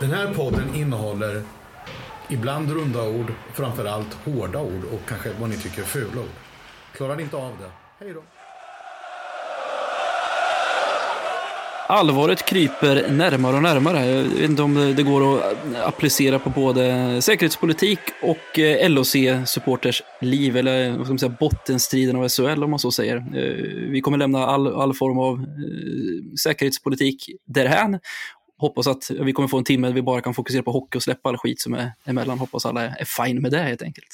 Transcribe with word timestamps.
Den 0.00 0.10
här 0.10 0.34
podden 0.34 0.74
innehåller 0.74 1.42
ibland 2.28 2.70
runda 2.70 3.08
ord, 3.08 3.32
framförallt 3.54 4.14
hårda 4.14 4.60
ord 4.60 4.84
och 4.92 5.08
kanske 5.08 5.30
vad 5.40 5.50
ni 5.50 5.56
tycker 5.56 5.82
är 5.82 5.86
fula 5.86 6.20
ord. 6.20 6.28
Klarar 6.92 7.16
ni 7.16 7.22
inte 7.22 7.36
av 7.36 7.52
det? 7.60 8.04
Hej 8.04 8.14
då! 8.14 8.22
Allvaret 11.90 12.44
kryper 12.44 13.10
närmare 13.10 13.56
och 13.56 13.62
närmare. 13.62 14.06
Jag 14.06 14.22
vet 14.22 14.50
inte 14.50 14.62
om 14.62 14.94
det 14.96 15.02
går 15.02 15.38
att 15.38 15.56
applicera 15.84 16.38
på 16.38 16.50
både 16.50 17.22
säkerhetspolitik 17.22 17.98
och 18.22 18.58
eh, 18.58 18.90
LOC-supporters 18.90 20.02
liv, 20.20 20.56
eller 20.56 20.90
eh, 20.90 20.96
vad 20.96 21.06
ska 21.06 21.12
man 21.12 21.18
säga, 21.18 21.36
bottenstriden 21.40 22.16
av 22.16 22.28
SHL 22.28 22.64
om 22.64 22.70
man 22.70 22.78
så 22.78 22.90
säger. 22.90 23.16
Eh, 23.16 23.90
vi 23.90 24.00
kommer 24.00 24.18
lämna 24.18 24.46
all, 24.46 24.74
all 24.74 24.94
form 24.94 25.18
av 25.18 25.46
säkerhetspolitik 26.42 27.30
därhän. 27.46 27.98
Hoppas 28.58 28.86
att 28.86 29.10
vi 29.10 29.32
kommer 29.32 29.48
få 29.48 29.58
en 29.58 29.64
timme 29.64 29.86
där 29.86 29.94
vi 29.94 30.02
bara 30.02 30.20
kan 30.20 30.34
fokusera 30.34 30.62
på 30.62 30.72
hockey 30.72 30.98
och 30.98 31.02
släppa 31.02 31.28
all 31.28 31.36
skit 31.36 31.60
som 31.60 31.74
är 31.74 31.92
emellan. 32.04 32.38
Hoppas 32.38 32.66
alla 32.66 32.82
är 32.82 33.04
fine 33.04 33.42
med 33.42 33.50
det 33.50 33.58
helt 33.58 33.82
enkelt. 33.82 34.08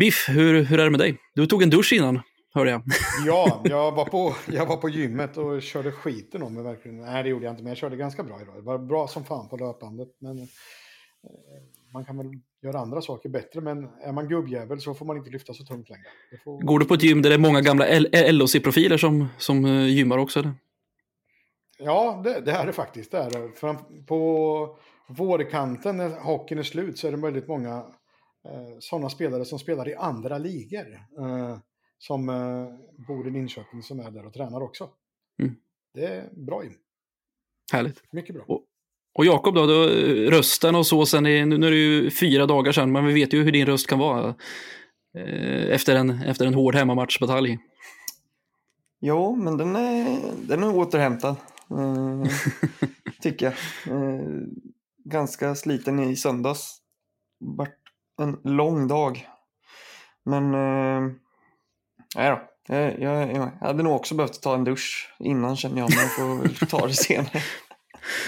Biff, 0.00 0.28
hur, 0.28 0.62
hur 0.62 0.80
är 0.80 0.84
det 0.84 0.90
med 0.90 1.00
dig? 1.00 1.16
Du 1.34 1.46
tog 1.46 1.62
en 1.62 1.70
dusch 1.70 1.92
innan 1.92 2.20
hörde 2.54 2.70
jag. 2.70 2.82
ja, 3.26 3.62
jag 3.64 3.92
var, 3.92 4.04
på, 4.04 4.34
jag 4.46 4.66
var 4.66 4.76
på 4.76 4.88
gymmet 4.88 5.36
och 5.36 5.62
körde 5.62 5.92
skiten 5.92 6.42
om 6.42 6.54
mig 6.54 6.62
verkligen. 6.62 7.00
Nej, 7.00 7.22
det 7.22 7.28
gjorde 7.28 7.44
jag 7.44 7.52
inte, 7.52 7.62
men 7.62 7.70
jag 7.70 7.76
körde 7.76 7.96
ganska 7.96 8.22
bra 8.22 8.42
idag. 8.42 8.54
Det 8.56 8.62
var 8.62 8.78
bra 8.78 9.08
som 9.08 9.24
fan 9.24 9.48
på 9.48 9.56
löpbandet. 9.56 10.08
Men 10.20 10.38
eh, 10.38 10.44
man 11.92 12.04
kan 12.04 12.16
väl 12.16 12.26
göra 12.62 12.78
andra 12.78 13.00
saker 13.00 13.28
bättre, 13.28 13.60
men 13.60 13.88
är 14.02 14.12
man 14.12 14.28
gubbjävel 14.28 14.80
så 14.80 14.94
får 14.94 15.06
man 15.06 15.16
inte 15.16 15.30
lyfta 15.30 15.54
så 15.54 15.64
tungt 15.64 15.90
längre. 15.90 16.06
Får... 16.44 16.60
Går 16.60 16.78
du 16.78 16.84
på 16.84 16.94
ett 16.94 17.02
gym 17.02 17.22
där 17.22 17.30
det 17.30 17.36
är 17.36 17.38
många 17.38 17.60
gamla 17.60 17.86
LOC-profiler 18.30 18.96
som, 18.96 19.28
som 19.38 19.64
eh, 19.64 19.86
gymmar 19.86 20.18
också? 20.18 20.38
Eller? 20.40 20.52
Ja, 21.78 22.20
det, 22.24 22.40
det 22.40 22.52
är 22.52 22.66
det 22.66 22.72
faktiskt. 22.72 23.10
Det 23.10 23.18
är 23.18 23.30
det. 23.30 23.52
För 23.52 23.76
på 24.06 24.78
vårkanten, 25.08 25.96
när 25.96 26.20
hockeyn 26.20 26.58
är 26.58 26.62
slut, 26.62 26.98
så 26.98 27.06
är 27.06 27.10
det 27.10 27.16
väldigt 27.16 27.48
många 27.48 27.76
eh, 28.44 28.78
sådana 28.78 29.10
spelare 29.10 29.44
som 29.44 29.58
spelar 29.58 29.88
i 29.88 29.94
andra 29.94 30.38
ligor. 30.38 30.94
Eh, 31.18 31.58
som 31.98 32.28
eh, 32.28 33.06
bor 33.06 33.28
i 33.28 33.30
Linköping 33.30 33.82
som 33.82 34.00
är 34.00 34.10
där 34.10 34.26
och 34.26 34.32
tränar 34.32 34.62
också. 34.62 34.88
Mm. 35.42 35.54
Det 35.94 36.06
är 36.06 36.28
bra 36.32 36.64
in. 36.64 36.74
Härligt. 37.72 38.02
Mycket 38.12 38.34
bra. 38.34 38.44
Och, 38.46 38.64
och 39.14 39.26
Jakob 39.26 39.54
då, 39.54 39.66
då, 39.66 39.82
rösten 40.30 40.74
och 40.74 40.86
så, 40.86 41.06
sen 41.06 41.26
är, 41.26 41.46
nu 41.46 41.66
är 41.66 41.70
det 41.70 41.76
ju 41.76 42.10
fyra 42.10 42.46
dagar 42.46 42.72
sedan, 42.72 42.92
men 42.92 43.06
vi 43.06 43.12
vet 43.12 43.32
ju 43.32 43.42
hur 43.42 43.52
din 43.52 43.66
röst 43.66 43.86
kan 43.86 43.98
vara 43.98 44.34
eh, 45.14 45.74
efter, 45.74 45.96
en, 45.96 46.10
efter 46.10 46.46
en 46.46 46.54
hård 46.54 46.74
hemmamatchbatalj. 46.74 47.58
Jo, 49.00 49.36
men 49.36 49.56
den 49.56 49.76
är, 49.76 50.18
den 50.48 50.62
är 50.62 50.76
återhämtad, 50.76 51.36
eh, 51.70 52.30
tycker 53.20 53.46
jag. 53.46 53.54
Eh, 53.94 54.26
ganska 55.04 55.54
sliten 55.54 55.98
i 55.98 56.16
söndags. 56.16 56.78
Vart 57.40 57.78
en 58.20 58.40
lång 58.44 58.88
dag. 58.88 59.28
Men 60.24 60.54
eh, 60.54 61.12
Nej 62.16 62.30
då. 62.30 62.40
Jag, 62.74 63.00
jag, 63.00 63.36
jag, 63.36 63.50
hade 63.60 63.82
nog 63.82 63.96
också 63.96 64.14
behövt 64.14 64.42
ta 64.42 64.54
en 64.54 64.64
dusch 64.64 65.14
innan 65.18 65.56
känner 65.56 65.78
jag, 65.78 65.90
men 65.90 65.98
jag 65.98 66.16
får 66.16 66.42
väl 66.42 66.56
ta 66.56 66.86
det 66.86 66.92
senare. 66.94 67.42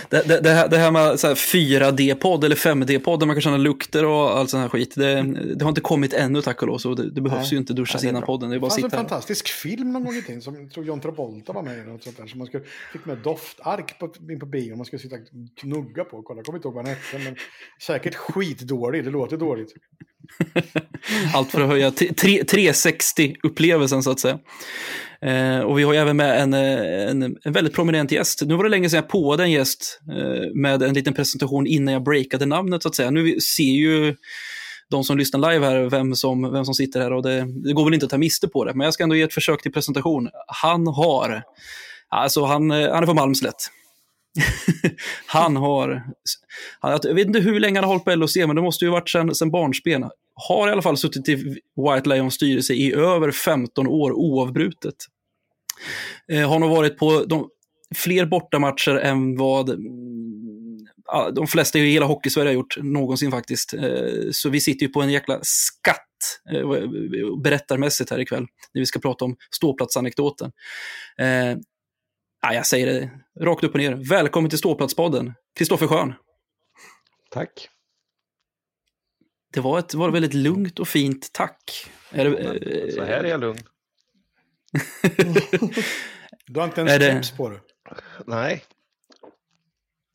Det, 0.09 0.29
det, 0.29 0.41
det, 0.41 0.51
här, 0.51 0.69
det 0.69 0.79
här 0.79 0.91
med 0.91 1.17
4D-podd 1.17 2.45
eller 2.45 2.57
5D-podd 2.57 3.21
där 3.21 3.27
man 3.27 3.37
kan 3.37 3.43
känna 3.43 3.57
lukter 3.57 4.05
och 4.05 4.39
all 4.39 4.49
sån 4.49 4.61
här 4.61 4.69
skit. 4.69 4.95
Det, 4.95 5.23
det 5.55 5.65
har 5.65 5.69
inte 5.69 5.81
kommit 5.81 6.13
ännu 6.13 6.43
tack 6.43 6.63
och 6.63 6.69
lov, 6.69 6.79
så 6.79 6.95
det, 6.95 7.11
det 7.11 7.21
behövs 7.21 7.41
Nej. 7.43 7.51
ju 7.53 7.57
inte 7.57 7.73
duschas 7.73 8.05
innan 8.05 8.23
podden. 8.23 8.51
Det 8.51 8.57
är 8.57 8.61
bara 8.61 8.71
fanns 8.71 8.85
en 8.85 8.91
fantastisk 8.91 9.49
film 9.49 9.93
någon 9.93 10.05
gång 10.05 10.15
i 10.15 10.23
tiden 10.23 10.43
som 10.43 10.71
tror 10.71 10.87
John 10.87 11.01
Travolta 11.01 11.53
var 11.53 11.63
med 11.63 11.79
i. 11.79 11.81
Något 11.81 12.05
sånt 12.05 12.17
där, 12.17 12.27
så 12.27 12.39
man 12.39 12.47
skulle, 12.47 12.65
fick 12.93 13.05
med 13.05 13.19
doftark 13.19 13.99
på, 13.99 14.13
in 14.31 14.41
på 14.41 14.47
bio 14.47 14.77
man 14.77 14.87
skulle 14.87 15.03
sitta 15.03 15.17
och 15.17 15.59
knugga 15.61 16.05
på 16.05 16.17
och 16.17 16.25
kolla. 16.25 16.39
Jag 16.39 16.47
kommer 16.47 16.59
inte 16.59 16.69
ihåg 16.69 16.75
vad 16.75 16.85
den 16.85 16.95
hette, 16.95 17.25
men 17.25 17.37
säkert 17.83 18.15
skitdålig. 18.15 19.05
Det 19.05 19.11
låter 19.11 19.37
dåligt. 19.37 19.75
Allt 21.35 21.51
för 21.51 21.61
att 21.61 21.69
höja 21.69 21.91
360-upplevelsen 21.91 24.03
så 24.03 24.11
att 24.11 24.21
säga. 24.21 24.39
Eh, 25.23 25.61
och 25.61 25.79
vi 25.79 25.83
har 25.83 25.93
ju 25.93 25.99
även 25.99 26.17
med 26.17 26.43
en, 26.43 26.55
eh, 26.55 27.11
en, 27.11 27.23
en, 27.23 27.53
väldigt 27.53 27.75
prominent 27.75 28.13
gäst. 28.13 28.43
Nu 28.47 28.57
var 28.57 28.65
det 28.65 28.71
länge 28.71 28.91
sedan 28.91 28.97
jag 28.97 29.09
påade 29.09 29.43
en 29.43 29.51
gäst 29.51 30.01
eh, 30.11 30.51
med 30.55 30.83
en 30.83 30.95
liten 30.95 31.15
presentation 31.15 31.67
innan 31.67 31.95
jag 31.95 32.03
breakade 32.03 32.47
namnet 32.47 32.83
så 32.83 32.89
att 32.89 32.95
säga. 32.95 33.11
Nu 33.11 33.41
ser 33.41 33.63
ju 33.63 34.17
de 34.91 35.05
som 35.05 35.19
lyssnar 35.19 35.53
live 35.53 35.67
här 35.67 35.91
vem 35.91 36.15
som, 36.15 36.53
vem 36.53 36.65
som 36.65 36.75
sitter 36.75 37.01
här 37.01 37.13
och 37.13 37.23
det, 37.23 37.47
det 37.65 37.73
går 37.73 37.85
väl 37.85 37.95
inte 37.95 38.07
att 38.07 38.11
ta 38.11 38.19
miste 38.19 38.49
på 38.49 38.65
det. 38.65 38.75
Men 38.75 38.85
jag 38.85 38.95
ska 38.95 39.03
ändå 39.03 39.17
ge 39.17 39.23
ett 39.23 39.35
försök 39.35 39.63
till 39.63 39.73
presentation. 39.73 40.29
Han 40.47 40.87
har, 40.87 41.43
alltså 42.09 42.45
han, 42.45 42.71
eh, 42.71 42.93
han 42.93 43.03
är 43.03 43.07
från 43.07 43.17
Malmslätt. 43.17 43.71
han 45.27 45.57
har, 45.57 46.03
jag 46.83 47.15
vet 47.15 47.27
inte 47.27 47.41
hur 47.41 47.61
länge 47.61 47.79
han 47.79 47.85
har 47.85 47.91
hållit 47.91 48.05
på 48.05 48.15
LOC, 48.15 48.37
men 48.37 48.57
det 48.57 48.63
måste 48.63 48.85
ju 48.85 48.91
varit 48.91 49.09
sedan, 49.09 49.35
sedan 49.35 49.51
barnsben. 49.51 50.11
Har 50.35 50.69
i 50.69 50.73
alla 50.73 50.83
fall 50.83 50.97
suttit 50.97 51.29
i 51.29 51.35
White 51.77 52.09
Lions 52.09 52.35
styrelse 52.35 52.75
i 52.75 52.93
över 52.93 53.31
15 53.31 53.87
år 53.87 54.13
oavbrutet. 54.13 54.95
Eh, 56.33 56.49
har 56.49 56.59
nog 56.59 56.71
varit 56.71 56.99
på 56.99 57.25
de, 57.25 57.49
fler 57.95 58.27
bortamatcher 58.27 58.97
än 58.97 59.37
vad 59.37 59.71
mm, 59.71 60.87
de 61.33 61.47
flesta 61.47 61.79
i 61.79 61.93
hela 61.93 62.07
hockeysverige 62.07 62.49
har 62.49 62.55
gjort 62.55 62.77
någonsin 62.83 63.31
faktiskt. 63.31 63.75
Eh, 63.75 64.31
så 64.33 64.49
vi 64.49 64.61
sitter 64.61 64.87
ju 64.87 64.93
på 64.93 65.03
en 65.03 65.11
jäkla 65.11 65.39
skatt 65.43 66.07
eh, 66.53 66.69
berättarmässigt 67.43 68.11
här 68.11 68.21
ikväll, 68.21 68.47
när 68.75 68.81
vi 68.81 68.87
ska 68.87 68.99
prata 68.99 69.25
om 69.25 69.37
ståplatsanekdoten. 69.51 70.53
Eh, 71.19 71.57
Eh, 72.43 72.49
Ja, 72.49 72.55
jag 72.55 72.67
säger 72.67 72.87
det 72.87 73.11
rakt 73.45 73.65
upp 73.65 73.73
och 73.75 73.81
ner. 73.81 74.09
Välkommen 74.09 74.51
till 74.51 74.59
Ståplatspodden, 74.59 75.35
Kristoffer 75.59 75.87
Schön. 75.87 76.15
Tack. 77.31 77.69
Det 79.53 79.61
var 79.61 79.79
ett 79.79 79.95
var 79.95 80.11
väldigt 80.11 80.35
lugnt 80.35 80.79
och 80.79 80.89
fint 80.89 81.33
tack. 81.33 81.91
Är 82.11 82.25
det, 82.25 82.93
så 82.93 83.05
här 83.05 83.25
är 83.25 83.29
jag 83.29 83.41
lugn. 83.41 83.59
du 86.47 86.61
har 86.61 86.65
inte 86.65 86.81
ens 86.81 87.05
slips 87.05 87.37
på 87.37 87.49
dig? 87.49 87.61
Nej. 88.27 88.65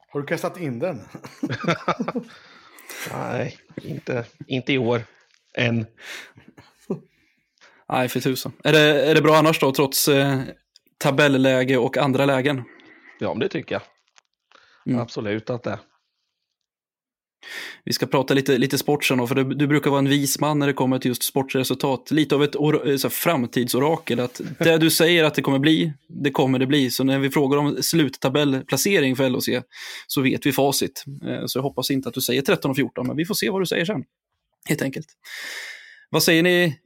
Har 0.07 0.21
du 0.21 0.27
kastat 0.27 0.59
in 0.59 0.79
den? 0.79 1.01
Nej, 3.11 3.57
inte, 3.81 4.25
inte 4.47 4.73
i 4.73 4.77
år. 4.77 5.01
Än. 5.53 5.85
Nej, 7.89 8.09
för 8.09 8.19
tusan. 8.19 8.53
Är 8.63 8.71
det, 8.71 9.09
är 9.09 9.15
det 9.15 9.21
bra 9.21 9.35
annars 9.37 9.59
då, 9.59 9.71
trots 9.71 10.07
eh, 10.07 10.41
tabelläge 11.05 11.77
och 11.77 11.97
andra 11.97 12.25
lägen. 12.25 12.63
Ja, 13.19 13.33
det 13.39 13.49
tycker 13.49 13.75
jag. 13.75 13.81
Mm. 14.85 15.01
Absolut 15.01 15.49
att 15.49 15.63
det 15.63 15.79
vi 17.83 17.93
ska 17.93 18.05
prata 18.05 18.33
lite, 18.33 18.57
lite 18.57 18.77
sport 18.77 19.05
sen, 19.05 19.27
för 19.27 19.35
du, 19.35 19.43
du, 19.43 19.67
brukar 19.67 19.89
vara 19.89 19.99
en 19.99 20.09
vis 20.09 20.39
man 20.39 20.59
när 20.59 20.67
det 20.67 20.73
kommer 20.73 20.99
till 20.99 21.09
just 21.09 21.23
sportresultat. 21.23 22.11
Lite 22.11 22.35
av 22.35 22.43
ett 22.43 22.55
or, 22.55 22.97
så 22.97 23.09
framtidsorakel. 23.09 24.19
Att 24.19 24.41
det 24.59 24.77
du 24.77 24.89
säger 24.89 25.23
att 25.23 25.33
det 25.33 25.41
kommer 25.41 25.59
bli, 25.59 25.93
det 26.07 26.31
kommer 26.31 26.59
det 26.59 26.67
bli. 26.67 26.91
Så 26.91 27.03
när 27.03 27.19
vi 27.19 27.29
frågar 27.29 27.57
om 27.57 27.77
sluttabellplacering 27.83 29.15
för 29.15 29.29
LHC 29.29 29.49
så 30.07 30.21
vet 30.21 30.45
vi 30.45 30.51
facit. 30.51 31.03
Eh, 31.27 31.45
så 31.45 31.57
jag 31.59 31.63
hoppas 31.63 31.91
inte 31.91 32.09
att 32.09 32.15
du 32.15 32.21
säger 32.21 32.41
13 32.41 32.71
och 32.71 32.77
14, 32.77 33.07
men 33.07 33.17
vi 33.17 33.25
får 33.25 33.35
se 33.35 33.49
vad 33.49 33.61
du 33.61 33.65
säger 33.65 33.85
sen. 33.85 34.03
Helt 34.69 34.81
enkelt. 34.81 35.07
Vad 36.09 36.23
säger 36.23 36.43
ni 36.43 36.79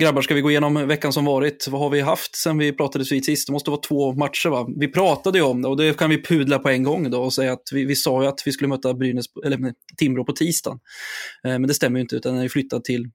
Grabbar, 0.00 0.22
ska 0.22 0.34
vi 0.34 0.40
gå 0.40 0.50
igenom 0.50 0.88
veckan 0.88 1.12
som 1.12 1.24
varit? 1.24 1.68
Vad 1.70 1.80
har 1.80 1.90
vi 1.90 2.00
haft 2.00 2.36
sen 2.36 2.58
vi 2.58 2.72
pratades 2.72 3.12
vid 3.12 3.24
sist? 3.24 3.46
Det 3.46 3.52
måste 3.52 3.70
vara 3.70 3.80
två 3.80 4.12
matcher 4.12 4.48
va? 4.48 4.68
Vi 4.76 4.88
pratade 4.88 5.38
ju 5.38 5.44
om 5.44 5.62
det 5.62 5.68
och 5.68 5.76
det 5.76 5.98
kan 5.98 6.10
vi 6.10 6.22
pudla 6.22 6.58
på 6.58 6.68
en 6.68 6.82
gång 6.82 7.10
då 7.10 7.22
och 7.22 7.32
säga 7.32 7.52
att 7.52 7.62
vi, 7.72 7.84
vi 7.84 7.94
sa 7.96 8.22
ju 8.22 8.28
att 8.28 8.42
vi 8.44 8.52
skulle 8.52 8.68
möta 8.68 8.94
Brynäs, 8.94 9.24
eller 9.44 9.72
Timrå 9.96 10.24
på 10.24 10.32
tisdagen. 10.32 10.78
Eh, 11.44 11.50
men 11.50 11.62
det 11.62 11.74
stämmer 11.74 11.98
ju 11.98 12.02
inte 12.02 12.16
utan 12.16 12.34
den 12.34 12.44
är 12.44 12.48
flyttad 12.48 12.84
till, 12.84 13.10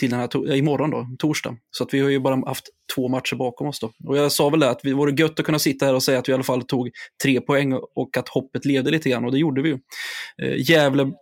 till 0.00 0.10
den 0.10 0.20
här 0.20 0.26
to- 0.26 0.54
imorgon 0.54 0.90
då, 0.90 1.06
torsdag. 1.18 1.56
Så 1.70 1.84
att 1.84 1.94
vi 1.94 2.00
har 2.00 2.10
ju 2.10 2.20
bara 2.20 2.36
haft 2.46 2.64
två 2.94 3.08
matcher 3.08 3.36
bakom 3.36 3.66
oss 3.66 3.80
då. 3.80 3.92
Och 4.04 4.16
jag 4.16 4.32
sa 4.32 4.48
väl 4.48 4.60
det 4.60 4.70
att 4.70 4.80
det 4.82 4.92
vore 4.92 5.22
gött 5.22 5.40
att 5.40 5.46
kunna 5.46 5.58
sitta 5.58 5.86
här 5.86 5.94
och 5.94 6.02
säga 6.02 6.18
att 6.18 6.28
vi 6.28 6.30
i 6.30 6.34
alla 6.34 6.42
fall 6.42 6.62
tog 6.62 6.90
tre 7.22 7.40
poäng 7.40 7.72
och 7.72 8.16
att 8.16 8.28
hoppet 8.28 8.64
levde 8.64 8.90
lite 8.90 9.10
grann 9.10 9.24
och 9.24 9.32
det 9.32 9.38
gjorde 9.38 9.62
vi 9.62 9.68
ju. 9.68 9.78
Eh, 10.42 10.70
Gävle, 10.70 11.12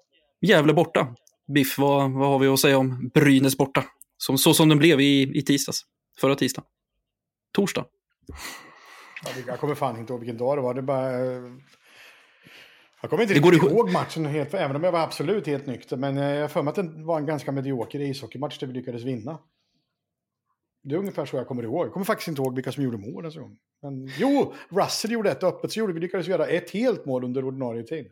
Gävle 0.46 0.72
borta. 0.72 1.08
Biff, 1.54 1.78
vad, 1.78 2.12
vad 2.12 2.28
har 2.28 2.38
vi 2.38 2.46
att 2.46 2.60
säga 2.60 2.78
om 2.78 3.10
Brynäs 3.14 3.56
borta? 3.56 3.84
Som, 4.22 4.38
så 4.38 4.54
som 4.54 4.68
den 4.68 4.78
blev 4.78 5.00
i, 5.00 5.38
i 5.38 5.42
tisdags. 5.42 5.82
Förra 6.20 6.34
tisdagen. 6.34 6.66
Torsdag. 7.52 7.86
jag 9.46 9.60
kommer 9.60 9.74
fan 9.74 9.98
inte 9.98 10.12
ihåg 10.12 10.20
vilken 10.20 10.36
dag 10.38 10.58
det 10.58 10.62
var. 10.62 10.74
Det 10.74 10.82
bara... 10.82 11.12
Jag 13.00 13.10
kommer 13.10 13.22
inte 13.22 13.34
riktigt 13.34 13.62
ihåg 13.62 13.90
matchen 13.90 14.26
helt, 14.26 14.54
även 14.54 14.76
om 14.76 14.84
jag 14.84 14.92
var 14.92 15.00
absolut 15.00 15.46
helt 15.46 15.66
nykter. 15.66 15.96
Men 15.96 16.16
jag 16.16 16.40
har 16.40 16.48
för 16.48 16.62
mig 16.62 16.70
att 16.70 16.76
det 16.76 17.04
var 17.04 17.18
en 17.18 17.26
ganska 17.26 17.52
medioker 17.52 18.00
ishockeymatch 18.00 18.58
där 18.58 18.66
vi 18.66 18.72
lyckades 18.72 19.02
vinna. 19.02 19.38
Det 20.82 20.94
är 20.94 20.98
ungefär 20.98 21.26
så 21.26 21.36
jag 21.36 21.48
kommer 21.48 21.62
ihåg. 21.62 21.86
Jag 21.86 21.92
kommer 21.92 22.06
faktiskt 22.06 22.28
inte 22.28 22.42
ihåg 22.42 22.54
vilka 22.54 22.72
som 22.72 22.84
gjorde 22.84 22.98
mål. 22.98 23.24
Alltså. 23.24 23.50
Men, 23.82 24.10
jo, 24.18 24.54
Russell 24.68 25.10
gjorde 25.12 25.30
ett 25.30 25.42
öppet, 25.42 25.72
så 25.72 25.78
gjorde 25.78 25.92
vi 25.92 26.00
lyckades 26.00 26.26
göra 26.26 26.46
ett 26.46 26.70
helt 26.70 27.04
mål 27.04 27.24
under 27.24 27.44
ordinarie 27.44 27.82
tid. 27.82 28.10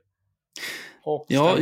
Och 1.03 1.27
ja, 1.29 1.59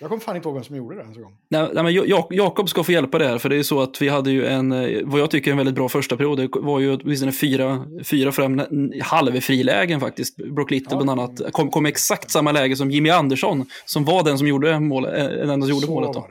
Jag 0.00 0.08
kommer 0.08 0.20
fan 0.20 0.36
inte 0.36 0.48
ihåg 0.48 0.54
vem 0.54 0.64
som 0.64 0.76
gjorde 0.76 0.96
det 0.96 1.02
ens 1.02 1.16
en 1.16 1.22
gång. 1.22 1.32
Nej, 1.48 1.68
nej, 1.74 1.84
men 1.84 1.94
Jakob 2.30 2.68
ska 2.68 2.84
få 2.84 2.92
hjälpa 2.92 3.18
det 3.18 3.26
här, 3.26 3.38
för 3.38 3.48
det 3.48 3.56
är 3.56 3.62
så 3.62 3.80
att 3.80 4.02
vi 4.02 4.08
hade 4.08 4.30
ju 4.30 4.46
en, 4.46 4.72
eh, 4.72 5.00
vad 5.04 5.20
jag 5.20 5.30
tycker 5.30 5.50
är 5.50 5.52
en 5.52 5.56
väldigt 5.56 5.74
bra 5.74 5.88
första 5.88 6.16
period. 6.16 6.38
Det 6.38 6.48
var 6.52 6.80
ju 6.80 6.94
åtminstone 6.94 7.32
fyra, 7.32 7.84
fyra 8.04 8.32
fram 8.32 8.62
halvfrilägen 9.02 10.00
faktiskt. 10.00 10.36
Brock 10.36 10.70
Little 10.70 10.88
ja. 10.90 11.02
bland 11.02 11.20
annat 11.20 11.52
kom, 11.52 11.70
kom 11.70 11.86
exakt 11.86 12.30
samma 12.30 12.52
läge 12.52 12.76
som 12.76 12.90
Jimmy 12.90 13.10
Andersson, 13.10 13.66
som 13.84 14.04
var 14.04 14.24
den 14.24 14.38
som 14.38 14.48
gjorde, 14.48 14.80
mål, 14.80 15.04
äh, 15.04 15.10
den 15.26 15.62
som 15.62 15.70
gjorde 15.70 15.86
målet. 15.86 16.12
Då. 16.12 16.28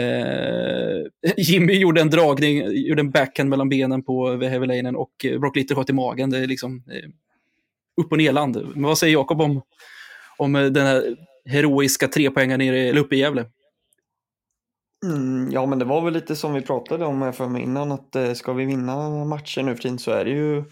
Eh, 0.00 1.06
Jimmy 1.36 1.78
gjorde 1.78 2.00
en 2.00 2.10
dragning, 2.10 2.62
gjorde 2.72 3.00
en 3.00 3.10
backhand 3.10 3.50
mellan 3.50 3.68
benen 3.68 4.02
på 4.02 4.36
Vehevelainen 4.36 4.96
och 4.96 5.26
Brock 5.40 5.56
Little 5.56 5.76
sköt 5.76 5.90
i 5.90 5.92
magen. 5.92 6.30
Det 6.30 6.38
är 6.38 6.46
liksom 6.46 6.84
eh, 6.90 7.10
upp 8.04 8.12
och 8.12 8.18
nerland. 8.18 8.68
Men 8.74 8.82
vad 8.82 8.98
säger 8.98 9.12
Jakob 9.12 9.40
om, 9.40 9.62
om 10.38 10.52
den 10.52 10.86
här 10.86 11.16
heroiska 11.44 12.08
trepoängaren 12.08 12.58
nere, 12.58 12.78
eller 12.78 13.00
uppe 13.00 13.16
i 13.16 13.18
Gävle? 13.18 13.46
Mm, 15.06 15.50
ja, 15.50 15.66
men 15.66 15.78
det 15.78 15.84
var 15.84 16.02
väl 16.02 16.14
lite 16.14 16.36
som 16.36 16.54
vi 16.54 16.62
pratade 16.62 17.04
om 17.04 17.22
här 17.22 17.32
för 17.32 17.48
mig 17.48 17.62
innan, 17.62 17.92
att 17.92 18.16
eh, 18.16 18.32
ska 18.32 18.52
vi 18.52 18.64
vinna 18.64 19.24
matcher 19.24 19.62
nu 19.62 19.74
för 19.74 19.82
tiden 19.82 19.98
så 19.98 20.10
är 20.10 20.24
det 20.24 20.30
ju 20.30 20.64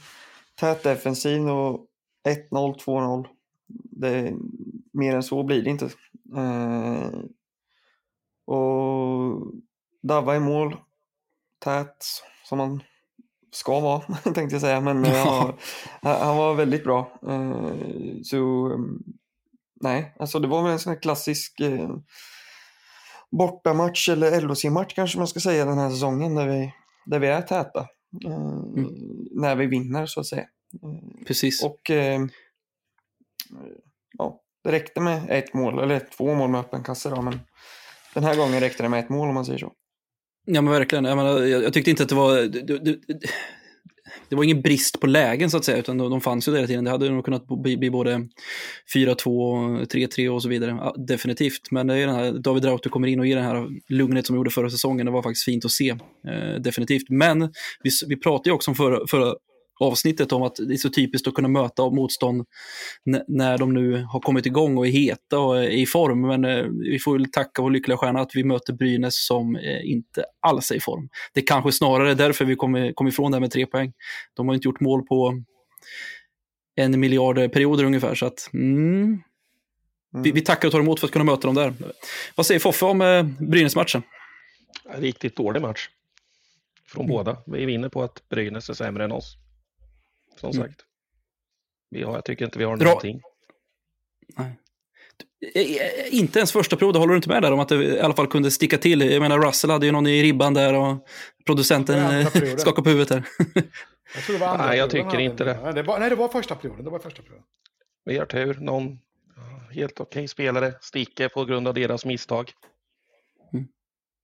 tät 0.54 0.82
defensiv 0.82 1.48
och 1.48 1.86
1-0, 2.28 2.78
2-0. 2.78 3.26
Det, 3.90 4.34
mer 4.92 5.14
än 5.14 5.22
så 5.22 5.42
blir 5.42 5.62
det 5.62 5.70
inte. 5.70 5.84
Eh, 6.36 7.10
och 8.46 9.42
Dava 10.02 10.36
i 10.36 10.40
mål, 10.40 10.76
tät 11.58 12.04
som 12.44 12.58
man 12.58 12.82
ska 13.50 13.80
vara, 13.80 14.00
tänkte 14.22 14.54
jag 14.54 14.60
säga, 14.60 14.80
men 14.80 15.04
ja, 15.04 15.54
han 16.02 16.36
var 16.36 16.54
väldigt 16.54 16.84
bra. 16.84 17.18
Eh, 17.28 17.72
så 18.22 18.70
nej, 19.80 20.14
alltså 20.18 20.38
det 20.38 20.48
var 20.48 20.62
väl 20.62 20.72
en 20.72 20.78
sån 20.78 20.92
här 20.92 21.00
klassisk 21.00 21.60
eh, 21.60 21.96
bortamatch 23.30 24.08
eller 24.08 24.40
LOC-match 24.40 24.94
kanske 24.94 25.18
man 25.18 25.28
ska 25.28 25.40
säga 25.40 25.64
den 25.64 25.78
här 25.78 25.90
säsongen 25.90 26.34
där 26.34 26.46
vi, 26.48 26.72
där 27.06 27.18
vi 27.18 27.26
är 27.26 27.42
täta. 27.42 27.86
Eh, 28.24 28.32
mm. 28.32 28.88
När 29.30 29.56
vi 29.56 29.66
vinner 29.66 30.06
så 30.06 30.20
att 30.20 30.26
säga. 30.26 30.46
Eh, 30.82 31.24
Precis. 31.26 31.64
Och 31.64 31.90
eh, 31.90 32.20
ja, 34.18 34.40
det 34.64 34.72
räckte 34.72 35.00
med 35.00 35.30
ett 35.30 35.54
mål, 35.54 35.78
eller 35.78 36.00
två 36.16 36.34
mål 36.34 36.50
med 36.50 36.60
öppen 36.60 36.82
kasse 36.82 37.10
då, 37.10 37.22
men 37.22 37.40
den 38.14 38.24
här 38.24 38.36
gången 38.36 38.60
räckte 38.60 38.82
det 38.82 38.88
med 38.88 39.00
ett 39.00 39.08
mål 39.08 39.28
om 39.28 39.34
man 39.34 39.44
säger 39.44 39.58
så. 39.58 39.72
Ja 40.44 40.62
men 40.62 40.72
verkligen, 40.72 41.04
jag, 41.04 41.16
menar, 41.16 41.42
jag, 41.42 41.62
jag 41.62 41.72
tyckte 41.72 41.90
inte 41.90 42.02
att 42.02 42.08
det 42.08 42.14
var... 42.14 42.36
Det, 42.36 42.78
det, 42.78 42.98
det 44.28 44.36
var 44.36 44.44
ingen 44.44 44.62
brist 44.62 45.00
på 45.00 45.06
lägen 45.06 45.50
så 45.50 45.56
att 45.56 45.64
säga, 45.64 45.78
utan 45.78 45.98
de, 45.98 46.10
de 46.10 46.20
fanns 46.20 46.48
ju 46.48 46.54
hela 46.54 46.66
tiden. 46.66 46.84
Det 46.84 46.90
hade 46.90 47.10
nog 47.10 47.24
kunnat 47.24 47.46
bli, 47.46 47.76
bli 47.76 47.90
både 47.90 48.28
4-2, 48.94 49.86
3-3 49.86 50.28
och 50.28 50.42
så 50.42 50.48
vidare, 50.48 50.70
ja, 50.70 50.94
definitivt. 50.98 51.70
Men 51.70 51.86
det 51.86 51.94
är 51.94 52.06
den 52.06 52.16
här, 52.16 52.32
David 52.32 52.64
Rauter 52.64 52.90
kommer 52.90 53.08
in 53.08 53.20
och 53.20 53.26
ger 53.26 53.36
den 53.36 53.44
här 53.44 53.68
lugnet 53.88 54.26
som 54.26 54.36
gjorde 54.36 54.50
förra 54.50 54.70
säsongen. 54.70 55.06
Det 55.06 55.12
var 55.12 55.22
faktiskt 55.22 55.44
fint 55.44 55.64
att 55.64 55.70
se, 55.70 55.90
eh, 56.28 56.60
definitivt. 56.60 57.08
Men 57.08 57.40
vi, 57.82 57.90
vi 58.06 58.16
pratade 58.16 58.50
ju 58.50 58.54
också 58.54 58.70
om 58.70 58.74
förra, 58.74 59.06
förra 59.06 59.34
avsnittet 59.78 60.32
om 60.32 60.42
att 60.42 60.56
det 60.56 60.74
är 60.74 60.76
så 60.76 60.90
typiskt 60.90 61.28
att 61.28 61.34
kunna 61.34 61.48
möta 61.48 61.90
motstånd 61.90 62.46
när 63.28 63.58
de 63.58 63.74
nu 63.74 64.04
har 64.04 64.20
kommit 64.20 64.46
igång 64.46 64.78
och 64.78 64.86
är 64.86 64.90
heta 64.90 65.38
och 65.38 65.58
är 65.58 65.68
i 65.68 65.86
form. 65.86 66.20
Men 66.20 66.44
eh, 66.44 66.64
vi 66.64 66.98
får 66.98 67.12
väl 67.12 67.30
tacka 67.30 67.62
vår 67.62 67.70
lyckliga 67.70 67.96
stjärna 67.96 68.20
att 68.20 68.30
vi 68.34 68.44
möter 68.44 68.72
Brynäs 68.72 69.26
som 69.26 69.56
eh, 69.56 69.90
inte 69.90 70.24
alls 70.40 70.70
är 70.70 70.74
i 70.74 70.80
form. 70.80 71.08
Det 71.34 71.40
är 71.40 71.46
kanske 71.46 71.72
snarare 71.72 72.14
därför 72.14 72.44
vi 72.44 72.56
kommer 72.56 72.92
kom 72.92 73.08
ifrån 73.08 73.30
det 73.30 73.36
här 73.36 73.40
med 73.40 73.50
tre 73.50 73.66
poäng. 73.66 73.92
De 74.34 74.48
har 74.48 74.54
inte 74.54 74.68
gjort 74.68 74.80
mål 74.80 75.02
på 75.02 75.42
en 76.76 77.00
miljard 77.00 77.36
perioder 77.52 77.84
ungefär. 77.84 78.14
Så 78.14 78.26
att, 78.26 78.50
mm, 78.52 79.22
vi, 80.24 80.32
vi, 80.32 80.40
tackar 80.40 80.68
och 80.68 80.72
tar 80.72 80.80
emot 80.80 81.00
för 81.00 81.06
att 81.06 81.12
kunna 81.12 81.24
möta 81.24 81.48
dem 81.48 81.54
där. 81.54 81.74
Vad 82.34 82.46
säger 82.46 82.60
Foffe 82.60 82.84
om 82.84 83.00
eh, 83.00 83.22
Brynäs-matchen? 83.40 84.02
Riktigt 84.94 85.36
dålig 85.36 85.62
match. 85.62 85.88
Från 86.86 87.04
mm. 87.04 87.16
båda. 87.16 87.36
Vi 87.46 87.64
vinner 87.64 87.88
på 87.88 88.02
att 88.02 88.28
Brynäs 88.28 88.70
är 88.70 88.74
sämre 88.74 89.04
än 89.04 89.12
oss 89.12 89.36
som 90.38 90.50
mm. 90.50 90.62
sagt. 90.62 90.80
Vi 91.90 92.02
har, 92.02 92.14
jag 92.14 92.24
tycker 92.24 92.44
inte 92.44 92.58
vi 92.58 92.64
har 92.64 92.76
Bra. 92.76 92.88
någonting. 92.88 93.20
Nej. 94.36 94.58
Inte 96.10 96.38
ens 96.38 96.52
första 96.52 96.76
perioden, 96.76 97.00
håller 97.00 97.12
du 97.12 97.16
inte 97.16 97.28
med 97.28 97.42
där 97.42 97.52
om 97.52 97.60
att 97.60 97.68
det 97.68 97.84
i 97.84 98.00
alla 98.00 98.14
fall 98.14 98.26
kunde 98.26 98.50
sticka 98.50 98.78
till? 98.78 99.00
Jag 99.00 99.20
menar, 99.20 99.38
Russell 99.38 99.70
hade 99.70 99.86
ju 99.86 99.92
någon 99.92 100.06
i 100.06 100.22
ribban 100.22 100.54
där 100.54 100.74
och 100.74 101.06
producenten 101.46 102.26
skakade 102.58 102.82
på 102.82 102.90
huvudet 102.90 103.10
här. 103.10 103.24
jag 104.14 104.24
tror 104.24 104.34
det 104.34 104.40
var 104.40 104.48
andra 104.48 104.66
Nej, 104.66 104.78
jag 104.78 104.90
tycker 104.90 105.18
inte 105.18 105.44
det. 105.44 105.60
Nej 105.62 105.74
det, 105.74 105.82
var, 105.82 105.98
nej, 105.98 106.10
det 106.10 106.16
var 106.16 106.28
första 106.28 106.54
perioden. 106.54 106.84
Det 106.84 106.90
var 106.90 106.98
första 106.98 107.22
perioden. 107.22 107.44
Vi 108.04 108.18
har 108.18 108.26
tur. 108.26 108.54
Någon 108.60 108.98
helt 109.70 110.00
okej 110.00 110.20
okay 110.20 110.28
spelare 110.28 110.74
sticker 110.80 111.28
på 111.28 111.44
grund 111.44 111.68
av 111.68 111.74
deras 111.74 112.04
misstag. 112.04 112.52
Mm. 113.52 113.66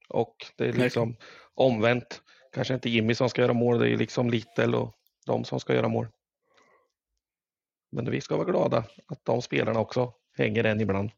Och 0.08 0.36
det 0.56 0.64
är 0.64 0.72
liksom 0.72 1.16
omvänt. 1.54 2.20
Kanske 2.54 2.74
inte 2.74 2.90
Jimmy 2.90 3.14
som 3.14 3.28
ska 3.28 3.42
göra 3.42 3.52
mål, 3.52 3.78
det 3.78 3.90
är 3.90 3.96
liksom 3.96 4.30
Little 4.30 4.76
och 4.76 4.94
de 5.24 5.44
som 5.44 5.60
ska 5.60 5.74
göra 5.74 5.88
mål. 5.88 6.08
Men 7.92 8.10
vi 8.10 8.20
ska 8.20 8.36
vara 8.36 8.50
glada 8.50 8.84
att 9.06 9.24
de 9.24 9.42
spelarna 9.42 9.80
också 9.80 10.12
hänger 10.36 10.64
än 10.64 10.80
ibland. 10.80 11.10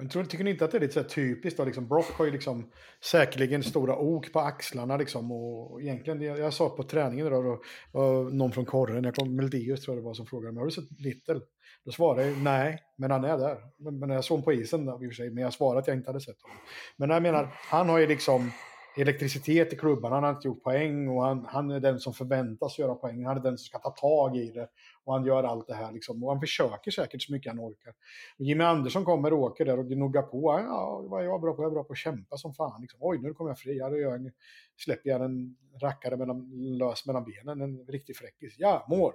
Men 0.00 0.08
tror, 0.08 0.24
tycker 0.24 0.44
ni 0.44 0.50
inte 0.50 0.64
att 0.64 0.70
det 0.70 0.78
är 0.78 0.80
lite 0.80 0.92
så 0.92 1.08
typiskt? 1.08 1.56
Då? 1.56 1.64
Liksom 1.64 1.88
Brock 1.88 2.10
har 2.12 2.24
ju 2.24 2.30
liksom 2.30 2.70
säkerligen 3.04 3.62
stora 3.62 3.96
ok 3.96 4.32
på 4.32 4.40
axlarna. 4.40 4.96
Liksom, 4.96 5.32
och 5.32 5.82
egentligen, 5.82 6.20
jag, 6.20 6.38
jag 6.38 6.54
sa 6.54 6.68
på 6.68 6.82
träningen 6.82 7.26
idag, 7.26 7.44
då, 7.44 7.62
då, 7.92 8.22
någon 8.22 8.52
från 8.52 8.64
korren, 8.64 9.04
jag 9.04 9.14
kom 9.14 9.36
Meldius 9.36 9.80
tror 9.80 9.96
jag 9.96 10.04
det 10.04 10.06
var 10.06 10.14
som 10.14 10.26
frågade 10.26 10.52
mig, 10.52 10.60
har 10.60 10.66
du 10.66 10.72
sett 10.72 11.00
Little? 11.00 11.40
Då 11.84 11.92
svarade 11.92 12.26
jag 12.26 12.38
nej, 12.38 12.78
men 12.96 13.10
han 13.10 13.24
är 13.24 13.38
där. 13.38 13.58
Men, 13.78 13.98
men 13.98 14.10
jag 14.10 14.24
såg 14.24 14.34
honom 14.34 14.44
på 14.44 14.52
isen 14.52 14.86
då, 14.86 14.92
i 14.92 14.94
och 14.94 15.10
för 15.10 15.16
sig, 15.16 15.30
men 15.30 15.42
jag 15.42 15.52
svarade 15.52 15.80
att 15.80 15.86
jag 15.86 15.96
inte 15.96 16.08
hade 16.08 16.20
sett 16.20 16.42
honom. 16.42 16.56
Men 16.96 17.10
jag 17.10 17.22
menar, 17.22 17.48
han 17.54 17.88
har 17.88 17.98
ju 17.98 18.06
liksom 18.06 18.50
elektricitet 18.96 19.72
i 19.72 19.76
klubban. 19.76 20.12
Han 20.12 20.22
har 20.22 20.30
inte 20.30 20.48
gjort 20.48 20.62
poäng 20.62 21.08
och 21.08 21.22
han, 21.22 21.46
han, 21.48 21.70
är 21.70 21.80
den 21.80 22.00
som 22.00 22.14
förväntas 22.14 22.78
göra 22.78 22.94
poäng. 22.94 23.24
Han 23.24 23.36
är 23.36 23.42
den 23.42 23.58
som 23.58 23.64
ska 23.64 23.78
ta 23.78 23.90
tag 23.90 24.36
i 24.36 24.50
det 24.50 24.68
och 25.04 25.12
han 25.14 25.24
gör 25.24 25.44
allt 25.44 25.66
det 25.66 25.74
här. 25.74 25.92
Liksom. 25.92 26.24
Och 26.24 26.30
han 26.30 26.40
försöker 26.40 26.90
säkert 26.90 27.22
så 27.22 27.32
mycket 27.32 27.52
han 27.52 27.60
orkar. 27.60 27.90
Och 28.38 28.44
Jimmy 28.44 28.64
Andersson 28.64 29.04
kommer 29.04 29.32
och 29.32 29.38
åker 29.38 29.64
där 29.64 29.78
och 29.78 29.88
gnuggar 29.88 30.22
på. 30.22 30.64
Ja, 30.66 31.06
vad 31.10 31.20
är 31.20 31.24
jag 31.24 31.40
bra 31.40 31.52
på? 31.52 31.62
Jag 31.62 31.70
är 31.70 31.74
bra 31.74 31.84
på 31.84 31.92
att 31.92 31.98
kämpa 31.98 32.36
som 32.36 32.54
fan. 32.54 32.80
Liksom. 32.80 32.98
Oj, 33.02 33.18
nu 33.18 33.34
kommer 33.34 33.50
jag 33.50 33.58
fri. 33.58 33.78
Ja, 33.78 33.90
jag 33.96 34.30
släpper 34.76 35.10
jag 35.10 35.24
en 35.24 35.56
rackare 35.82 36.16
mellan, 36.16 36.50
lös 36.78 37.06
mellan 37.06 37.24
benen. 37.24 37.60
En 37.60 37.86
riktig 37.86 38.16
fräckis. 38.16 38.54
Ja, 38.58 38.86
mål! 38.88 39.12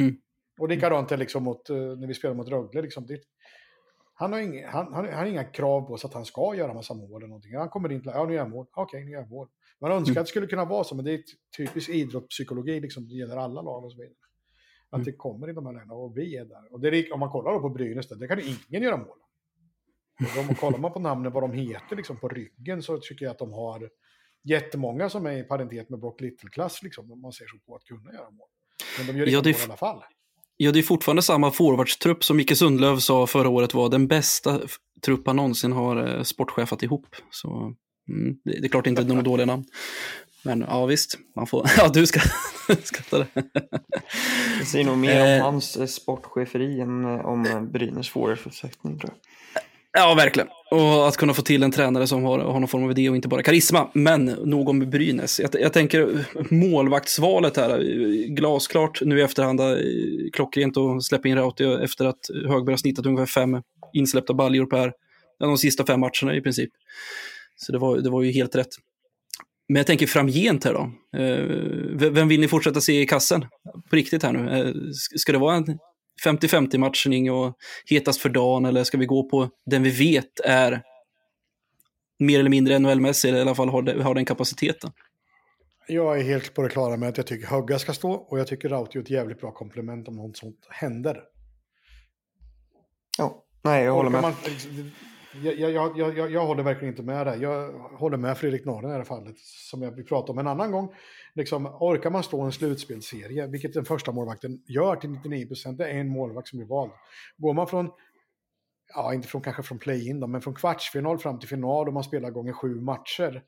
Mm. 0.00 0.16
Och 0.58 0.68
likadant 0.68 1.12
är 1.12 1.16
liksom 1.16 1.42
mot, 1.42 1.70
eh, 1.70 1.76
när 1.76 2.06
vi 2.06 2.14
spelar 2.14 2.34
mot 2.34 2.48
Rögle. 2.48 2.82
Liksom, 2.82 3.06
det, 3.06 3.20
han 4.20 4.32
har, 4.32 4.40
inga, 4.40 4.70
han, 4.70 4.94
han, 4.94 5.04
han 5.04 5.14
har 5.14 5.26
inga 5.26 5.44
krav 5.44 5.80
på 5.80 5.96
sig 5.96 6.08
att 6.08 6.14
han 6.14 6.24
ska 6.24 6.54
göra 6.54 6.74
massa 6.74 6.94
mål 6.94 7.22
eller 7.22 7.28
någonting. 7.28 7.56
Han 7.56 7.68
kommer 7.68 7.92
in 7.92 8.02
till, 8.02 8.10
ja 8.14 8.24
nu 8.24 8.32
gör 8.32 8.40
jag 8.40 8.50
mål, 8.50 8.66
okej 8.70 8.82
okay, 8.82 9.04
nu 9.04 9.10
gör 9.10 9.20
jag 9.20 9.30
mål. 9.30 9.48
Man 9.80 9.92
önskar 9.92 10.12
mm. 10.12 10.20
att 10.20 10.26
det 10.26 10.30
skulle 10.30 10.46
kunna 10.46 10.64
vara 10.64 10.84
så, 10.84 10.94
men 10.94 11.04
det 11.04 11.12
är 11.12 11.22
typisk 11.56 11.88
idrottspsykologi, 11.88 12.80
liksom, 12.80 13.08
det 13.08 13.14
gäller 13.14 13.36
alla 13.36 13.62
lag 13.62 13.84
och 13.84 13.92
så 13.92 13.98
vidare. 13.98 14.14
Att 14.90 14.94
mm. 14.94 15.04
det 15.04 15.12
kommer 15.12 15.50
i 15.50 15.52
de 15.52 15.66
här 15.66 15.72
lägena 15.72 15.94
och 15.94 16.16
vi 16.16 16.36
är 16.36 16.44
där. 16.44 16.72
Och 16.72 16.80
det 16.80 17.12
om 17.12 17.20
man 17.20 17.30
kollar 17.30 17.52
då 17.52 17.60
på 17.60 17.68
Brynäs, 17.68 18.08
där 18.08 18.26
kan 18.26 18.40
ingen 18.40 18.82
göra 18.82 18.96
mål. 18.96 19.18
Och 20.20 20.48
om, 20.48 20.54
kollar 20.54 20.78
man 20.78 20.92
på 20.92 21.00
namnen, 21.00 21.32
vad 21.32 21.42
de 21.42 21.52
heter 21.52 21.96
liksom, 21.96 22.16
på 22.16 22.28
ryggen, 22.28 22.82
så 22.82 22.98
tycker 22.98 23.24
jag 23.24 23.32
att 23.32 23.38
de 23.38 23.52
har 23.52 23.90
jättemånga 24.42 25.08
som 25.08 25.26
är 25.26 25.36
i 25.36 25.42
paritet 25.42 25.88
med 25.88 26.00
Brock 26.00 26.20
Little-klass, 26.20 26.82
liksom, 26.82 27.12
om 27.12 27.20
man 27.20 27.32
ser 27.32 27.46
så 27.46 27.58
på 27.66 27.76
att 27.76 27.84
kunna 27.84 28.12
göra 28.12 28.30
mål. 28.30 28.48
Men 28.98 29.06
de 29.06 29.18
gör 29.18 29.26
inte 29.26 29.50
ja, 29.50 29.54
mål 29.54 29.60
i 29.60 29.64
alla 29.64 29.76
fall. 29.76 30.02
Ja, 30.60 30.72
det 30.72 30.78
är 30.78 30.82
fortfarande 30.82 31.22
samma 31.22 31.50
forwardstrupp 31.50 32.24
som 32.24 32.36
Micke 32.36 32.56
Sundlöv 32.56 32.98
sa 32.98 33.26
förra 33.26 33.48
året 33.48 33.74
var 33.74 33.88
den 33.88 34.08
bästa 34.08 34.60
trupp 35.02 35.26
han 35.26 35.36
någonsin 35.36 35.72
har 35.72 36.16
eh, 36.16 36.22
sportchefat 36.22 36.82
ihop. 36.82 37.06
Så 37.30 37.74
mm, 38.08 38.36
det, 38.44 38.60
det, 38.60 38.66
är 38.66 38.68
klart 38.68 38.86
inte 38.86 39.04
några 39.04 39.22
dåliga 39.22 39.46
namn. 39.46 39.64
Men 40.42 40.60
ja, 40.68 40.86
visst, 40.86 41.18
man 41.36 41.46
får... 41.46 41.70
Ja, 41.76 41.88
du 41.88 42.06
ska 42.06 42.20
skratta 42.82 43.18
det. 43.18 43.26
Det 44.58 44.64
säger 44.64 44.84
nog 44.84 44.98
mer 44.98 45.20
om 45.20 45.28
eh. 45.28 45.42
hans 45.42 45.76
eh, 45.76 45.86
sportcheferi 45.86 46.80
än 46.80 47.04
om 47.04 47.68
Brynäs 47.72 48.08
forwardsuppsättning, 48.08 48.98
tror 48.98 49.10
jag. 49.10 49.37
Ja, 49.92 50.14
verkligen. 50.14 50.48
Och 50.70 51.08
att 51.08 51.16
kunna 51.16 51.34
få 51.34 51.42
till 51.42 51.62
en 51.62 51.70
tränare 51.70 52.06
som 52.06 52.24
har, 52.24 52.38
har 52.38 52.60
någon 52.60 52.68
form 52.68 52.84
av 52.84 52.90
idé 52.90 53.10
och 53.10 53.16
inte 53.16 53.28
bara 53.28 53.42
karisma. 53.42 53.90
Men 53.94 54.24
nog 54.24 54.68
om 54.68 54.90
Brynäs. 54.90 55.40
Jag, 55.40 55.50
jag 55.60 55.72
tänker 55.72 56.26
målvaktsvalet 56.50 57.56
här, 57.56 57.78
glasklart 58.28 59.00
nu 59.02 59.18
i 59.18 59.22
efterhand, 59.22 59.60
eh, 59.60 59.76
klockrent 60.32 60.76
att 60.76 61.04
släppa 61.04 61.28
in 61.28 61.36
Rauti 61.36 61.64
efter 61.64 62.04
att 62.04 62.18
Högberg 62.48 62.72
har 62.72 62.76
snittat 62.76 63.06
ungefär 63.06 63.26
fem 63.26 63.62
insläppta 63.92 64.34
baljor 64.34 64.66
per 64.66 64.92
de 65.38 65.58
sista 65.58 65.86
fem 65.86 66.00
matcherna 66.00 66.36
i 66.36 66.40
princip. 66.40 66.70
Så 67.56 67.72
det 67.72 67.78
var, 67.78 67.98
det 67.98 68.10
var 68.10 68.22
ju 68.22 68.30
helt 68.30 68.56
rätt. 68.56 68.70
Men 69.68 69.76
jag 69.76 69.86
tänker 69.86 70.06
framgent 70.06 70.64
här 70.64 70.72
då. 70.72 70.92
Eh, 71.18 72.10
vem 72.10 72.28
vill 72.28 72.40
ni 72.40 72.48
fortsätta 72.48 72.80
se 72.80 73.00
i 73.00 73.06
kassen? 73.06 73.44
På 73.90 73.96
riktigt 73.96 74.22
här 74.22 74.32
nu. 74.32 74.58
Eh, 74.58 74.72
ska 74.92 75.32
det 75.32 75.38
vara 75.38 75.56
en 75.56 75.78
50-50 76.24 76.78
matchning 76.78 77.30
och 77.32 77.56
hetast 77.86 78.20
för 78.20 78.28
dagen 78.28 78.64
eller 78.64 78.84
ska 78.84 78.98
vi 78.98 79.06
gå 79.06 79.28
på 79.28 79.48
den 79.66 79.82
vi 79.82 79.90
vet 79.90 80.40
är 80.44 80.82
mer 82.18 82.40
eller 82.40 82.50
mindre 82.50 82.78
NHL-mässig 82.78 83.28
eller 83.28 83.38
i 83.38 83.42
alla 83.42 83.54
fall 83.54 83.68
har, 83.68 84.00
har 84.00 84.14
den 84.14 84.24
kapaciteten? 84.24 84.90
Jag 85.88 86.20
är 86.20 86.24
helt 86.24 86.54
på 86.54 86.62
det 86.62 86.68
klara 86.68 86.96
med 86.96 87.08
att 87.08 87.16
jag 87.16 87.26
tycker 87.26 87.46
Högga 87.46 87.78
ska 87.78 87.92
stå 87.92 88.12
och 88.12 88.38
jag 88.38 88.46
tycker 88.46 88.68
Rauti 88.68 88.98
är 88.98 89.02
ett 89.02 89.10
jävligt 89.10 89.40
bra 89.40 89.52
komplement 89.52 90.08
om 90.08 90.16
något 90.16 90.36
sånt 90.36 90.66
händer. 90.70 91.22
Ja, 93.18 93.44
nej 93.62 93.84
jag 93.84 93.92
håller 93.92 94.10
med. 94.10 94.22
Man, 94.22 94.34
Jag, 95.42 95.54
jag, 95.54 95.98
jag, 95.98 96.18
jag, 96.18 96.30
jag 96.32 96.46
håller 96.46 96.62
verkligen 96.62 96.92
inte 96.94 97.02
med 97.02 97.26
dig. 97.26 97.42
Jag 97.42 97.72
håller 97.72 98.16
med 98.16 98.38
Fredrik 98.38 98.64
Norren 98.64 98.84
i 98.84 98.92
det 98.92 98.96
här 98.96 99.04
fallet, 99.04 99.38
som 99.70 99.82
jag 99.82 99.90
vill 99.90 100.04
prata 100.04 100.32
om 100.32 100.38
en 100.38 100.46
annan 100.46 100.72
gång. 100.72 100.94
Liksom, 101.38 101.66
orkar 101.66 102.10
man 102.10 102.22
stå 102.22 102.40
en 102.40 102.52
slutspelsserie, 102.52 103.46
vilket 103.46 103.74
den 103.74 103.84
första 103.84 104.12
målvakten 104.12 104.62
gör 104.66 104.96
till 104.96 105.10
99 105.10 105.46
procent, 105.46 105.78
det 105.78 105.90
är 105.90 106.00
en 106.00 106.08
målvakt 106.08 106.48
som 106.48 106.58
blir 106.58 106.68
vald. 106.68 106.92
Går 107.36 107.54
man 107.54 107.66
från, 107.66 107.90
ja 108.94 109.14
inte 109.14 109.28
från 109.28 109.42
kanske 109.42 109.62
från 109.62 109.78
play-in 109.78 110.20
då, 110.20 110.26
men 110.26 110.40
från 110.40 110.54
kvartsfinal 110.54 111.18
fram 111.18 111.38
till 111.38 111.48
final 111.48 111.88
och 111.88 111.94
man 111.94 112.04
spelar 112.04 112.30
gånger 112.30 112.52
sju 112.52 112.80
matcher, 112.80 113.42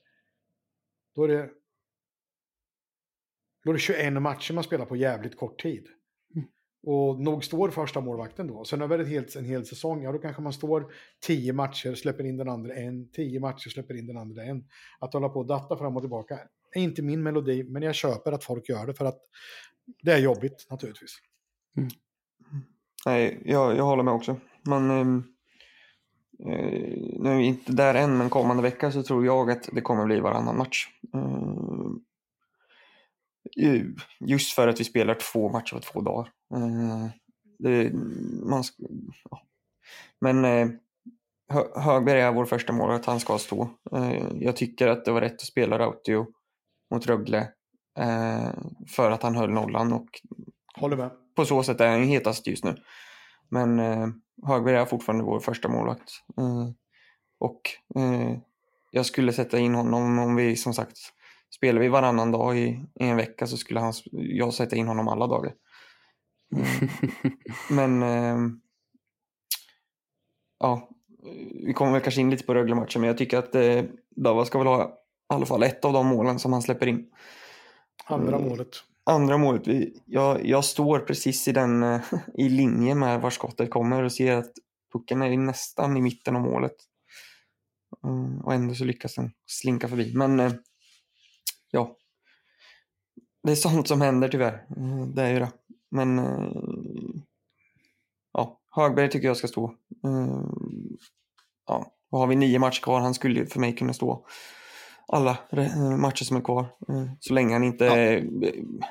då 1.15 1.25
är 1.25 1.29
det 1.29 1.51
då 3.65 3.71
är 3.71 3.75
det 3.75 3.81
21 3.81 4.23
matcher 4.23 4.55
man 4.55 4.65
spelar 4.65 4.85
på 4.85 4.97
jävligt 4.97 5.37
kort 5.37 5.63
tid. 5.63 5.87
Mm. 6.35 6.49
Och 6.83 7.21
nog 7.21 7.45
står 7.45 7.71
första 7.71 8.01
målvakten 8.01 8.47
då. 8.47 8.65
Sen 8.65 8.83
över 8.83 8.99
ett 8.99 9.09
helt, 9.09 9.37
en 9.37 9.45
hel 9.45 9.67
säsong, 9.67 10.03
ja 10.03 10.13
då 10.13 10.19
kanske 10.19 10.43
man 10.43 10.53
står 10.53 10.93
10 11.21 11.53
matcher, 11.53 11.95
släpper 11.95 12.25
in 12.25 12.37
den 12.37 12.49
andra 12.49 12.75
en, 12.75 13.11
10 13.11 13.41
matcher, 13.41 13.69
släpper 13.69 13.95
in 13.95 14.07
den 14.07 14.17
andra 14.17 14.45
en. 14.45 14.65
Att 15.01 15.13
hålla 15.13 15.29
på 15.29 15.39
och 15.39 15.47
datta 15.47 15.77
fram 15.77 15.97
och 15.97 16.03
tillbaka 16.03 16.39
är 16.73 16.81
inte 16.83 17.03
min 17.03 17.23
melodi, 17.23 17.65
men 17.65 17.83
jag 17.83 17.95
köper 17.95 18.33
att 18.33 18.45
folk 18.45 18.69
gör 18.69 18.87
det 18.87 18.95
för 18.95 19.05
att 19.05 19.19
det 20.03 20.13
är 20.13 20.19
jobbigt 20.19 20.67
naturligtvis. 20.71 21.19
Mm. 21.77 21.91
Nej, 23.07 23.43
jag, 23.45 23.77
jag 23.77 23.85
håller 23.85 24.03
med 24.03 24.15
också. 24.15 24.37
Man, 24.67 24.91
ehm, 24.91 25.25
eh, 26.39 27.21
nu 27.21 27.31
är 27.31 27.37
vi 27.37 27.45
inte 27.45 27.73
där 27.73 27.95
än, 27.95 28.19
men 28.19 28.31
kommande 28.31 28.63
vecka 28.63 28.93
så 28.93 29.03
tror 29.03 29.27
jag 29.27 29.51
att 29.51 29.69
det 29.73 29.81
kommer 29.81 30.07
bli 30.07 30.21
varannan 30.21 30.59
match. 30.59 30.89
Eh, 31.15 31.81
Just 34.21 34.53
för 34.53 34.69
att 34.69 34.81
vi 34.81 34.85
spelar 34.85 35.15
två 35.15 35.49
matcher 35.49 35.75
på 35.75 35.81
två 35.81 36.01
dagar. 36.01 36.33
Eh, 36.55 37.09
det, 37.59 37.93
man, 38.43 38.65
ja. 39.31 39.43
Men 40.21 40.45
eh, 40.45 40.69
Högberg 41.75 42.21
är 42.21 42.33
vår 42.33 42.45
första 42.45 42.73
mål 42.73 42.91
att 42.91 43.07
han 43.07 43.21
ska 43.21 43.39
stå. 43.39 43.69
Eh, 43.93 44.27
jag 44.35 44.57
tycker 44.57 44.89
att 44.89 45.05
det 45.05 45.13
var 45.13 45.21
rätt 45.21 45.33
att 45.33 45.41
spela 45.41 45.79
Rautio 45.79 46.27
mot 46.91 47.07
Rögle 47.07 47.49
för 48.89 49.11
att 49.11 49.23
han 49.23 49.37
höll 49.37 49.51
nollan 49.51 49.93
och 49.93 50.09
Håller 50.75 50.97
med. 50.97 51.11
på 51.37 51.45
så 51.45 51.63
sätt 51.63 51.81
är 51.81 51.89
han 51.89 52.03
hetast 52.03 52.47
just 52.47 52.65
nu. 52.65 52.77
Men 53.49 53.79
Högberg 54.47 54.77
är 54.77 54.85
fortfarande 54.85 55.25
vår 55.25 55.41
första 55.41 55.69
målvakt. 55.69 56.11
Och 57.39 57.61
jag 58.91 59.07
skulle 59.07 59.33
sätta 59.33 59.59
in 59.59 59.75
honom 59.75 60.19
om 60.19 60.37
vi 60.37 60.57
som 60.57 60.75
sagt 60.75 60.99
Spelar 61.51 61.81
vi 61.81 61.89
varannan 61.89 62.33
dag 62.33 62.59
i, 62.59 62.85
i 63.01 63.05
en 63.05 63.17
vecka 63.17 63.47
så 63.47 63.57
skulle 63.57 63.81
han, 63.81 63.93
jag 64.13 64.55
sätta 64.55 64.77
in 64.77 64.89
honom 64.89 65.09
alla 65.09 65.27
dagar. 65.27 65.53
Men 67.71 68.03
eh, 68.03 68.39
ja, 70.59 70.89
vi 71.67 71.73
kommer 71.73 71.93
väl 71.93 72.01
kanske 72.01 72.21
in 72.21 72.31
lite 72.31 72.45
på 72.45 72.55
Rögle-matchen, 72.55 73.01
men 73.01 73.09
jag 73.09 73.19
tycker 73.19 73.39
att 73.39 73.55
eh, 73.55 73.85
Dava 74.11 74.45
ska 74.45 74.59
väl 74.59 74.67
ha 74.67 74.99
i 75.31 75.35
alla 75.35 75.47
fall 75.47 75.63
ett 75.63 75.85
av 75.85 75.93
de 75.93 76.07
målen 76.07 76.39
som 76.39 76.53
han 76.53 76.63
släpper 76.63 76.87
in. 76.87 77.07
Andra 78.05 78.37
mm. 78.37 78.49
målet. 78.49 78.69
Andra 79.05 79.39
målet. 79.39 79.63
Jag, 80.05 80.47
jag 80.47 80.65
står 80.65 80.99
precis 80.99 81.49
i 81.49 81.53
den 81.53 81.83
eh, 81.83 82.01
i 82.35 82.49
linje 82.49 82.95
med 82.95 83.21
var 83.21 83.31
skottet 83.31 83.71
kommer 83.71 84.03
och 84.03 84.13
ser 84.13 84.37
att 84.37 84.53
pucken 84.93 85.23
är 85.23 85.37
nästan 85.37 85.97
i 85.97 86.01
mitten 86.01 86.37
av 86.37 86.43
målet. 86.43 86.77
Mm, 88.05 88.41
och 88.41 88.55
ändå 88.55 88.75
så 88.75 88.85
lyckas 88.85 89.15
den 89.15 89.33
slinka 89.47 89.89
förbi. 89.89 90.15
Men 90.15 90.41
eh, 90.41 90.53
ja, 91.71 91.97
det 93.43 93.53
är 93.53 93.57
sånt 93.57 93.89
som 93.89 94.01
händer 94.01 94.29
tyvärr. 94.29 94.67
Mm, 94.77 95.15
det 95.15 95.23
är 95.23 95.33
ju 95.33 95.39
det. 95.39 95.53
Men 95.91 96.19
eh, 96.19 96.51
ja, 98.33 98.61
Högberg 98.71 99.11
tycker 99.11 99.29
jag 99.29 99.37
ska 99.37 99.49
stå. 99.49 99.75
Ja, 101.67 101.93
och 102.11 102.19
har 102.19 102.27
vi 102.27 102.37
nio 102.37 102.59
matcher 102.59 102.83
kvar, 102.83 103.01
han 103.01 103.15
skulle 103.15 103.47
för 103.47 103.61
mig 103.61 103.77
kunna 103.77 103.93
stå 103.93 104.27
alla 105.13 105.39
eh, 105.53 105.97
matcher 105.97 106.25
som 106.25 106.37
är 106.37 106.41
kvar. 106.41 106.67
Så 107.21 107.35
länge 107.35 107.53
han 107.53 107.65
inte 107.65 107.85
ja. 107.85 107.97
är, 107.97 108.27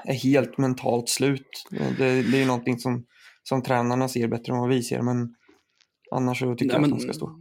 är, 0.05 0.13
helt 0.13 0.57
mentalt 0.57 1.09
slut. 1.09 1.67
Det, 1.69 2.21
det 2.21 2.38
är 2.38 2.39
ju 2.39 2.45
någonting 2.45 2.79
som, 2.79 3.05
som 3.43 3.63
tränarna 3.63 4.07
ser 4.07 4.27
bättre 4.27 4.53
än 4.53 4.59
vad 4.59 4.69
vi 4.69 4.83
ser, 4.83 5.01
men 5.01 5.35
annars 6.11 6.39
så 6.39 6.55
tycker 6.55 6.75
ja, 6.75 6.79
jag 6.79 6.83
att 6.83 6.91
han 6.91 6.99
ska 6.99 7.13
stå. 7.13 7.35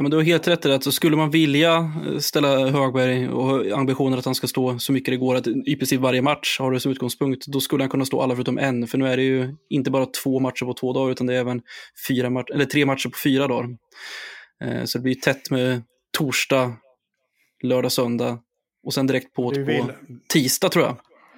Ja, 0.00 0.02
men 0.02 0.10
du 0.10 0.16
har 0.16 0.24
helt 0.24 0.48
rätt 0.48 0.64
i 0.64 0.68
det. 0.68 0.74
Alltså, 0.74 0.92
skulle 0.92 1.16
man 1.16 1.30
vilja 1.30 1.92
eh, 2.06 2.18
ställa 2.18 2.68
Högberg 2.68 3.28
och 3.28 3.78
ambitionen 3.78 4.18
att 4.18 4.24
han 4.24 4.34
ska 4.34 4.46
stå 4.46 4.78
så 4.78 4.92
mycket 4.92 5.12
det 5.12 5.16
går, 5.16 5.34
att 5.34 5.46
i 5.46 5.76
princip 5.76 6.00
varje 6.00 6.22
match 6.22 6.58
har 6.60 6.72
det 6.72 6.80
som 6.80 6.92
utgångspunkt, 6.92 7.46
då 7.46 7.60
skulle 7.60 7.82
han 7.82 7.90
kunna 7.90 8.04
stå 8.04 8.22
alla 8.22 8.34
förutom 8.34 8.58
en. 8.58 8.86
För 8.86 8.98
nu 8.98 9.08
är 9.08 9.16
det 9.16 9.22
ju 9.22 9.54
inte 9.68 9.90
bara 9.90 10.06
två 10.06 10.40
matcher 10.40 10.64
på 10.64 10.74
två 10.74 10.92
dagar, 10.92 11.12
utan 11.12 11.26
det 11.26 11.34
är 11.34 11.40
även 11.40 11.62
fyra 12.08 12.30
match 12.30 12.50
eller 12.54 12.64
tre 12.64 12.86
matcher 12.86 13.08
på 13.08 13.18
fyra 13.24 13.48
dagar. 13.48 13.68
Eh, 14.64 14.84
så 14.84 14.98
det 14.98 15.02
blir 15.02 15.14
tätt 15.14 15.50
med 15.50 15.82
torsdag, 16.18 16.72
lördag, 17.62 17.92
söndag 17.92 18.38
och 18.82 18.94
sen 18.94 19.06
direkt 19.06 19.34
på 19.34 19.50
på 19.50 19.90
tisdag 20.28 20.68
tror 20.68 20.84
jag. 20.84 20.96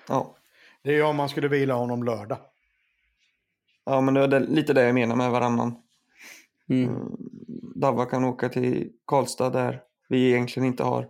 Ja. 0.09 0.37
Det 0.83 0.97
är 0.97 1.05
om 1.05 1.17
man 1.17 1.29
skulle 1.29 1.49
vila 1.49 1.75
honom 1.75 2.03
lördag. 2.03 2.39
Ja, 3.85 4.01
men 4.01 4.15
det 4.15 4.37
är 4.37 4.41
lite 4.41 4.73
det 4.73 4.83
jag 4.83 4.95
menar 4.95 5.17
med 5.17 5.31
varannan. 5.31 5.75
Mm. 6.69 6.89
mm. 6.89 7.17
Davva 7.75 8.05
kan 8.07 8.25
åka 8.25 8.49
till 8.49 8.93
Karlstad 9.07 9.51
där 9.51 9.83
vi 10.09 10.29
egentligen 10.29 10.67
inte 10.67 10.83
har 10.83 11.09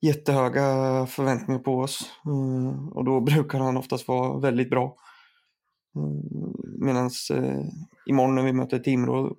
jättehöga 0.00 1.06
förväntningar 1.06 1.60
på 1.60 1.78
oss. 1.78 2.12
Mm, 2.26 2.88
och 2.88 3.04
då 3.04 3.20
brukar 3.30 3.58
han 3.58 3.76
oftast 3.76 4.08
vara 4.08 4.38
väldigt 4.38 4.70
bra. 4.70 4.96
Mm, 5.96 6.54
Medan 6.78 7.10
eh, 7.34 7.64
imorgon 8.06 8.34
när 8.34 8.42
vi 8.42 8.52
möter 8.52 8.78
Timrå, 8.78 9.36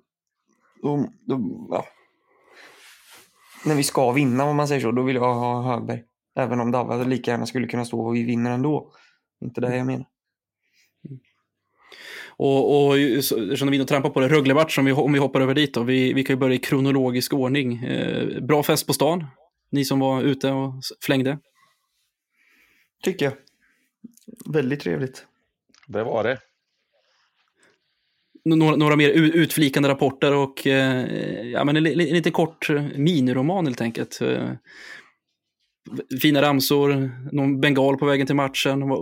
då, 0.82 1.08
då, 1.20 1.66
ja. 1.70 1.84
När 3.64 3.74
vi 3.74 3.82
ska 3.82 4.12
vinna 4.12 4.44
om 4.44 4.56
man 4.56 4.68
säger 4.68 4.80
så, 4.80 4.92
då 4.92 5.02
vill 5.02 5.16
jag 5.16 5.34
ha 5.34 5.62
Högberg. 5.62 6.02
Även 6.36 6.60
om 6.60 6.70
Davva 6.70 7.04
lika 7.04 7.30
gärna 7.30 7.46
skulle 7.46 7.66
kunna 7.66 7.84
stå 7.84 8.00
och 8.00 8.14
vi 8.14 8.22
vinner 8.22 8.50
ändå. 8.50 8.92
Inte 9.44 9.60
det 9.60 9.76
jag 9.76 9.86
menar. 9.86 10.06
Och, 12.28 12.86
och 12.86 12.98
eftersom 12.98 13.70
vi 13.70 13.86
trampar 13.86 14.10
på 14.10 14.20
det, 14.20 14.28
Rögle-match, 14.28 14.78
om 14.78 14.84
vi, 14.84 14.92
om 14.92 15.12
vi 15.12 15.18
hoppar 15.18 15.40
över 15.40 15.54
dit 15.54 15.74
då, 15.74 15.82
vi, 15.82 16.12
vi 16.12 16.24
kan 16.24 16.34
ju 16.36 16.40
börja 16.40 16.54
i 16.54 16.58
kronologisk 16.58 17.32
ordning. 17.32 17.84
Eh, 17.84 18.40
bra 18.40 18.62
fest 18.62 18.86
på 18.86 18.92
stan, 18.92 19.26
ni 19.70 19.84
som 19.84 20.00
var 20.00 20.22
ute 20.22 20.50
och 20.50 20.74
flängde. 21.04 21.38
Tycker 23.02 23.24
jag. 23.24 23.34
Väldigt 24.52 24.80
trevligt. 24.80 25.26
Det 25.86 26.04
var 26.04 26.24
det. 26.24 26.38
Några, 28.44 28.76
några 28.76 28.96
mer 28.96 29.10
utflikande 29.10 29.88
rapporter 29.88 30.34
och 30.34 30.66
eh, 30.66 31.06
ja, 31.46 31.64
men 31.64 31.76
en, 31.76 31.86
en 31.86 31.98
lite 31.98 32.30
kort 32.30 32.70
eh, 32.70 32.82
miniroman 32.96 33.66
helt 33.66 33.80
enkelt. 33.80 34.20
Eh, 34.20 34.50
fina 36.22 36.42
ramsor, 36.42 37.10
någon 37.32 37.60
bengal 37.60 37.96
på 37.96 38.06
vägen 38.06 38.26
till 38.26 38.36
matchen. 38.36 38.82
Eh. 38.82 38.96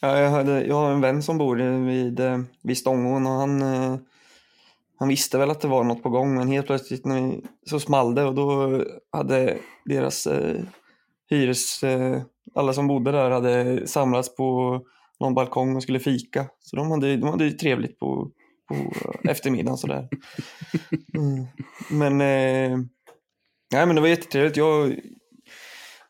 Ja, 0.00 0.18
jag, 0.18 0.30
hade, 0.30 0.66
jag 0.66 0.74
har 0.74 0.92
en 0.92 1.00
vän 1.00 1.22
som 1.22 1.38
bor 1.38 1.56
vid, 1.86 2.20
vid 2.62 2.78
Stångån 2.78 3.26
och 3.26 3.32
han, 3.32 3.62
han 4.98 5.08
visste 5.08 5.38
väl 5.38 5.50
att 5.50 5.60
det 5.60 5.68
var 5.68 5.84
något 5.84 6.02
på 6.02 6.08
gång 6.08 6.34
men 6.34 6.48
helt 6.48 6.66
plötsligt 6.66 7.04
när 7.04 7.40
så 7.66 7.80
small 7.80 8.14
det 8.14 8.24
och 8.24 8.34
då 8.34 8.82
hade 9.10 9.58
deras 9.84 10.26
eh, 10.26 10.60
hyres, 11.30 11.82
eh, 11.82 12.22
alla 12.54 12.72
som 12.72 12.86
bodde 12.86 13.12
där 13.12 13.30
hade 13.30 13.86
samlats 13.86 14.36
på 14.36 14.80
någon 15.20 15.34
balkong 15.34 15.76
och 15.76 15.82
skulle 15.82 16.00
fika. 16.00 16.46
Så 16.60 16.76
de 16.76 16.90
hade, 16.90 17.16
de 17.16 17.28
hade 17.28 17.44
ju 17.44 17.50
trevligt 17.50 17.98
på, 17.98 18.30
på 18.68 18.74
eftermiddagen 19.28 19.78
sådär. 19.78 20.08
Mm. 21.14 21.46
Men, 21.90 22.12
eh, 22.20 22.78
nej, 23.72 23.86
men 23.86 23.94
det 23.94 24.00
var 24.00 24.08
jättetrevligt. 24.08 24.56
Jag 24.56 24.96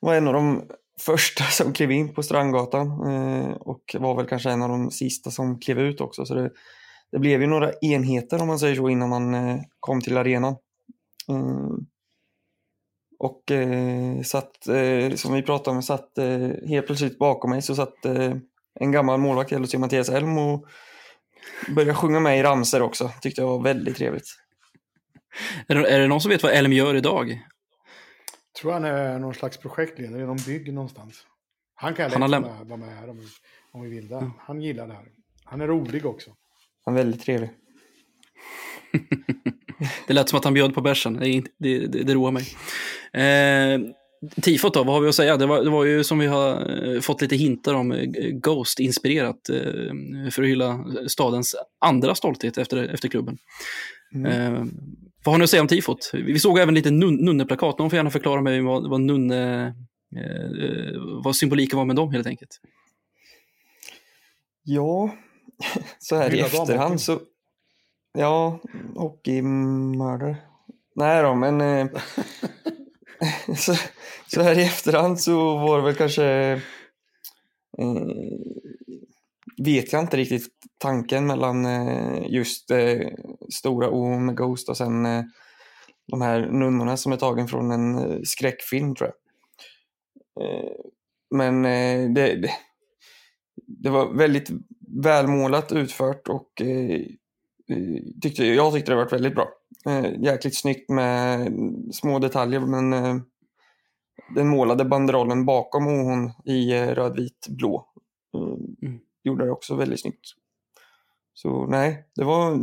var 0.01 0.15
en 0.15 0.29
av 0.29 0.35
de 0.35 0.63
första 1.01 1.45
som 1.51 1.73
klev 1.73 1.91
in 1.91 2.15
på 2.15 2.23
Strandgatan 2.23 2.87
eh, 2.87 3.51
och 3.51 3.97
var 3.99 4.17
väl 4.17 4.27
kanske 4.27 4.51
en 4.51 4.63
av 4.63 4.69
de 4.69 4.91
sista 4.91 5.31
som 5.31 5.61
klev 5.61 5.79
ut 5.79 6.01
också. 6.01 6.25
Så 6.25 6.35
det, 6.35 6.51
det 7.13 7.19
blev 7.19 7.41
ju 7.41 7.47
några 7.47 7.73
enheter 7.73 8.41
om 8.43 8.47
man 8.47 8.59
säger 8.59 8.77
så 8.77 8.89
innan 8.89 9.09
man 9.09 9.35
eh, 9.35 9.61
kom 9.81 10.01
till 10.01 10.17
arenan. 10.17 10.57
Eh, 11.29 11.79
och 13.19 13.51
eh, 13.51 14.23
satt, 14.23 14.69
eh, 14.69 15.15
som 15.15 15.35
vi 15.35 15.43
pratade 15.43 15.77
om, 15.77 15.83
satt 15.83 16.19
eh, 16.19 16.69
helt 16.69 16.87
plötsligt 16.87 17.19
bakom 17.19 17.51
mig 17.51 17.63
så 17.63 17.75
satt 17.75 18.07
en 18.75 18.93
gammal 18.93 19.21
målvakt, 19.21 19.51
LHC 19.51 19.75
Mattias 19.75 20.09
Elm 20.09 20.39
och 20.39 20.67
började 21.69 21.95
sjunga 21.95 22.21
med 22.21 22.39
i 22.39 22.43
ramser 22.43 22.83
också. 22.83 23.11
Tyckte 23.21 23.41
jag 23.41 23.49
var 23.49 23.63
väldigt 23.63 23.97
trevligt. 23.97 24.29
Är 25.69 25.75
det, 25.75 25.91
är 25.91 26.01
det 26.01 26.07
någon 26.07 26.21
som 26.21 26.31
vet 26.31 26.43
vad 26.43 26.53
Elm 26.53 26.73
gör 26.73 26.95
idag? 26.95 27.39
tror 28.61 28.73
han 28.73 28.85
är 28.85 29.19
någon 29.19 29.35
slags 29.35 29.57
projektledare 29.57 30.23
i 30.23 30.27
någon 30.27 30.39
bygg 30.47 30.73
någonstans. 30.73 31.27
Han 31.75 31.95
kan 31.95 32.11
han 32.11 32.31
lätt 32.31 32.43
vara 32.43 32.77
med 32.77 32.97
här 32.97 33.11
om, 33.11 33.27
om 33.73 33.83
vi 33.83 33.91
vill 33.91 34.09
det. 34.09 34.17
Mm. 34.17 34.33
Han 34.39 34.61
gillar 34.63 34.87
det 34.87 34.95
här. 34.95 35.05
Han 35.45 35.61
är 35.61 35.67
rolig 35.67 36.07
också. 36.07 36.31
Han 36.85 36.95
är 36.95 36.99
väldigt 36.99 37.23
trevlig. 37.23 37.51
det 40.07 40.15
lät 40.15 40.29
som 40.29 40.39
att 40.39 40.45
han 40.45 40.55
bjöd 40.55 40.75
på 40.75 40.81
bärsen. 40.81 41.15
Det, 41.15 41.43
det, 41.59 41.87
det, 41.87 42.03
det 42.03 42.15
roar 42.15 42.31
mig. 42.31 42.45
Eh, 43.13 43.81
tifot 44.43 44.75
då, 44.75 44.85
vad 44.85 44.95
har 44.95 45.01
vi 45.01 45.09
att 45.09 45.15
säga? 45.15 45.37
Det 45.37 45.47
var, 45.47 45.65
det 45.65 45.71
var 45.71 45.85
ju 45.85 46.05
som 46.05 46.19
vi 46.19 46.27
har 46.27 46.71
eh, 46.85 47.01
fått 47.01 47.23
lite 47.23 47.37
hintar 47.37 47.75
om, 47.75 47.93
eh, 47.93 48.09
Ghost-inspirerat 48.33 49.49
eh, 49.49 50.31
för 50.31 50.43
att 50.43 50.49
hylla 50.49 50.85
stadens 51.09 51.57
andra 51.81 52.15
stolthet 52.15 52.59
efter, 52.59 52.77
efter 52.77 53.09
klubben. 53.09 53.39
Mm. 54.15 54.55
Eh, 54.55 54.65
vad 55.25 55.33
har 55.33 55.39
ni 55.39 55.45
att 55.45 55.51
säga 55.51 55.63
om 55.63 55.69
tifot? 55.69 56.11
Vi 56.13 56.39
såg 56.39 56.59
även 56.59 56.75
lite 56.75 56.91
nun 56.91 57.15
nunneplakat. 57.15 57.79
Någon 57.79 57.91
får 57.91 57.97
gärna 57.97 58.11
förklara 58.11 58.41
mig 58.41 58.61
vad, 58.61 58.91
vad 58.91 59.01
nunne, 59.01 59.67
eh, 60.17 61.01
vad 61.25 61.37
symboliken 61.37 61.79
var 61.79 61.85
med 61.85 61.97
dem 61.97 62.13
helt 62.13 62.27
enkelt. 62.27 62.61
Ja, 64.63 65.15
så 65.99 66.17
här 66.17 66.35
i 66.35 66.41
efterhand 66.41 67.01
så... 67.01 67.21
Ja, 68.19 68.61
hockeymördare. 68.95 70.37
Nej 70.95 71.23
då, 71.23 71.35
men... 71.35 71.61
Eh, 71.61 71.87
så, 73.57 73.75
så, 74.27 74.43
här 74.43 74.59
i 74.59 74.63
efterhand 74.63 75.21
så 75.21 75.59
var 75.59 75.79
det 75.79 75.85
väl 75.85 75.95
kanske... 75.95 76.25
Eh, 77.79 77.99
vet 79.65 79.93
jag 79.93 80.03
inte 80.03 80.17
riktigt 80.17 80.49
tanken 80.79 81.27
mellan 81.27 81.67
eh, 81.67 82.23
just 82.29 82.71
eh, 82.71 83.09
stora 83.55 83.91
O 83.91 84.19
med 84.19 84.37
Ghost 84.37 84.69
och 84.69 84.77
sen 84.77 85.07
eh, 85.07 85.25
de 86.07 86.23
här 86.23 86.41
nunnorna 86.41 86.97
som 86.97 87.13
är 87.13 87.17
tagen 87.17 87.49
från 87.49 87.71
en 87.71 87.99
eh, 87.99 88.21
skräckfilm 88.25 88.95
tror 88.95 89.11
jag. 89.11 90.45
Eh, 90.45 90.71
men 91.31 91.65
eh, 91.65 92.11
det, 92.11 92.35
det, 92.35 92.51
det, 93.67 93.91
var 93.91 94.15
väldigt 94.15 94.51
välmålat 95.03 95.73
utfört 95.73 96.29
och 96.29 96.61
eh, 96.61 97.01
eh, 97.69 98.03
tyckte, 98.23 98.45
jag 98.45 98.73
tyckte 98.73 98.93
det 98.93 98.97
var 98.97 99.09
väldigt 99.09 99.35
bra 99.35 99.49
jäkligt 100.19 100.57
snyggt 100.57 100.91
med 100.91 101.53
små 101.93 102.19
detaljer 102.19 102.61
men 102.61 102.91
den 104.35 104.49
målade 104.49 104.85
banderollen 104.85 105.45
bakom 105.45 105.85
hon 105.85 106.33
i 106.45 106.73
röd, 106.75 107.17
vit, 107.17 107.47
blå. 107.49 107.89
Mm. 108.83 108.99
Gjorde 109.25 109.45
det 109.45 109.51
också 109.51 109.75
väldigt 109.75 110.01
snyggt. 110.01 110.27
Så 111.35 111.67
nej, 111.67 112.05
det 112.15 112.25
var 112.25 112.59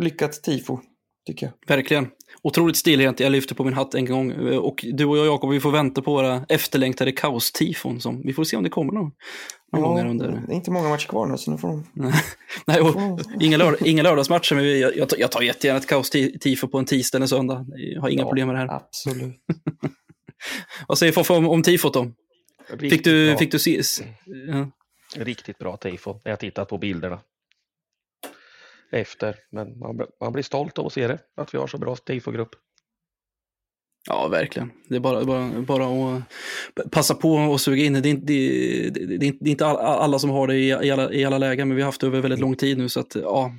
lyckat 0.00 0.32
tifo, 0.42 0.78
tycker 1.26 1.46
jag. 1.46 1.76
Verkligen. 1.76 2.08
Otroligt 2.42 2.76
stilrent. 2.76 3.20
Jag 3.20 3.32
lyfter 3.32 3.54
på 3.54 3.64
min 3.64 3.74
hatt 3.74 3.94
en 3.94 4.04
gång. 4.04 4.32
Och 4.58 4.84
du 4.92 5.04
och 5.04 5.18
jag, 5.18 5.26
Jakob, 5.26 5.50
vi 5.50 5.60
får 5.60 5.70
vänta 5.70 6.02
på 6.02 6.12
våra 6.12 6.46
efterlängtade 6.48 7.12
kaos-tifon. 7.12 8.00
Som, 8.00 8.22
vi 8.22 8.32
får 8.32 8.44
se 8.44 8.56
om 8.56 8.62
det 8.62 8.70
kommer 8.70 8.92
någon, 8.92 9.12
någon 9.72 9.82
ja, 9.82 9.88
gång 9.88 10.10
under. 10.10 10.42
Det 10.46 10.52
är 10.52 10.56
inte 10.56 10.70
många 10.70 10.88
matcher 10.88 11.08
kvar 11.08 11.26
nu, 11.26 11.38
så 11.38 11.50
nu 11.50 11.58
får 11.58 11.68
de... 11.68 11.86
Nej, 12.66 12.80
och, 12.80 13.20
inga, 13.40 13.56
lörd 13.56 13.76
inga 13.80 14.02
lördagsmatcher, 14.02 14.54
men 14.54 14.80
jag, 14.80 14.96
jag, 14.96 15.08
tar, 15.08 15.16
jag 15.16 15.32
tar 15.32 15.42
jättegärna 15.42 15.78
ett 15.78 15.86
kaos-tifo 15.86 16.68
på 16.68 16.78
en 16.78 16.84
tisdag 16.84 17.18
eller 17.18 17.26
söndag. 17.26 17.66
Jag 17.76 18.00
har 18.00 18.08
inga 18.08 18.22
ja, 18.22 18.28
problem 18.28 18.46
med 18.48 18.56
det 18.56 18.60
här. 18.60 18.76
Absolut. 18.76 19.36
Vad 20.88 20.98
säger 20.98 21.12
Foffe 21.12 21.32
om, 21.32 21.48
om 21.48 21.62
tifot 21.62 21.94
då? 21.94 22.12
fick 22.80 23.04
du, 23.04 23.36
fick 23.36 23.52
du 23.52 23.58
se? 23.58 23.82
Ja. 24.24 24.70
Riktigt 25.16 25.58
bra 25.58 25.76
tifo. 25.76 26.20
Jag 26.24 26.32
har 26.32 26.36
tittat 26.36 26.68
på 26.68 26.78
bilderna 26.78 27.20
efter. 28.92 29.36
Men 29.50 29.78
man, 29.78 30.00
man 30.20 30.32
blir 30.32 30.42
stolt 30.42 30.78
av 30.78 30.86
att 30.86 30.92
se 30.92 31.08
det, 31.08 31.18
att 31.36 31.54
vi 31.54 31.58
har 31.58 31.66
så 31.66 31.78
bra 31.78 31.96
tifogrupp. 31.96 32.50
Ja, 34.06 34.28
verkligen. 34.28 34.70
Det 34.88 34.96
är 34.96 35.00
bara, 35.00 35.24
bara, 35.24 35.50
bara 35.50 35.86
att 35.86 36.90
passa 36.90 37.14
på 37.14 37.32
och 37.32 37.60
suga 37.60 37.84
in 37.84 37.92
det. 37.92 38.00
Det 38.00 38.08
är, 38.08 38.10
inte, 38.10 38.26
det, 38.26 38.90
det, 39.16 39.32
det 39.40 39.48
är 39.48 39.50
inte 39.50 39.66
alla 39.66 40.18
som 40.18 40.30
har 40.30 40.46
det 40.46 40.56
i, 40.56 40.72
alla, 40.72 41.12
i 41.12 41.24
alla 41.24 41.38
lägen, 41.38 41.68
men 41.68 41.76
vi 41.76 41.82
har 41.82 41.86
haft 41.88 42.00
det 42.00 42.06
över 42.06 42.20
väldigt 42.20 42.40
lång 42.40 42.56
tid 42.56 42.78
nu. 42.78 42.88
Så 42.88 43.00
att, 43.00 43.14
ja, 43.14 43.52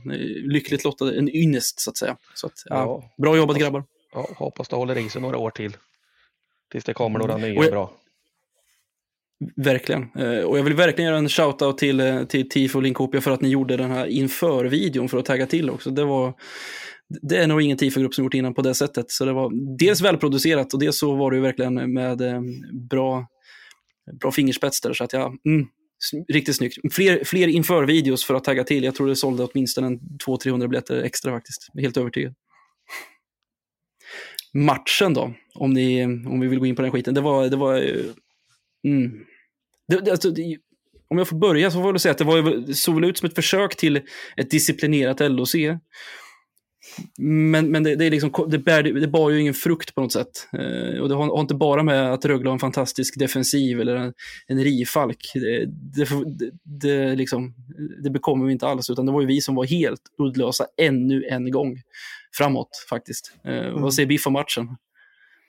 lyckligt 0.44 0.84
lottade, 0.84 1.18
en 1.18 1.36
ynnest 1.36 1.80
så 1.80 1.90
att 1.90 1.98
säga. 1.98 2.18
Så 2.34 2.48
att, 2.48 2.54
ja, 2.66 2.76
ja, 2.76 3.14
bra 3.18 3.38
jobbat 3.38 3.58
grabbar. 3.58 3.84
Ja, 4.14 4.30
hoppas 4.36 4.68
det 4.68 4.76
håller 4.76 4.98
i 4.98 5.10
sig 5.10 5.22
några 5.22 5.38
år 5.38 5.50
till. 5.50 5.78
Tills 6.72 6.84
det 6.84 6.94
kommer 6.94 7.20
några 7.20 7.34
mm. 7.34 7.50
nya 7.50 7.64
jag, 7.64 7.72
bra. 7.72 7.92
Verkligen. 9.56 10.10
Eh, 10.16 10.40
och 10.40 10.58
jag 10.58 10.64
vill 10.64 10.74
verkligen 10.74 11.08
göra 11.10 11.18
en 11.18 11.28
shout-out 11.28 11.78
till, 11.78 12.00
eh, 12.00 12.24
till 12.24 12.50
Tifo 12.50 12.80
Linkopia 12.80 13.22
för 13.22 13.32
att 13.32 13.42
ni 13.42 13.50
gjorde 13.50 13.78
den 13.78 13.92
här 13.92 14.06
inför-videon 14.06 15.10
för 15.10 15.18
att 15.18 15.26
tagga 15.26 15.46
till 15.46 15.70
också. 15.70 15.90
Det, 15.90 16.04
var, 16.04 16.34
det 17.22 17.38
är 17.38 17.48
nog 17.48 17.62
ingen 17.62 17.78
TIFA-grupp 17.78 18.14
som 18.14 18.24
gjort 18.24 18.34
innan 18.34 18.54
på 18.54 18.62
det 18.62 18.74
sättet. 18.76 19.12
Så 19.12 19.26
det 19.26 19.34
var 19.34 19.78
dels 19.78 20.02
välproducerat 20.02 20.74
och 20.74 20.80
dels 20.80 21.00
så 21.00 21.16
var 21.16 21.32
det 21.32 21.38
ju 21.38 21.44
verkligen 21.44 21.94
med 21.94 22.22
eh, 22.22 22.42
bra, 22.90 23.28
bra 24.22 24.32
fingerspets 24.32 24.82
där. 24.82 24.94
Så 24.94 25.04
att 25.04 25.14
jag, 25.14 25.38
mm, 25.46 25.68
riktigt 26.28 26.56
snyggt. 26.56 26.78
Fler, 26.94 27.24
fler 27.24 27.48
inför-videos 27.48 28.26
för 28.26 28.34
att 28.34 28.44
tagga 28.44 28.64
till. 28.64 28.84
Jag 28.84 28.96
tror 28.96 29.08
det 29.08 29.16
sålde 29.16 29.44
åtminstone 29.44 30.00
200-300 30.28 30.68
biljetter 30.68 31.02
extra 31.02 31.32
faktiskt. 31.32 31.70
Jag 31.74 31.80
är 31.80 31.84
helt 31.84 31.98
övertygad. 31.98 32.34
Matchen 34.54 35.14
då, 35.14 35.34
om, 35.56 35.74
ni, 35.74 36.04
om 36.04 36.40
vi 36.40 36.48
vill 36.48 36.60
gå 36.60 36.66
in 36.66 36.76
på 36.76 36.82
den 36.82 36.92
skiten. 36.92 37.14
Det 37.14 37.22
var, 37.22 37.48
det 37.48 37.58
var 37.58 37.78
eh, 37.78 38.06
Mm. 38.88 39.12
Det, 39.88 40.02
det, 40.02 40.12
alltså, 40.12 40.32
det, 40.32 40.58
om 41.08 41.18
jag 41.18 41.28
får 41.28 41.38
börja 41.38 41.72
så 41.72 41.82
får 41.82 41.92
jag 41.92 42.02
säga 42.02 42.12
att 42.12 42.18
det 42.18 42.24
var, 42.24 42.74
såg 42.74 42.96
väl 42.96 43.04
ut 43.04 43.18
som 43.18 43.30
ett 43.30 43.36
försök 43.36 43.76
till 43.76 44.02
ett 44.38 44.52
disciplinerat 44.52 45.20
LOC. 45.20 45.56
Men, 47.18 47.72
men 47.72 47.84
det, 47.84 47.96
det, 47.96 48.06
är 48.06 48.12
liksom, 48.12 48.32
det, 48.48 48.58
bär, 48.58 48.84
det 48.84 49.08
bar 49.08 49.30
ju 49.30 49.42
ingen 49.42 49.54
frukt 49.54 49.96
på 49.96 50.02
något 50.02 50.14
sätt. 50.14 50.48
Eh, 50.54 51.02
och 51.02 51.10
det 51.10 51.16
har, 51.16 51.28
har, 51.28 51.42
inte 51.42 51.56
bara 51.56 51.84
med 51.84 52.14
att 52.14 52.26
Rögle 52.26 52.50
har 52.50 52.54
en 52.54 52.60
fantastisk 52.60 53.20
defensiv 53.20 53.82
eller 53.82 53.96
en, 53.96 54.14
en 54.48 54.64
rifalk. 54.64 55.32
Det, 55.34 55.66
det, 55.68 56.08
det, 56.64 57.16
liksom, 57.16 57.54
det 58.04 58.10
bekommer 58.10 58.46
vi 58.46 58.52
inte 58.52 58.68
alls, 58.68 58.90
utan 58.90 59.06
det 59.06 59.12
var 59.12 59.22
ju 59.22 59.28
vi 59.28 59.42
som 59.42 59.56
var 59.56 59.66
helt 59.66 60.02
uddlösa 60.18 60.66
ännu 60.82 61.24
en 61.24 61.52
gång 61.52 61.82
framåt 62.38 62.86
faktiskt. 62.90 63.34
Eh, 63.46 63.68
mm. 63.68 63.82
Vad 63.82 63.94
säger 63.94 64.08
Biff 64.08 64.28
om 64.28 64.34
matchen? 64.34 64.78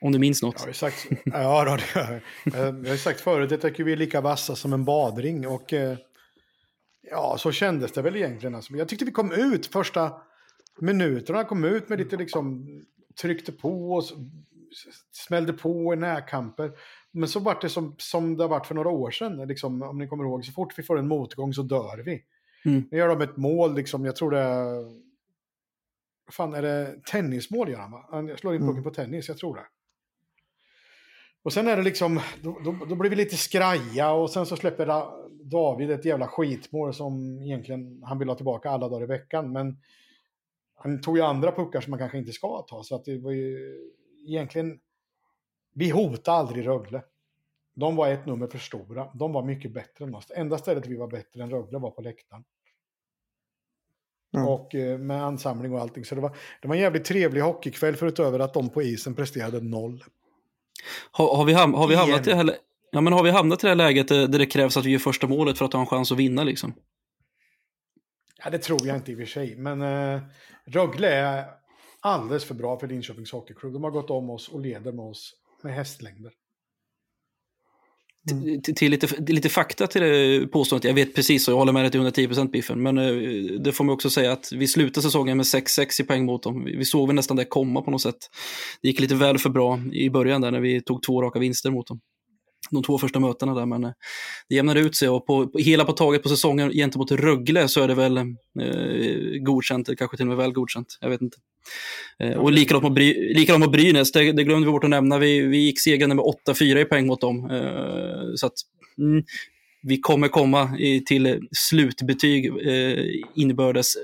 Om 0.01 0.13
du 0.13 0.19
minns 0.19 0.43
något. 0.43 0.57
Jag 0.61 0.67
har 0.67 0.73
sagt, 0.73 1.07
ja, 1.25 1.65
då, 1.65 2.01
jag 2.45 2.91
har 2.91 2.97
sagt 2.97 3.21
förut, 3.21 3.51
jag 3.51 3.61
tycker 3.61 3.85
vi 3.85 3.93
är 3.93 3.97
lika 3.97 4.21
vassa 4.21 4.57
som 4.57 4.73
en 4.73 4.85
badring. 4.85 5.47
Och 5.47 5.73
eh, 5.73 5.97
ja, 7.11 7.37
så 7.39 7.53
kändes 7.53 7.93
det 7.93 8.03
väl 8.03 8.17
egentligen. 8.17 8.55
Alltså. 8.55 8.73
Jag 8.73 8.89
tyckte 8.89 9.05
vi 9.05 9.11
kom 9.11 9.33
ut 9.33 9.67
första 9.67 10.13
minuterna, 10.81 11.45
kom 11.45 11.65
ut 11.65 11.89
med 11.89 11.99
lite 11.99 12.17
liksom, 12.17 12.67
tryckte 13.21 13.53
på 13.53 13.93
och 13.93 14.05
smällde 15.13 15.53
på 15.53 15.95
i 15.95 15.97
närkamper. 15.97 16.73
Men 17.11 17.29
så 17.29 17.41
vart 17.41 17.63
det 17.63 17.69
som, 17.69 17.95
som 17.99 18.37
det 18.37 18.45
har 18.45 18.49
varit 18.49 18.67
för 18.67 18.75
några 18.75 18.89
år 18.89 19.11
sedan, 19.11 19.49
liksom, 19.49 19.83
om 19.83 19.99
ni 19.99 20.09
kommer 20.09 20.25
ihåg. 20.25 20.45
Så 20.45 20.53
fort 20.53 20.79
vi 20.79 20.83
får 20.83 20.99
en 20.99 21.09
motgång 21.09 21.55
så 21.55 21.63
dör 21.63 22.03
vi. 22.05 22.25
Mm. 22.65 22.89
Nu 22.91 22.99
gör 22.99 23.09
de 23.09 23.21
ett 23.21 23.37
mål, 23.37 23.75
liksom, 23.75 24.05
jag 24.05 24.17
tror 24.17 24.31
det 24.31 24.39
är... 24.39 25.09
Fan, 26.31 26.55
är 26.55 26.63
det 26.63 27.05
tennismål 27.11 27.71
gör 27.71 27.79
han 27.79 27.91
va? 27.91 28.09
Han 28.11 28.37
slår 28.37 28.55
in 28.55 28.61
pucken 28.61 28.73
mm. 28.73 28.85
på 28.85 28.91
tennis, 28.91 29.29
jag 29.29 29.39
tror 29.39 29.57
det. 29.57 29.67
Och 31.43 31.53
sen 31.53 31.69
är 31.69 31.77
det 31.77 31.83
liksom, 31.83 32.21
då, 32.43 32.61
då, 32.65 32.85
då, 32.89 32.95
blir 32.95 33.11
vi 33.11 33.17
lite 33.17 33.37
skraja 33.37 34.13
och 34.13 34.31
sen 34.31 34.47
så 34.47 34.57
släpper 34.57 35.05
David 35.45 35.91
ett 35.91 36.05
jävla 36.05 36.29
skitmål 36.29 36.95
som 36.95 37.43
egentligen 37.43 38.03
han 38.05 38.19
vill 38.19 38.29
ha 38.29 38.37
tillbaka 38.37 38.71
alla 38.71 38.89
dagar 38.89 39.05
i 39.05 39.07
veckan. 39.07 39.53
Men 39.53 39.77
han 40.79 41.01
tog 41.01 41.17
ju 41.17 41.23
andra 41.23 41.53
puckar 41.53 41.81
som 41.81 41.91
man 41.91 41.99
kanske 41.99 42.19
inte 42.19 42.33
ska 42.33 42.63
ta. 42.63 42.83
Så 42.83 42.95
att 42.95 43.05
det 43.05 43.19
var 43.19 43.33
ju 43.33 43.79
egentligen, 44.27 44.79
vi 45.75 45.91
hotade 45.91 46.39
aldrig 46.39 46.67
Rögle. 46.67 47.03
De 47.75 47.97
var 47.97 48.09
ett 48.09 48.27
nummer 48.27 48.47
för 48.47 48.59
stora. 48.59 49.09
De 49.15 49.33
var 49.33 49.43
mycket 49.43 49.75
bättre 49.75 50.05
än 50.05 50.15
oss. 50.15 50.33
enda 50.35 50.59
stället 50.59 50.87
vi 50.87 50.97
var 50.97 51.09
bättre 51.09 51.43
än 51.43 51.51
Rögle 51.51 51.79
var 51.79 51.91
på 51.91 52.03
läktaren. 52.03 52.45
Mm. 54.35 54.49
Och 54.49 54.75
eh, 54.75 54.99
med 54.99 55.25
ansamling 55.25 55.73
och 55.73 55.81
allting. 55.81 56.05
Så 56.05 56.15
det 56.15 56.21
var, 56.21 56.37
det 56.63 56.69
var 56.69 56.75
en 56.75 56.81
jävligt 56.81 57.05
trevlig 57.05 57.41
hockeykväll 57.41 57.97
förutöver 57.97 58.39
att 58.39 58.55
de 58.55 58.69
på 58.69 58.83
isen 58.83 59.15
presterade 59.15 59.61
noll. 59.61 60.05
Har, 61.11 61.37
har, 61.37 61.45
vi, 61.45 61.53
ham 61.53 61.75
har, 61.75 61.89
vi 61.89 61.95
hamnat 61.95 62.27
i 62.27 62.31
det 62.31 62.37
här, 62.37 62.57
ja, 62.91 63.01
men 63.01 63.13
har 63.13 63.23
vi 63.23 63.31
hamnat 63.31 63.65
i 63.65 63.67
det 63.67 63.75
läget 63.75 64.09
där 64.09 64.29
det 64.29 64.47
krävs 64.47 64.77
att 64.77 64.85
vi 64.85 64.91
gör 64.91 64.99
första 64.99 65.27
målet 65.27 65.59
för 65.59 65.65
att 65.65 65.73
ha 65.73 65.81
en 65.81 65.87
chans 65.87 66.13
att 66.13 66.19
vinna? 66.19 66.45
Liksom? 66.45 66.75
Ja, 68.45 68.51
det 68.51 68.59
tror 68.59 68.87
jag 68.87 68.97
inte 68.97 69.13
i 69.13 69.15
och 69.15 69.19
för 69.19 69.27
sig. 69.27 69.57
Men 69.57 69.83
eh, 69.83 70.21
Rögle 70.65 71.09
är 71.09 71.45
alldeles 72.01 72.45
för 72.45 72.55
bra 72.55 72.79
för 72.79 72.87
Linköpings 72.87 73.33
Hockeyklubb. 73.33 73.73
De 73.73 73.85
har 73.85 73.91
gått 73.91 74.11
om 74.11 74.31
oss 74.31 74.49
och 74.49 74.61
leder 74.61 74.93
med 74.93 75.05
oss 75.05 75.35
med 75.63 75.75
hästlängder. 75.75 76.33
Mm. 78.31 78.63
Till, 78.63 78.75
till, 78.75 78.91
lite, 78.91 79.33
lite 79.33 79.49
fakta 79.49 79.87
till 79.87 80.03
det 80.03 80.47
påståendet. 80.47 80.85
Jag 80.85 80.95
vet 80.95 81.15
precis 81.15 81.49
och 81.49 81.53
jag 81.53 81.59
håller 81.59 81.73
med 81.73 81.85
dig 81.85 81.91
till 81.91 82.01
110% 82.01 82.51
Biffen. 82.51 82.83
Men 82.83 82.99
eh, 82.99 83.61
det 83.61 83.73
får 83.73 83.85
man 83.85 83.95
också 83.95 84.11
säga 84.11 84.33
att 84.33 84.53
vi 84.53 84.69
slutade 84.69 85.03
säsongen 85.03 85.37
med 85.37 85.45
6-6 85.45 86.01
i 86.01 86.05
poäng 86.05 86.25
mot 86.25 86.43
dem. 86.43 86.65
Vi, 86.65 86.77
vi 86.77 86.85
såg 86.85 87.09
väl 87.09 87.17
nästan 87.17 87.37
det 87.37 87.45
komma 87.45 87.83
på 87.83 87.91
något 87.91 88.03
sätt. 88.03 88.31
Det 88.83 88.89
gick 88.89 89.01
lite 89.01 89.15
väl 89.15 89.39
för 89.39 89.51
bra 89.51 89.81
i 89.93 90.11
början 90.11 90.41
där 90.41 90.51
när 90.51 90.61
vi 90.61 90.83
tog 90.83 91.03
två 91.03 91.23
raka 91.23 91.39
vinster 91.39 91.71
mot 91.71 91.87
dem 91.87 92.01
de 92.71 92.83
två 92.83 92.99
första 92.99 93.21
mötena 93.21 93.55
där, 93.55 93.67
men 93.67 93.85
eh, 93.85 93.91
det 94.49 94.55
jämnade 94.55 94.81
ut 94.81 94.97
sig 94.97 95.09
och 95.09 95.27
på, 95.27 95.47
på, 95.47 95.59
hela 95.59 95.85
på 95.85 95.93
taget 95.93 96.23
på 96.23 96.29
säsongen 96.29 96.71
gentemot 96.71 97.13
Rögle 97.13 97.69
så 97.69 97.83
är 97.83 97.89
det 97.89 97.95
väl 97.95 98.17
eh, 98.17 98.25
godkänt, 99.41 99.99
kanske 99.99 100.17
till 100.17 100.25
och 100.25 100.29
med 100.29 100.37
väl 100.37 100.53
godkänt. 100.53 100.99
Jag 101.01 101.11
vet 101.11 101.23
inte. 101.23 101.37
Eh, 102.19 102.37
och 102.37 102.53
likadant 102.53 102.83
mot, 102.83 102.95
Bry, 102.95 103.35
likadant 103.35 103.65
mot 103.65 103.73
Brynäs, 103.73 104.13
det, 104.13 104.33
det 104.33 104.45
glömde 104.45 104.67
vi 104.67 104.73
bort 104.73 104.85
att 104.85 104.91
nämna. 104.91 105.19
Vi, 105.19 105.41
vi 105.41 105.59
gick 105.59 105.81
segrande 105.81 106.15
med 106.15 106.25
8-4 106.49 106.79
i 106.79 106.85
poäng 106.85 107.07
mot 107.07 107.21
dem. 107.21 107.51
Eh, 107.51 108.35
så 108.37 108.47
att, 108.47 108.55
mm, 108.99 109.25
vi 109.83 110.01
kommer 110.01 110.29
komma 110.29 110.79
i, 110.79 111.05
till 111.05 111.49
slutbetyg 111.53 112.47
eh, 112.47 113.05
inbördes, 113.35 113.95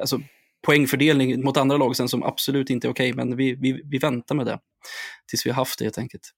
alltså 0.00 0.20
poängfördelning 0.64 1.44
mot 1.44 1.56
andra 1.56 1.76
lag 1.76 1.96
sen 1.96 2.08
som 2.08 2.22
absolut 2.22 2.70
inte 2.70 2.86
är 2.86 2.90
okej, 2.90 3.12
okay, 3.12 3.24
men 3.24 3.36
vi, 3.36 3.54
vi, 3.54 3.82
vi 3.84 3.98
väntar 3.98 4.34
med 4.34 4.46
det 4.46 4.58
tills 5.28 5.46
vi 5.46 5.50
har 5.50 5.56
haft 5.56 5.78
det 5.78 5.84
helt 5.84 5.98
enkelt. 5.98 6.30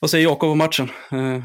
Vad 0.00 0.10
säger 0.10 0.24
Jakob 0.24 0.50
om 0.50 0.58
matchen? 0.58 0.88
Uh... 1.12 1.42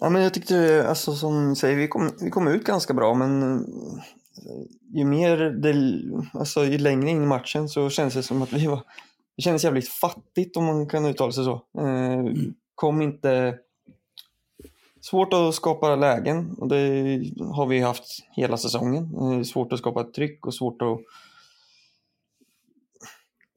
Ja, 0.00 0.10
men 0.10 0.22
jag 0.22 0.34
tyckte, 0.34 0.86
alltså 0.88 1.14
som 1.14 1.56
säger, 1.56 1.76
vi 1.76 1.88
kom, 1.88 2.10
vi 2.20 2.30
kom 2.30 2.48
ut 2.48 2.64
ganska 2.64 2.94
bra, 2.94 3.14
men 3.14 3.64
ju 4.94 5.04
mer 5.04 5.36
det, 5.36 6.02
alltså 6.38 6.64
ju 6.64 6.78
längre 6.78 7.10
in 7.10 7.22
i 7.22 7.26
matchen 7.26 7.68
så 7.68 7.90
kändes 7.90 8.14
det 8.14 8.22
som 8.22 8.42
att 8.42 8.52
vi 8.52 8.66
var, 8.66 8.82
det 9.36 9.42
kändes 9.42 9.64
jävligt 9.64 9.88
fattigt 9.88 10.56
om 10.56 10.64
man 10.64 10.88
kan 10.88 11.06
uttala 11.06 11.32
sig 11.32 11.44
så. 11.44 11.54
Eh, 11.54 12.24
kom 12.74 13.02
inte, 13.02 13.58
svårt 15.00 15.32
att 15.32 15.54
skapa 15.54 15.96
lägen 15.96 16.54
och 16.58 16.68
det 16.68 16.76
har 17.54 17.66
vi 17.66 17.80
haft 17.80 18.04
hela 18.30 18.56
säsongen. 18.56 19.14
Eh, 19.14 19.42
svårt 19.42 19.72
att 19.72 19.78
skapa 19.78 20.04
tryck 20.04 20.46
och 20.46 20.54
svårt 20.54 20.82
att 20.82 20.98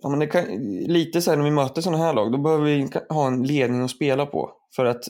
Ja, 0.02 0.10
men 0.10 0.20
det 0.20 0.28
kan, 0.28 0.46
lite 0.88 1.22
så 1.22 1.32
här 1.32 1.38
när 1.38 1.44
vi 1.44 1.52
möter 1.52 1.82
sådana 1.82 2.04
här 2.04 2.14
lag, 2.14 2.32
då 2.32 2.38
behöver 2.38 2.64
vi 2.64 2.90
ha 3.10 3.28
en 3.28 3.44
ledning 3.44 3.82
att 3.82 3.92
spela 3.92 4.26
på 4.26 4.52
för 4.76 4.86
att, 4.86 5.04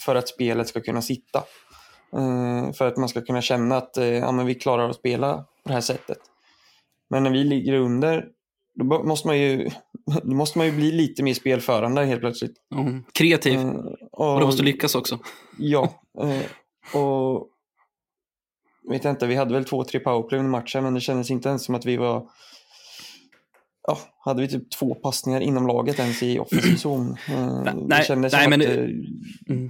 för 0.00 0.14
att 0.14 0.28
spelet 0.28 0.68
ska 0.68 0.80
kunna 0.80 1.02
sitta. 1.02 1.44
Uh, 2.16 2.72
för 2.72 2.88
att 2.88 2.96
man 2.96 3.08
ska 3.08 3.20
kunna 3.20 3.42
känna 3.42 3.76
att 3.76 3.98
uh, 3.98 4.04
ja, 4.04 4.32
men 4.32 4.46
vi 4.46 4.54
klarar 4.54 4.90
att 4.90 4.96
spela 4.96 5.36
på 5.36 5.68
det 5.68 5.72
här 5.72 5.80
sättet. 5.80 6.18
Men 7.10 7.22
när 7.22 7.30
vi 7.30 7.44
ligger 7.44 7.72
under, 7.72 8.28
då 8.74 8.84
måste 8.84 9.26
man 9.26 9.38
ju, 9.38 9.70
då 10.22 10.34
måste 10.34 10.58
man 10.58 10.66
ju 10.66 10.72
bli 10.72 10.92
lite 10.92 11.22
mer 11.22 11.34
spelförande 11.34 12.04
helt 12.04 12.20
plötsligt. 12.20 12.54
Mm. 12.74 13.04
Kreativ. 13.12 13.58
Uh, 13.58 13.74
och, 14.12 14.34
och 14.34 14.40
det 14.40 14.46
måste 14.46 14.62
lyckas 14.62 14.94
också. 14.94 15.18
Ja. 15.58 16.00
och 16.94 17.48
vet 18.90 19.04
jag 19.04 19.12
inte, 19.12 19.26
vi 19.26 19.34
hade 19.34 19.54
väl 19.54 19.64
två, 19.64 19.84
tre 19.84 20.00
powerplay 20.00 20.38
under 20.38 20.50
matchen, 20.50 20.84
men 20.84 20.94
det 20.94 21.00
kändes 21.00 21.30
inte 21.30 21.48
ens 21.48 21.64
som 21.64 21.74
att 21.74 21.86
vi 21.86 21.96
var 21.96 22.28
ja, 23.88 23.98
hade 24.24 24.42
vi 24.42 24.48
typ 24.48 24.70
två 24.70 24.94
passningar 24.94 25.40
inom 25.40 25.66
laget 25.66 25.98
ens 25.98 26.22
i 26.22 26.38
offensiv 26.38 26.76
zon. 26.76 27.16
det 27.88 28.04
kändes 28.06 28.32
nej, 28.32 28.48
men, 28.48 28.60
att, 28.60 28.66
det, 28.66 28.90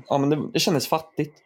ja, 0.09 0.19
men 0.19 0.31
det, 0.31 0.39
det 0.53 0.59
kändes 0.59 0.89
fattigt. 0.89 1.39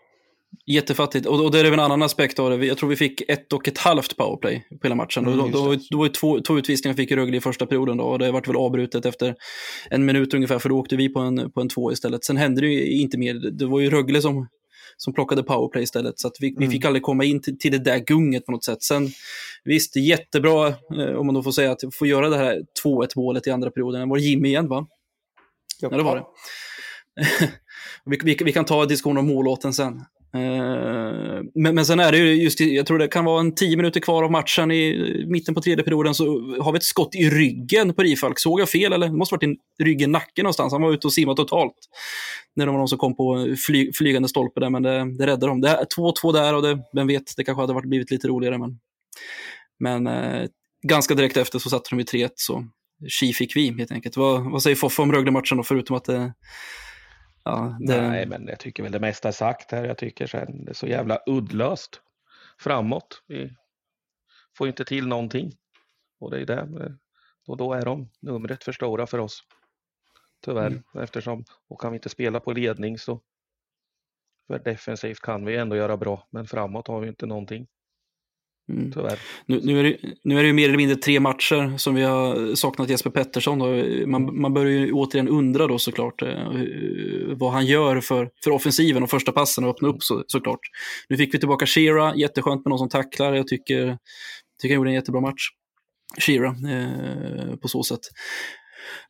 Jättefattigt. 0.67 1.27
Och, 1.27 1.45
och 1.45 1.51
det 1.53 1.61
är 1.61 1.73
en 1.73 1.81
annan 1.81 2.03
aspekt 2.03 2.39
av 2.39 2.51
det. 2.51 2.67
Jag 2.67 2.79
tror 2.79 2.89
vi 2.89 2.97
fick 2.97 3.31
ett 3.31 3.53
och 3.53 3.69
ett 3.69 3.79
halvt 3.79 4.17
powerplay 4.17 4.67
på 4.71 4.79
hela 4.83 4.95
matchen. 4.95 5.27
Mm, 5.27 5.39
då, 5.39 5.49
då, 5.49 5.77
då, 5.91 5.99
var 5.99 6.09
två, 6.09 6.41
två 6.41 6.59
utvisningar 6.59 6.97
fick 6.97 7.13
Rögle 7.13 7.37
i 7.37 7.41
första 7.41 7.67
perioden 7.67 7.97
då, 7.97 8.05
och 8.05 8.19
det 8.19 8.33
vart 8.33 8.49
väl 8.49 8.57
avbrutet 8.57 9.07
efter 9.07 9.35
en 9.91 10.05
minut 10.05 10.35
ungefär, 10.35 10.59
för 10.59 10.69
då 10.69 10.79
åkte 10.79 10.97
vi 10.97 11.09
på 11.09 11.21
en, 11.21 11.51
på 11.53 11.61
en 11.61 11.69
två 11.69 11.93
istället. 11.93 12.25
Sen 12.25 12.37
hände 12.37 12.61
det 12.61 12.67
ju 12.67 13.01
inte 13.01 13.19
mer. 13.19 13.35
Det 13.59 13.67
var 13.67 13.81
ju 13.81 13.91
Rögle 13.91 14.23
som, 14.23 14.49
som 15.05 15.13
plockade 15.13 15.43
powerplay 15.43 15.83
istället, 15.83 16.19
så 16.19 16.29
att 16.29 16.37
vi, 16.41 16.49
mm. 16.49 16.61
vi 16.61 16.69
fick 16.69 16.85
aldrig 16.85 17.03
komma 17.03 17.25
in 17.25 17.43
till, 17.43 17.59
till, 17.59 17.73
det 17.73 17.79
där 17.79 17.99
gunget 17.99 18.47
på 18.47 18.53
något 18.53 18.65
sätt. 18.65 18.83
Sen 18.83 19.09
visst, 19.65 19.97
jättebra, 19.97 20.69
eh, 20.69 21.15
om 21.17 21.27
man 21.27 21.35
då 21.35 21.43
får 21.43 21.53
säga, 21.53 21.73
att 21.73 21.81
få 21.93 22.07
göra 22.07 22.29
det 22.29 22.37
här 22.37 22.63
2-1 22.85 23.09
målet 23.17 23.47
i 23.47 23.51
andra 23.51 23.71
perioden. 23.71 24.01
Det 24.01 24.07
var 24.07 24.19
Jimmy 24.19 24.49
igen, 24.49 24.69
va? 24.69 24.87
Ja, 25.81 25.89
det 25.89 26.03
var 26.03 26.17
det. 26.17 26.25
vi, 28.11 28.19
vi, 28.25 28.37
vi, 28.45 28.53
kan 28.53 28.65
ta 28.65 28.87
diskussion 28.87 29.19
om 29.19 29.27
målåten 29.27 29.73
sen. 29.73 30.05
Eh, 30.35 31.43
men, 31.55 31.75
men 31.75 31.87
sen 31.87 32.01
är 32.01 32.13
det 32.13 32.19
ju 32.19 32.43
just, 32.43 32.61
jag 32.61 32.87
tror 32.87 32.99
det 32.99 33.09
kan 33.09 33.25
vara 33.25 33.41
en 33.41 33.55
tio 33.55 33.77
minuter 33.77 34.01
kvar 34.01 34.23
av 34.23 34.31
matchen 34.31 34.71
i 34.71 35.25
mitten 35.29 35.55
på 35.55 35.61
tredje 35.61 35.85
perioden 35.85 36.15
så 36.15 36.25
har 36.61 36.73
vi 36.73 36.77
ett 36.77 36.83
skott 36.83 37.15
i 37.15 37.31
ryggen 37.31 37.95
på 37.95 38.03
Rifalk. 38.03 38.39
Såg 38.39 38.61
jag 38.61 38.69
fel 38.69 38.93
eller? 38.93 39.09
Det 39.09 39.17
måste 39.17 39.35
varit 39.35 39.59
i 39.79 39.85
ryggen, 39.85 40.13
nacken 40.13 40.43
någonstans. 40.43 40.73
Han 40.73 40.83
var 40.83 40.93
ute 40.93 41.07
och 41.07 41.13
simmade 41.13 41.37
totalt. 41.37 41.77
När 42.57 42.67
det 42.67 42.73
var 42.73 42.79
någon 42.79 42.89
som 42.89 42.99
kom 42.99 43.17
på 43.17 43.57
fly, 43.67 43.93
flygande 43.93 44.29
stolpe 44.29 44.61
där, 44.61 44.71
men 44.71 44.83
det, 44.83 45.17
det 45.19 45.27
räddade 45.27 45.47
dem. 45.47 45.61
Det 45.61 45.69
är 45.69 45.85
2-2 45.85 46.33
där 46.33 46.55
och 46.55 46.63
det, 46.63 46.79
vem 46.93 47.07
vet, 47.07 47.37
det 47.37 47.45
kanske 47.45 47.63
hade 47.63 47.73
varit 47.73 47.89
blivit 47.89 48.11
lite 48.11 48.29
roligare. 48.29 48.59
Men, 48.59 48.79
men 49.81 50.07
eh, 50.07 50.49
ganska 50.83 51.15
direkt 51.15 51.37
efter 51.37 51.59
så 51.59 51.71
satte 51.71 51.91
de 51.91 52.01
i 52.01 52.05
3-1 52.05 52.31
så 52.35 52.65
tji 53.09 53.33
fick 53.33 53.57
vi 53.57 53.79
helt 53.79 53.93
enkelt. 53.93 54.17
Vad, 54.17 54.51
vad 54.51 54.63
säger 54.63 54.77
Foffe 54.77 55.03
om 55.03 55.13
Rögle-matchen 55.13 55.57
då, 55.57 55.63
förutom 55.63 55.97
att 55.97 56.05
det 56.05 56.33
Ja, 57.45 57.77
det... 57.81 58.09
Nej, 58.09 58.27
men 58.27 58.47
jag 58.47 58.59
tycker 58.59 58.83
väl 58.83 58.93
det 58.93 59.01
mesta 59.01 59.29
är 59.29 59.33
sagt 59.33 59.73
här. 59.73 59.85
Jag 59.85 59.99
tycker 59.99 60.27
sen 60.27 60.65
det 60.65 60.71
är 60.71 60.75
så 60.75 60.87
jävla 60.87 61.19
uddlöst 61.27 62.01
framåt. 62.59 63.23
Vi 63.27 63.57
får 64.57 64.69
inte 64.69 64.85
till 64.85 65.07
någonting. 65.07 65.53
Och 66.21 66.31
det 66.31 66.41
är 66.41 66.47
det. 66.47 66.97
Och 67.47 67.57
då 67.57 67.73
är 67.73 67.85
de 67.85 68.11
numret 68.21 68.65
för 68.65 68.73
stora 68.73 69.07
för 69.07 69.19
oss. 69.19 69.43
Tyvärr, 70.45 70.67
mm. 70.67 70.83
eftersom 70.95 71.45
och 71.69 71.81
kan 71.81 71.93
vi 71.93 71.97
inte 71.97 72.09
spela 72.09 72.41
på 72.41 72.53
ledning 72.53 72.99
så 72.99 73.21
för 74.47 74.59
defensivt 74.59 75.21
kan 75.21 75.45
vi 75.45 75.57
ändå 75.57 75.77
göra 75.77 75.97
bra, 75.97 76.29
men 76.31 76.47
framåt 76.47 76.89
har 76.89 77.01
vi 77.01 77.09
inte 77.09 77.27
någonting. 77.27 77.67
Mm. 78.69 78.93
Nu, 79.47 79.61
nu, 79.63 79.81
är 79.81 79.85
det, 79.85 79.97
nu 80.25 80.39
är 80.39 80.45
det 80.45 80.53
mer 80.53 80.65
eller 80.65 80.77
mindre 80.77 80.97
tre 80.97 81.21
matcher 81.21 81.79
som 81.79 81.95
vi 81.95 82.03
har 82.03 82.55
saknat 82.55 82.91
Jesper 82.91 83.11
Pettersson. 83.11 83.59
Då. 83.59 83.67
Man, 84.07 84.41
man 84.41 84.55
börjar 84.55 84.73
ju 84.73 84.93
återigen 84.93 85.29
undra 85.29 85.67
då 85.67 85.79
såklart 85.79 86.23
eh, 86.23 86.49
vad 87.37 87.53
han 87.53 87.67
gör 87.67 88.01
för, 88.01 88.31
för 88.45 88.51
offensiven 88.51 89.03
och 89.03 89.11
första 89.11 89.33
passen 89.33 89.65
och 89.65 89.71
öppna 89.71 89.89
upp 89.89 90.03
så, 90.03 90.25
såklart. 90.27 90.61
Nu 91.09 91.17
fick 91.17 91.35
vi 91.35 91.39
tillbaka 91.39 91.67
Shira, 91.67 92.17
jätteskönt 92.17 92.65
med 92.65 92.71
någon 92.71 92.79
som 92.79 92.89
tacklar. 92.89 93.35
Jag 93.35 93.49
tycker, 93.49 93.99
tycker 94.63 94.75
han 94.75 94.77
gjorde 94.77 94.91
en 94.91 94.95
jättebra 94.95 95.21
match. 95.21 95.49
Shira, 96.21 96.49
eh, 96.49 97.57
på 97.57 97.69
så 97.69 97.83
sätt. 97.83 98.01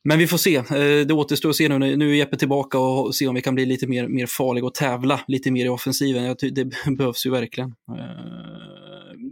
Men 0.04 0.18
vi 0.18 0.26
får 0.26 0.38
se. 0.38 0.56
Eh, 0.56 1.06
det 1.06 1.12
återstår 1.14 1.50
att 1.50 1.56
se 1.56 1.68
nu. 1.68 1.96
Nu 1.96 2.10
är 2.10 2.14
Jeppe 2.14 2.36
tillbaka 2.36 2.78
och 2.78 3.14
se 3.14 3.28
om 3.28 3.34
vi 3.34 3.42
kan 3.42 3.54
bli 3.54 3.66
lite 3.66 3.86
mer, 3.86 4.08
mer 4.08 4.26
farliga 4.26 4.66
och 4.66 4.74
tävla 4.74 5.20
lite 5.26 5.50
mer 5.50 5.66
i 5.66 5.68
offensiven. 5.68 6.36
Det 6.52 6.64
behövs 6.96 7.26
ju 7.26 7.30
verkligen. 7.30 7.74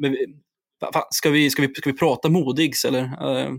Men, 0.00 0.16
ska, 1.10 1.30
vi, 1.30 1.50
ska, 1.50 1.62
vi, 1.62 1.74
ska 1.74 1.90
vi 1.90 1.98
prata 1.98 2.28
Modigs 2.28 2.84
eller? 2.84 3.02
Eh, 3.02 3.52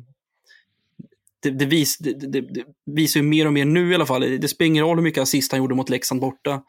det, 1.44 1.50
det, 1.50 1.66
vis, 1.66 1.98
det, 1.98 2.14
det, 2.14 2.42
det, 2.42 2.64
visar 2.86 3.20
ju 3.20 3.26
mer 3.26 3.48
och 3.48 3.54
mer 3.54 3.66
nu 3.66 3.92
i 3.92 3.96
alla 3.96 4.06
fall. 4.06 4.22
Det 4.22 4.48
spelar 4.48 4.68
ingen 4.68 4.84
roll 4.84 4.98
hur 4.98 5.04
mycket 5.04 5.22
assist 5.22 5.52
han 5.52 5.62
gjorde 5.62 5.76
mot 5.76 5.90
Leksand 5.90 6.22
borta. 6.22 6.62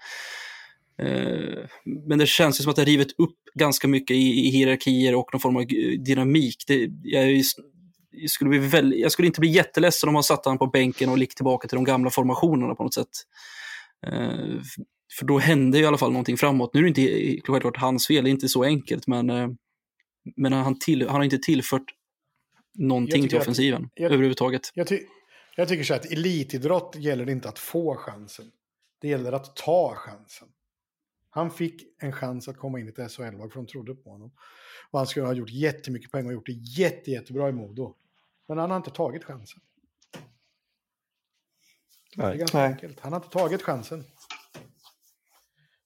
Eh, 1.03 1.65
men 2.07 2.19
det 2.19 2.27
känns 2.27 2.61
ju 2.61 2.63
som 2.63 2.71
att 2.71 2.77
det 2.77 2.83
har 2.83 2.87
rivit 2.87 3.15
upp 3.19 3.39
ganska 3.55 3.89
mycket 3.89 4.17
i, 4.17 4.47
i 4.47 4.51
hierarkier 4.51 5.15
och 5.15 5.29
någon 5.33 5.41
form 5.41 5.57
av 5.57 5.67
dynamik. 6.05 6.65
Det, 6.67 6.91
jag, 7.03 7.43
jag, 8.11 8.31
skulle 8.31 8.51
bli 8.51 8.59
väl, 8.59 8.95
jag 8.99 9.13
skulle 9.13 9.27
inte 9.27 9.41
bli 9.41 9.51
jätteledsen 9.51 10.09
om 10.09 10.13
man 10.13 10.23
satte 10.23 10.49
honom 10.49 10.59
på 10.59 10.67
bänken 10.67 11.09
och 11.09 11.19
gick 11.19 11.35
tillbaka 11.35 11.69
till 11.69 11.77
de 11.77 11.85
gamla 11.85 12.11
formationerna 12.11 12.75
på 12.75 12.83
något 12.83 12.95
sätt. 12.95 13.09
Eh, 14.07 14.61
för 15.19 15.27
då 15.27 15.39
hände 15.39 15.79
i 15.79 15.87
alla 15.87 15.99
fall 15.99 16.13
någonting 16.13 16.37
framåt. 16.37 16.75
Nu 16.75 16.81
är 16.81 16.83
det 16.83 16.89
inte 16.89 17.41
självklart 17.45 17.77
hans 17.77 18.07
fel, 18.07 18.25
det 18.25 18.31
är 18.31 18.33
inte 18.33 18.49
så 18.49 18.65
enkelt, 18.65 19.07
men, 19.07 19.31
eh, 19.31 19.49
men 20.37 20.53
han, 20.53 20.79
till, 20.79 21.07
han 21.07 21.17
har 21.17 21.25
inte 21.25 21.39
tillfört 21.39 21.95
någonting 22.75 23.29
till 23.29 23.39
offensiven 23.39 23.85
att, 23.85 23.91
jag, 23.95 24.13
överhuvudtaget. 24.13 24.71
Jag, 24.75 24.87
ty, 24.87 25.01
jag 25.57 25.69
tycker 25.69 25.85
så 25.85 25.95
att 25.95 26.05
elitidrott 26.05 26.97
gäller 26.99 27.31
inte 27.31 27.49
att 27.49 27.59
få 27.59 27.97
chansen. 27.97 28.51
Det 29.01 29.09
gäller 29.09 29.33
att 29.33 29.57
ta 29.57 29.95
chansen. 29.95 30.49
Han 31.31 31.51
fick 31.51 31.83
en 31.99 32.13
chans 32.13 32.49
att 32.49 32.57
komma 32.57 32.81
in 32.81 32.87
i 32.87 32.89
ett 32.89 33.13
SHL-lag 33.13 33.53
för 33.53 33.61
de 33.61 33.67
trodde 33.67 33.95
på 33.95 34.11
honom. 34.11 34.33
Och 34.91 34.99
han 34.99 35.07
skulle 35.07 35.27
ha 35.27 35.33
gjort 35.33 35.51
jättemycket 35.51 36.11
poäng 36.11 36.27
och 36.27 36.33
gjort 36.33 36.47
det 36.47 36.53
jätte, 36.53 37.11
jättebra 37.11 37.49
i 37.49 37.53
Modo. 37.53 37.95
Men 38.49 38.59
han 38.59 38.71
har 38.71 38.77
inte 38.77 38.91
tagit 38.91 39.25
chansen. 39.25 39.61
Det 42.17 42.23
är 42.23 42.35
ganska 42.35 42.59
Nej. 42.59 42.67
enkelt. 42.67 43.01
Han 43.01 43.13
har 43.13 43.21
inte 43.21 43.33
tagit 43.33 43.63
chansen. 43.63 44.05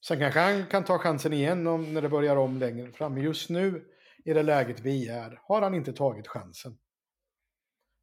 Sen 0.06 0.18
kanske 0.18 0.40
han 0.40 0.66
kan 0.66 0.84
ta 0.84 0.98
chansen 0.98 1.32
igen 1.32 1.66
om, 1.66 1.94
när 1.94 2.02
det 2.02 2.08
börjar 2.08 2.36
om 2.36 2.58
längre 2.58 2.92
fram. 2.92 3.14
Men 3.14 3.22
just 3.22 3.50
nu, 3.50 3.84
i 4.26 4.32
det 4.32 4.42
läget 4.42 4.80
vi 4.80 5.08
är, 5.08 5.40
har 5.42 5.62
han 5.62 5.74
inte 5.74 5.92
tagit 5.92 6.28
chansen. 6.28 6.78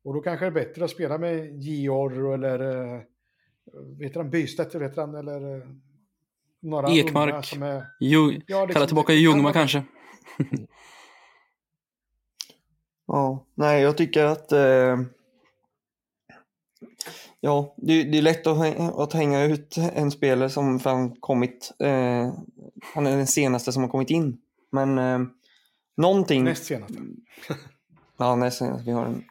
Och 0.03 0.13
då 0.13 0.21
kanske 0.21 0.45
det 0.45 0.49
är 0.49 0.65
bättre 0.65 0.85
att 0.85 0.91
spela 0.91 1.17
med 1.17 1.63
Georg 1.63 2.33
eller 2.33 2.59
eh, 2.95 3.01
vet 3.99 4.15
han, 4.15 4.29
Bystedt, 4.29 4.75
vet 4.75 4.97
han, 4.97 5.15
eller 5.15 5.55
eh, 5.55 5.63
några 6.59 6.91
Ekmark, 6.91 7.45
som 7.45 7.63
är... 7.63 7.85
Jung, 7.99 8.41
ja, 8.47 8.65
liksom, 8.65 8.67
kalla 8.73 8.85
tillbaka 8.85 9.13
Ljungman 9.13 9.53
kanske. 9.53 9.83
ja, 13.07 13.45
nej, 13.55 13.81
jag 13.81 13.97
tycker 13.97 14.25
att 14.25 14.51
eh, 14.51 14.97
Ja, 17.45 17.75
det, 17.77 18.03
det, 18.03 18.17
är 18.17 18.21
lätt 18.21 18.47
att, 18.47 18.79
att 18.79 19.13
hänga 19.13 19.43
ut 19.43 19.77
en 19.77 20.11
spelare 20.11 20.49
som 20.49 20.79
fan 20.79 21.15
kommit. 21.19 21.71
Eh, 21.79 22.33
han 22.93 23.07
är 23.07 23.17
den 23.17 23.27
senaste 23.27 23.71
som 23.71 23.83
har 23.83 23.89
kommit 23.89 24.09
in. 24.09 24.37
Men 24.71 24.97
eh, 24.97 25.19
någonting... 25.97 26.43
Näst 26.43 26.65
senaste. 26.65 26.97
ja, 28.17 28.35
näst 28.35 28.57
senaste. 28.57 28.83
Vi 28.85 28.91
har 28.91 29.05
en, 29.05 29.23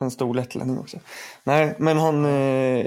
en 0.00 0.10
stor 0.10 0.34
lättlänning 0.34 0.78
också. 0.78 0.98
Nej, 1.44 1.76
men 1.78 1.98
han... 1.98 2.24
Eh, 2.24 2.86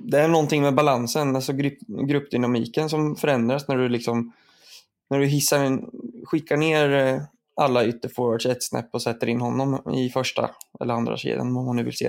det 0.00 0.20
är 0.20 0.28
någonting 0.28 0.62
med 0.62 0.74
balansen, 0.74 1.36
alltså 1.36 1.52
grupp, 1.52 1.78
gruppdynamiken 2.08 2.88
som 2.88 3.16
förändras 3.16 3.68
när 3.68 3.76
du 3.76 3.88
liksom... 3.88 4.32
När 5.10 5.18
du 5.18 5.26
hissar 5.26 5.64
en, 5.64 5.90
skickar 6.24 6.56
ner 6.56 6.92
eh, 6.92 7.22
alla 7.56 7.86
ytterforwards 7.86 8.46
ett 8.46 8.62
snäpp 8.62 8.88
och 8.94 9.02
sätter 9.02 9.26
in 9.26 9.40
honom 9.40 9.92
i 9.94 10.10
första 10.10 10.50
eller 10.80 10.94
andra 10.94 11.16
kedjan, 11.16 11.56
om 11.56 11.66
man 11.66 11.76
nu 11.76 11.84
vill 11.84 11.96
se. 11.96 12.06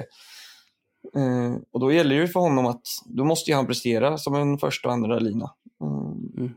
Eh, 1.15 1.55
och 1.71 1.79
då 1.79 1.91
gäller 1.91 2.21
det 2.21 2.27
för 2.27 2.39
honom 2.39 2.65
att 2.65 2.81
då 3.05 3.25
måste 3.25 3.53
han 3.53 3.67
prestera 3.67 4.17
som 4.17 4.35
en 4.35 4.57
första 4.57 4.87
och 4.87 4.93
andra 4.93 5.19
lina. 5.19 5.51
Mm. 5.81 6.53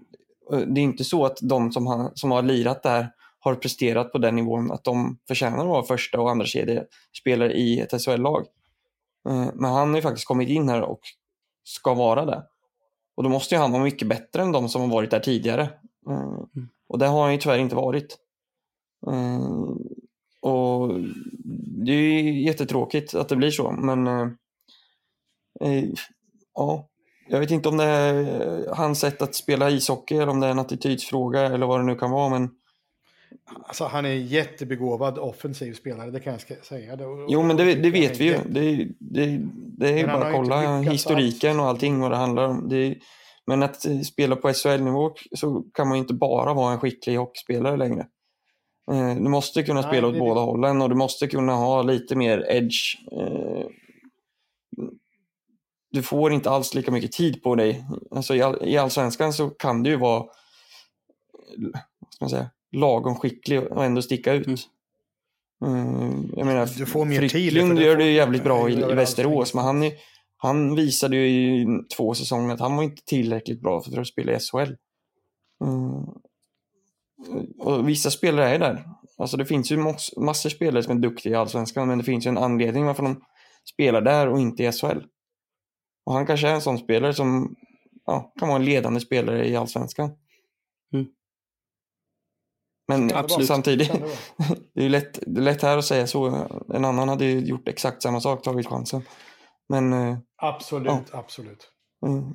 Det 0.50 0.80
är 0.80 0.84
inte 0.84 1.04
så 1.04 1.24
att 1.24 1.38
de 1.42 1.72
som, 1.72 1.86
han, 1.86 2.10
som 2.14 2.30
har 2.30 2.42
lirat 2.42 2.82
där 2.82 3.12
har 3.46 3.54
presterat 3.54 4.12
på 4.12 4.18
den 4.18 4.36
nivån 4.36 4.72
att 4.72 4.84
de 4.84 5.18
förtjänar 5.28 5.58
att 5.58 5.66
vara 5.66 5.82
första 5.82 6.20
och 6.20 6.30
andra 6.30 6.46
kedjespelare 6.46 7.52
i 7.52 7.80
ett 7.80 8.02
SHL-lag. 8.02 8.46
Eh, 9.28 9.48
men 9.54 9.70
han 9.70 9.88
har 9.88 9.96
ju 9.96 10.02
faktiskt 10.02 10.26
kommit 10.26 10.48
in 10.48 10.68
här 10.68 10.82
och 10.82 11.00
ska 11.64 11.94
vara 11.94 12.24
det. 12.24 12.42
Och 13.16 13.22
då 13.22 13.28
måste 13.28 13.54
ju 13.54 13.60
han 13.60 13.72
vara 13.72 13.82
mycket 13.82 14.08
bättre 14.08 14.42
än 14.42 14.52
de 14.52 14.68
som 14.68 14.80
har 14.80 14.88
varit 14.88 15.10
där 15.10 15.20
tidigare. 15.20 15.62
Eh, 16.08 16.38
mm. 16.56 16.68
Och 16.88 16.98
det 16.98 17.06
har 17.06 17.22
han 17.22 17.32
ju 17.32 17.38
tyvärr 17.38 17.58
inte 17.58 17.76
varit. 17.76 18.18
Eh, 19.06 19.70
och 20.40 21.00
det 21.84 21.92
är 21.92 22.22
ju 22.22 22.42
jättetråkigt 22.42 23.14
att 23.14 23.28
det 23.28 23.36
blir 23.36 23.50
så, 23.50 23.70
men 23.70 24.06
ja, 26.54 26.88
jag 27.28 27.40
vet 27.40 27.50
inte 27.50 27.68
om 27.68 27.76
det 27.76 27.84
är 27.84 28.74
hans 28.74 29.00
sätt 29.00 29.22
att 29.22 29.34
spela 29.34 29.70
ishockey 29.70 30.14
eller 30.14 30.28
om 30.28 30.40
det 30.40 30.46
är 30.46 30.50
en 30.50 30.58
attitydsfråga 30.58 31.40
eller 31.40 31.66
vad 31.66 31.80
det 31.80 31.84
nu 31.84 31.94
kan 31.94 32.10
vara, 32.10 32.28
men 32.28 32.50
Alltså, 33.66 33.84
han 33.84 34.06
är 34.06 34.10
en 34.10 34.26
jättebegåvad 34.26 35.18
offensiv 35.18 35.72
spelare, 35.72 36.10
det 36.10 36.20
kan 36.20 36.32
jag 36.32 36.64
säga. 36.64 36.98
Jo, 37.28 37.42
men 37.42 37.56
det, 37.56 37.74
det 37.74 37.90
vet 37.90 38.20
vi 38.20 38.24
ju. 38.24 38.38
Det, 38.48 38.88
det, 38.98 39.40
det 39.78 39.88
är 39.88 39.98
ju 39.98 40.06
bara 40.06 40.26
att 40.26 40.34
kolla 40.34 40.80
historiken 40.80 41.60
och 41.60 41.66
allting 41.66 42.00
vad 42.00 42.10
det 42.10 42.16
handlar 42.16 42.48
om. 42.48 42.68
Det, 42.68 42.94
men 43.46 43.62
att 43.62 44.06
spela 44.06 44.36
på 44.36 44.52
SHL-nivå 44.52 45.10
så 45.36 45.64
kan 45.74 45.88
man 45.88 45.96
ju 45.96 46.00
inte 46.00 46.14
bara 46.14 46.54
vara 46.54 46.72
en 46.72 46.80
skicklig 46.80 47.16
hockeyspelare 47.16 47.76
längre. 47.76 48.06
Eh, 48.92 49.14
du 49.14 49.28
måste 49.28 49.62
kunna 49.62 49.80
Nej, 49.80 49.90
spela 49.90 50.08
åt 50.08 50.18
båda 50.18 50.40
hållen 50.40 50.82
och 50.82 50.88
du 50.88 50.94
måste 50.94 51.26
kunna 51.26 51.52
ha 51.52 51.82
lite 51.82 52.16
mer 52.16 52.46
edge. 52.48 52.96
Eh, 55.92 55.96
du 55.96 56.02
får 56.02 56.32
inte 56.32 56.50
alls 56.50 56.74
lika 56.74 56.90
mycket 56.90 57.12
tid 57.12 57.42
på 57.42 57.54
dig. 57.54 57.84
Alltså 58.10 58.34
I 58.64 58.76
allsvenskan 58.76 59.32
så 59.32 59.50
kan 59.50 59.82
det 59.82 59.90
ju 59.90 59.96
vara 59.96 60.24
vad 62.00 62.12
ska 62.12 62.24
man 62.24 62.30
säga, 62.30 62.50
lagom 62.72 63.14
skicklig 63.14 63.72
och 63.72 63.84
ändå 63.84 64.02
sticka 64.02 64.32
ut. 64.32 64.46
Mm. 64.46 64.58
Mm, 65.64 66.32
jag 66.36 66.46
menar, 66.46 66.68
du 66.78 66.86
får 66.86 67.04
mer 67.04 67.28
Frycklund 67.28 67.78
gör 67.78 67.96
det 67.96 68.04
ju 68.04 68.12
jävligt 68.12 68.44
bra 68.44 68.68
i, 68.68 68.72
i 68.72 68.94
Västerås, 68.94 69.54
men 69.54 69.64
han, 69.64 69.90
han 70.36 70.74
visade 70.74 71.16
ju 71.16 71.26
i 71.26 71.66
två 71.96 72.14
säsonger 72.14 72.54
att 72.54 72.60
han 72.60 72.76
var 72.76 72.82
inte 72.82 73.02
tillräckligt 73.04 73.60
bra 73.60 73.80
för 73.80 74.00
att 74.00 74.06
spela 74.06 74.32
i 74.32 74.38
SHL. 74.38 74.74
Mm. 75.64 76.04
Och 77.58 77.88
vissa 77.88 78.10
spelare 78.10 78.48
är 78.48 78.58
där. 78.58 78.84
Alltså 79.18 79.36
det 79.36 79.46
finns 79.46 79.72
ju 79.72 79.76
massor 80.16 80.50
spelare 80.50 80.82
som 80.82 80.96
är 80.96 81.00
duktiga 81.00 81.32
i 81.32 81.36
Allsvenskan, 81.36 81.88
men 81.88 81.98
det 81.98 82.04
finns 82.04 82.26
ju 82.26 82.28
en 82.28 82.38
anledning 82.38 82.86
varför 82.86 83.02
de 83.02 83.20
spelar 83.74 84.00
där 84.00 84.28
och 84.28 84.40
inte 84.40 84.62
i 84.62 84.72
SHL. 84.72 85.00
Och 86.06 86.14
han 86.14 86.26
kanske 86.26 86.48
är 86.48 86.54
en 86.54 86.60
sån 86.60 86.78
spelare 86.78 87.14
som 87.14 87.56
ja, 88.06 88.32
kan 88.38 88.48
vara 88.48 88.58
en 88.58 88.64
ledande 88.64 89.00
spelare 89.00 89.48
i 89.48 89.56
Allsvenskan. 89.56 90.10
Mm. 90.92 91.06
Men 92.88 93.14
Absolut. 93.14 93.46
samtidigt, 93.46 93.92
det 94.74 94.84
är 94.84 94.88
lätt, 94.88 95.18
det 95.26 95.40
är 95.40 95.44
lätt 95.44 95.62
här 95.62 95.78
att 95.78 95.84
säga 95.84 96.06
så. 96.06 96.46
En 96.74 96.84
annan 96.84 97.08
hade 97.08 97.24
ju 97.24 97.40
gjort 97.40 97.68
exakt 97.68 98.02
samma 98.02 98.20
sak, 98.20 98.42
tagit 98.42 98.66
chansen. 98.66 99.02
Men, 99.68 99.92
eh, 99.92 100.18
absolut, 100.36 100.86
ja. 101.12 101.18
absolut. 101.18 101.70
Mm. 102.06 102.34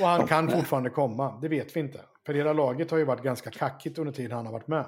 Och 0.00 0.06
han 0.06 0.26
kan 0.26 0.50
fortfarande 0.50 0.90
komma, 0.90 1.38
det 1.40 1.48
vet 1.48 1.76
vi 1.76 1.80
inte. 1.80 2.00
För 2.26 2.34
hela 2.34 2.52
laget 2.52 2.90
har 2.90 2.98
ju 2.98 3.04
varit 3.04 3.22
ganska 3.22 3.50
kackigt 3.50 3.98
under 3.98 4.12
tiden 4.12 4.36
han 4.36 4.46
har 4.46 4.52
varit 4.52 4.68
med. 4.68 4.84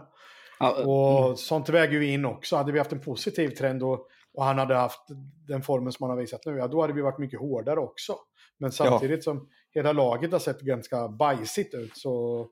Ja, 0.59 0.85
och 0.85 1.25
mm. 1.25 1.37
sånt 1.37 1.69
väger 1.69 2.01
ju 2.01 2.13
in 2.13 2.25
också. 2.25 2.57
Hade 2.57 2.73
vi 2.73 2.79
haft 2.79 2.93
en 2.93 3.01
positiv 3.01 3.49
trend 3.49 3.83
och, 3.83 4.07
och 4.39 4.45
han 4.45 4.59
hade 4.59 4.75
haft 4.75 5.01
den 5.49 5.63
formen 5.63 5.93
som 5.93 6.05
han 6.05 6.11
har 6.11 6.23
visat 6.23 6.47
nu, 6.47 6.57
ja 6.57 6.69
då 6.69 6.81
hade 6.81 6.93
vi 6.93 7.01
varit 7.01 7.19
mycket 7.19 7.41
hårdare 7.41 7.81
också. 7.81 8.17
Men 8.59 8.73
samtidigt 8.73 9.17
ja. 9.17 9.23
som 9.23 9.49
hela 9.75 9.93
laget 9.93 10.33
har 10.33 10.39
sett 10.39 10.61
ganska 10.61 11.09
bajsigt 11.09 11.75
ut 11.75 11.97
så 11.97 12.47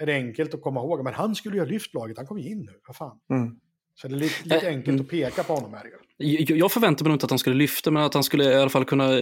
är 0.00 0.06
det 0.06 0.14
enkelt 0.14 0.54
att 0.54 0.62
komma 0.62 0.80
ihåg. 0.80 1.04
Men 1.04 1.14
han 1.14 1.34
skulle 1.34 1.56
ju 1.56 1.60
ha 1.60 1.66
lyft 1.66 1.94
laget, 1.94 2.16
han 2.16 2.26
kom 2.26 2.38
ju 2.38 2.50
in 2.50 2.60
nu. 2.60 2.72
Vad 2.86 2.96
fan. 2.96 3.18
Mm. 3.30 3.56
Så 3.94 4.08
det 4.08 4.14
är 4.14 4.18
lite, 4.18 4.44
lite 4.44 4.68
enkelt 4.68 4.88
mm. 4.88 5.00
att 5.00 5.08
peka 5.08 5.42
på 5.42 5.54
honom 5.54 5.74
här. 5.74 5.90
Jag 6.56 6.72
förväntar 6.72 7.04
mig 7.04 7.12
inte 7.12 7.24
att 7.26 7.30
han 7.30 7.38
skulle 7.38 7.56
lyfta, 7.56 7.90
men 7.90 8.02
att 8.02 8.14
han 8.14 8.24
skulle 8.24 8.44
i 8.44 8.54
alla 8.54 8.70
fall 8.70 8.84
kunna 8.84 9.20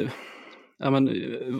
ja, 0.79 0.91
men, 0.91 1.11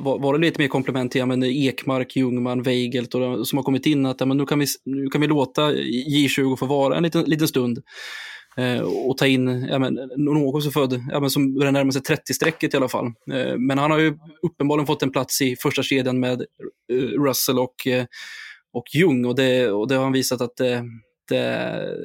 vara 0.03 0.37
lite 0.37 0.61
mer 0.61 0.69
komplement 0.69 1.13
till 1.13 1.19
ja, 1.19 1.27
men, 1.27 1.43
Ekmark, 1.43 2.17
Ljungman, 2.17 2.63
Weigelt 2.63 3.15
och 3.15 3.49
som 3.49 3.57
har 3.57 3.63
kommit 3.63 3.87
in. 3.87 4.07
att 4.07 4.21
ja, 4.21 4.27
men, 4.27 4.37
nu, 4.37 4.47
kan 4.47 4.59
vi, 4.59 4.67
nu 4.85 5.07
kan 5.07 5.21
vi 5.21 5.27
låta 5.27 5.73
J20 5.73 6.57
få 6.57 6.67
vara 6.67 6.97
en 6.97 7.03
liten, 7.03 7.25
liten 7.25 7.49
stund. 7.49 7.83
Eh, 8.57 8.81
och 8.81 9.19
ta 9.19 9.27
in 9.27 9.67
ja, 9.71 9.79
men, 9.79 10.11
någon 10.17 10.63
som 10.63 10.73
född, 10.73 11.05
ja, 11.11 11.21
men, 11.21 11.31
som 11.31 11.55
börjar 11.55 11.73
närma 11.73 11.93
sig 11.93 12.03
30-strecket 12.03 12.75
i 12.75 12.77
alla 12.77 12.89
fall. 12.89 13.07
Eh, 13.07 13.57
men 13.57 13.79
han 13.79 13.91
har 13.91 13.99
ju 13.99 14.19
uppenbarligen 14.43 14.87
fått 14.87 15.03
en 15.03 15.13
plats 15.13 15.43
i 15.43 15.57
första 15.57 15.83
kedjan 15.83 16.21
med 16.21 16.41
eh, 16.93 16.97
Russell 16.97 17.59
och 17.59 17.87
eh, 17.87 18.05
och 18.73 18.95
Jung 18.95 19.25
och 19.25 19.35
det, 19.35 19.71
och 19.71 19.89
det 19.89 19.95
har 19.95 20.03
han 20.03 20.13
visat 20.13 20.41
att 20.41 20.57
det, 20.57 20.85
det, 21.29 21.97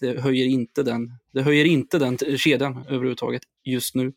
det, 0.00 0.20
höjer 0.20 0.46
inte 0.46 0.82
den, 0.82 1.10
det 1.32 1.42
höjer 1.42 1.64
inte 1.64 1.98
den 1.98 2.18
kedjan 2.18 2.84
överhuvudtaget 2.88 3.42
just 3.64 3.94
nu. 3.94 4.12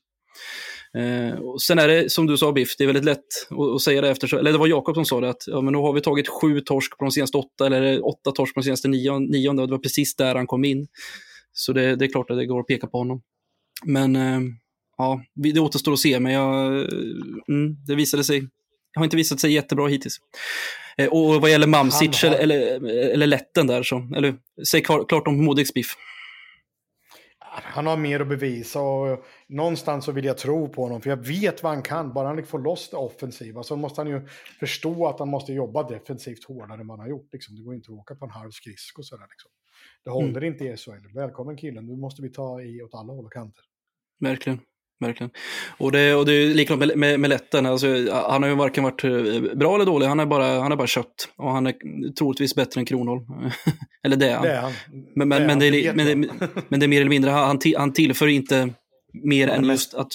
Eh, 0.98 1.40
och 1.40 1.62
sen 1.62 1.80
är 1.80 1.88
det 1.88 2.12
som 2.12 2.28
du 2.28 2.38
sa 2.38 2.52
Biff, 2.52 2.78
det 2.78 2.84
är 2.84 2.86
väldigt 2.86 3.06
lätt 3.06 3.20
att, 3.50 3.76
att 3.76 3.82
säga 3.82 4.02
det 4.02 4.10
efter, 4.10 4.36
eller 4.36 4.52
det 4.52 4.58
var 4.58 4.68
Jakob 4.68 4.96
som 4.96 5.06
sa 5.06 5.22
det, 5.22 5.30
att 5.30 5.48
ja, 5.48 5.62
men 5.62 5.72
nu 5.72 5.78
har 5.78 5.94
vi 5.94 6.02
tagit 6.02 6.28
sju 6.28 6.60
torsk 6.60 6.98
på 6.98 7.06
de 7.06 7.12
senaste 7.12 7.38
åtta, 7.38 7.66
eller 7.66 8.08
åtta 8.08 8.32
torsk 8.32 8.54
på 8.54 8.60
de 8.60 8.64
senaste 8.64 8.88
nio, 8.88 9.20
nionde, 9.20 9.62
och 9.62 9.68
det 9.68 9.74
var 9.74 9.80
precis 9.80 10.16
där 10.16 10.36
han 10.36 10.48
kom 10.48 10.66
in. 10.66 10.88
Så 11.54 11.74
det, 11.74 11.96
det 11.96 12.06
är 12.06 12.10
klart 12.10 12.30
att 12.30 12.38
det 12.38 12.46
går 12.46 12.60
att 12.60 12.68
peka 12.68 12.88
på 12.88 12.98
honom. 12.98 13.22
Men 13.86 14.16
eh, 14.16 14.40
ja, 14.98 15.24
det 15.34 15.60
återstår 15.60 15.94
att 15.94 16.00
se, 16.00 16.20
men 16.20 16.32
jag, 16.32 16.74
mm, 17.50 17.76
det 17.88 17.96
visade 17.96 18.24
sig, 18.24 18.50
har 18.96 19.04
inte 19.04 19.18
visat 19.18 19.40
sig 19.40 19.54
jättebra 19.54 19.88
hittills. 19.88 20.18
Eh, 20.98 21.08
och 21.08 21.42
vad 21.42 21.52
gäller 21.52 21.68
Mamsic 21.68 22.24
har... 22.24 22.30
eller, 22.30 22.86
eller 22.90 23.28
Letten 23.28 23.68
där, 23.68 23.84
så, 23.84 24.10
eller 24.16 24.36
säg 24.72 24.82
klart 24.82 25.28
om 25.28 25.46
Modigs 25.46 25.74
biff. 25.74 25.96
Han 27.56 27.88
har 27.88 27.98
mer 27.98 28.20
att 28.20 28.28
bevisa 28.28 28.82
och 28.82 29.26
någonstans 29.48 30.06
så 30.06 30.12
vill 30.12 30.26
jag 30.26 30.38
tro 30.38 30.70
på 30.70 30.84
honom. 30.84 31.02
För 31.02 31.10
jag 31.10 31.28
vet 31.28 31.64
vad 31.64 31.74
han 31.74 31.82
kan. 31.82 32.14
Bara 32.14 32.28
han 32.28 32.46
får 32.46 32.60
loss 32.60 32.90
det 32.90 32.98
offensiva 32.98 33.64
så 33.64 33.76
måste 33.76 34.02
han 34.02 34.10
ju 34.10 34.28
förstå 34.60 35.08
att 35.08 35.20
han 35.20 35.30
måste 35.30 35.54
jobba 35.54 35.90
defensivt 35.90 36.44
hårdare 36.44 36.82
än 36.82 36.88
vad 36.88 37.00
han 37.00 37.06
har 37.06 37.10
gjort. 37.10 37.30
Liksom. 37.34 37.56
Det 37.56 37.62
går 37.62 37.76
inte 37.76 37.92
att 37.92 37.98
åka 37.98 38.16
på 38.16 38.26
en 38.26 38.32
halv 38.32 38.52
skridsko 38.52 39.04
sådär. 39.04 39.26
Liksom. 39.30 39.52
Det 40.04 40.10
håller 40.10 40.38
mm. 40.38 40.44
inte 40.44 40.66
i 40.66 40.78
SHL. 40.78 41.16
Välkommen 41.16 41.58
killen, 41.58 41.86
nu 41.86 41.96
måste 41.96 42.22
vi 42.22 42.30
ta 42.30 42.62
i 42.62 42.82
åt 42.82 42.94
alla 42.94 43.14
håll 43.14 43.26
och 43.26 43.34
kanter. 43.34 43.64
Verkligen 44.20 44.60
verkligen. 45.04 45.32
Och 45.78 45.92
det, 45.92 46.16
och 46.16 46.26
det 46.26 46.34
är 46.34 46.48
likadant 46.48 46.80
med, 46.80 46.98
med, 46.98 47.20
med 47.20 47.30
Letten. 47.30 47.66
Alltså, 47.66 47.88
han 48.12 48.44
har 48.44 48.50
ju 48.50 48.56
varken 48.56 48.84
varit 48.84 49.04
eh, 49.04 49.56
bra 49.56 49.76
eller 49.76 49.86
dålig, 49.86 50.08
han 50.08 50.20
är 50.20 50.26
bara, 50.26 50.60
han 50.60 50.72
är 50.72 50.76
bara 50.76 50.88
kött. 50.88 51.30
Och 51.36 51.52
han 51.52 51.68
är 51.68 51.74
troligtvis 52.14 52.56
bättre 52.56 52.80
än 52.80 52.86
Kronholm. 52.86 53.26
eller 54.04 54.16
det 54.16 54.30
är 54.30 54.36
han. 54.36 54.44
Det 54.44 54.52
är 54.52 54.62
han. 54.62 54.74
Men, 55.16 55.28
men, 55.28 55.42
det 55.42 55.48
men, 55.48 55.60
det 55.60 55.66
är, 55.68 55.94
men, 55.94 56.06
det, 56.06 56.30
men 56.70 56.80
det 56.80 56.86
är 56.86 56.88
mer 56.88 57.02
eller 57.02 57.10
mindre, 57.10 57.32
han, 57.32 57.60
han 57.78 57.94
tillför 57.94 58.28
inte 58.28 58.70
mer 59.14 59.48
än 59.48 59.64
just 59.64 59.94
att 59.94 60.12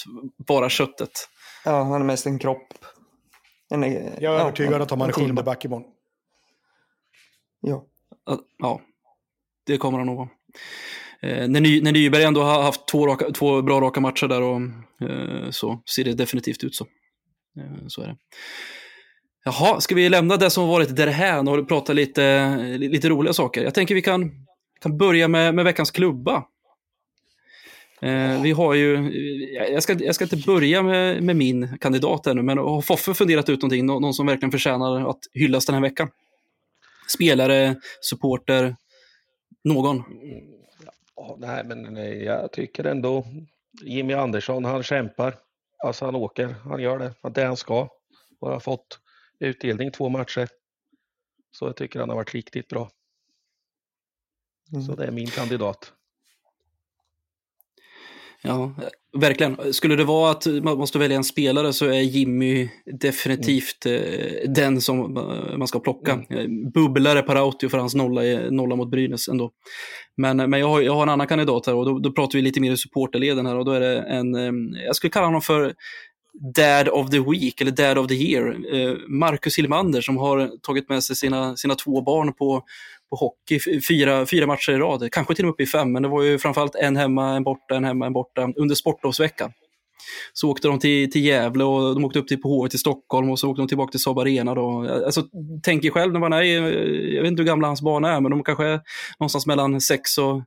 vara 0.47 0.69
köttet. 0.69 1.11
Ja, 1.65 1.83
han 1.83 2.01
är 2.01 2.05
mest 2.05 2.25
en 2.25 2.39
kropp. 2.39 2.67
En, 3.69 3.81
jag 3.81 3.93
är 3.93 4.17
ja, 4.21 4.31
övertygad 4.31 4.81
att 4.81 4.91
han 4.91 5.01
är 5.01 5.11
sjunde 5.11 5.43
back 5.43 5.65
imorgon. 5.65 5.91
Ja. 7.61 7.85
Ja, 8.57 8.81
det 9.69 9.77
kommer 9.77 9.97
han 9.97 10.07
nog 10.07 10.17
vara. 10.17 10.29
Eh, 11.21 11.47
när, 11.47 11.61
Ny, 11.61 11.81
när 11.81 11.91
Nyberg 11.91 12.23
ändå 12.23 12.43
har 12.43 12.61
haft 12.61 12.87
två, 12.87 13.07
raka, 13.07 13.31
två 13.31 13.61
bra 13.61 13.81
raka 13.81 13.99
matcher 13.99 14.27
där 14.27 14.41
och, 14.41 14.61
eh, 15.09 15.49
så 15.49 15.81
ser 15.95 16.03
det 16.03 16.13
definitivt 16.13 16.63
ut 16.63 16.75
så. 16.75 16.85
Eh, 17.59 17.87
så 17.87 18.01
är 18.01 18.07
det. 18.07 18.15
Jaha, 19.45 19.81
ska 19.81 19.95
vi 19.95 20.09
lämna 20.09 20.37
det 20.37 20.49
som 20.49 20.67
varit 20.67 20.95
därhän 20.95 21.47
och 21.47 21.67
prata 21.67 21.93
lite, 21.93 22.55
lite 22.77 23.09
roliga 23.09 23.33
saker? 23.33 23.63
Jag 23.63 23.73
tänker 23.73 23.95
vi 23.95 24.01
kan, 24.01 24.31
kan 24.81 24.97
börja 24.97 25.27
med, 25.27 25.55
med 25.55 25.65
veckans 25.65 25.91
klubba. 25.91 26.43
Eh, 28.01 28.41
vi 28.41 28.51
har 28.51 28.73
ju, 28.73 28.95
eh, 28.95 29.73
jag 29.73 29.83
ska, 29.83 29.93
jag 29.93 30.15
ska 30.15 30.23
inte 30.23 30.37
börja 30.37 30.83
med, 30.83 31.23
med 31.23 31.35
min 31.35 31.77
kandidat 31.77 32.27
ännu, 32.27 32.41
men 32.41 32.57
har 32.57 32.81
Foffe 32.81 33.13
funderat 33.13 33.49
ut 33.49 33.61
någonting, 33.61 33.85
någon 33.85 34.13
som 34.13 34.25
verkligen 34.25 34.51
förtjänar 34.51 35.09
att 35.09 35.19
hyllas 35.33 35.65
den 35.65 35.75
här 35.75 35.81
veckan? 35.81 36.09
Spelare, 37.07 37.75
supporter, 38.01 38.75
någon? 39.63 40.03
Ja, 41.15 41.35
nej, 41.39 41.63
men 41.63 41.95
jag 42.23 42.51
tycker 42.51 42.83
ändå 42.83 43.25
Jimmy 43.81 44.13
Andersson, 44.13 44.65
han 44.65 44.83
kämpar. 44.83 45.39
Alltså 45.85 46.05
han 46.05 46.15
åker, 46.15 46.47
han 46.47 46.81
gör 46.81 46.99
det, 46.99 47.29
det 47.29 47.43
han 47.43 47.57
ska. 47.57 47.89
Och 48.39 48.49
har 48.49 48.59
fått 48.59 48.99
utdelning 49.39 49.91
två 49.91 50.09
matcher. 50.09 50.47
Så 51.51 51.65
jag 51.65 51.75
tycker 51.75 51.99
han 51.99 52.09
har 52.09 52.15
varit 52.15 52.33
riktigt 52.33 52.67
bra. 52.67 52.89
Mm. 54.71 54.81
Så 54.81 54.95
det 54.95 55.05
är 55.05 55.11
min 55.11 55.27
kandidat. 55.27 55.93
Ja, 58.41 58.75
verkligen. 59.17 59.73
Skulle 59.73 59.95
det 59.95 60.03
vara 60.03 60.31
att 60.31 60.45
man 60.45 60.77
måste 60.77 60.99
välja 60.99 61.17
en 61.17 61.23
spelare 61.23 61.73
så 61.73 61.85
är 61.85 61.99
Jimmy 61.99 62.69
definitivt 63.01 63.85
mm. 63.85 64.53
den 64.53 64.81
som 64.81 65.13
man 65.57 65.67
ska 65.67 65.79
plocka. 65.79 66.11
Mm. 66.11 66.37
Eh, 66.37 66.71
bubblare 66.71 67.21
Parautio 67.21 67.69
för 67.69 67.77
hans 67.77 67.95
nolla, 67.95 68.21
nolla 68.51 68.75
mot 68.75 68.91
Brynäs 68.91 69.27
ändå. 69.27 69.51
Men, 70.17 70.37
men 70.37 70.59
jag, 70.59 70.67
har, 70.67 70.81
jag 70.81 70.93
har 70.93 71.03
en 71.03 71.09
annan 71.09 71.27
kandidat 71.27 71.65
här 71.65 71.75
och 71.75 71.85
då, 71.85 71.99
då 71.99 72.11
pratar 72.11 72.37
vi 72.37 72.41
lite 72.41 72.61
mer 72.61 72.71
i 72.71 72.77
supporterleden 72.77 73.45
här 73.45 73.55
och 73.55 73.65
då 73.65 73.71
är 73.71 73.79
det 73.79 73.99
en, 74.01 74.35
eh, 74.35 74.83
jag 74.85 74.95
skulle 74.95 75.11
kalla 75.11 75.25
honom 75.25 75.41
för 75.41 75.73
Dad 76.55 76.89
of 76.89 77.09
the 77.09 77.19
Week 77.19 77.61
eller 77.61 77.71
Dad 77.71 77.97
of 77.97 78.07
the 78.07 78.15
Year. 78.15 78.57
Marcus 79.19 79.57
Hilmander 79.57 80.01
som 80.01 80.17
har 80.17 80.51
tagit 80.61 80.89
med 80.89 81.03
sig 81.03 81.15
sina, 81.15 81.55
sina 81.55 81.75
två 81.75 82.01
barn 82.01 82.33
på, 82.33 82.63
på 83.09 83.15
hockey 83.15 83.81
fyra, 83.87 84.25
fyra 84.25 84.47
matcher 84.47 84.71
i 84.71 84.77
rad, 84.77 85.11
kanske 85.11 85.35
till 85.35 85.45
och 85.45 85.47
med 85.47 85.53
upp 85.53 85.61
i 85.61 85.65
fem, 85.65 85.91
men 85.91 86.03
det 86.03 86.09
var 86.09 86.23
ju 86.23 86.39
framförallt 86.39 86.75
en 86.75 86.95
hemma, 86.95 87.35
en 87.35 87.43
borta, 87.43 87.75
en 87.75 87.83
hemma, 87.83 88.05
en 88.05 88.13
borta 88.13 88.53
under 88.55 88.75
sportlovsveckan. 88.75 89.51
så 90.33 90.49
åkte 90.49 90.67
de 90.67 90.79
till, 90.79 91.11
till 91.11 91.25
Gävle 91.25 91.63
och 91.63 91.95
de 91.95 92.05
åkte 92.05 92.19
upp 92.19 92.27
till 92.27 92.41
på 92.41 92.49
HV 92.49 92.69
till 92.69 92.79
Stockholm 92.79 93.29
och 93.29 93.39
så 93.39 93.49
åkte 93.49 93.61
de 93.61 93.67
tillbaka 93.67 93.91
till 93.91 93.99
Saab 93.99 94.19
Arena. 94.19 94.55
Då. 94.55 94.89
Alltså, 95.05 95.23
tänk 95.63 95.85
er 95.85 95.89
själv 95.89 96.13
när 96.13 96.19
man 96.19 96.33
är, 96.33 96.43
jag 96.43 97.21
vet 97.21 97.31
inte 97.31 97.41
hur 97.41 97.47
gamla 97.47 97.67
hans 97.67 97.81
barn 97.81 98.05
är, 98.05 98.21
men 98.21 98.31
de 98.31 98.43
kanske 98.43 98.65
är 98.65 98.81
någonstans 99.19 99.45
mellan 99.45 99.81
6 99.81 100.17
och 100.17 100.41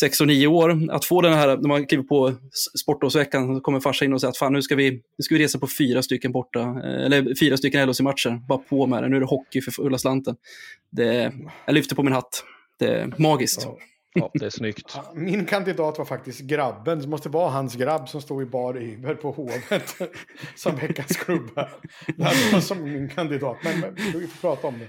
sex 0.00 0.20
och 0.20 0.26
nio 0.26 0.46
år, 0.46 0.88
att 0.90 1.04
få 1.04 1.20
den 1.20 1.32
här, 1.32 1.56
när 1.56 1.68
man 1.68 1.86
kliver 1.86 2.04
på 2.04 2.34
sportlovsveckan, 2.80 3.54
så 3.54 3.60
kommer 3.60 3.80
farsa 3.80 4.04
in 4.04 4.12
och 4.12 4.20
säger 4.20 4.30
att 4.30 4.36
fan 4.36 4.52
nu 4.52 4.62
ska 4.62 4.76
vi, 4.76 4.90
nu 4.90 5.22
ska 5.22 5.34
vi 5.34 5.44
resa 5.44 5.58
på 5.58 5.68
fyra 5.78 6.02
stycken 6.02 6.32
borta, 6.32 6.60
eh, 6.60 7.04
eller 7.04 7.34
fyra 7.40 7.56
stycken 7.56 7.88
LHC-matcher, 7.88 8.46
bara 8.48 8.58
på 8.58 8.86
med 8.86 9.02
det, 9.02 9.08
nu 9.08 9.16
är 9.16 9.20
det 9.20 9.26
hockey 9.26 9.60
för 9.60 9.70
fulla 9.70 9.98
slanten. 9.98 10.36
Det, 10.90 11.32
jag 11.66 11.74
lyfter 11.74 11.96
på 11.96 12.02
min 12.02 12.12
hatt, 12.12 12.44
det 12.78 12.86
är 12.86 13.14
magiskt. 13.18 13.62
Ja. 13.64 13.78
Ja, 14.14 14.30
det 14.34 14.46
är 14.46 14.50
snyggt. 14.50 14.98
Min 15.14 15.44
kandidat 15.46 15.98
var 15.98 16.04
faktiskt 16.04 16.40
grabben. 16.40 17.00
Det 17.00 17.06
måste 17.06 17.28
vara 17.28 17.50
hans 17.50 17.74
grabb 17.74 18.08
som 18.08 18.20
stod 18.20 18.42
i 18.42 18.46
bar 18.46 18.82
Uber 18.82 19.14
på 19.14 19.30
Hovet 19.30 19.96
som 20.56 20.76
veckans 20.76 21.16
klubba. 21.16 21.68
Det 22.06 22.52
var 22.52 22.60
som 22.60 22.84
min 22.84 23.08
kandidat, 23.08 23.56
men, 23.64 23.80
men 23.80 23.94
vi 24.20 24.26
får 24.26 24.40
prata 24.40 24.66
om 24.66 24.78
det. 24.78 24.88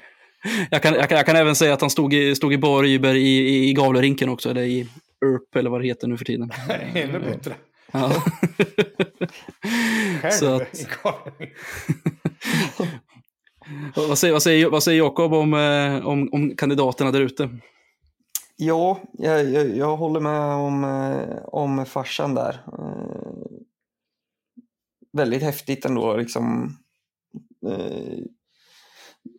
Jag 0.71 0.81
kan, 0.81 0.93
jag, 0.93 1.09
kan, 1.09 1.17
jag 1.17 1.25
kan 1.25 1.35
även 1.35 1.55
säga 1.55 1.73
att 1.73 1.81
han 1.81 1.89
stod 1.89 2.13
i, 2.13 2.35
stod 2.35 2.53
i 2.53 2.57
bar 2.57 2.83
Uber 2.85 3.15
i, 3.15 3.27
i, 3.37 3.69
i 3.69 3.73
Gavlerinken 3.73 4.29
också, 4.29 4.49
eller 4.49 4.61
i 4.61 4.87
URP 5.25 5.55
eller 5.55 5.69
vad 5.69 5.81
det 5.81 5.87
heter 5.87 6.07
nu 6.07 6.17
för 6.17 6.25
tiden. 6.25 6.51
Ännu 6.93 7.19
bättre. 7.19 7.53
Ja. 7.91 8.23
Själv 10.21 10.31
Så 10.39 10.55
att- 10.55 10.79
i 10.79 10.85
vad 14.07 14.17
säger, 14.17 14.33
vad 14.33 14.43
säger, 14.43 14.69
vad 14.69 14.83
säger 14.83 14.97
Jakob 14.97 15.33
om, 15.33 15.53
eh, 15.53 16.07
om, 16.07 16.29
om 16.31 16.55
kandidaterna 16.55 17.11
där 17.11 17.21
ute? 17.21 17.49
Ja, 18.55 18.99
jag, 19.13 19.49
jag, 19.49 19.77
jag 19.77 19.97
håller 19.97 20.19
med 20.19 20.41
om, 20.41 20.83
eh, 20.83 21.43
om 21.45 21.85
farsan 21.85 22.35
där. 22.35 22.59
Eh, 22.79 23.57
väldigt 25.13 25.43
häftigt 25.43 25.85
ändå 25.85 26.17
liksom. 26.17 26.77
Eh, 27.67 28.17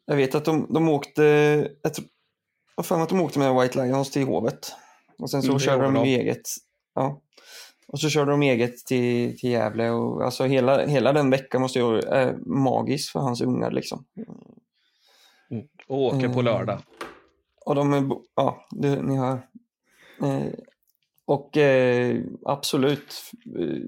jag 0.04 0.16
vet 0.16 0.34
att 0.34 0.44
de, 0.44 0.66
de 0.70 0.88
åkte, 0.88 1.22
jag 1.82 1.94
tror, 1.94 2.06
för 2.82 2.96
mig 2.96 3.02
att 3.02 3.08
de 3.08 3.20
åkte 3.20 3.38
med 3.38 3.54
White 3.62 3.84
Lions 3.84 4.10
till 4.10 4.24
Hovet. 4.26 4.72
Och 5.18 5.30
sen 5.30 5.42
så 5.42 5.48
Mm, 5.48 5.58
körde 5.60 5.84
de 5.84 5.96
eget. 5.96 6.42
Ja. 6.94 7.20
Och 7.88 8.00
så 8.00 8.08
körde 8.08 8.30
de 8.30 8.42
eget 8.42 8.76
till, 8.86 9.38
till 9.38 9.50
Gävle 9.50 9.90
och 9.90 10.24
alltså 10.24 10.44
hela, 10.44 10.86
hela 10.86 11.12
den 11.12 11.30
veckan 11.30 11.60
måste 11.60 11.78
ju 11.78 11.98
är 11.98 12.36
magisk 12.46 13.12
för 13.12 13.20
hans 13.20 13.40
ungar 13.40 13.70
liksom. 13.70 14.04
Och 15.88 16.02
åker 16.02 16.28
på 16.28 16.40
Mm. 16.40 16.44
lördag. 16.44 16.80
Och 17.66 17.74
de 17.74 17.92
är, 17.92 18.10
ja, 18.34 18.66
det, 18.70 19.02
ni 19.02 19.16
hör. 19.16 19.48
Eh, 20.22 20.52
och 21.24 21.56
eh, 21.56 22.20
absolut 22.44 23.14
eh, 23.58 23.78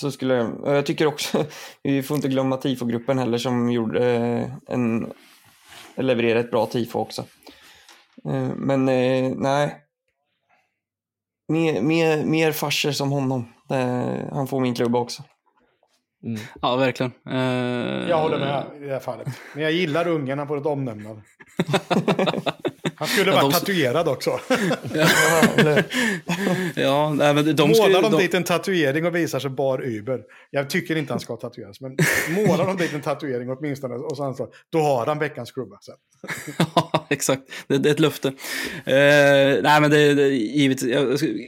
så 0.00 0.10
skulle 0.10 0.34
jag, 0.34 0.60
jag 0.64 0.86
tycker 0.86 1.06
också, 1.06 1.44
vi 1.82 2.02
får 2.02 2.16
inte 2.16 2.28
glömma 2.28 2.56
tifogruppen 2.56 3.18
heller 3.18 3.38
som 3.38 3.70
gjorde 3.70 4.06
eh, 4.06 4.74
en, 4.74 5.12
levererade 5.96 6.40
ett 6.40 6.50
bra 6.50 6.66
tifo 6.66 6.98
också. 6.98 7.24
Eh, 8.24 8.48
men 8.56 8.88
eh, 8.88 9.32
nej, 9.36 9.76
mer, 11.48 11.82
mer, 11.82 12.24
mer 12.24 12.52
farser 12.52 12.92
som 12.92 13.10
honom. 13.10 13.52
Han 14.32 14.46
får 14.46 14.60
min 14.60 14.74
klubba 14.74 14.98
också. 14.98 15.22
Mm. 16.24 16.40
Ja, 16.62 16.76
verkligen. 16.76 17.12
Jag 18.08 18.18
håller 18.18 18.38
med 18.38 18.64
i 18.82 18.84
det 18.84 18.92
här 18.92 19.00
fallet. 19.00 19.28
Men 19.54 19.62
jag 19.62 19.72
gillar 19.72 20.08
ungen, 20.08 20.38
han 20.38 20.48
får 20.48 20.58
ett 20.58 20.66
omnämnande. 20.66 21.22
Han 23.00 23.08
skulle 23.08 23.30
Ja, 23.30 23.36
vara 23.36 23.42
de- 23.48 23.52
tatuerad 23.52 24.08
också. 24.08 24.40
Ja, 26.74 27.14
nej, 27.14 27.34
men 27.34 27.56
de 27.56 27.62
Målar 27.68 27.74
skulle, 27.74 28.00
de 28.00 28.12
de, 28.12 28.18
dit 28.22 28.34
en 28.34 28.44
tatuering 28.44 29.06
och 29.06 29.14
visar 29.16 29.38
sig 29.40 29.50
bar 29.50 29.82
Uber. 29.86 30.20
Jag 30.50 30.70
tycker 30.70 30.96
inte 30.96 31.12
han 31.12 31.20
ska 31.20 31.36
tatueras, 31.36 31.80
men 31.80 31.96
målar 32.30 32.66
de 32.66 32.76
dit 32.76 32.92
en 32.94 33.00
tatuering 33.00 33.50
åtminstone 33.50 33.94
och 33.94 34.16
så 34.16 34.34
står 34.34 34.48
då 34.72 34.78
har 34.78 35.06
han 35.06 35.18
veckans 35.18 35.52
klubba. 35.52 35.78
sen. 35.80 35.94
Ja, 36.74 37.06
exakt. 37.10 37.42
Det, 37.66 37.78
det 37.78 37.88
är 37.88 37.92
ett 37.92 38.00
löfte. 38.00 38.28
Eh, 38.28 39.62
nej, 39.62 39.80
men 39.80 39.90
det, 39.90 40.14
det 40.14 40.28
givet. 40.28 40.80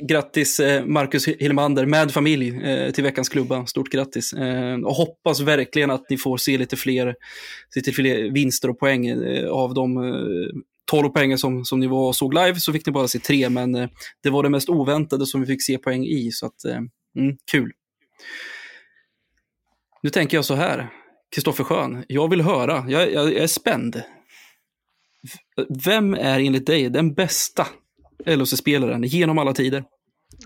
Grattis 0.08 0.60
eh, 0.60 0.84
Marcus 0.84 1.28
Hillemander 1.28 1.86
med 1.86 2.10
familj 2.12 2.62
eh, 2.64 2.90
till 2.90 3.04
veckans 3.04 3.28
klubba. 3.28 3.66
Stort 3.66 3.88
grattis. 3.88 4.32
Eh, 4.32 4.74
och 4.84 4.94
hoppas 4.94 5.40
verkligen 5.40 5.90
att 5.90 6.10
ni 6.10 6.16
får 6.16 6.36
se 6.36 6.58
lite 6.58 6.76
fler, 6.76 7.14
lite 7.76 7.92
fler 7.92 8.30
vinster 8.32 8.70
och 8.70 8.78
poäng 8.78 9.06
eh, 9.06 9.48
av 9.50 9.74
de 9.74 9.96
eh, 9.96 10.12
12 10.84 11.08
poäng 11.08 11.38
som, 11.38 11.64
som 11.64 11.80
ni 11.80 11.86
var 11.86 12.08
och 12.08 12.16
såg 12.16 12.34
live 12.34 12.60
så 12.60 12.72
fick 12.72 12.86
ni 12.86 12.92
bara 12.92 13.08
se 13.08 13.18
tre, 13.18 13.48
men 13.48 13.74
eh, 13.74 13.88
det 14.22 14.30
var 14.30 14.42
det 14.42 14.48
mest 14.48 14.68
oväntade 14.68 15.26
som 15.26 15.40
vi 15.40 15.46
fick 15.46 15.62
se 15.62 15.78
poäng 15.78 16.04
i, 16.04 16.30
så 16.30 16.46
att 16.46 16.64
eh, 16.64 16.80
mm, 17.16 17.36
kul. 17.50 17.72
Nu 20.02 20.10
tänker 20.10 20.36
jag 20.36 20.44
så 20.44 20.54
här, 20.54 20.88
Kristoffer 21.34 21.64
Schön, 21.64 22.04
jag 22.08 22.30
vill 22.30 22.40
höra, 22.40 22.84
jag, 22.88 23.12
jag, 23.12 23.32
jag 23.32 23.42
är 23.42 23.46
spänd. 23.46 24.02
Vem 25.84 26.14
är 26.14 26.40
enligt 26.40 26.66
dig 26.66 26.90
den 26.90 27.14
bästa 27.14 27.66
LHC-spelaren 28.26 29.02
genom 29.02 29.38
alla 29.38 29.52
tider? 29.52 29.84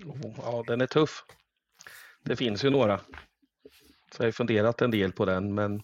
Oh, 0.05 0.33
Ja, 0.37 0.63
den 0.67 0.81
är 0.81 0.87
tuff. 0.87 1.23
Det 2.23 2.35
finns 2.35 2.65
ju 2.65 2.69
några. 2.69 2.97
Så 4.11 4.23
jag 4.23 4.27
har 4.27 4.31
funderat 4.31 4.81
en 4.81 4.91
del 4.91 5.11
på 5.11 5.25
den, 5.25 5.53
men 5.53 5.81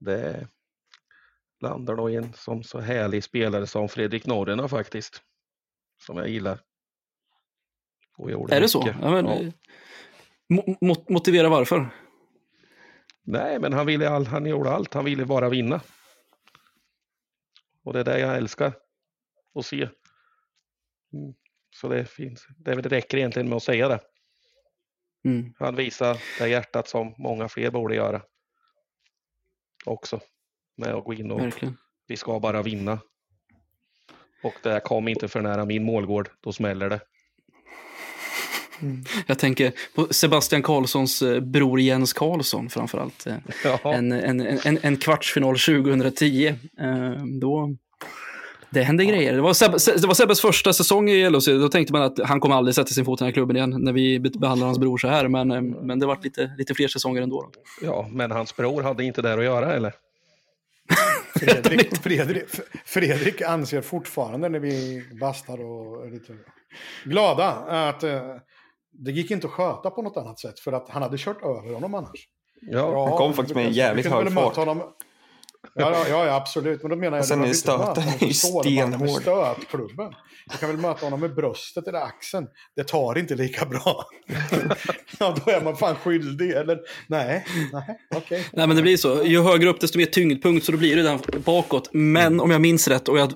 det 0.00 0.48
landar 1.60 1.96
nog 1.96 2.10
i 2.10 2.16
en 2.16 2.32
som 2.32 2.62
så 2.62 2.80
härlig 2.80 3.24
spelare 3.24 3.66
som 3.66 3.88
Fredrik 3.88 4.26
Norrena 4.26 4.68
faktiskt. 4.68 5.22
Som 6.06 6.16
jag 6.16 6.28
gillar. 6.28 6.60
Och 8.16 8.30
gjorde 8.30 8.56
Är 8.56 8.60
det 8.60 8.68
så? 8.68 8.78
mycket. 8.84 8.96
Ja, 9.02 9.10
men, 9.10 9.26
Ja. 9.26 9.32
eh, 9.34 9.52
mo- 10.52 10.78
mo- 10.80 11.12
motivera 11.12 11.48
varför. 11.48 11.88
Nej, 13.22 13.58
men 13.58 13.72
han, 13.72 13.86
ville 13.86 14.08
all, 14.08 14.26
han 14.26 14.46
gjorde 14.46 14.70
allt. 14.70 14.94
Han 14.94 15.04
ville 15.04 15.24
bara 15.26 15.48
vinna. 15.48 15.80
Och 17.84 17.92
det 17.92 18.00
är 18.00 18.04
det 18.04 18.18
jag 18.18 18.36
älskar 18.36 18.72
att 19.54 19.66
se. 19.66 19.82
Mm. 21.12 21.34
Så 21.70 21.88
det, 21.88 22.04
finns, 22.04 22.46
det 22.58 22.74
räcker 22.74 23.18
egentligen 23.18 23.48
med 23.48 23.56
att 23.56 23.62
säga 23.62 23.88
det. 23.88 24.00
Mm. 25.24 25.54
Han 25.58 25.76
visar 25.76 26.18
det 26.38 26.48
hjärtat 26.48 26.88
som 26.88 27.14
många 27.18 27.48
fler 27.48 27.70
borde 27.70 27.94
göra. 27.94 28.22
Också. 29.84 30.20
Med 30.78 30.94
att 30.94 31.04
gå 31.04 31.14
in 31.14 31.30
och 31.30 31.40
Verkligen. 31.40 31.76
vi 32.06 32.16
ska 32.16 32.40
bara 32.40 32.62
vinna. 32.62 32.98
Och 34.42 34.54
det 34.62 34.70
här 34.70 34.80
kom 34.80 35.08
inte 35.08 35.28
för 35.28 35.40
nära 35.40 35.64
min 35.64 35.84
målgård, 35.84 36.28
då 36.40 36.52
smäller 36.52 36.90
det. 36.90 37.00
Jag 39.26 39.38
tänker 39.38 39.72
på 39.94 40.06
Sebastian 40.10 40.62
Karlssons 40.62 41.22
eh, 41.22 41.40
bror 41.40 41.80
Jens 41.80 42.12
Karlsson 42.12 42.70
framförallt. 42.70 43.26
Eh, 43.26 43.34
Ja, 43.64 43.94
En, 43.94 44.12
en, 44.12 44.40
en, 44.40 44.78
en 44.82 44.96
kvartsfinal 44.96 45.58
2010. 45.58 46.46
Eh, 46.80 47.24
då, 47.40 47.76
det 48.70 48.82
hände 48.82 49.04
grejer. 49.04 49.32
Det 49.34 49.40
var, 49.40 49.52
Seb, 49.54 49.72
det 50.00 50.06
var 50.06 50.14
Sebbes 50.14 50.40
första 50.40 50.72
säsong 50.72 51.10
i 51.10 51.30
LHC. 51.30 51.46
Då 51.46 51.68
tänkte 51.68 51.92
man 51.92 52.02
att 52.02 52.18
han 52.24 52.40
kommer 52.40 52.56
aldrig 52.56 52.74
sätta 52.74 52.88
sin 52.88 53.04
fot 53.04 53.20
i 53.20 53.24
den 53.24 53.26
här 53.26 53.32
klubben 53.32 53.56
igen 53.56 53.76
när 53.78 53.92
vi 53.92 54.20
be- 54.20 54.30
behandlar 54.38 54.66
hans 54.66 54.78
bror 54.78 54.98
så 54.98 55.08
här. 55.08 55.28
Men, 55.28 55.48
men 55.70 55.98
det 55.98 56.06
var 56.06 56.18
lite, 56.22 56.54
lite 56.58 56.74
fler 56.74 56.88
säsonger 56.88 57.22
ändå. 57.22 57.42
Då. 57.42 57.50
ja, 57.82 58.08
men 58.12 58.30
hans 58.30 58.56
bror 58.56 58.82
hade 58.82 59.04
inte 59.04 59.22
där 59.22 59.38
att 59.38 59.44
göra 59.44 59.74
eller? 59.74 59.92
Fredrik, 61.38 61.96
Fredrik, 62.02 62.44
Fredrik 62.84 63.42
anser 63.42 63.80
fortfarande 63.80 64.48
när 64.48 64.60
vi 64.60 65.02
bastar 65.20 65.60
och 65.60 66.06
är 66.06 66.10
lite 66.10 66.36
glada 67.04 67.48
att 67.88 68.02
eh, 68.02 68.20
det 68.92 69.10
gick 69.10 69.30
inte 69.30 69.46
att 69.46 69.52
sköta 69.52 69.90
på 69.90 70.02
något 70.02 70.16
annat 70.16 70.40
sätt 70.40 70.60
för 70.60 70.72
att 70.72 70.88
han 70.88 71.02
hade 71.02 71.18
kört 71.18 71.42
över 71.42 71.74
honom 71.74 71.94
annars. 71.94 72.28
Ja, 72.60 73.08
Han 73.08 73.18
kom 73.18 73.34
faktiskt 73.34 73.56
med 73.56 73.66
en 73.66 73.72
jävligt 73.72 74.06
hög 74.06 74.32
fart. 74.32 74.56
Honom, 74.56 74.82
ja, 75.74 76.08
ja, 76.08 76.34
absolut. 76.34 76.82
Men 76.82 76.90
då 76.90 76.96
menar 76.96 77.16
jag... 77.16 77.22
Och 77.22 77.28
sen 77.28 77.44
är 77.44 77.52
stöten 77.52 78.04
ju 78.20 78.26
med 78.26 78.36
stenhård. 78.36 79.22
stötklubben. 79.22 80.12
Du 80.52 80.58
kan 80.58 80.68
väl 80.68 80.78
möta 80.78 81.06
honom 81.06 81.20
med 81.20 81.34
bröstet 81.34 81.88
eller 81.88 81.98
axeln. 81.98 82.46
Det 82.76 82.84
tar 82.84 83.18
inte 83.18 83.34
lika 83.34 83.66
bra. 83.66 84.04
ja, 85.18 85.36
då 85.44 85.52
är 85.52 85.60
man 85.64 85.76
fan 85.76 85.96
skyldig. 85.96 86.50
Eller 86.50 86.78
nej, 87.06 87.44
nej, 87.72 87.98
okej. 88.16 88.46
Nej, 88.52 88.66
men 88.66 88.76
det 88.76 88.82
blir 88.82 88.96
så. 88.96 89.24
Ju 89.24 89.42
högre 89.42 89.68
upp, 89.68 89.80
desto 89.80 89.98
mer 89.98 90.06
tyngdpunkt, 90.06 90.66
så 90.66 90.72
då 90.72 90.78
blir 90.78 90.96
det 90.96 91.02
den 91.02 91.18
bakåt. 91.44 91.90
Men 91.92 92.40
om 92.40 92.50
jag 92.50 92.60
minns 92.60 92.88
rätt, 92.88 93.08
och 93.08 93.18
jag 93.18 93.32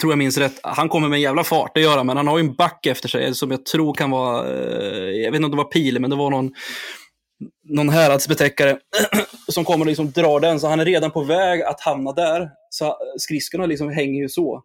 tror 0.00 0.12
jag 0.12 0.18
minns 0.18 0.38
rätt, 0.38 0.60
han 0.62 0.88
kommer 0.88 1.08
med 1.08 1.16
en 1.16 1.22
jävla 1.22 1.44
fart, 1.44 1.74
det 1.74 1.80
gör 1.80 1.96
han, 1.96 2.06
men 2.06 2.16
han 2.16 2.26
har 2.26 2.38
ju 2.38 2.44
en 2.44 2.54
back 2.54 2.86
efter 2.86 3.08
sig 3.08 3.34
som 3.34 3.50
jag 3.50 3.64
tror 3.64 3.94
kan 3.94 4.10
vara, 4.10 4.48
eh, 4.48 5.10
jag 5.10 5.30
vet 5.30 5.36
inte 5.36 5.44
om 5.44 5.50
det 5.50 5.56
var 5.56 5.64
pil, 5.64 6.00
men 6.00 6.10
det 6.10 6.16
var 6.16 6.30
någon, 6.30 6.50
någon 7.64 7.88
häradsbetäckare 7.88 8.78
som 9.48 9.64
kommer 9.64 9.84
och 9.84 9.86
liksom 9.86 10.10
drar 10.10 10.40
den, 10.40 10.60
så 10.60 10.68
han 10.68 10.80
är 10.80 10.84
redan 10.84 11.10
på 11.10 11.22
väg 11.22 11.62
att 11.62 11.80
hamna 11.80 12.12
där. 12.12 12.50
Så 12.70 12.96
skridskorna 13.18 13.66
liksom 13.66 13.90
hänger 13.90 14.22
ju 14.22 14.28
så. 14.28 14.62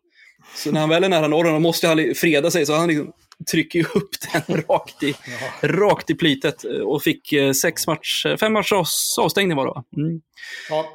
Så 0.55 0.71
när 0.71 0.79
han 0.79 0.89
väl 0.89 1.03
är 1.03 1.09
nära 1.09 1.27
norren, 1.27 1.61
måste 1.61 1.87
han 1.87 2.13
freda 2.15 2.51
sig, 2.51 2.65
så 2.65 2.73
han 2.73 2.87
liksom 2.87 3.11
trycker 3.51 3.79
ju 3.79 3.85
upp 3.85 4.09
den 4.47 4.63
rakt 4.69 5.03
i, 5.03 5.15
rakt 5.61 6.09
i 6.09 6.15
plytet 6.15 6.63
och 6.63 7.03
fick 7.03 7.33
eh, 7.33 7.51
sex 7.51 7.87
match, 7.87 8.25
fem 8.39 8.53
matchers 8.53 9.17
avstängning 9.19 9.57
var 9.57 9.65
det 9.65 9.71
va? 9.71 9.83
Mm. 9.97 10.21
Ja, 10.69 10.85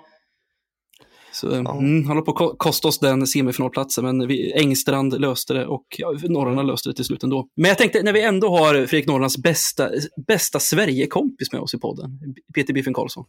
Så 1.36 1.46
ja. 1.46 1.78
mm, 1.78 2.06
håller 2.08 2.22
på 2.22 2.44
att 2.44 2.58
kosta 2.58 2.88
oss 2.88 2.98
den 2.98 3.26
semifinalplatsen, 3.26 4.04
men 4.04 4.28
vi, 4.28 4.52
Engstrand 4.52 5.20
löste 5.20 5.54
det 5.54 5.66
och 5.66 5.86
ja, 5.98 6.14
norrarna 6.28 6.62
löste 6.62 6.88
det 6.88 6.94
till 6.94 7.04
slut 7.04 7.22
ändå. 7.22 7.48
Men 7.56 7.68
jag 7.68 7.78
tänkte, 7.78 8.02
när 8.02 8.12
vi 8.12 8.22
ändå 8.22 8.48
har 8.48 8.86
Fredrik 8.86 9.06
Norrlands 9.06 9.38
bästa, 9.38 9.90
bästa 10.26 10.60
Sverigekompis 10.60 11.52
med 11.52 11.60
oss 11.60 11.74
i 11.74 11.78
podden, 11.78 12.10
Peter 12.54 12.74
Biffen 12.74 12.94
Karlsson. 12.94 13.24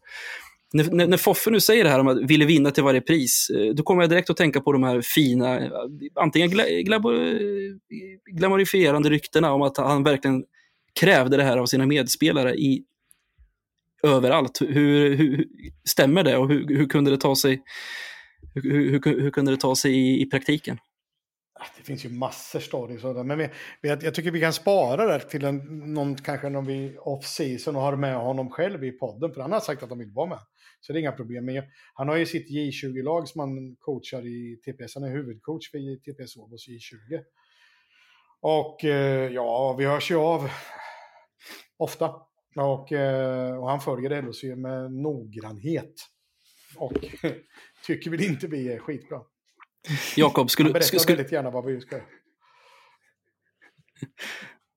När, 0.73 0.83
när, 0.91 1.07
när, 1.07 1.17
Foffe 1.17 1.49
nu 1.49 1.59
säger 1.59 1.83
det 1.83 1.89
här 1.89 1.99
om 1.99 2.07
att 2.07 2.21
ville 2.21 2.45
vinna 2.45 2.71
till 2.71 2.83
varje 2.83 3.01
pris, 3.01 3.49
eh, 3.49 3.73
då 3.73 3.83
kommer 3.83 4.03
jag 4.03 4.09
direkt 4.09 4.29
att 4.29 4.37
tänka 4.37 4.61
på 4.61 4.71
de 4.71 4.83
här 4.83 5.01
fina, 5.01 5.59
antingen 6.15 6.49
gla, 6.49 6.63
glamorifierande 8.33 9.09
ryktena 9.09 9.53
om 9.53 9.61
att 9.61 9.77
han 9.77 10.03
verkligen 10.03 10.43
krävde 10.99 11.37
det 11.37 11.43
här 11.43 11.57
av 11.57 11.65
sina 11.65 11.85
medspelare 11.85 12.55
i 12.55 12.83
överallt. 14.03 14.61
Hur, 14.61 15.15
hur, 15.15 15.47
stämmer 15.89 16.23
det 16.23 16.37
och 16.37 16.49
hur, 16.49 16.77
hur 16.77 16.89
kunde 16.89 17.11
det 17.11 17.17
ta 17.17 17.35
sig, 17.35 17.63
hur, 18.53 18.91
hur, 18.91 19.21
hur 19.21 19.31
kunde 19.31 19.51
det 19.51 19.57
ta 19.57 19.75
sig 19.75 19.91
i, 19.91 20.21
i 20.21 20.25
praktiken? 20.25 20.79
Ah, 21.59 21.65
det 21.77 21.83
finns 21.83 22.05
ju 22.05 22.09
massor 22.09 22.59
stories 22.59 23.03
men 23.03 23.37
vi, 23.37 23.49
vi, 23.81 23.89
jag 23.89 24.15
tycker 24.15 24.31
vi 24.31 24.39
kan 24.39 24.53
spara 24.53 25.05
det 25.05 25.19
till 25.19 25.45
en, 25.45 25.57
någon, 25.93 26.15
kanske 26.15 26.49
någon 26.49 26.65
vi 26.65 26.97
off-season 26.99 27.75
och 27.75 27.81
har 27.81 27.95
med 27.95 28.15
honom 28.15 28.49
själv 28.49 28.83
i 28.83 28.91
podden, 28.91 29.33
för 29.33 29.41
han 29.41 29.51
har 29.51 29.59
sagt 29.59 29.83
att 29.83 29.89
han 29.89 29.99
vill 29.99 30.11
vara 30.11 30.29
med. 30.29 30.39
Så 30.81 30.93
det 30.93 30.99
är 30.99 31.01
inga 31.01 31.11
problem. 31.11 31.45
Men 31.45 31.63
han 31.93 32.07
har 32.07 32.15
ju 32.15 32.25
sitt 32.25 32.49
J20-lag 32.49 33.27
som 33.27 33.39
han 33.39 33.75
coachar 33.79 34.25
i 34.25 34.59
TPS, 34.65 34.95
han 34.95 35.03
är 35.03 35.09
huvudcoach 35.09 35.71
för 35.71 35.77
TPS 35.77 36.37
Åbos 36.37 36.67
J20. 36.67 37.23
Och 38.41 38.85
eh, 38.85 39.31
ja, 39.31 39.73
vi 39.73 39.85
hörs 39.85 40.11
ju 40.11 40.15
av 40.15 40.49
ofta. 41.77 42.15
Och, 42.55 42.91
eh, 42.91 43.57
och 43.57 43.69
han 43.69 43.81
följer 43.81 44.21
LHC 44.21 44.43
med 44.43 44.91
noggrannhet. 44.91 45.93
Och 46.75 46.93
tycker 47.85 48.11
väl 48.11 48.23
inte 48.23 48.47
vi 48.47 48.73
är 48.73 48.79
skitbra. 48.79 49.21
Jakob, 50.15 50.49
skulle... 50.49 50.67
Han 50.67 50.73
berättar 50.73 50.99
skulle, 50.99 51.15
väldigt 51.15 51.31
gärna 51.31 51.49
vad 51.49 51.65
vi 51.65 51.81
ska 51.81 51.99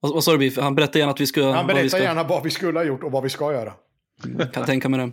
vad, 0.00 0.14
vad 0.14 0.24
sa 0.24 0.36
du, 0.36 0.60
Han 0.60 0.74
berättar 0.74 0.98
gärna 1.00 1.12
att 1.12 1.20
vi 1.20 1.26
ska... 1.26 1.52
Han 1.52 1.66
berättar 1.66 1.88
ska... 1.88 1.98
gärna 1.98 2.24
vad 2.24 2.42
vi 2.42 2.50
skulle 2.50 2.78
ha 2.78 2.84
gjort 2.84 3.02
och 3.02 3.12
vad 3.12 3.22
vi 3.22 3.28
ska 3.28 3.52
göra. 3.52 3.74
Kan 4.52 4.66
tänka 4.66 4.88
mig 4.88 5.00
det. 5.00 5.12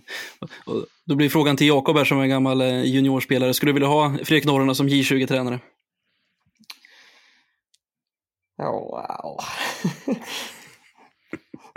Då 1.06 1.16
blir 1.16 1.30
frågan 1.30 1.58
till 1.58 1.68
Jakob 1.68 1.98
här 1.98 2.06
som 2.06 2.20
är 2.20 2.28
gammal 2.28 2.62
eh, 2.62 2.84
juniorspelare. 2.84 3.54
Skulle 3.54 3.70
du 3.70 3.74
vilja 3.74 3.88
ha 3.88 4.18
Fredrik 4.24 4.46
Norrena 4.46 4.76
som 4.76 4.90
J20-tränare? 4.90 5.60
Ja, 8.58 8.72
wow. 8.72 9.40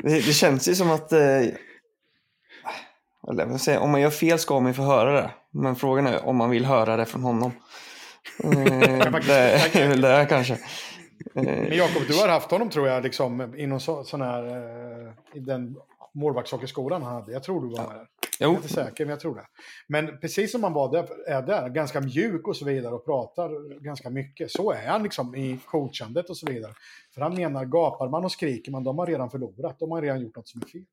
det, 0.03 0.26
det, 0.26 0.32
känns 0.32 0.68
ju 0.68 0.74
som 0.74 0.90
att... 0.90 1.12
Eh, 1.12 1.42
eller, 3.30 3.59
säga, 3.59 3.80
om 3.80 3.90
man 3.90 4.01
gör 4.01 4.11
fel 4.11 4.38
ska 4.38 4.61
man 4.61 4.70
ju 4.70 4.74
få 4.74 4.82
höra 4.82 5.12
det. 5.12 5.30
Men 5.51 5.76
frågan 5.76 6.07
är 6.07 6.24
om 6.24 6.36
man 6.36 6.51
vill 6.51 6.64
höra 6.64 6.96
det 6.96 7.07
från 7.07 7.22
honom. 7.22 7.53
Eh, 8.44 8.51
det 9.26 9.74
är 9.74 9.88
väl 9.88 10.01
det 10.01 10.26
kanske. 10.28 10.59
Men 11.34 11.72
Jakob, 11.72 12.03
du 12.09 12.14
har 12.14 12.28
haft 12.28 12.51
honom 12.51 12.70
tror 12.70 12.88
jag, 12.88 13.03
liksom, 13.03 13.55
i 13.57 13.66
någon 13.66 13.80
så, 13.80 14.05
sån 14.05 14.20
här, 14.20 14.46
eh, 14.46 15.12
i 15.34 15.40
den 15.40 15.76
målvaktshockeyskolan 16.14 17.02
han 17.02 17.14
hade. 17.14 17.32
Jag 17.32 17.42
tror 17.42 17.61
du 17.61 17.68
var 17.68 17.88
med 17.88 17.96
där. 17.96 18.06
Jag 18.38 18.52
är 18.52 18.56
inte 18.56 18.68
säker, 18.68 19.04
men 19.04 19.11
jag 19.11 19.20
tror 19.20 19.34
det. 19.34 19.46
Men 19.88 20.20
precis 20.20 20.52
som 20.52 20.62
han 20.62 20.72
var 20.72 20.92
där, 20.92 21.28
är 21.28 21.42
där, 21.42 21.68
ganska 21.68 22.00
mjuk 22.00 22.48
och 22.48 22.56
så 22.56 22.64
vidare 22.64 22.94
och 22.94 23.04
pratar 23.04 23.80
ganska 23.80 24.11
mycket. 24.11 24.50
Så 24.50 24.72
är 24.72 24.86
han 24.86 25.02
liksom 25.02 25.34
i 25.34 25.58
coachandet 25.66 26.30
och 26.30 26.36
så 26.36 26.46
vidare. 26.46 26.72
För 27.14 27.20
han 27.20 27.34
menar, 27.34 27.64
gapar 27.64 28.08
man 28.08 28.24
och 28.24 28.32
skriker 28.32 28.72
man, 28.72 28.84
de 28.84 28.98
har 28.98 29.06
redan 29.06 29.30
förlorat. 29.30 29.78
De 29.78 29.90
har 29.90 30.02
redan 30.02 30.20
gjort 30.20 30.36
något 30.36 30.48
som 30.48 30.62
är 30.62 30.66
fel. 30.66 30.84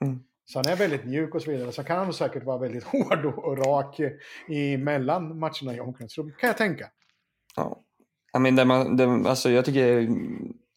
Mm. 0.00 0.20
Så 0.44 0.58
han 0.58 0.72
är 0.72 0.76
väldigt 0.76 1.04
mjuk 1.04 1.34
och 1.34 1.42
så 1.42 1.50
vidare. 1.50 1.72
Så 1.72 1.84
kan 1.84 1.98
han 1.98 2.12
säkert 2.12 2.44
vara 2.44 2.58
väldigt 2.58 2.84
hård 2.92 3.24
och 3.24 3.58
rak 3.58 4.00
i 4.48 4.76
mellan 4.76 5.38
matcherna 5.38 5.74
i 5.74 5.80
omklädningsrummet, 5.80 6.36
kan 6.36 6.46
jag 6.46 6.56
tänka. 6.56 6.90
Ja. 7.56 7.82
I 8.36 8.38
mean, 8.38 8.56
det 8.56 8.64
man, 8.64 8.96
det, 8.96 9.04
alltså 9.04 9.50
jag 9.50 9.64
tycker 9.64 10.08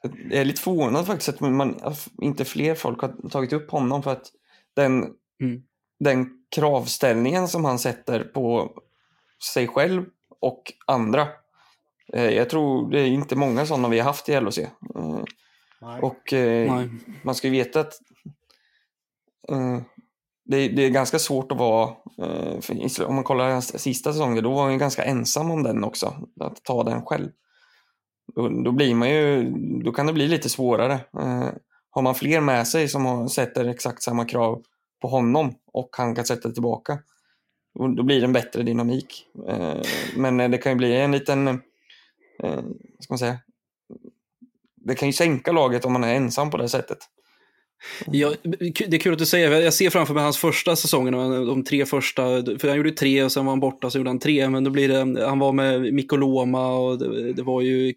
jag 0.01 0.39
är 0.39 0.45
lite 0.45 0.61
förvånad 0.61 1.05
faktiskt 1.07 1.29
att 1.29 1.39
man, 1.39 1.79
inte 2.21 2.45
fler 2.45 2.75
folk 2.75 3.01
har 3.01 3.29
tagit 3.29 3.53
upp 3.53 3.71
honom 3.71 4.03
för 4.03 4.11
att 4.11 4.31
den, 4.73 5.03
mm. 5.41 5.63
den 5.99 6.29
kravställningen 6.55 7.47
som 7.47 7.65
han 7.65 7.79
sätter 7.79 8.23
på 8.23 8.71
sig 9.53 9.67
själv 9.67 10.05
och 10.41 10.73
andra. 10.87 11.27
Eh, 12.13 12.29
jag 12.29 12.49
tror 12.49 12.91
det 12.91 12.99
är 12.99 13.07
inte 13.07 13.35
många 13.35 13.65
sådana 13.65 13.89
vi 13.89 13.99
har 13.99 14.05
haft 14.05 14.29
i 14.29 14.39
LHC. 14.39 14.59
Eh, 14.59 15.23
och 16.01 16.33
eh, 16.33 16.85
man 17.23 17.35
ska 17.35 17.47
ju 17.47 17.53
veta 17.53 17.79
att 17.79 17.93
Eh, 19.49 19.81
det, 20.45 20.67
det, 20.67 20.85
är 20.85 20.89
ganska 20.89 21.19
svårt 21.19 21.51
att 21.51 21.57
vara, 21.57 21.89
eh, 22.17 23.07
om 23.07 23.15
man 23.15 23.23
kollar 23.23 23.49
hans 23.49 23.81
sista 23.81 24.13
säsong, 24.13 24.43
då 24.43 24.53
var 24.53 24.63
han 24.63 24.77
ganska 24.77 25.03
ensam 25.03 25.51
om 25.51 25.63
den 25.63 25.83
också, 25.83 26.13
att 26.39 26.63
ta 26.63 26.83
den 26.83 27.05
själv. 27.05 27.29
Då, 28.35 28.49
då 28.49 28.71
blir 28.71 28.95
man 28.95 29.09
ju, 29.09 29.51
då 29.83 29.91
kan 29.91 30.07
det 30.07 30.13
bli 30.13 30.27
lite 30.27 30.49
svårare. 30.49 30.93
Eh, 30.93 31.49
har 31.89 32.01
man 32.01 32.15
fler 32.15 32.41
med 32.41 32.67
sig 32.67 32.87
som 32.87 33.29
sätter 33.29 33.65
exakt 33.65 34.03
samma 34.03 34.25
krav 34.25 34.63
på 35.01 35.07
honom 35.07 35.55
och 35.73 35.89
han 35.97 36.15
kan 36.15 36.25
sätta 36.25 36.51
tillbaka, 36.51 36.99
då 37.73 38.03
blir 38.03 38.19
det 38.19 38.25
en 38.25 38.33
bättre 38.33 38.63
dynamik. 38.63 39.27
Eh, 39.47 39.81
men 40.15 40.39
eh, 40.39 40.49
det 40.49 40.57
kan 40.57 40.71
ju 40.71 40.75
bli 40.75 40.95
en 40.95 41.11
liten, 41.11 41.47
eh, 41.47 42.63
ska 42.99 43.09
man 43.09 43.17
säga, 43.17 43.37
det 44.75 44.95
kan 44.95 45.09
ju 45.09 45.13
sänka 45.13 45.51
laget 45.51 45.85
om 45.85 45.93
man 45.93 46.03
är 46.03 46.15
ensam 46.15 46.49
på 46.49 46.57
det 46.57 46.69
sättet. 46.69 46.97
Ja, 48.11 48.33
det 48.43 48.93
är 48.93 48.99
kul 48.99 49.13
att 49.13 49.19
du 49.19 49.25
säger, 49.25 49.61
jag 49.61 49.73
ser 49.73 49.89
framför 49.89 50.13
mig 50.13 50.23
hans 50.23 50.37
första 50.37 50.75
säsongen, 50.75 51.13
de 51.47 51.63
tre 51.63 51.85
första, 51.85 52.23
för 52.59 52.67
han 52.67 52.77
gjorde 52.77 52.91
tre 52.91 53.23
och 53.23 53.31
sen 53.31 53.45
var 53.45 53.51
han 53.51 53.59
borta 53.59 53.89
så 53.89 53.97
gjorde 53.97 54.09
han 54.09 54.19
tre, 54.19 54.49
men 54.49 54.63
då 54.63 54.71
blir 54.71 54.87
det, 54.87 55.25
han 55.25 55.39
var 55.39 55.53
med 55.53 55.93
Mikko 55.93 56.15
Loma 56.15 56.67
och 56.67 56.99
det, 56.99 57.33
det 57.33 57.43
var 57.43 57.61
ju 57.61 57.93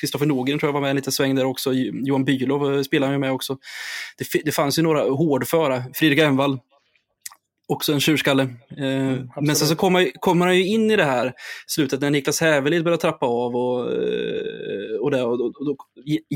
Kristoffer 0.00 0.26
Nogren 0.26 0.58
tror 0.58 0.68
jag 0.68 0.72
var 0.72 0.80
med 0.80 0.90
en 0.90 0.96
liten 0.96 1.12
sväng 1.12 1.34
där 1.34 1.44
också, 1.44 1.72
Johan 1.72 2.24
Bylov 2.24 2.82
spelade 2.82 3.12
ju 3.12 3.18
med 3.18 3.32
också. 3.32 3.58
Det, 4.18 4.42
det 4.44 4.52
fanns 4.52 4.78
ju 4.78 4.82
några 4.82 5.02
hårdföra, 5.02 5.82
Fredrik 5.94 6.18
Envall 6.18 6.58
också 7.72 7.92
en 7.92 8.00
tjurskalle. 8.00 8.42
Eh, 8.78 9.08
mm, 9.08 9.28
men 9.40 9.56
sen 9.56 9.68
så 9.68 9.76
kommer, 9.76 10.10
kommer 10.20 10.46
han 10.46 10.56
ju 10.56 10.66
in 10.66 10.90
i 10.90 10.96
det 10.96 11.04
här 11.04 11.32
slutet 11.66 12.00
när 12.00 12.10
Niklas 12.10 12.40
Hävelid 12.40 12.84
börjar 12.84 12.98
trappa 12.98 13.26
av 13.26 13.56
och, 13.56 13.92
eh, 13.92 15.00
och, 15.00 15.10
det, 15.10 15.22
och, 15.22 15.40
och, 15.40 15.70
och 15.70 15.76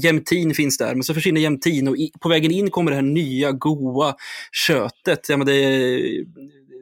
Jämtin 0.05 0.55
finns 0.55 0.79
där, 0.79 0.95
men 0.95 1.03
så 1.03 1.15
försvinner 1.15 1.41
Jämtin 1.41 1.89
och 1.89 1.97
i, 1.97 2.11
på 2.21 2.29
vägen 2.29 2.51
in 2.51 2.71
kommer 2.71 2.91
det 2.91 2.95
här 2.95 3.03
nya 3.03 3.53
goa 3.53 4.15
köttet. 4.67 5.29
Ja, 5.29 5.37
men 5.37 5.47
det, 5.47 6.25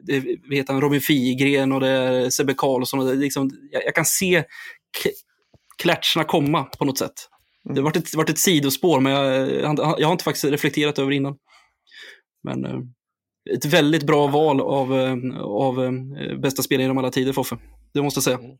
det 0.03 0.23
vet 0.49 0.69
han, 0.69 0.81
Robin 0.81 1.01
Figren 1.01 1.71
och 1.71 1.79
det 1.79 1.87
är 1.87 2.29
Sebbe 2.29 2.53
Karlsson. 2.57 2.99
Och 2.99 3.05
det, 3.05 3.15
liksom, 3.15 3.51
jag, 3.71 3.85
jag 3.85 3.95
kan 3.95 4.05
se 4.05 4.43
klatcherna 5.77 6.23
komma 6.27 6.63
på 6.63 6.85
något 6.85 6.97
sätt. 6.97 7.29
Det 7.63 7.75
har 7.75 7.81
varit 7.81 7.95
ett, 7.95 8.15
varit 8.15 8.29
ett 8.29 8.39
sidospår, 8.39 8.99
men 8.99 9.13
jag, 9.13 9.99
jag 9.99 10.07
har 10.07 10.11
inte 10.11 10.23
faktiskt 10.23 10.45
reflekterat 10.45 10.99
över 10.99 11.11
innan. 11.11 11.35
Men 12.43 12.65
eh, 12.65 12.79
ett 13.53 13.65
väldigt 13.65 14.03
bra 14.03 14.27
val 14.27 14.61
av, 14.61 14.99
eh, 14.99 15.41
av 15.41 15.83
eh, 15.83 16.37
bästa 16.37 16.63
spelare 16.63 16.83
genom 16.83 16.97
alla 16.97 17.11
tider, 17.11 17.33
Foffe. 17.33 17.57
Det 17.93 18.01
måste 18.01 18.17
jag 18.17 18.23
säga. 18.23 18.37
Mm. 18.37 18.57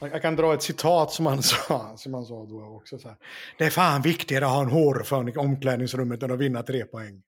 Jag 0.00 0.22
kan 0.22 0.36
dra 0.36 0.54
ett 0.54 0.62
citat 0.62 1.12
som 1.12 1.26
han 1.26 1.42
sa, 1.42 1.92
som 1.96 2.14
han 2.14 2.24
sa 2.24 2.46
då 2.46 2.76
också. 2.76 2.98
Så 2.98 3.08
här. 3.08 3.16
Det 3.58 3.64
är 3.64 3.70
fan 3.70 4.02
viktigare 4.02 4.46
att 4.46 4.52
ha 4.52 4.62
en 4.62 4.70
hårfön 4.70 5.28
i 5.28 5.32
omklädningsrummet 5.32 6.22
än 6.22 6.30
att 6.30 6.38
vinna 6.38 6.62
tre 6.62 6.84
poäng. 6.84 7.22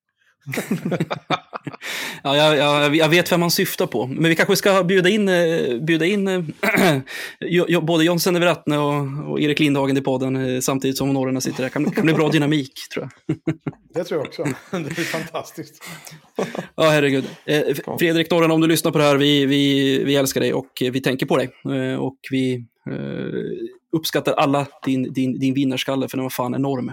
ja, 2.23 2.37
jag, 2.37 2.57
jag, 2.57 2.97
jag, 2.97 3.09
vet 3.09 3.33
vem 3.33 3.41
man 3.41 3.51
syftar 3.51 3.87
på. 3.87 4.07
Men 4.07 4.29
vi 4.29 4.37
kanske 4.37 4.57
ska 4.57 4.85
bjuda 4.85 5.09
in, 5.09 5.29
eh, 5.29 5.79
bjuda 5.81 6.07
in 6.07 6.29
äh, 7.69 7.81
både 7.81 8.05
John 8.05 8.21
Senneveratne 8.21 8.79
och, 8.79 9.31
och 9.31 9.41
Erik 9.41 9.61
Lindhagen 9.61 9.97
i 9.97 10.01
podden 10.01 10.37
äh, 10.37 10.61
samtidigt 10.61 10.99
som 10.99 11.13
norrarna 11.13 11.41
sitter 11.41 11.63
där. 11.63 11.71
Kan, 11.71 11.91
kan 11.91 12.05
bli 12.05 12.15
bra 12.15 12.29
dynamik, 12.29 12.73
tror 12.95 13.09
jag. 13.27 13.37
det 13.95 14.05
tror 14.05 14.21
jag 14.21 14.27
också. 14.27 14.43
Det 14.71 14.79
är 14.79 15.05
fantastiskt. 15.05 15.85
ja, 16.75 16.91
herregud. 16.91 17.25
Eh, 17.45 17.63
Fredrik 17.99 18.31
Norren, 18.31 18.51
om 18.51 18.61
du 18.61 18.67
lyssnar 18.67 18.93
på 18.93 18.99
det 18.99 19.05
här, 19.05 19.17
vi, 19.17 19.47
vi, 19.47 20.05
vi 20.05 20.17
älskar 20.17 20.41
dig 20.41 20.55
och 20.55 20.71
vi 20.81 21.01
tänker 21.01 21.27
på 21.27 21.37
dig. 21.37 21.51
Eh, 21.65 21.97
och 21.97 22.19
vi 22.31 22.55
eh, 22.91 22.97
uppskattar 23.93 24.33
alla 24.33 24.67
din, 24.85 25.13
din, 25.13 25.39
din 25.39 25.55
vinnarskalle, 25.55 26.09
för 26.09 26.17
den 26.17 26.25
var 26.25 26.31
fan 26.31 26.55
enorm. 26.55 26.93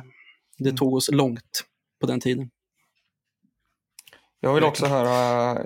Det 0.57 0.69
mm. 0.69 0.77
tog 0.77 0.93
oss 0.93 1.11
långt 1.11 1.63
på 2.01 2.07
den 2.07 2.19
tiden. 2.19 2.49
Jag 4.43 4.53
vill 4.53 4.63
också 4.63 4.85
höra 4.85 5.51
eh, 5.51 5.65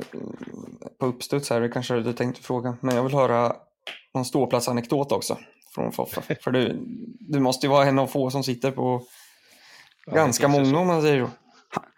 på 1.00 1.06
uppstuds 1.06 1.50
här, 1.50 1.62
det 1.62 1.70
kanske 1.70 2.00
du 2.00 2.14
tänkte 2.14 2.42
fråga, 2.42 2.78
men 2.82 2.96
jag 2.96 3.04
vill 3.04 3.14
höra 3.14 3.56
någon 4.14 4.26
ståplatsanekdot 4.26 5.12
också 5.12 5.38
från 5.76 5.92
Foffe. 5.92 6.36
För 6.42 6.52
du, 6.52 6.80
du 7.20 7.40
måste 7.40 7.66
ju 7.66 7.70
vara 7.70 7.86
en 7.86 8.00
av 8.00 8.08
få 8.08 8.30
som 8.30 8.44
sitter 8.44 8.72
på 8.72 9.04
ja, 10.06 10.14
ganska 10.14 10.48
många 10.48 10.80
om 10.80 10.88
man 10.88 11.02
säger 11.02 11.26
så. 11.26 11.32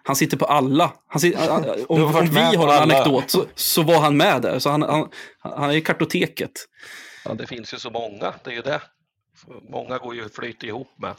Han 0.03 0.15
sitter 0.15 0.37
på 0.37 0.45
alla. 0.45 0.93
Han 1.07 1.19
sitter, 1.19 1.51
om, 1.91 2.15
om 2.15 2.29
vi 2.29 2.55
har 2.55 2.73
en 2.73 2.81
anekdot 2.81 3.29
så, 3.29 3.45
så, 3.55 3.83
var 3.83 3.99
han 3.99 4.17
med 4.17 4.41
där. 4.41 4.59
Så 4.59 4.69
han, 4.69 4.81
han, 4.81 5.09
han 5.39 5.69
är 5.69 5.73
i 5.73 5.81
kartoteket. 5.81 6.51
Ja, 7.25 7.33
det 7.33 7.47
finns 7.47 7.73
ju 7.73 7.77
så 7.77 7.89
många, 7.89 8.33
det 8.43 8.49
är 8.51 8.55
ju 8.55 8.61
det. 8.61 8.81
Många 9.69 9.97
går 9.97 10.15
ju 10.15 10.29
flyter 10.29 10.67
ihop 10.67 10.89
med 10.97 11.15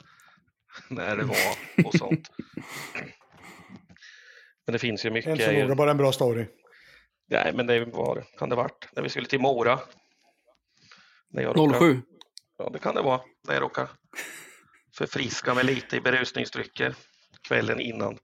när 0.88 1.16
det 1.16 1.24
var 1.24 1.36
och 1.84 1.94
sånt. 1.94 2.30
Men 4.70 4.72
det 4.72 4.78
finns 4.78 5.04
ju 5.04 5.10
mycket. 5.10 5.30
En 5.30 5.38
förmåga, 5.38 5.74
bara 5.74 5.90
en 5.90 5.96
bra 5.96 6.12
story. 6.12 6.46
Nej, 7.28 7.52
men 7.54 7.66
det 7.66 7.84
var, 7.84 8.24
kan 8.38 8.48
det 8.48 8.56
varit 8.56 8.88
när 8.92 9.02
vi 9.02 9.08
skulle 9.08 9.26
till 9.26 9.40
Mora. 9.40 9.80
När 11.28 11.42
jag 11.42 11.56
råkade, 11.56 11.78
07? 11.78 12.02
Ja, 12.58 12.70
det 12.72 12.78
kan 12.78 12.94
det 12.94 13.02
vara. 13.02 13.20
När 13.46 13.54
jag 13.54 13.62
råkade 13.62 13.88
förfriska 14.96 15.54
mig 15.54 15.64
lite 15.64 15.96
i 15.96 16.00
berusningsdrycker 16.00 16.94
kvällen 17.48 17.80
innan. 17.80 18.18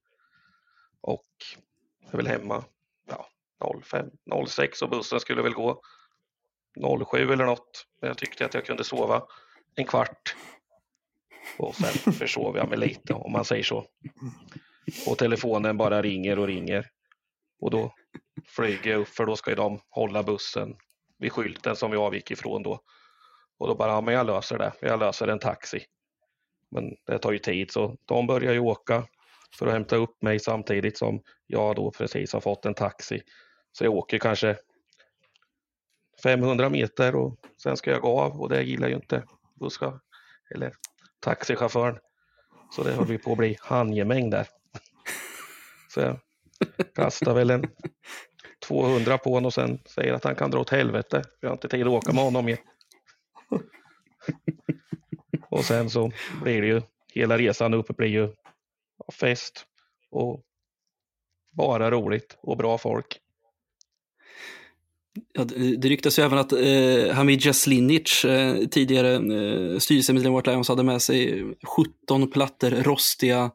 Och 1.00 1.26
jag 2.00 2.12
är 2.12 2.16
väl 2.16 2.26
hemma 2.26 2.64
ja, 3.08 3.28
05, 3.82 4.06
06 4.46 4.82
och 4.82 4.90
bussen 4.90 5.20
skulle 5.20 5.42
väl 5.42 5.54
gå 5.54 5.82
07 7.10 7.32
eller 7.32 7.46
något. 7.46 7.86
Men 8.00 8.08
jag 8.08 8.18
tyckte 8.18 8.44
att 8.44 8.54
jag 8.54 8.64
kunde 8.64 8.84
sova 8.84 9.22
en 9.74 9.84
kvart. 9.84 10.36
Och 11.58 11.74
sen 11.74 12.12
försov 12.12 12.56
jag 12.56 12.68
mig 12.68 12.78
lite 12.78 13.14
om 13.14 13.32
man 13.32 13.44
säger 13.44 13.62
så. 13.64 13.86
Och 15.06 15.18
telefonen 15.18 15.76
bara 15.76 16.02
ringer 16.02 16.38
och 16.38 16.46
ringer. 16.46 16.90
Och 17.60 17.70
då 17.70 17.94
flyger 18.46 18.90
jag 18.90 19.00
upp 19.00 19.08
för 19.08 19.26
då 19.26 19.36
ska 19.36 19.50
ju 19.50 19.56
de 19.56 19.80
hålla 19.88 20.22
bussen 20.22 20.76
vid 21.18 21.32
skylten 21.32 21.76
som 21.76 21.90
vi 21.90 21.96
avgick 21.96 22.30
ifrån 22.30 22.62
då. 22.62 22.80
Och 23.58 23.68
då 23.68 23.74
bara, 23.74 23.90
ja 23.90 24.00
men 24.00 24.14
jag 24.14 24.26
löser 24.26 24.58
det, 24.58 24.72
jag 24.80 25.00
löser 25.00 25.28
en 25.28 25.38
taxi. 25.38 25.84
Men 26.70 26.96
det 27.06 27.18
tar 27.18 27.32
ju 27.32 27.38
tid 27.38 27.70
så 27.70 27.96
de 28.04 28.26
börjar 28.26 28.52
ju 28.52 28.60
åka 28.60 29.06
för 29.58 29.66
att 29.66 29.72
hämta 29.72 29.96
upp 29.96 30.22
mig 30.22 30.38
samtidigt 30.40 30.98
som 30.98 31.22
jag 31.46 31.76
då 31.76 31.90
precis 31.90 32.32
har 32.32 32.40
fått 32.40 32.66
en 32.66 32.74
taxi. 32.74 33.22
Så 33.72 33.84
jag 33.84 33.94
åker 33.94 34.18
kanske 34.18 34.56
500 36.22 36.68
meter 36.68 37.16
och 37.16 37.38
sen 37.62 37.76
ska 37.76 37.90
jag 37.90 38.00
gå 38.00 38.20
av 38.20 38.40
och 38.40 38.48
det 38.48 38.62
gillar 38.62 38.88
ju 38.88 38.94
inte 38.94 39.24
buska 39.54 40.00
eller 40.54 40.74
taxichauffören. 41.20 41.98
Så 42.70 42.82
det 42.82 42.92
höll 42.92 43.06
vi 43.06 43.18
på 43.18 43.32
att 43.32 43.38
bli 43.38 43.56
handgemäng 43.60 44.30
där. 44.30 44.46
Så 45.96 46.00
jag 46.00 46.18
kastar 46.94 47.34
väl 47.34 47.50
en 47.50 47.64
200 48.66 49.18
på 49.18 49.30
honom 49.30 49.46
och 49.46 49.54
sen 49.54 49.78
säger 49.86 50.12
att 50.12 50.24
han 50.24 50.34
kan 50.34 50.50
dra 50.50 50.60
åt 50.60 50.70
helvete. 50.70 51.22
Jag 51.40 51.48
har 51.48 51.54
inte 51.54 51.68
tid 51.68 51.82
att 51.82 51.92
åka 51.92 52.12
med 52.12 52.24
honom 52.24 52.48
igen. 52.48 52.60
Och 55.50 55.64
sen 55.64 55.90
så 55.90 56.12
blir 56.42 56.60
det 56.60 56.66
ju, 56.66 56.82
hela 57.14 57.38
resan 57.38 57.74
uppe 57.74 57.92
blir 57.92 58.08
ju 58.08 58.32
fest 59.12 59.66
och 60.10 60.42
bara 61.52 61.90
roligt 61.90 62.38
och 62.42 62.56
bra 62.56 62.78
folk. 62.78 63.20
Ja, 65.32 65.44
det 65.78 65.88
ryktas 65.88 66.18
ju 66.18 66.22
även 66.22 66.38
att 66.38 66.52
eh, 66.52 67.14
Hamid 67.14 67.40
Jaslinic, 67.40 68.24
eh, 68.24 68.66
tidigare 68.66 69.14
eh, 69.14 69.78
styrelsemedlem 69.78 70.32
i 70.32 70.34
vårt 70.34 70.46
Lions, 70.46 70.68
hade 70.68 70.82
med 70.82 71.02
sig 71.02 71.44
17 72.06 72.30
plattor 72.30 72.70
rostiga 72.70 73.50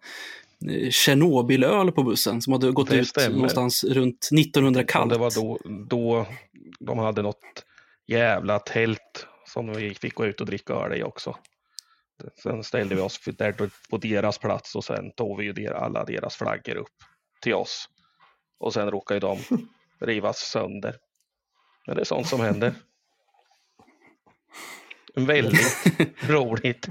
Tjernobylöl 0.90 1.92
på 1.92 2.04
bussen 2.04 2.42
som 2.42 2.54
hade 2.54 2.72
gått 2.72 2.90
det 2.90 2.96
ut 2.96 3.08
stämmer. 3.08 3.36
någonstans 3.36 3.84
runt 3.84 4.30
1900 4.40 4.84
kallt. 4.84 5.14
Det 5.14 5.18
var 5.20 5.32
då, 5.36 5.60
då 5.90 6.28
de 6.80 6.98
hade 6.98 7.22
något 7.22 7.66
jävla 8.08 8.60
tält 8.60 9.28
som 9.46 9.74
vi 9.74 9.94
fick 9.96 10.16
gå 10.16 10.26
ut 10.26 10.42
och 10.42 10.48
dricka 10.48 10.74
öl 10.74 10.98
i 10.98 11.04
också. 11.04 11.38
Sen 12.44 12.64
ställde 12.64 12.96
vi 12.96 13.02
oss 13.02 13.20
där 13.38 13.70
på 13.90 13.98
deras 13.98 14.38
plats 14.38 14.76
och 14.76 14.84
sen 14.84 15.12
tog 15.12 15.38
vi 15.38 15.46
ju 15.46 15.68
alla 15.68 16.06
deras 16.06 16.36
flaggor 16.36 16.76
upp 16.76 17.04
till 17.42 17.54
oss. 17.54 17.90
Och 18.60 18.74
sen 18.74 18.92
råkade 18.92 19.20
de 19.20 19.40
rivas 20.00 20.38
sönder. 20.40 20.96
Men 21.88 21.96
det 21.96 22.02
är 22.02 22.06
sånt 22.06 22.28
som 22.28 22.40
händer. 22.40 22.74
Väldigt 25.16 25.88
roligt. 26.30 26.88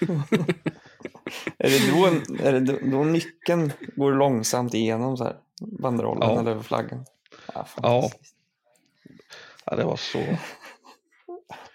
är 1.58 1.70
det, 1.70 1.90
då, 1.90 2.06
är 2.44 2.52
det 2.52 2.60
då, 2.60 2.78
då 2.82 3.04
nyckeln 3.04 3.72
går 3.96 4.12
långsamt 4.12 4.74
igenom 4.74 5.16
så 5.16 5.24
här, 5.24 5.36
banderollen 5.60 6.34
ja. 6.34 6.40
eller 6.40 6.60
flaggan? 6.62 7.04
Ja, 7.54 7.66
ja. 7.82 8.10
ja, 9.64 9.76
det 9.76 9.84
var 9.84 9.96
så. 9.96 10.18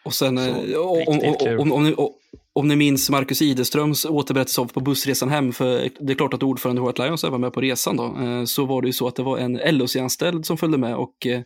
Och 0.03 0.13
sen, 0.13 0.38
så, 0.38 0.43
eh, 0.43 0.79
om, 0.79 1.19
om, 1.59 1.71
om, 1.71 1.71
om, 1.71 2.09
om 2.53 2.67
ni 2.67 2.75
minns 2.75 3.09
Marcus 3.09 3.41
Ideströms 3.41 4.05
återberättelse 4.05 4.65
på 4.73 4.79
bussresan 4.79 5.29
hem, 5.29 5.53
för 5.53 5.89
det 5.99 6.13
är 6.13 6.15
klart 6.15 6.34
att 6.34 6.43
ordförande 6.43 6.82
White 6.82 7.03
Lions 7.03 7.23
var 7.23 7.38
med 7.38 7.53
på 7.53 7.61
resan 7.61 7.97
då, 7.97 8.17
eh, 8.21 8.43
så 8.45 8.65
var 8.65 8.82
det 8.82 8.88
ju 8.88 8.93
så 8.93 9.07
att 9.07 9.15
det 9.15 9.23
var 9.23 9.38
en 9.38 9.59
LOC-anställd 9.77 10.45
som 10.45 10.57
följde 10.57 10.77
med 10.77 10.95
och 10.95 11.27
eh, 11.27 11.41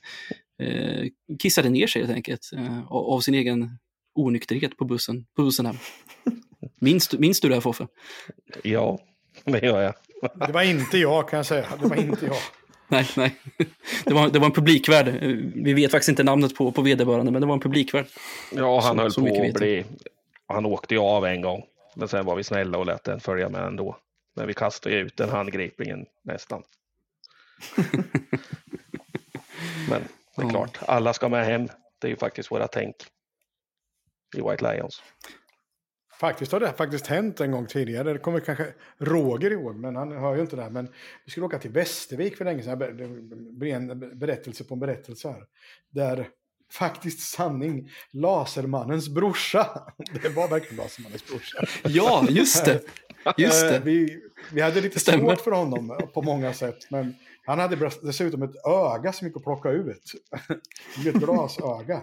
kissade 1.39 1.69
ner 1.69 1.88
sig 1.88 2.01
helt 2.01 2.15
enkelt 2.15 2.49
av 2.89 3.19
sin 3.19 3.33
egen 3.33 3.77
onykterhet 4.15 4.77
på 4.77 4.86
bussen, 4.86 5.25
på 5.36 5.43
bussen 5.43 5.65
hem. 5.65 5.75
Minns, 6.80 7.13
minns 7.13 7.39
du 7.39 7.49
det 7.49 7.53
här 7.53 7.61
Foffe? 7.61 7.88
Ja, 8.63 8.99
det 9.43 9.66
gör 9.66 9.82
jag. 9.82 9.93
Det 10.47 10.53
var 10.53 10.61
inte 10.61 10.97
jag 10.97 11.30
kan 11.30 11.38
jag 11.38 11.45
säga. 11.45 11.66
Det 11.82 11.88
var 11.88 11.95
inte 11.95 12.26
jag. 12.26 12.38
nej, 12.88 13.09
nej. 13.18 13.36
Det 14.05 14.13
var, 14.13 14.30
det 14.30 14.39
var 14.39 14.45
en 14.45 14.51
publikvärd. 14.51 15.07
Vi 15.55 15.74
vet 15.74 15.91
faktiskt 15.91 16.09
inte 16.09 16.24
namnet 16.24 16.55
på, 16.55 16.72
på 16.72 16.82
vederbörande, 16.82 17.32
men 17.32 17.41
det 17.41 17.47
var 17.47 17.53
en 17.53 17.59
publikvärd. 17.59 18.05
Ja, 18.51 18.80
han 18.82 18.95
så, 18.95 19.01
höll 19.01 19.11
så 19.11 19.22
på 19.22 19.45
att 19.47 19.53
bli 19.53 19.86
han 20.47 20.66
åkte 20.66 20.93
ju 20.93 20.99
av 20.99 21.26
en 21.26 21.41
gång, 21.41 21.63
men 21.95 22.07
sen 22.07 22.26
var 22.26 22.36
vi 22.36 22.43
snälla 22.43 22.78
och 22.78 22.86
lät 22.86 23.03
den 23.03 23.20
följa 23.20 23.49
med 23.49 23.63
ändå. 23.63 23.97
Men 24.36 24.47
vi 24.47 24.53
kastade 24.53 24.95
ut 24.95 25.18
den 25.18 25.30
handgripningen 25.30 26.05
nästan. 26.24 26.63
men 29.89 30.03
det 30.36 30.41
är 30.41 30.49
klart, 30.49 30.80
alla 30.82 31.13
ska 31.13 31.30
med 31.30 31.45
hem. 31.45 31.68
Det 31.99 32.07
är 32.07 32.09
ju 32.09 32.18
faktiskt 32.18 32.51
våra 32.51 32.68
tänk 32.68 32.95
i 34.38 34.41
White 34.41 34.74
Lions. 34.74 35.03
Faktiskt 36.20 36.51
har 36.51 36.59
det 36.59 36.74
faktiskt 36.74 37.07
hänt 37.07 37.41
en 37.41 37.51
gång 37.51 37.66
tidigare. 37.66 38.13
Det 38.13 38.20
kommer 38.20 38.39
kanske 38.39 38.74
Roger 38.97 39.51
ihåg, 39.51 39.76
men 39.76 39.95
han 39.95 40.11
hör 40.11 40.36
ju 40.36 40.41
inte 40.41 40.55
det 40.55 40.61
här. 40.61 40.70
Men 40.70 40.88
vi 41.26 41.32
skulle 41.32 41.45
åka 41.45 41.59
till 41.59 41.72
Västervik 41.72 42.38
för 42.38 42.45
länge 42.45 42.63
sedan. 42.63 42.80
Det 42.80 43.07
blir 43.51 43.74
en 43.74 44.20
berättelse 44.20 44.63
på 44.63 44.74
en 44.74 44.80
berättelse 44.80 45.28
här. 45.28 45.43
Där 45.89 46.28
faktiskt 46.72 47.20
sanning, 47.20 47.89
Lasermannens 48.11 49.09
brorsa. 49.09 49.91
Det 50.24 50.30
var 50.30 50.47
verkligen 50.47 50.84
Lasermannens 50.84 51.28
brorsa. 51.28 51.66
Ja, 51.84 52.26
just 52.30 52.66
det. 52.66 52.82
Just 53.38 53.61
det. 53.61 53.76
Eh, 53.76 53.84
vi, 53.84 54.20
vi 54.51 54.61
hade 54.61 54.82
lite 54.82 54.99
Stämmer. 54.99 55.20
svårt 55.20 55.41
för 55.41 55.51
honom 55.51 55.99
på 56.13 56.22
många 56.22 56.53
sätt. 56.53 56.91
Men 56.91 57.16
han 57.45 57.59
hade 57.59 57.91
dessutom 58.01 58.43
ett 58.43 58.66
öga 58.66 59.13
som 59.13 59.28
gick 59.28 59.38
att 59.38 59.43
plocka 59.43 59.70
ut. 59.70 60.11
Ett 61.07 61.13
glasöga. 61.13 62.01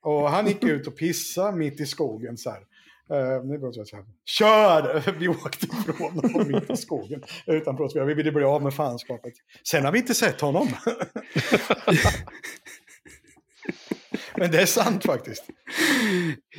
Och 0.00 0.30
han 0.30 0.46
gick 0.46 0.64
ut 0.64 0.86
och 0.86 0.96
pissade 0.96 1.56
mitt 1.56 1.80
i 1.80 1.86
skogen 1.86 2.36
så 2.36 2.50
här. 2.50 2.60
Uh, 3.10 3.70
så 3.84 3.96
här. 3.96 4.04
Kör! 4.24 5.12
Vi 5.18 5.28
åkte 5.28 5.66
ifrån 5.66 6.12
honom 6.12 6.52
mitt 6.52 6.70
i 6.70 6.76
skogen. 6.76 7.22
Utan 7.46 7.88
Vi 8.06 8.14
ville 8.14 8.32
bli 8.32 8.44
av 8.44 8.62
med 8.62 8.74
fanskapet. 8.74 9.32
Sen 9.70 9.84
har 9.84 9.92
vi 9.92 9.98
inte 9.98 10.14
sett 10.14 10.40
honom. 10.40 10.68
Men 14.36 14.50
det 14.50 14.62
är 14.62 14.66
sant 14.66 15.04
faktiskt. 15.04 15.44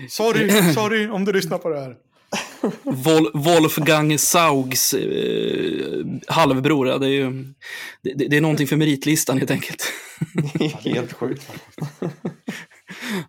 Sorry, 0.09 0.73
sorry 0.73 1.07
om 1.07 1.25
du 1.25 1.33
lyssnar 1.33 1.57
på 1.57 1.69
det 1.69 1.79
här. 1.79 1.95
Vol 2.83 3.31
Wolfgang 3.33 4.17
Saugs 4.17 4.93
eh, 4.93 6.05
halvbror, 6.27 6.85
det 6.99 7.05
är 7.05 7.09
ju 7.09 7.53
det, 8.01 8.13
det, 8.29 8.37
är 8.37 8.41
någonting 8.41 8.67
för 8.67 8.75
meritlistan 8.75 9.37
helt 9.37 9.51
enkelt. 9.51 9.83
Det 10.53 10.65
är 10.65 10.93
helt 10.93 11.13
sjukt. 11.13 11.51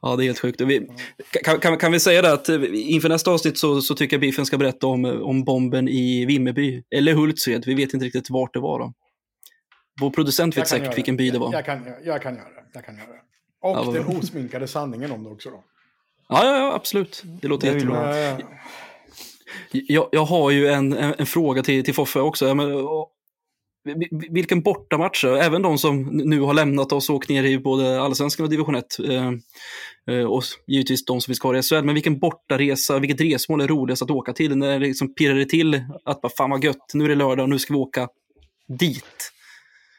Ja, 0.03 0.16
det 0.16 0.22
är 0.22 0.25
helt 0.25 0.39
sjukt. 0.39 0.61
Vi, 0.61 0.89
kan, 1.45 1.61
kan, 1.61 1.79
kan, 1.79 1.93
vi 1.93 2.01
säga 2.01 2.22
det 2.22 2.33
att 2.33 2.49
eh, 2.49 2.61
inför 2.72 3.09
nästa 3.09 3.31
avsnitt 3.31 3.59
så, 3.59 3.81
så 3.81 3.95
tycker 3.95 4.16
jag 4.16 4.20
Biffen 4.20 4.47
ska 4.47 4.59
berätta 4.59 4.87
om, 4.87 5.05
om 5.05 5.45
bomben 5.45 5.89
i 5.89 6.25
Vimmerby, 6.25 6.83
eller 6.91 7.14
Hultsfred. 7.14 7.64
Vi 7.66 7.75
vet 7.75 7.95
inte 7.95 8.07
riktigt 8.07 8.31
vart 8.31 8.55
det 8.55 8.61
var. 8.61 8.79
Då. 8.79 8.93
Vår 10.01 10.11
producent 10.11 10.57
vet 10.57 10.68
säkert 10.68 10.97
vilken 10.97 11.16
by 11.16 11.31
det 11.31 11.39
var. 11.39 11.47
Jag, 11.47 11.59
jag, 11.59 11.64
kan, 11.64 11.85
jag, 11.87 12.07
jag 12.14 12.22
kan 12.22 12.35
göra 12.35 12.49
det. 12.49 12.64
Jag 12.75 12.85
kan 12.85 12.97
göra 12.97 13.07
det. 13.07 13.20
Och 13.62 13.97
ja, 13.97 14.03
den 14.03 14.16
osminkade 14.16 14.68
sanningen 14.68 15.12
om 15.12 15.25
det 15.25 15.31
också 15.31 15.51
då. 15.51 15.64
Ja, 16.29 16.45
ja, 16.45 16.57
ja 16.57 16.75
absolut. 16.75 17.22
Det 17.25 17.49
låter 17.49 17.66
det 17.66 17.75
jättebra. 17.75 18.18
Ja, 18.18 18.39
ja. 18.41 18.47
Jag, 19.70 20.09
jag 20.12 20.25
har 20.25 20.51
ju 20.51 20.68
en, 20.68 20.93
en, 20.93 21.14
en, 21.18 21.27
fråga 21.27 21.62
till, 21.62 21.85
till 21.85 21.95
Foffe 21.95 22.20
också. 22.20 22.55
Men, 22.55 22.66
vilken 24.30 24.62
bortamatch, 24.62 25.24
även 25.24 25.62
de 25.62 25.78
som 25.78 26.03
nu 26.03 26.41
har 26.41 26.55
lämnat 26.55 26.93
oss 26.93 27.11
och 27.11 27.16
åkt 27.16 27.28
ner 27.28 27.45
i 27.45 27.59
både 27.59 28.01
allsvenskan 28.01 28.45
och 28.45 28.51
division 28.51 28.74
1 28.74 28.99
eh, 28.99 29.32
eh, 30.11 30.24
och 30.24 30.43
givetvis 30.66 31.05
de 31.05 31.20
som 31.20 31.35
ska 31.35 31.49
ha 31.49 31.57
i 31.59 31.62
SHL, 31.62 31.82
men 31.85 31.95
vilken 31.95 32.18
bortaresa, 32.18 32.99
vilket 32.99 33.20
resmål 33.20 33.61
är 33.61 33.68
roligast 33.68 34.03
att 34.03 34.11
åka 34.11 34.32
till? 34.32 34.57
När 34.57 34.78
det 34.78 34.87
liksom 34.87 35.14
pirrar 35.14 35.35
det 35.35 35.49
till 35.49 35.85
att 36.05 36.20
bara, 36.20 36.32
fan 36.39 36.51
vad 36.51 36.64
gött, 36.64 36.95
nu 36.95 37.05
är 37.05 37.09
det 37.09 37.14
lördag 37.14 37.43
och 37.43 37.51
nu 37.51 37.59
ska 37.59 37.72
vi 37.72 37.78
åka 37.78 38.09
dit. 38.68 39.32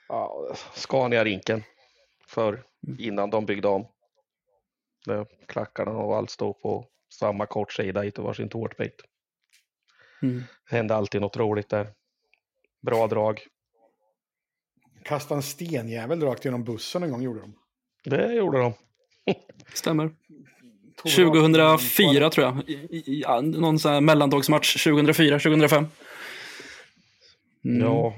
Ja, 0.08 0.56
Scania-rinken 0.74 1.64
för 2.28 2.64
innan 3.00 3.30
de 3.30 3.46
byggde 3.46 3.68
om. 3.68 3.88
Där 5.06 5.26
klackarna 5.48 5.92
och 5.92 6.18
allt 6.18 6.30
stod 6.30 6.62
på 6.62 6.88
samma 7.14 7.46
kortsida 7.46 8.06
i 8.06 8.12
varsin 8.18 8.50
tårtbit. 8.50 9.02
Mm. 10.22 10.44
Det 10.70 10.76
hände 10.76 10.96
alltid 10.96 11.22
något 11.22 11.38
roligt 11.38 11.70
där. 11.70 11.88
Bra 12.82 13.08
drag. 13.08 13.42
Kastade 15.06 15.38
en 15.38 15.44
stenjävel 15.44 16.22
rakt 16.22 16.46
genom 16.46 16.64
bussen 16.64 17.04
en 17.04 17.12
gång 17.12 17.22
gjorde 17.22 17.40
de. 17.40 17.56
Det 18.10 18.34
gjorde 18.34 18.58
de. 18.58 18.74
Stämmer. 19.74 20.12
2004 21.04 22.30
tror 22.30 22.46
jag. 22.46 22.64
Ja, 23.06 23.42
någon 23.42 23.80
sån 23.80 23.92
här 23.92 24.02
mellandagsmatch 24.02 24.84
2004, 24.84 25.40
2005. 25.40 25.88
Mm. 27.66 27.82
Ja, 27.82 28.16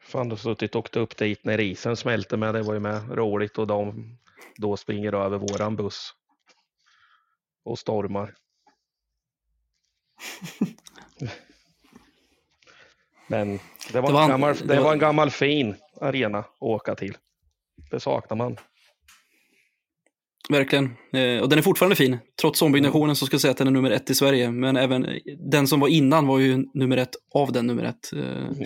fan 0.00 0.36
suttit 0.36 0.74
och 0.74 0.78
åkt 0.78 0.96
upp 0.96 1.16
dit 1.16 1.44
när 1.44 1.60
isen 1.60 1.96
smälte 1.96 2.36
med. 2.36 2.54
Det 2.54 2.62
var 2.62 2.74
ju 2.74 2.80
med 2.80 3.16
roligt 3.16 3.58
och 3.58 3.66
de 3.66 4.16
då 4.56 4.76
springer 4.76 5.12
över 5.12 5.38
våran 5.38 5.76
buss 5.76 6.10
och 7.64 7.78
stormar. 7.78 8.34
Men 13.28 13.58
det 13.92 14.00
var, 14.00 14.08
det 14.08 14.14
var, 14.14 14.22
en, 14.22 14.28
gammal, 14.28 14.56
det 14.64 14.80
var 14.80 14.92
en 14.92 14.98
gammal 14.98 15.30
fin 15.30 15.76
arena 16.00 16.38
att 16.38 16.56
åka 16.60 16.94
till. 16.94 17.16
Det 17.90 18.00
saknar 18.00 18.36
man. 18.36 18.56
Verkligen. 20.48 20.96
Eh, 21.12 21.42
och 21.42 21.48
den 21.48 21.58
är 21.58 21.62
fortfarande 21.62 21.96
fin. 21.96 22.18
Trots 22.40 22.62
ombyggnationen 22.62 23.16
så 23.16 23.26
ska 23.26 23.34
jag 23.34 23.40
säga 23.40 23.50
att 23.50 23.56
den 23.56 23.66
är 23.66 23.70
nummer 23.70 23.90
ett 23.90 24.10
i 24.10 24.14
Sverige. 24.14 24.50
Men 24.50 24.76
även 24.76 25.06
den 25.50 25.66
som 25.66 25.80
var 25.80 25.88
innan 25.88 26.26
var 26.26 26.38
ju 26.38 26.64
nummer 26.74 26.96
ett 26.96 27.14
av 27.34 27.52
den 27.52 27.66
nummer 27.66 27.84
ett. 27.84 28.12
Eh, 28.12 28.20
mm. 28.20 28.62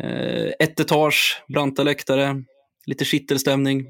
Eh, 0.00 0.52
ett 0.58 0.80
etage, 0.80 1.42
branta 1.48 1.82
läktare, 1.82 2.44
lite 2.86 3.04
kittelstämning. 3.04 3.86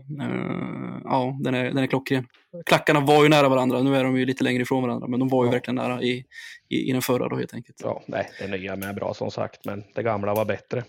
Ja, 1.04 1.38
den 1.40 1.54
är, 1.54 1.64
den 1.64 1.78
är 1.78 1.86
klockren. 1.86 2.26
Klackarna 2.66 3.00
var 3.00 3.22
ju 3.22 3.28
nära 3.28 3.48
varandra, 3.48 3.82
nu 3.82 3.96
är 3.96 4.04
de 4.04 4.18
ju 4.18 4.26
lite 4.26 4.44
längre 4.44 4.62
ifrån 4.62 4.82
varandra, 4.82 5.08
men 5.08 5.20
de 5.20 5.28
var 5.28 5.44
ju 5.44 5.48
ja. 5.48 5.52
verkligen 5.52 5.74
nära 5.74 6.02
i, 6.02 6.24
i, 6.68 6.88
i 6.88 6.92
den 6.92 7.02
förra 7.02 7.28
då 7.28 7.36
helt 7.36 7.54
enkelt. 7.54 7.80
Ja, 7.84 8.02
nej, 8.06 8.30
det 8.38 8.46
nya 8.46 8.72
är 8.72 8.92
bra 8.92 9.14
som 9.14 9.30
sagt, 9.30 9.64
men 9.64 9.84
det 9.94 10.02
gamla 10.02 10.34
var 10.34 10.44
bättre. 10.44 10.84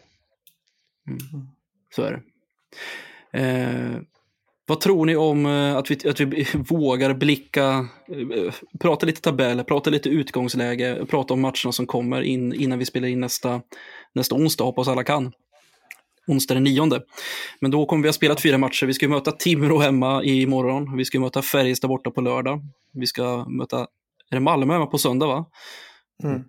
Mm. 1.08 1.48
Så 1.96 2.04
är 2.04 2.12
det. 2.12 2.22
Eh, 3.40 4.02
vad 4.66 4.80
tror 4.80 5.06
ni 5.06 5.16
om 5.16 5.46
eh, 5.46 5.76
att 5.76 5.92
vi, 5.92 6.10
att 6.10 6.20
vi 6.20 6.48
vågar 6.54 7.14
blicka, 7.14 7.88
eh, 8.08 8.54
prata 8.80 9.06
lite 9.06 9.22
tabeller, 9.22 9.64
prata 9.64 9.90
lite 9.90 10.10
utgångsläge, 10.10 11.06
prata 11.10 11.34
om 11.34 11.42
matcherna 11.42 11.72
som 11.72 11.86
kommer 11.86 12.22
in, 12.22 12.54
innan 12.54 12.80
vi 12.80 12.86
spelar 12.86 13.08
in 13.08 13.20
nästa, 13.20 13.62
nästa 14.14 14.36
onsdag, 14.36 14.64
hoppas 14.64 14.88
alla 14.88 15.04
kan. 15.04 15.32
Onsdag 16.28 16.54
den 16.54 16.64
nionde. 16.64 17.04
Men 17.60 17.72
då 17.72 17.86
kommer 17.86 18.04
vi 18.04 18.10
att 18.10 18.16
spela 18.16 18.36
fyra 18.38 18.58
matcher. 18.58 18.86
Vi 18.86 18.94
ska 18.94 19.08
möta 19.08 19.32
Timrå 19.32 19.80
hemma 19.80 20.24
imorgon. 20.24 20.98
Vi 20.98 21.06
ska 21.06 21.20
möta 21.20 21.42
Färjestad 21.42 21.90
borta 21.90 22.12
på 22.12 22.22
lördag. 22.22 22.62
Vi 22.94 23.08
ska 23.08 23.46
möta, 23.50 23.80
är 24.30 24.36
det 24.36 24.40
Malmö 24.40 24.74
hemma 24.74 24.86
på 24.86 24.98
söndag 24.98 25.28
va? 25.28 25.46
Mm. 26.24 26.44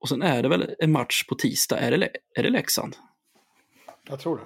Och 0.00 0.08
sen 0.08 0.22
är 0.22 0.42
det 0.42 0.48
väl 0.48 0.74
en 0.78 0.92
match 0.92 1.26
på 1.26 1.34
tisdag. 1.34 1.78
Är 1.78 1.90
det, 1.90 2.10
är 2.36 2.42
det 2.42 2.50
Leksand? 2.50 2.96
Jag 4.08 4.18
tror 4.18 4.36
det. 4.36 4.42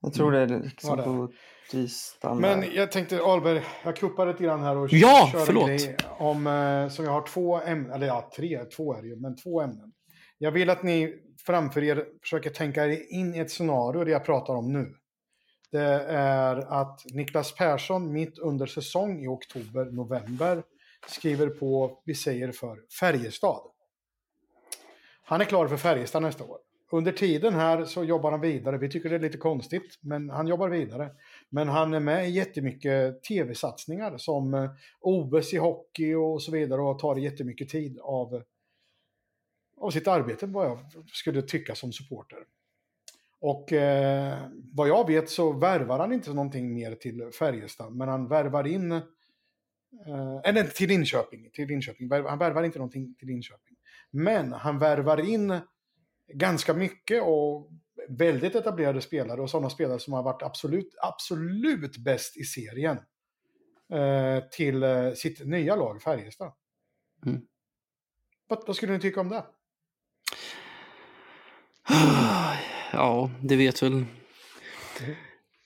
Jag 0.00 0.14
tror 0.14 0.32
det 0.32 0.38
är 0.38 0.46
liksom 0.46 0.98
ja, 0.98 1.04
på 1.04 1.32
tisdagen. 1.70 2.40
Men 2.40 2.74
jag 2.74 2.92
tänkte 2.92 3.22
Alberg, 3.22 3.62
jag 3.84 3.96
kuppar 3.96 4.26
lite 4.26 4.42
grann 4.42 4.62
här 4.62 4.76
och 4.76 4.92
ja, 4.92 5.28
kör 5.32 5.38
förlåt. 5.38 5.68
en 5.70 5.76
grej 5.76 5.96
om, 6.18 6.46
eh, 6.46 6.88
så 6.88 7.02
jag 7.02 7.10
har 7.10 7.26
två 7.26 7.60
ämnen, 7.60 7.92
eller 7.92 8.06
ja, 8.06 8.30
tre, 8.36 8.64
två 8.64 8.94
är 8.94 9.02
det 9.02 9.08
ju, 9.08 9.16
men 9.16 9.36
två 9.36 9.60
ämnen. 9.60 9.92
Jag 10.38 10.52
vill 10.52 10.70
att 10.70 10.82
ni 10.82 11.14
framför 11.46 11.82
er 11.84 12.04
försöker 12.22 12.50
tänka 12.50 12.86
er 12.86 13.12
in 13.12 13.34
i 13.34 13.38
ett 13.38 13.50
scenario 13.50 14.04
det 14.04 14.10
jag 14.10 14.24
pratar 14.24 14.54
om 14.54 14.72
nu. 14.72 14.94
Det 15.70 16.04
är 16.08 16.56
att 16.56 17.00
Niklas 17.14 17.54
Persson 17.54 18.12
mitt 18.12 18.38
under 18.38 18.66
säsong 18.66 19.24
i 19.24 19.26
oktober, 19.26 19.84
november 19.84 20.62
skriver 21.06 21.48
på, 21.48 22.02
vi 22.04 22.14
säger 22.14 22.52
för 22.52 22.78
Färjestad. 23.00 23.62
Han 25.24 25.40
är 25.40 25.44
klar 25.44 25.68
för 25.68 25.76
Färjestad 25.76 26.22
nästa 26.22 26.44
år. 26.44 26.58
Under 26.94 27.12
tiden 27.12 27.54
här 27.54 27.84
så 27.84 28.04
jobbar 28.04 28.30
han 28.30 28.40
vidare. 28.40 28.78
Vi 28.78 28.88
tycker 28.88 29.08
det 29.08 29.14
är 29.14 29.20
lite 29.20 29.38
konstigt, 29.38 29.98
men 30.00 30.30
han 30.30 30.46
jobbar 30.46 30.68
vidare. 30.68 31.10
Men 31.48 31.68
han 31.68 31.94
är 31.94 32.00
med 32.00 32.28
i 32.28 32.30
jättemycket 32.30 33.22
tv-satsningar 33.22 34.18
som 34.18 34.54
eh, 34.54 34.70
OS 35.00 35.54
i 35.54 35.56
hockey 35.56 36.14
och 36.14 36.42
så 36.42 36.52
vidare 36.52 36.80
och 36.80 36.98
tar 36.98 37.16
jättemycket 37.16 37.68
tid 37.68 37.98
av, 37.98 38.42
av 39.76 39.90
sitt 39.90 40.08
arbete, 40.08 40.46
vad 40.46 40.66
jag 40.66 40.78
skulle 41.12 41.42
tycka 41.42 41.74
som 41.74 41.92
supporter. 41.92 42.38
Och 43.40 43.72
eh, 43.72 44.38
vad 44.72 44.88
jag 44.88 45.06
vet 45.06 45.30
så 45.30 45.52
värvar 45.52 45.98
han 45.98 46.12
inte 46.12 46.30
någonting 46.30 46.74
mer 46.74 46.94
till 46.94 47.30
Färjestad, 47.38 47.94
men 47.94 48.08
han 48.08 48.28
värvar 48.28 48.66
in 48.66 48.92
eh, 48.92 48.98
eh 50.06 50.40
eller 50.44 50.64
till 50.64 50.88
Linköping, 50.88 51.50
till 51.52 51.68
Linköping. 51.68 52.10
Han 52.10 52.38
värvar 52.38 52.62
inte 52.62 52.78
någonting 52.78 53.14
till 53.14 53.28
Linköping. 53.28 53.76
Men 54.10 54.52
han 54.52 54.78
värvar 54.78 55.28
in 55.28 55.60
ganska 56.32 56.74
mycket 56.74 57.22
och 57.22 57.70
väldigt 58.08 58.54
etablerade 58.54 59.00
spelare 59.00 59.40
och 59.40 59.50
sådana 59.50 59.70
spelare 59.70 59.98
som 59.98 60.12
har 60.12 60.22
varit 60.22 60.42
absolut, 60.42 60.94
absolut 61.02 61.96
bäst 61.96 62.36
i 62.36 62.44
serien 62.44 62.96
eh, 63.92 64.44
till 64.50 64.82
eh, 64.82 65.12
sitt 65.12 65.46
nya 65.46 65.76
lag 65.76 66.02
Färjestad. 66.02 66.52
Mm. 67.26 67.40
Vad, 68.48 68.66
vad 68.66 68.76
skulle 68.76 68.92
ni 68.92 69.00
tycka 69.00 69.20
om 69.20 69.28
det? 69.28 69.44
Ja, 72.92 73.30
det 73.42 73.56
vet 73.56 73.82
väl. 73.82 74.04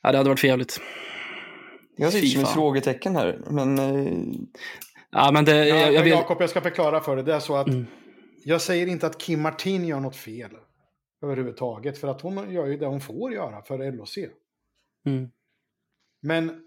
Ja, 0.03 0.13
det 0.13 0.19
hade 0.19 0.29
varit 0.29 0.41
för 0.41 0.49
jävligt. 0.49 0.81
Jag 1.97 2.13
sitter 2.13 2.29
som 2.29 2.43
ett 2.43 2.49
frågetecken 2.49 3.17
här, 3.17 3.41
men... 3.51 3.79
Eh... 3.79 4.13
Ja, 5.11 5.31
men 5.33 5.45
det... 5.45 5.69
Ja, 5.69 5.91
jag, 5.91 6.03
vill... 6.03 6.13
Jakob, 6.13 6.41
jag 6.41 6.51
ska 6.51 6.61
förklara 6.61 7.01
för 7.01 7.17
dig. 7.17 7.25
Det 7.25 7.35
är 7.35 7.41
så 7.41 7.57
att 7.57 7.69
mm. 7.69 7.87
Jag 8.45 8.63
säger 8.63 8.87
inte 8.87 9.07
att 9.07 9.19
Kim 9.19 9.43
Martin 9.43 9.85
gör 9.85 10.01
något 10.01 10.17
fel 10.17 10.51
överhuvudtaget, 11.23 11.99
för 11.99 12.09
att 12.09 12.21
hon 12.21 12.53
gör 12.53 12.67
ju 12.67 12.77
det 12.77 12.87
hon 12.87 13.01
får 13.01 13.33
göra 13.33 13.63
för 13.63 13.93
LOC. 13.93 14.19
Mm. 15.07 15.31
Men 16.23 16.65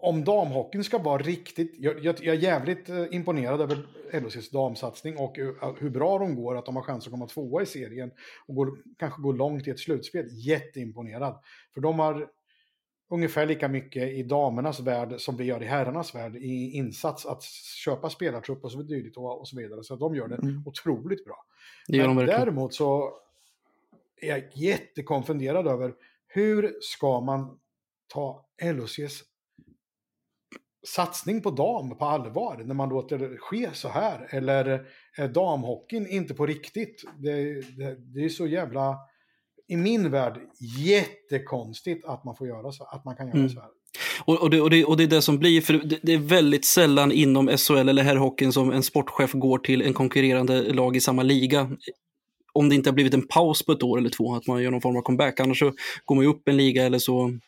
om 0.00 0.24
damhockeyn 0.24 0.84
ska 0.84 0.98
vara 0.98 1.22
riktigt... 1.22 1.74
Jag, 1.78 2.04
jag, 2.04 2.24
jag, 2.24 2.36
är 2.36 2.40
jävligt 2.40 2.88
eh, 2.88 3.04
imponerad 3.10 3.60
över 3.60 3.86
LOCs 4.12 4.50
damsatsning 4.50 5.16
och 5.16 5.38
eh, 5.38 5.74
hur 5.78 5.90
bra 5.90 6.18
de 6.18 6.34
går, 6.34 6.56
att 6.56 6.66
de 6.66 6.76
har 6.76 6.82
chans 6.82 7.06
att 7.06 7.10
komma 7.10 7.26
tvåa 7.26 7.62
i 7.62 7.66
serien 7.66 8.10
och 8.46 8.54
går, 8.54 8.78
kanske 8.98 9.22
gå 9.22 9.32
långt 9.32 9.66
i 9.66 9.70
ett 9.70 9.80
slutspel. 9.80 10.26
Jätteimponerad. 10.30 11.40
För 11.74 11.80
de 11.80 11.98
har 11.98 12.30
ungefär 13.10 13.46
lika 13.46 13.68
mycket 13.68 14.08
i 14.08 14.22
damernas 14.22 14.80
värld 14.80 15.14
som 15.18 15.36
vi 15.36 15.44
gör 15.44 15.62
i 15.62 15.66
herrarnas 15.66 16.14
värld 16.14 16.36
i 16.36 16.70
insats 16.70 17.26
att 17.26 17.42
köpa 17.84 18.10
spelartrupp 18.10 18.64
och 18.64 18.72
så 18.72 18.78
vidare. 18.78 19.10
Och 19.16 19.48
så, 19.48 19.56
vidare. 19.56 19.84
så 19.84 19.96
de 19.96 20.14
gör 20.14 20.28
det 20.28 20.34
mm. 20.34 20.62
otroligt 20.66 21.24
bra. 21.24 21.44
Det 21.86 22.08
Men 22.08 22.16
däremot 22.16 22.74
så 22.74 23.12
är 24.20 24.28
jag 24.28 24.42
jättekonfunderad 24.54 25.66
över 25.66 25.94
hur 26.26 26.76
ska 26.80 27.20
man 27.20 27.58
ta 28.08 28.46
LOCs 28.62 29.24
satsning 30.86 31.42
på 31.42 31.50
dam 31.50 31.98
på 31.98 32.04
allvar 32.04 32.62
när 32.64 32.74
man 32.74 32.88
låter 32.88 33.18
det 33.18 33.38
ske 33.38 33.70
så 33.72 33.88
här? 33.88 34.28
Eller 34.30 34.86
är 35.16 35.28
damhockeyn 35.28 36.06
inte 36.06 36.34
på 36.34 36.46
riktigt? 36.46 37.04
Det, 37.18 37.60
det, 37.76 37.96
det 37.98 38.24
är 38.24 38.28
så 38.28 38.46
jävla 38.46 38.98
i 39.68 39.76
min 39.76 40.10
värld 40.10 40.40
jättekonstigt 40.78 42.04
att 42.04 42.24
man 42.24 42.36
får 42.36 42.46
göra 42.46 42.72
så, 42.72 42.84
att 42.84 43.04
man 43.04 43.16
kan 43.16 43.26
göra 43.26 43.38
mm. 43.38 43.50
så 43.50 43.60
här. 43.60 43.68
Och, 44.24 44.42
och, 44.42 44.50
det, 44.50 44.60
och, 44.60 44.70
det, 44.70 44.84
och 44.84 44.96
det 44.96 45.02
är 45.02 45.08
det 45.08 45.22
som 45.22 45.38
blir, 45.38 45.60
för 45.60 45.72
det, 45.74 45.98
det 46.02 46.12
är 46.12 46.18
väldigt 46.18 46.64
sällan 46.64 47.12
inom 47.12 47.48
SHL 47.48 47.88
eller 47.88 48.02
herrhockeyn 48.02 48.52
som 48.52 48.72
en 48.72 48.82
sportchef 48.82 49.32
går 49.32 49.58
till 49.58 49.82
en 49.82 49.94
konkurrerande 49.94 50.72
lag 50.72 50.96
i 50.96 51.00
samma 51.00 51.22
liga. 51.22 51.70
Om 52.52 52.68
det 52.68 52.74
inte 52.74 52.90
har 52.90 52.94
blivit 52.94 53.14
en 53.14 53.26
paus 53.26 53.62
på 53.66 53.72
ett 53.72 53.82
år 53.82 53.98
eller 53.98 54.10
två, 54.10 54.34
att 54.34 54.46
man 54.46 54.62
gör 54.62 54.70
någon 54.70 54.80
form 54.80 54.96
av 54.96 55.02
comeback. 55.02 55.40
Annars 55.40 55.58
så 55.58 55.72
går 56.04 56.14
man 56.14 56.24
ju 56.24 56.30
upp 56.30 56.48
en 56.48 56.56
liga 56.56 56.86
eller 56.86 56.98
så, 56.98 57.38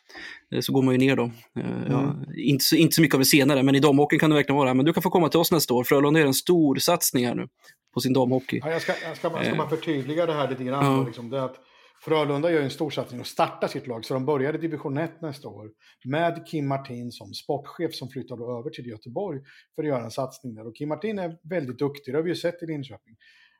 eller 0.51 0.61
så 0.61 0.73
går 0.73 0.81
man 0.81 0.93
ju 0.93 0.97
ner 0.97 1.15
då. 1.15 1.31
Eh, 1.59 1.65
mm. 1.65 1.91
Ja, 1.91 2.15
inte, 2.37 2.65
så, 2.65 2.75
inte 2.75 2.95
så 2.95 3.01
mycket 3.01 3.15
av 3.15 3.19
det 3.19 3.25
senare, 3.25 3.63
men 3.63 3.75
i 3.75 3.79
damhockeyn 3.79 4.19
kan 4.19 4.29
det 4.29 4.35
verkligen 4.35 4.57
vara. 4.57 4.73
Men 4.73 4.85
du 4.85 4.93
kan 4.93 5.03
få 5.03 5.09
komma 5.09 5.29
till 5.29 5.39
oss 5.39 5.51
nästa 5.51 5.73
år. 5.73 5.83
Frölunda 5.83 6.19
gör 6.19 6.27
en 6.27 6.33
stor 6.33 6.75
satsning 6.75 7.27
här 7.27 7.35
nu 7.35 7.47
på 7.93 7.99
sin 7.99 8.13
damhockey. 8.13 8.59
Ja, 8.63 8.71
jag, 8.71 8.81
ska, 8.81 8.91
jag, 8.91 9.17
ska, 9.17 9.29
ska 9.29 9.29
bara 9.29 9.63
eh. 9.63 9.69
förtydliga 9.69 10.25
det 10.25 10.33
här 10.33 10.49
lite 10.49 10.63
grann. 10.63 10.85
Ja. 10.85 11.05
Liksom, 11.05 11.29
det 11.29 11.43
att 11.43 11.55
Frölunda 12.03 12.51
gör 12.51 12.61
en 12.61 12.69
stor 12.69 12.89
satsning 12.89 13.19
och 13.19 13.27
startar 13.27 13.67
sitt 13.67 13.87
lag, 13.87 14.05
så 14.05 14.13
de 14.13 14.25
börjar 14.25 14.55
i 14.55 14.57
division 14.57 14.97
1 14.97 15.21
nästa 15.21 15.47
år 15.47 15.71
med 16.05 16.47
Kim 16.47 16.67
Martin 16.67 17.11
som 17.11 17.33
sportchef 17.33 17.95
som 17.95 18.09
flyttar 18.09 18.59
över 18.59 18.69
till 18.69 18.87
Göteborg 18.87 19.41
för 19.75 19.83
att 19.83 19.89
göra 19.89 20.03
en 20.03 20.11
satsning 20.11 20.55
där. 20.55 20.67
Och 20.67 20.75
Kim 20.75 20.89
Martin 20.89 21.19
är 21.19 21.37
väldigt 21.43 21.79
duktig, 21.79 22.13
det 22.13 22.17
har 22.17 22.23
vi 22.23 22.29
ju 22.29 22.35
sett 22.35 22.63
i 22.63 22.65
Linköping. 22.65 23.15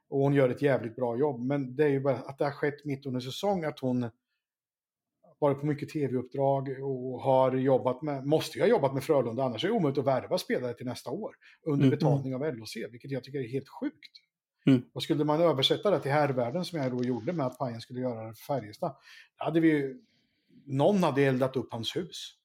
Och 0.10 0.20
hon 0.20 0.34
gör 0.34 0.50
ett 0.50 0.62
jävligt 0.62 0.96
bra 0.96 1.18
jobb, 1.18 1.46
men 1.46 1.76
det 1.76 1.84
är 1.84 1.90
ju 1.90 2.00
bara 2.00 2.16
att 2.16 2.38
det 2.38 2.44
har 2.44 2.52
skett 2.52 2.86
mitt 2.86 3.06
under 3.06 3.20
säsong 3.20 3.64
att 3.64 3.80
hon 3.80 4.10
varit 5.40 5.60
på 5.60 5.66
mycket 5.66 5.90
tv-uppdrag 5.90 6.70
och 6.70 7.22
har 7.22 7.52
jobbat 7.52 8.02
med, 8.02 8.26
måste 8.26 8.58
ju 8.58 8.64
ha 8.64 8.70
jobbat 8.70 8.94
med 8.94 9.04
Frölunda, 9.04 9.44
annars 9.44 9.64
är 9.64 9.68
det 9.68 9.74
omöjligt 9.74 10.00
att 10.00 10.06
värva 10.06 10.38
spelare 10.38 10.74
till 10.74 10.86
nästa 10.86 11.10
år 11.10 11.36
under 11.66 11.86
mm. 11.86 11.90
betalning 11.90 12.36
av 12.36 12.56
LOC, 12.56 12.76
vilket 12.92 13.12
jag 13.12 13.24
tycker 13.24 13.40
är 13.40 13.48
helt 13.48 13.70
sjukt. 13.70 14.31
Mm. 14.66 14.82
Och 14.94 15.04
skulle 15.04 15.24
man 15.24 15.42
översätta 15.42 15.92
det 15.92 16.00
till 16.00 16.12
härvärlden 16.12 16.66
som 16.66 16.80
jag 16.80 16.92
då 16.92 17.04
gjorde 17.04 17.34
med 17.34 17.46
att 17.46 17.58
Pajen 17.58 17.82
skulle 17.82 18.00
göra 18.00 18.28
det 18.28 18.34
för 18.34 18.44
Färjestad, 18.44 18.96
då 19.38 19.46
hade 19.46 19.60
vi 19.60 19.68
ju, 19.68 19.98
någon 20.66 21.04
hade 21.04 21.22
eldat 21.22 21.56
upp 21.56 21.72
hans 21.72 21.96
hus. 21.96 22.38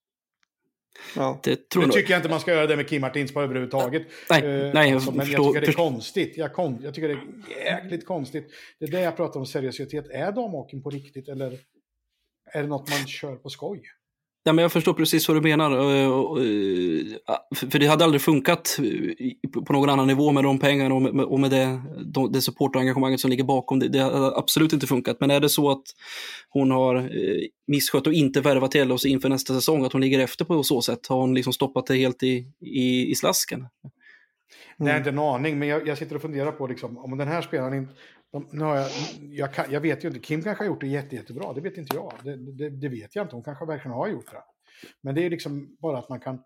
Ja. 1.16 1.40
Det 1.42 1.68
tror 1.68 1.86
nu 1.86 1.92
tycker 1.92 2.10
jag 2.10 2.18
inte 2.18 2.28
man 2.28 2.40
ska 2.40 2.52
göra 2.52 2.66
det 2.66 2.76
med 2.76 2.88
Kim 2.88 3.00
Martins 3.00 3.36
överhuvudtaget. 3.36 4.06
Nej, 4.30 4.42
uh, 4.42 4.74
nej, 4.74 4.92
alltså, 4.92 5.12
men 5.12 5.30
jag 5.30 5.44
tycker 5.44 5.60
det 5.60 5.66
är 5.66 5.72
konstigt. 5.72 6.36
Jag, 6.36 6.52
kom, 6.52 6.78
jag 6.82 6.94
tycker 6.94 7.08
det 7.08 7.14
är 7.14 7.64
jäkligt 7.64 8.06
konstigt. 8.06 8.52
Det 8.78 8.84
är 8.84 8.90
det 8.90 9.00
jag 9.00 9.16
pratar 9.16 9.40
om 9.40 9.46
seriositet. 9.46 10.08
Är 10.10 10.32
damhockeyn 10.32 10.82
på 10.82 10.90
riktigt 10.90 11.28
eller 11.28 11.58
är 12.52 12.62
det 12.62 12.68
något 12.68 12.90
man 12.90 13.06
kör 13.06 13.36
på 13.36 13.50
skoj? 13.50 13.82
Ja, 14.46 14.52
men 14.52 14.62
jag 14.62 14.72
förstår 14.72 14.92
precis 14.92 15.28
vad 15.28 15.36
du 15.36 15.40
menar. 15.40 15.70
Eh, 15.70 16.04
eh, 16.04 17.16
ah, 17.26 17.56
för 17.70 17.78
det 17.78 17.86
hade 17.86 18.04
aldrig 18.04 18.20
funkat 18.22 18.78
eh, 18.78 19.62
på 19.64 19.72
någon 19.72 19.90
annan 19.90 20.06
nivå 20.06 20.32
med 20.32 20.44
de 20.44 20.58
pengarna 20.58 20.94
och 21.24 21.40
med 21.40 21.50
det, 21.50 21.80
det 22.30 22.40
supportengagemanget 22.40 23.20
som 23.20 23.30
ligger 23.30 23.44
bakom. 23.44 23.78
Det, 23.78 23.88
det 23.88 23.98
hade 23.98 24.36
absolut 24.36 24.72
inte 24.72 24.86
funkat. 24.86 25.16
Men 25.20 25.30
är 25.30 25.40
det 25.40 25.48
så 25.48 25.70
att 25.70 25.82
hon 26.48 26.70
har 26.70 27.10
misskött 27.66 28.06
och 28.06 28.12
inte 28.12 28.40
värvat 28.40 28.70
till 28.70 28.92
oss 28.92 29.04
inför 29.06 29.28
nästa 29.28 29.54
säsong, 29.54 29.84
att 29.84 29.92
hon 29.92 30.02
ligger 30.02 30.18
efter 30.18 30.44
på 30.44 30.62
så 30.62 30.82
sätt? 30.82 31.06
Har 31.06 31.20
hon 31.20 31.34
liksom 31.34 31.52
stoppat 31.52 31.86
det 31.86 31.96
helt 31.96 32.22
i, 32.22 32.46
i, 32.60 33.10
i 33.10 33.14
slasken? 33.14 33.66
Mm. 34.80 34.88
Nej, 34.90 34.98
inte 34.98 35.10
en 35.10 35.18
aning, 35.18 35.58
men 35.58 35.68
jag, 35.68 35.86
jag 35.86 35.98
sitter 35.98 36.16
och 36.16 36.22
funderar 36.22 36.52
på 36.52 36.66
liksom, 36.66 36.98
om 36.98 37.18
den 37.18 37.28
här 37.28 37.42
spelaren 37.42 37.74
inte... 37.74 37.94
Nu 38.50 38.64
har 38.64 38.76
jag, 38.76 38.90
jag, 39.20 39.54
kan, 39.54 39.64
jag, 39.70 39.80
vet 39.80 40.04
ju 40.04 40.08
inte, 40.08 40.20
Kim 40.20 40.42
kanske 40.42 40.64
har 40.64 40.68
gjort 40.68 40.80
det 40.80 40.86
jätte, 40.86 41.16
jättebra, 41.16 41.52
det 41.52 41.60
vet 41.60 41.76
inte 41.76 41.96
jag. 41.96 42.12
Det, 42.22 42.36
det, 42.36 42.70
det, 42.70 42.88
vet 42.88 43.16
jag 43.16 43.24
inte, 43.24 43.36
hon 43.36 43.44
kanske 43.44 43.64
verkligen 43.66 43.94
har 43.94 44.08
gjort 44.08 44.30
det. 44.32 44.42
Men 45.00 45.14
det 45.14 45.26
är 45.26 45.30
liksom 45.30 45.76
bara 45.78 45.98
att 45.98 46.08
man 46.08 46.20
kan, 46.20 46.42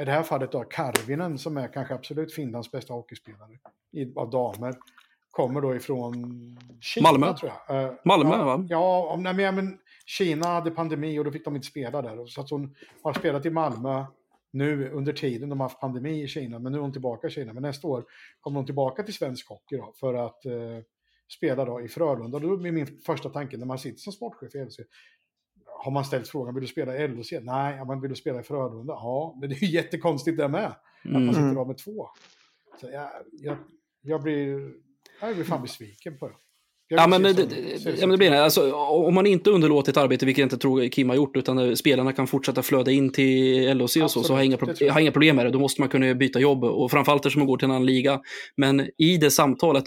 i 0.00 0.04
det 0.04 0.12
här 0.12 0.22
fallet 0.22 0.52
då, 0.52 0.64
Karvinen 0.64 1.38
som 1.38 1.56
är 1.56 1.68
kanske 1.68 1.94
absolut 1.94 2.34
Finlands 2.34 2.70
bästa 2.70 2.94
hockeyspelare 2.94 3.58
i, 3.92 4.12
av 4.16 4.30
damer, 4.30 4.74
kommer 5.30 5.60
då 5.60 5.76
ifrån 5.76 6.14
Kina 6.80 7.12
Malmö. 7.12 7.36
tror 7.36 7.52
jag. 7.68 7.84
Uh, 7.84 7.94
Malmö 8.04 8.36
ja, 8.36 8.44
va? 8.44 8.66
Ja, 8.68 9.12
om, 9.12 9.22
nej, 9.22 9.52
men 9.52 9.78
Kina 10.06 10.46
hade 10.46 10.70
pandemi 10.70 11.18
och 11.18 11.24
då 11.24 11.30
fick 11.30 11.44
de 11.44 11.56
inte 11.56 11.66
spela 11.66 12.02
där. 12.02 12.26
Så 12.26 12.40
att 12.40 12.50
hon 12.50 12.74
har 13.02 13.12
spelat 13.12 13.46
i 13.46 13.50
Malmö 13.50 14.04
nu 14.56 14.90
under 14.90 15.12
tiden 15.12 15.48
de 15.48 15.60
har 15.60 15.64
haft 15.68 15.80
pandemi 15.80 16.22
i 16.22 16.28
Kina, 16.28 16.58
men 16.58 16.72
nu 16.72 16.78
är 16.78 16.82
hon 16.82 16.92
tillbaka 16.92 17.26
i 17.26 17.30
Kina. 17.30 17.52
Men 17.52 17.62
nästa 17.62 17.88
år 17.88 18.04
kommer 18.40 18.58
hon 18.58 18.66
tillbaka 18.66 19.02
till 19.02 19.14
svensk 19.14 19.48
hockey 19.48 19.76
då, 19.76 19.92
för 20.00 20.14
att 20.14 20.46
eh, 20.46 20.78
spela 21.36 21.64
då 21.64 21.80
i 21.80 21.88
Frölunda. 21.88 22.38
Då 22.38 22.52
är 22.52 22.72
min 22.72 22.86
första 22.86 23.28
tanke 23.28 23.56
när 23.56 23.66
man 23.66 23.78
sitter 23.78 23.98
som 23.98 24.12
sportchef 24.12 24.54
i 24.54 24.64
LHC, 24.64 24.80
har 25.78 25.90
man 25.90 26.04
ställt 26.04 26.28
frågan, 26.28 26.54
vill 26.54 26.62
du 26.62 26.68
spela 26.68 26.96
i 26.96 27.08
LHC? 27.08 27.32
Nej, 27.42 27.84
men 27.86 28.00
vill 28.00 28.10
du 28.10 28.16
spela 28.16 28.40
i 28.40 28.42
Frölunda? 28.42 28.92
Ja, 28.92 29.36
men 29.40 29.48
det 29.48 29.54
är 29.54 29.60
ju 29.60 29.66
jättekonstigt 29.72 30.38
det 30.38 30.48
med. 30.48 30.74
Mm. 31.04 31.16
Att 31.16 31.22
man 31.22 31.34
sitter 31.34 31.60
av 31.60 31.66
med 31.66 31.78
två. 31.78 32.08
Så 32.80 32.90
jag, 32.90 33.10
jag, 33.32 33.56
jag, 34.02 34.22
blir, 34.22 34.72
jag 35.20 35.34
blir 35.34 35.44
fan 35.44 35.62
besviken 35.62 36.18
på 36.18 36.28
det. 36.28 36.34
Ja 36.88 37.06
men, 37.06 37.22
det, 37.22 37.32
det, 37.32 37.46
ja, 37.84 38.00
men 38.00 38.10
det 38.10 38.16
blir 38.16 38.30
det. 38.30 38.44
Alltså, 38.44 38.72
om 38.72 39.14
man 39.14 39.26
inte 39.26 39.50
underlåter 39.50 39.92
ett 39.92 39.96
arbete, 39.96 40.26
vilket 40.26 40.40
jag 40.40 40.46
inte 40.46 40.58
tror 40.58 40.88
Kim 40.88 41.08
har 41.08 41.16
gjort, 41.16 41.36
utan 41.36 41.76
spelarna 41.76 42.12
kan 42.12 42.26
fortsätta 42.26 42.62
flöda 42.62 42.90
in 42.90 43.12
till 43.12 43.76
LHC 43.76 43.96
och 43.96 44.10
så, 44.10 44.22
så 44.22 44.32
har 44.32 44.38
jag 44.38 44.46
inga, 44.46 44.58
jag 44.80 44.92
har 44.92 45.00
inga 45.00 45.12
problem 45.12 45.36
med 45.36 45.46
det. 45.46 45.50
Då 45.50 45.58
måste 45.58 45.80
man 45.80 45.88
kunna 45.88 46.14
byta 46.14 46.40
jobb, 46.40 46.64
och 46.64 46.90
framförallt 46.90 47.20
eftersom 47.20 47.40
man 47.40 47.46
går 47.46 47.56
till 47.56 47.64
en 47.64 47.70
annan 47.70 47.86
liga. 47.86 48.20
Men 48.56 48.90
i 48.98 49.16
det 49.16 49.30
samtalet 49.30 49.84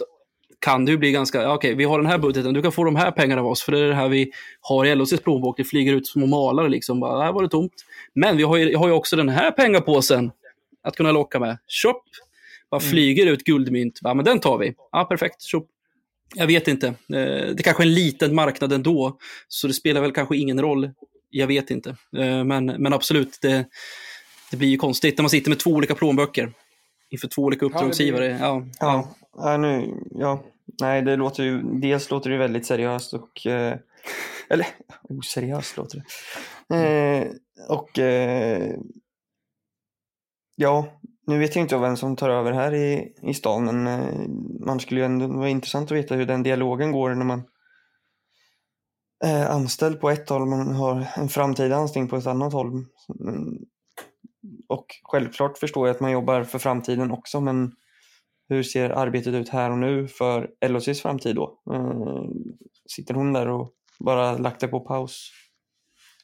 kan 0.60 0.88
ju 0.88 0.97
bli 0.97 1.12
ganska, 1.12 1.41
ja, 1.41 1.54
okej, 1.54 1.76
vi 1.76 1.84
har 1.84 2.00
den 2.00 2.08
här 2.08 2.18
budgeten, 2.18 2.54
du 2.54 2.62
kan 2.62 2.72
få 2.72 2.84
de 2.84 2.95
här 2.95 3.12
pengarna 3.12 3.41
av 3.41 3.47
oss, 3.47 3.64
för 3.64 3.72
det 3.72 3.80
är 3.80 3.88
det 3.88 3.95
här 3.95 4.10
vi 4.10 4.32
har 4.62 4.86
i 4.86 4.95
LHCs 4.95 5.22
plånbok, 5.22 5.58
det 5.58 5.64
flyger 5.64 5.93
ut 5.93 6.08
små 6.08 6.26
malare 6.26 6.70
liksom, 6.70 7.00
bara, 7.00 7.24
här 7.24 7.32
var 7.32 7.43
det 7.43 7.50
tomt. 7.50 7.74
Men 8.14 8.38
vi 8.38 8.43
har 8.43 8.58
ju, 8.58 8.76
har 8.76 8.88
ju 8.88 8.93
också 8.93 9.16
den 9.16 9.30
här 9.30 9.52
pengapåsen 9.52 10.32
att 10.84 10.95
kunna 10.95 11.12
locka 11.12 11.39
med. 11.39 11.58
Shop, 11.84 12.02
bara 12.72 12.82
mm. 12.82 12.91
flyger 12.91 13.26
ut 13.26 13.43
guldmynt, 13.43 14.00
ja 14.02 14.14
men 14.14 14.26
den 14.26 14.39
tar 14.39 14.58
vi. 14.58 14.74
Ja, 14.91 15.06
perfekt, 15.06 15.41
shop. 15.52 15.66
Jag 16.36 16.47
vet 16.47 16.67
inte. 16.67 16.88
Eh, 16.88 16.93
det 17.09 17.59
är 17.59 17.63
kanske 17.63 17.84
är 17.84 17.88
en 17.88 17.93
liten 17.93 18.36
marknad 18.36 18.73
ändå, 18.73 19.17
så 19.47 19.67
det 19.67 19.73
spelar 19.73 20.01
väl 20.01 20.11
kanske 20.11 20.38
ingen 20.38 20.61
roll. 20.61 20.91
Jag 21.30 21.47
vet 21.47 21.71
inte. 21.71 21.89
Eh, 22.17 22.43
men, 22.43 22.65
men 22.65 22.93
absolut, 22.93 23.38
det, 23.41 23.65
det 24.51 24.57
blir 24.57 24.69
ju 24.69 24.77
konstigt 24.77 25.17
när 25.17 25.23
man 25.23 25.30
sitter 25.30 25.49
med 25.49 25.59
två 25.59 25.69
olika 25.69 25.95
plånböcker 25.95 26.53
inför 27.09 27.27
två 27.27 27.41
olika 27.41 27.65
uppdragsgivare. 27.65 28.38
Ja, 28.41 28.65
ja. 28.80 29.15
ja. 29.38 29.57
nu, 29.57 29.93
ja. 30.11 30.43
Nej, 30.82 31.01
det 31.01 31.15
låter 31.15 31.43
ju, 31.43 31.61
dels 31.61 32.09
låter 32.09 32.30
det 32.30 32.38
väldigt 32.38 32.65
seriöst 32.65 33.13
och, 33.13 33.47
eh, 33.47 33.77
eller 34.49 34.67
oseriöst 35.09 35.77
låter 35.77 36.03
det. 36.67 36.75
Eh, 36.75 37.27
och 37.69 37.99
eh, 37.99 38.75
ja, 40.55 40.99
nu 41.30 41.39
vet 41.39 41.55
jag 41.55 41.63
inte 41.63 41.77
vem 41.77 41.97
som 41.97 42.15
tar 42.15 42.30
över 42.30 42.51
här 42.51 42.73
i, 42.73 43.13
i 43.21 43.34
stan, 43.34 43.65
men 43.65 43.88
eh, 43.88 44.30
man 44.65 44.80
skulle 44.80 44.99
ju 44.99 45.05
ändå 45.05 45.27
vara 45.27 45.49
intressant 45.49 45.91
att 45.91 45.97
veta 45.97 46.15
hur 46.15 46.25
den 46.25 46.43
dialogen 46.43 46.91
går 46.91 47.15
när 47.15 47.25
man 47.25 47.43
är 49.25 49.45
anställd 49.45 50.01
på 50.01 50.09
ett 50.09 50.30
håll 50.30 50.45
men 50.45 50.75
har 50.75 51.07
en 51.15 51.30
framtida 51.30 51.75
anställning 51.75 52.09
på 52.09 52.15
ett 52.15 52.27
annat 52.27 52.53
håll. 52.53 52.86
Och 54.67 54.86
självklart 55.03 55.57
förstår 55.57 55.88
jag 55.88 55.95
att 55.95 56.01
man 56.01 56.11
jobbar 56.11 56.43
för 56.43 56.59
framtiden 56.59 57.11
också, 57.11 57.41
men 57.41 57.71
hur 58.47 58.63
ser 58.63 58.89
arbetet 58.89 59.34
ut 59.34 59.49
här 59.49 59.71
och 59.71 59.77
nu 59.77 60.07
för 60.07 60.49
LHCs 60.67 61.01
framtid 61.01 61.36
då? 61.36 61.61
Eh, 61.73 62.23
sitter 62.86 63.13
hon 63.13 63.34
där 63.34 63.47
och 63.47 63.73
bara 63.99 64.38
lagt 64.38 64.61
det 64.61 64.67
på 64.67 64.80
paus? 64.80 65.32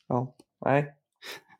Ja, 0.07 0.35
nej, 0.65 0.93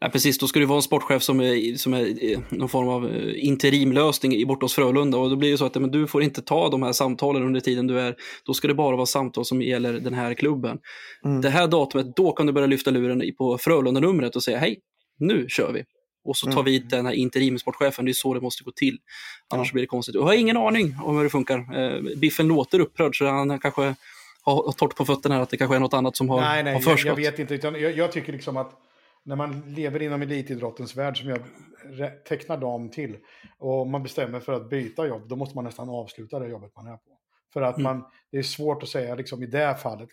Ja, 0.06 0.10
precis, 0.10 0.38
då 0.38 0.47
ska 0.47 0.60
det 0.60 0.66
vara 0.66 0.78
en 0.78 0.82
sportchef 0.82 1.24
som 1.24 1.39
är, 1.39 1.78
som 1.78 1.93
är 1.93 2.32
eh, 2.32 2.39
någon 2.49 2.70
form 2.70 2.88
av 2.88 3.10
eh, 3.10 3.45
interimlösning 3.45 4.47
borta 4.47 4.66
hos 4.66 4.74
Frölunda. 4.74 5.18
Och 5.18 5.30
då 5.30 5.36
blir 5.36 5.51
det 5.51 5.58
så 5.58 5.66
att 5.66 5.76
men 5.76 5.91
du 5.91 6.08
får 6.08 6.24
inte 6.24 6.41
ta 6.41 6.70
de 6.70 6.84
här 6.84 6.91
samtalen 6.91 7.43
under 7.43 7.60
tiden 7.60 7.88
du 7.88 7.99
är, 7.99 8.16
då 8.45 8.53
ska 8.53 8.68
det 8.68 8.74
bara 8.74 8.95
vara 8.95 9.06
samtal 9.06 9.45
som 9.45 9.62
gäller 9.62 9.93
den 9.93 10.14
här 10.14 10.34
klubben. 10.34 10.78
Mm. 11.26 11.41
Det 11.41 11.49
här 11.49 11.68
datumet, 11.68 12.16
då 12.16 12.32
kan 12.32 12.45
du 12.45 12.53
börja 12.53 12.68
lyfta 12.68 12.91
luren 12.91 13.34
på 13.38 13.58
Frölunda-numret 13.58 14.36
och 14.36 14.43
säga 14.43 14.58
hej, 14.58 14.80
nu 15.20 15.45
kör 15.49 15.72
vi. 15.74 15.84
Och 16.26 16.38
så 16.38 16.45
tar 16.45 16.62
mm. 16.62 16.66
vi 16.66 16.80
den 16.80 17.06
här 17.06 17.14
interimsportchefen, 17.14 18.06
det 18.06 18.12
är 18.12 18.14
så 18.14 18.34
det 18.34 18.41
måste 18.41 18.64
gå 18.64 18.72
till. 18.72 18.97
Annars 19.53 19.68
ja. 19.68 19.74
blir 19.74 19.84
det 19.84 19.88
konstigt. 19.88 20.16
Jag 20.16 20.24
har 20.24 20.34
ingen 20.34 20.58
aning 20.58 20.95
om 21.03 21.18
hur 21.18 21.24
det 21.24 21.30
funkar. 21.30 21.58
Eh, 21.58 22.01
Biffen 22.18 22.47
låter 22.47 22.80
upprörd 22.80 23.18
så 23.18 23.26
han 23.26 23.60
kanske 23.60 23.95
har 24.43 24.72
torrt 24.72 24.95
på 24.95 25.06
fötterna, 25.06 25.41
att 25.41 25.49
det 25.49 25.58
kanske 25.58 25.76
är 25.76 25.80
något 25.80 25.93
annat 25.93 26.16
som 26.16 26.30
har, 26.30 26.41
nej, 26.41 26.64
nej, 26.64 26.74
har 26.74 26.80
förskott. 26.80 27.06
Jag, 27.06 27.20
jag 27.20 27.32
vet 27.32 27.39
inte, 27.39 27.56
utan 27.56 27.82
jag, 27.82 27.97
jag 27.97 28.12
tycker 28.12 28.34
liksom 28.34 28.58
att 28.58 28.82
när 29.26 29.36
man 29.36 29.73
lever 29.76 30.01
inom 30.01 30.21
elitidrottens 30.21 30.95
värld 30.95 31.17
som 31.19 31.30
jag 31.30 31.39
tecknar 32.26 32.57
dam 32.57 32.89
till 32.89 33.17
och 33.57 33.88
man 33.88 34.03
bestämmer 34.03 34.39
för 34.39 34.53
att 34.53 34.69
byta 34.69 35.07
jobb, 35.07 35.28
då 35.28 35.36
måste 35.36 35.55
man 35.55 35.63
nästan 35.63 35.89
avsluta 35.89 36.39
det 36.39 36.47
jobbet 36.47 36.76
man 36.76 36.88
är 36.88 36.97
på. 36.97 37.17
För 37.53 37.61
att 37.61 37.78
mm. 37.78 37.84
man, 37.84 38.05
det 38.32 38.38
är 38.38 38.43
svårt 38.43 38.84
att 38.84 38.89
säga 38.89 39.15
liksom, 39.15 39.43
i 39.43 39.45
det 39.45 39.76
fallet. 39.76 40.09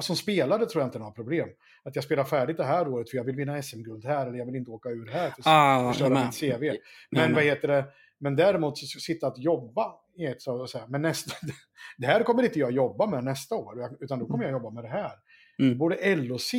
Som 0.00 0.16
spelare 0.16 0.66
tror 0.66 0.82
jag 0.82 0.86
inte 0.86 0.98
det 0.98 1.02
några 1.02 1.12
problem. 1.12 1.48
Att 1.82 1.94
jag 1.94 2.04
spelar 2.04 2.24
färdigt 2.24 2.56
det 2.56 2.64
här 2.64 2.88
året 2.88 3.10
för 3.10 3.16
jag 3.16 3.24
vill 3.24 3.36
vinna 3.36 3.62
SM-guld 3.62 4.04
här 4.04 4.26
eller 4.26 4.38
jag 4.38 4.46
vill 4.46 4.56
inte 4.56 4.70
åka 4.70 4.88
ur 4.88 5.06
här 5.06 5.30
för 5.30 5.42
ah, 5.44 5.92
förstöra 5.92 6.24
mitt 6.24 6.40
CV. 6.40 6.62
Men 6.62 6.78
nej, 7.10 7.32
vad 7.32 7.44
heter 7.44 7.68
det? 7.68 7.84
Men 8.18 8.36
däremot 8.36 8.78
så 8.78 9.00
sitta 9.00 9.26
att 9.26 9.38
jobba 9.38 9.94
i 10.16 10.26
ett 10.26 10.42
så 10.42 10.62
att 10.62 10.70
säga, 10.70 10.84
men 10.88 11.02
nästa, 11.02 11.34
det 11.98 12.06
här 12.06 12.22
kommer 12.22 12.42
inte 12.42 12.58
jag 12.58 12.72
jobba 12.72 13.06
med 13.06 13.24
nästa 13.24 13.54
år, 13.54 13.96
utan 14.00 14.18
då 14.18 14.26
kommer 14.26 14.44
jag 14.44 14.52
jobba 14.52 14.70
med 14.70 14.84
det 14.84 14.88
här. 14.88 15.12
Mm. 15.58 15.78
Borde 15.78 16.16
LOC, 16.16 16.54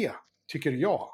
tycker 0.48 0.72
jag, 0.72 1.10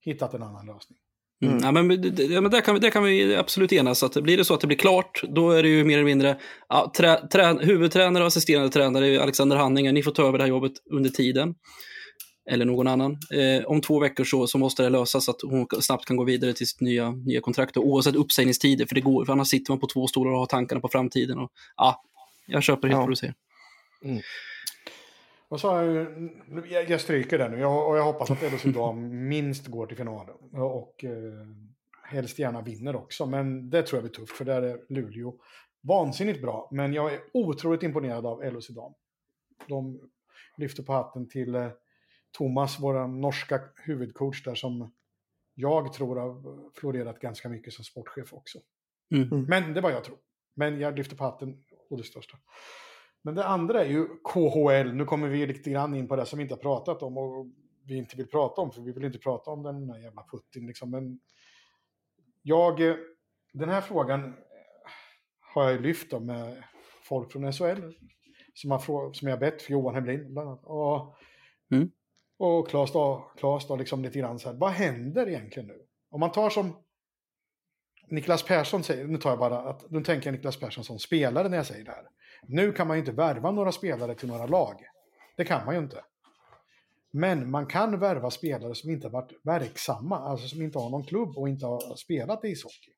hittat 0.00 0.34
en 0.34 0.42
annan 0.42 0.66
lösning. 0.66 0.98
Mm. 1.42 1.54
mm. 1.54 1.64
Ja, 1.64 1.72
men, 1.72 2.14
ja, 2.32 2.40
men 2.40 2.50
där, 2.50 2.60
kan 2.60 2.74
vi, 2.74 2.80
där 2.80 2.90
kan 2.90 3.04
vi 3.04 3.36
absolut 3.36 3.72
enas. 3.72 4.02
Att 4.02 4.14
blir 4.14 4.36
det 4.36 4.44
så 4.44 4.54
att 4.54 4.60
det 4.60 4.66
blir 4.66 4.76
klart, 4.76 5.22
då 5.28 5.50
är 5.50 5.62
det 5.62 5.68
ju 5.68 5.84
mer 5.84 5.94
eller 5.94 6.04
mindre 6.04 6.38
ja, 6.68 6.92
trä, 6.96 7.28
trä, 7.28 7.58
huvudtränare 7.60 8.24
och 8.24 8.26
assisterande 8.26 8.70
tränare, 8.70 9.22
Alexander 9.22 9.56
Hanningen, 9.56 9.94
ni 9.94 10.02
får 10.02 10.10
ta 10.10 10.28
över 10.28 10.38
det 10.38 10.44
här 10.44 10.48
jobbet 10.48 10.72
under 10.90 11.10
tiden. 11.10 11.54
Eller 12.50 12.64
någon 12.64 12.86
annan. 12.86 13.12
Eh, 13.12 13.66
om 13.66 13.80
två 13.80 14.00
veckor 14.00 14.24
så, 14.24 14.46
så 14.46 14.58
måste 14.58 14.82
det 14.82 14.88
lösas 14.88 15.24
så 15.24 15.30
att 15.30 15.42
hon 15.42 15.66
snabbt 15.80 16.04
kan 16.04 16.16
gå 16.16 16.24
vidare 16.24 16.52
till 16.52 16.68
sitt 16.68 16.80
nya, 16.80 17.10
nya 17.10 17.40
kontrakt. 17.40 17.76
Oavsett 17.76 18.14
uppsägningstider, 18.14 18.86
för 18.86 18.94
det 18.94 19.00
går. 19.00 19.24
För 19.24 19.32
annars 19.32 19.48
sitter 19.48 19.72
man 19.72 19.80
på 19.80 19.86
två 19.86 20.06
stolar 20.06 20.32
och 20.32 20.38
har 20.38 20.46
tankarna 20.46 20.80
på 20.80 20.88
framtiden. 20.88 21.38
Och, 21.38 21.50
ja, 21.76 22.02
jag 22.46 22.62
köper 22.62 22.88
helt 22.88 22.96
ja. 22.96 23.00
vad 23.00 23.10
du 23.10 23.16
säger. 23.16 23.34
Mm. 24.04 24.22
Och 25.48 25.60
så, 25.60 25.66
jag, 26.70 26.90
jag 26.90 27.00
stryker 27.00 27.38
den 27.38 27.50
nu 27.50 27.60
jag, 27.60 27.88
och 27.88 27.98
jag 27.98 28.04
hoppas 28.04 28.30
att 28.30 28.62
Dam 28.64 29.28
minst 29.28 29.66
går 29.66 29.86
till 29.86 29.96
finalen. 29.96 30.36
Och 30.52 31.04
eh, 31.04 31.46
helst 32.02 32.38
gärna 32.38 32.62
vinner 32.62 32.96
också. 32.96 33.26
Men 33.26 33.70
det 33.70 33.82
tror 33.82 33.96
jag 33.96 34.04
blir 34.10 34.20
tufft 34.20 34.36
för 34.36 34.44
där 34.44 34.62
är 34.62 34.80
Luleå 34.88 35.34
vansinnigt 35.80 36.42
bra. 36.42 36.68
Men 36.72 36.92
jag 36.92 37.14
är 37.14 37.20
otroligt 37.32 37.82
imponerad 37.82 38.26
av 38.26 38.44
LHC 38.44 38.68
Dam. 38.68 38.92
De 39.68 40.00
lyfter 40.56 40.82
på 40.82 40.92
hatten 40.92 41.28
till 41.28 41.54
eh, 41.54 41.68
Thomas, 42.38 42.76
vår 42.80 43.06
norska 43.06 43.60
huvudcoach 43.76 44.44
där 44.44 44.54
som 44.54 44.92
jag 45.54 45.92
tror 45.92 46.16
har 46.16 46.70
florerat 46.80 47.20
ganska 47.20 47.48
mycket 47.48 47.72
som 47.72 47.84
sportchef 47.84 48.32
också. 48.32 48.58
Mm. 49.14 49.44
Men 49.44 49.74
det 49.74 49.80
var 49.80 49.90
jag 49.90 50.04
tror. 50.04 50.18
Men 50.54 50.80
jag 50.80 50.96
lyfter 50.96 51.16
på 51.16 51.24
hatten 51.24 51.64
och 51.90 51.96
det 51.96 52.04
största. 52.04 52.38
Men 53.28 53.34
det 53.34 53.44
andra 53.44 53.84
är 53.84 53.88
ju 53.88 54.06
KHL. 54.06 54.92
Nu 54.92 55.04
kommer 55.04 55.28
vi 55.28 55.46
lite 55.46 55.70
grann 55.70 55.94
in 55.94 56.08
på 56.08 56.16
det 56.16 56.26
som 56.26 56.36
vi 56.36 56.42
inte 56.42 56.54
har 56.54 56.60
pratat 56.60 57.02
om 57.02 57.18
och 57.18 57.46
vi 57.84 57.96
inte 57.96 58.16
vill 58.16 58.26
prata 58.26 58.60
om, 58.60 58.72
för 58.72 58.82
vi 58.82 58.92
vill 58.92 59.04
inte 59.04 59.18
prata 59.18 59.50
om 59.50 59.62
den 59.62 59.90
här 59.90 59.98
jävla 59.98 60.24
Putin. 60.30 60.66
Liksom. 60.66 60.90
Men 60.90 61.20
jag, 62.42 62.78
den 63.52 63.68
här 63.68 63.80
frågan 63.80 64.34
har 65.40 65.70
jag 65.70 65.80
lyft 65.80 66.12
med 66.20 66.64
folk 67.02 67.32
från 67.32 67.52
SHL 67.52 67.92
som, 68.54 68.70
har, 68.70 69.12
som 69.12 69.28
jag 69.28 69.38
bett, 69.38 69.70
Johan 69.70 69.94
Hemlin 69.94 70.34
bland 70.34 70.48
annat. 70.48 70.64
Och, 70.64 71.16
mm. 71.70 71.90
och 72.38 72.68
Claes 72.68 72.92
då, 72.92 73.32
Claes 73.36 73.66
då 73.66 73.76
liksom 73.76 74.02
lite 74.02 74.18
grann 74.18 74.38
så 74.38 74.48
här, 74.48 74.56
vad 74.56 74.70
händer 74.70 75.28
egentligen 75.28 75.66
nu? 75.66 75.86
Om 76.10 76.20
man 76.20 76.32
tar 76.32 76.50
som 76.50 76.76
Niklas 78.06 78.42
Persson 78.42 78.82
säger, 78.82 79.06
nu 79.06 79.18
tar 79.18 79.30
jag 79.30 79.38
bara 79.38 79.58
att, 79.58 79.90
nu 79.90 80.04
tänker 80.04 80.26
jag 80.26 80.32
Niklas 80.32 80.60
Persson 80.60 80.84
som 80.84 80.98
spelare 80.98 81.48
när 81.48 81.56
jag 81.56 81.66
säger 81.66 81.84
det 81.84 81.90
här. 81.90 82.08
Nu 82.46 82.72
kan 82.72 82.86
man 82.86 82.96
ju 82.96 83.00
inte 83.00 83.12
värva 83.12 83.50
några 83.50 83.72
spelare 83.72 84.14
till 84.14 84.28
några 84.28 84.46
lag. 84.46 84.76
Det 85.36 85.44
kan 85.44 85.66
man 85.66 85.74
ju 85.74 85.80
inte. 85.80 86.04
Men 87.10 87.50
man 87.50 87.66
kan 87.66 87.98
värva 87.98 88.30
spelare 88.30 88.74
som 88.74 88.90
inte 88.90 89.06
har 89.06 89.12
varit 89.12 89.32
verksamma, 89.42 90.18
alltså 90.18 90.48
som 90.48 90.62
inte 90.62 90.78
har 90.78 90.90
någon 90.90 91.04
klubb 91.04 91.38
och 91.38 91.48
inte 91.48 91.66
har 91.66 91.96
spelat 91.96 92.44
ishockey. 92.44 92.92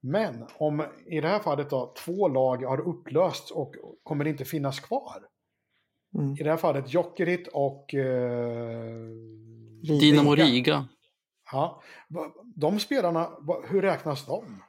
Men 0.00 0.46
om 0.58 0.86
i 1.06 1.20
det 1.20 1.28
här 1.28 1.38
fallet 1.38 1.70
då, 1.70 1.94
två 2.04 2.28
lag 2.28 2.64
har 2.64 2.80
upplösts 2.80 3.50
och 3.50 3.74
kommer 4.02 4.26
inte 4.26 4.44
finnas 4.44 4.80
kvar. 4.80 5.26
Mm. 6.14 6.32
I 6.32 6.42
det 6.42 6.50
här 6.50 6.56
fallet 6.56 6.94
Jokerit 6.94 7.48
och... 7.52 7.94
Eh, 7.94 9.08
Dynamo 10.00 10.34
Riga. 10.34 10.88
Ja, 11.52 11.82
de 12.56 12.80
spelarna, 12.80 13.30
hur 13.68 13.82
räknas 13.82 14.26
de? 14.26 14.62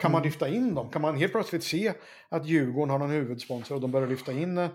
Kan 0.00 0.12
man 0.12 0.20
mm. 0.20 0.28
lyfta 0.28 0.48
in 0.48 0.74
dem? 0.74 0.90
Kan 0.90 1.02
man 1.02 1.16
helt 1.16 1.32
plötsligt 1.32 1.64
se 1.64 1.92
att 2.28 2.46
Djurgården 2.46 2.90
har 2.90 2.98
någon 2.98 3.10
huvudsponsor 3.10 3.74
och 3.74 3.80
de 3.80 3.90
börjar 3.90 4.08
lyfta 4.08 4.32
in 4.32 4.58
eh, 4.58 4.70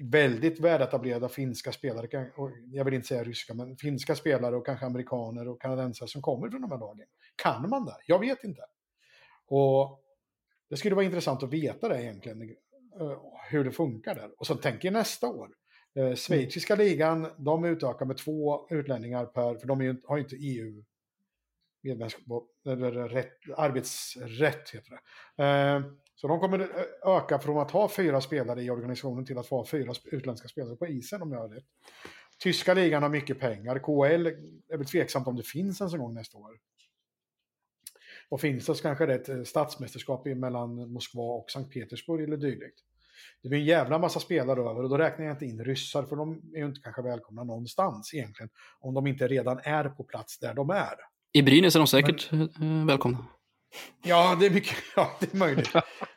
väldigt 0.00 0.60
väletablerade 0.60 1.28
finska 1.28 1.72
spelare, 1.72 2.30
jag 2.72 2.84
vill 2.84 2.94
inte 2.94 3.08
säga 3.08 3.24
ryska, 3.24 3.54
men 3.54 3.76
finska 3.76 4.14
spelare 4.14 4.56
och 4.56 4.66
kanske 4.66 4.86
amerikaner 4.86 5.48
och 5.48 5.60
kanadensare 5.60 6.08
som 6.08 6.22
kommer 6.22 6.50
från 6.50 6.60
de 6.60 6.70
här 6.70 6.78
lagen. 6.78 7.06
Kan 7.36 7.68
man 7.70 7.84
det? 7.84 7.96
Jag 8.06 8.18
vet 8.18 8.44
inte. 8.44 8.62
Och 9.46 10.00
det 10.70 10.76
skulle 10.76 10.94
vara 10.94 11.04
intressant 11.04 11.42
att 11.42 11.52
veta 11.52 11.88
det 11.88 12.02
egentligen, 12.02 12.42
eh, 13.00 13.18
hur 13.50 13.64
det 13.64 13.72
funkar 13.72 14.14
där. 14.14 14.30
Och 14.38 14.46
så 14.46 14.54
tänker 14.54 14.88
jag 14.88 14.92
nästa 14.92 15.28
år. 15.28 15.50
Eh, 15.94 16.14
schweiziska 16.14 16.74
ligan, 16.74 17.28
de 17.38 17.64
utökar 17.64 18.06
med 18.06 18.16
två 18.16 18.66
utlänningar 18.70 19.26
per, 19.26 19.54
för 19.54 19.66
de 19.66 20.00
har 20.04 20.16
ju 20.16 20.22
inte 20.22 20.36
EU 20.36 20.84
medlemskap, 21.82 22.48
eller 22.66 22.92
rätt, 23.08 23.38
arbetsrätt 23.56 24.70
heter 24.70 24.90
det. 24.90 25.44
Eh, 25.44 25.82
så 26.14 26.28
de 26.28 26.40
kommer 26.40 26.60
eh, 26.60 27.16
öka 27.16 27.38
från 27.38 27.58
att 27.58 27.70
ha 27.70 27.88
fyra 27.88 28.20
spelare 28.20 28.62
i 28.62 28.70
organisationen 28.70 29.24
till 29.24 29.38
att 29.38 29.46
få 29.46 29.64
fyra 29.64 29.94
utländska 30.04 30.48
spelare 30.48 30.76
på 30.76 30.86
isen 30.86 31.22
om 31.22 31.32
jag 31.32 31.40
har 31.40 31.48
rätt. 31.48 31.64
Tyska 32.38 32.74
ligan 32.74 33.02
har 33.02 33.10
mycket 33.10 33.40
pengar. 33.40 33.78
KL 33.78 34.26
är 34.68 34.76
väl 34.76 34.86
tveksamt 34.86 35.26
om 35.26 35.36
det 35.36 35.42
finns 35.42 35.80
ens 35.80 35.94
en 35.94 36.00
gång 36.00 36.14
nästa 36.14 36.38
år. 36.38 36.58
Och 38.28 38.40
finns 38.40 38.66
det 38.66 38.74
så 38.74 38.82
kanske 38.82 39.06
det 39.06 39.12
är 39.12 39.18
ett 39.18 39.28
eh, 39.28 39.42
statsmästerskap 39.42 40.24
mellan 40.24 40.92
Moskva 40.92 41.22
och 41.22 41.50
Sankt 41.50 41.72
Petersburg 41.72 42.24
eller 42.24 42.36
dylikt. 42.36 42.80
Det 43.42 43.48
blir 43.48 43.58
en 43.58 43.64
jävla 43.64 43.98
massa 43.98 44.20
spelare 44.20 44.60
över 44.60 44.82
och 44.82 44.88
då 44.88 44.98
räknar 44.98 45.24
jag 45.24 45.34
inte 45.34 45.44
in 45.44 45.64
ryssar 45.64 46.02
för 46.02 46.16
de 46.16 46.42
är 46.54 46.58
ju 46.58 46.66
inte 46.66 46.80
kanske 46.80 47.02
välkomna 47.02 47.44
någonstans 47.44 48.14
egentligen. 48.14 48.50
Om 48.80 48.94
de 48.94 49.06
inte 49.06 49.28
redan 49.28 49.60
är 49.64 49.88
på 49.88 50.04
plats 50.04 50.38
där 50.38 50.54
de 50.54 50.70
är. 50.70 50.94
I 51.34 51.42
Brynäs 51.42 51.74
är 51.74 51.80
de 51.80 51.86
säkert 51.86 52.32
Men... 52.32 52.80
Eh, 52.80 52.86
välkomna. 52.86 53.26
Ja, 54.04 54.36
det 54.40 54.46
är 54.46 54.50
mycket, 54.50 54.76
ja, 54.96 55.10
det 55.20 55.34
är 55.34 55.38
möjligt. 55.38 55.70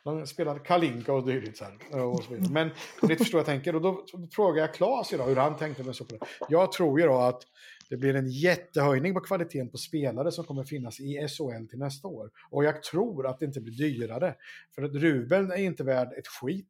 De 0.03 0.28
spelar 0.28 0.59
Kalinka 0.59 1.13
och 1.13 1.26
dylikt. 1.26 1.57
Så 1.57 1.99
och 1.99 2.24
så 2.24 2.34
Men 2.51 2.70
det 3.01 3.16
förstår 3.16 3.39
jag 3.39 3.45
tänker. 3.45 3.76
Och 3.76 3.82
då 3.82 4.05
frågar 4.32 4.61
jag 4.61 4.74
Claes 4.74 5.13
idag 5.13 5.26
hur 5.26 5.36
han 5.36 5.57
tänkte 5.57 5.84
med 5.84 5.95
så 5.95 6.05
på 6.05 6.16
det. 6.16 6.26
Jag 6.49 6.72
tror 6.72 6.99
ju 6.99 7.05
då 7.05 7.18
att 7.18 7.41
det 7.89 7.97
blir 7.97 8.16
en 8.16 8.30
jättehöjning 8.30 9.13
på 9.13 9.20
kvaliteten 9.20 9.70
på 9.70 9.78
spelare 9.78 10.32
som 10.32 10.45
kommer 10.45 10.63
finnas 10.63 10.99
i 10.99 11.28
SHL 11.28 11.68
till 11.70 11.80
nästa 11.80 12.07
år. 12.07 12.30
Och 12.49 12.63
jag 12.63 12.84
tror 12.84 13.28
att 13.28 13.39
det 13.39 13.45
inte 13.45 13.61
blir 13.61 13.74
dyrare. 13.74 14.36
För 14.76 14.84
att 14.84 14.93
rubeln 14.93 15.51
är 15.51 15.57
inte 15.57 15.84
värd 15.84 16.07
ett 16.18 16.28
skit. 16.28 16.70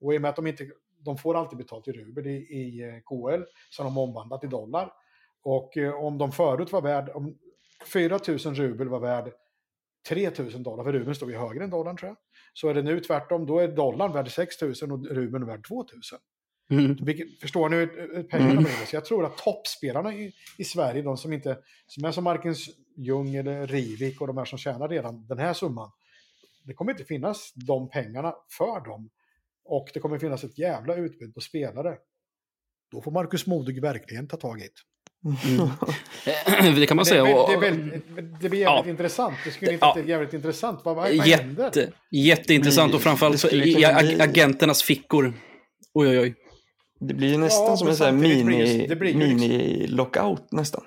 Och 0.00 0.14
i 0.14 0.18
och 0.18 0.22
med 0.22 0.28
att 0.28 0.36
de 0.36 0.46
inte, 0.46 0.70
de 0.98 1.18
får 1.18 1.34
alltid 1.34 1.58
betalt 1.58 1.88
i 1.88 1.92
rubel 1.92 2.26
i, 2.26 2.36
i 2.36 2.82
eh, 2.82 2.94
KL, 2.94 3.42
så 3.70 3.82
har 3.82 3.90
de 3.90 3.98
omvandlat 3.98 4.40
till 4.40 4.50
dollar. 4.50 4.92
Och 5.42 5.76
eh, 5.76 5.94
om 5.94 6.18
de 6.18 6.32
förut 6.32 6.72
var 6.72 6.82
värd, 6.82 7.10
om 7.14 7.38
4 7.86 8.18
000 8.28 8.38
rubel 8.38 8.88
var 8.88 9.00
värd 9.00 9.32
3000 10.08 10.62
dollar, 10.62 10.84
för 10.84 10.92
rubeln 10.92 11.14
står 11.14 11.30
ju 11.30 11.36
högre 11.36 11.64
än 11.64 11.70
dollarn 11.70 11.96
tror 11.96 12.08
jag. 12.08 12.16
Så 12.52 12.68
är 12.68 12.74
det 12.74 12.82
nu 12.82 13.00
tvärtom, 13.00 13.46
då 13.46 13.58
är 13.58 13.68
dollarn 13.68 14.12
värd 14.12 14.30
6000 14.30 14.92
och 14.92 15.06
rubeln 15.06 15.46
värd 15.46 15.66
2000. 15.68 16.18
Mm. 16.70 16.96
Förstår 17.40 17.68
ni 17.68 17.76
hur 17.76 18.22
pengarna 18.22 18.50
mm. 18.50 18.64
blir? 18.64 18.86
Så 18.86 18.96
jag 18.96 19.04
tror 19.04 19.24
att 19.24 19.38
toppspelarna 19.38 20.14
i, 20.14 20.32
i 20.58 20.64
Sverige, 20.64 21.02
de 21.02 21.16
som 21.16 21.32
inte, 21.32 21.58
som 21.86 22.04
är 22.04 22.12
som 22.12 22.24
Marcus 22.24 22.68
Ljung 22.96 23.34
eller 23.34 23.66
Rivik 23.66 24.20
och 24.20 24.26
de 24.26 24.36
här 24.36 24.44
som 24.44 24.58
tjänar 24.58 24.88
redan 24.88 25.26
den 25.26 25.38
här 25.38 25.52
summan, 25.52 25.90
det 26.64 26.74
kommer 26.74 26.92
inte 26.92 27.04
finnas 27.04 27.52
de 27.54 27.90
pengarna 27.90 28.34
för 28.58 28.84
dem. 28.84 29.10
Och 29.64 29.88
det 29.94 30.00
kommer 30.00 30.18
finnas 30.18 30.44
ett 30.44 30.58
jävla 30.58 30.94
utbud 30.94 31.34
på 31.34 31.40
spelare. 31.40 31.98
Då 32.90 33.02
får 33.02 33.10
Marcus 33.10 33.46
Modig 33.46 33.80
verkligen 33.82 34.28
ta 34.28 34.36
tag 34.36 34.58
i 34.58 34.62
det. 34.62 34.68
Mm. 35.24 35.70
det 36.80 36.86
kan 36.86 36.96
man 36.96 37.06
säga. 37.06 37.24
Det, 37.24 37.30
det, 37.30 37.54
det, 37.54 37.60
väldigt, 37.60 38.04
det 38.40 38.48
blir 38.48 38.60
jävligt 38.60 38.86
ja. 38.86 38.90
intressant. 38.90 39.34
Det 39.44 39.50
skulle 39.50 39.72
inte 39.72 39.86
ja. 39.86 40.02
jävligt 40.06 40.34
intressant. 40.34 40.80
Vad, 40.84 40.96
vad 40.96 41.14
Jätte, 41.14 41.42
händer? 41.42 41.92
Jätteintressant 42.10 42.94
och 42.94 43.00
framförallt 43.00 43.52
i 43.52 43.84
agenternas 44.20 44.82
fickor. 44.82 45.32
Oj, 45.94 46.08
oj, 46.08 46.18
oj. 46.18 46.34
Det 47.00 47.14
blir 47.14 47.38
nästan 47.38 47.66
ja, 47.66 47.76
som 47.76 47.88
en 47.88 47.96
sån 47.96 48.20
mini, 48.20 49.14
mini 49.14 49.86
lockout 49.86 50.52
nästan. 50.52 50.84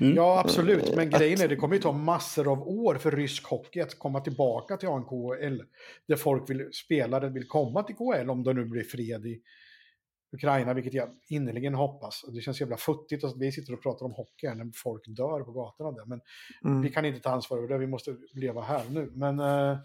Mm. 0.00 0.16
Ja, 0.16 0.40
absolut. 0.44 0.96
Men 0.96 1.14
att... 1.14 1.20
grejen 1.20 1.40
är 1.40 1.48
det 1.48 1.56
kommer 1.56 1.74
ju 1.74 1.82
ta 1.82 1.92
massor 1.92 2.52
av 2.52 2.68
år 2.68 2.94
för 2.94 3.10
rysk 3.10 3.44
hockey 3.44 3.80
att 3.80 3.98
komma 3.98 4.20
tillbaka 4.20 4.76
till 4.76 4.88
ANKL. 4.88 5.62
Där 6.08 6.16
folk 6.16 6.50
vill, 6.50 6.68
spelare 6.72 7.28
vill 7.28 7.48
komma 7.48 7.82
till 7.82 7.96
KL 7.96 8.30
om 8.30 8.42
det 8.44 8.52
nu 8.52 8.64
blir 8.64 8.84
fred 8.84 9.26
i 9.26 9.40
Ukraina, 10.32 10.74
vilket 10.74 10.94
jag 10.94 11.08
innerligen 11.28 11.74
hoppas. 11.74 12.24
Det 12.34 12.40
känns 12.40 12.60
jävla 12.60 12.76
futtigt 12.76 13.24
att 13.24 13.36
vi 13.36 13.52
sitter 13.52 13.72
och 13.72 13.82
pratar 13.82 14.06
om 14.06 14.12
hockey 14.12 14.46
här 14.46 14.54
när 14.54 14.70
folk 14.74 15.02
dör 15.06 15.40
på 15.40 15.52
gatorna 15.52 15.92
där. 15.92 16.06
Men 16.06 16.20
mm. 16.64 16.82
vi 16.82 16.90
kan 16.90 17.04
inte 17.04 17.20
ta 17.20 17.30
ansvar 17.30 17.58
över 17.58 17.68
det, 17.68 17.78
vi 17.78 17.86
måste 17.86 18.16
leva 18.34 18.62
här 18.62 18.82
nu. 18.90 19.10
Men 19.14 19.40
äh, 19.40 19.78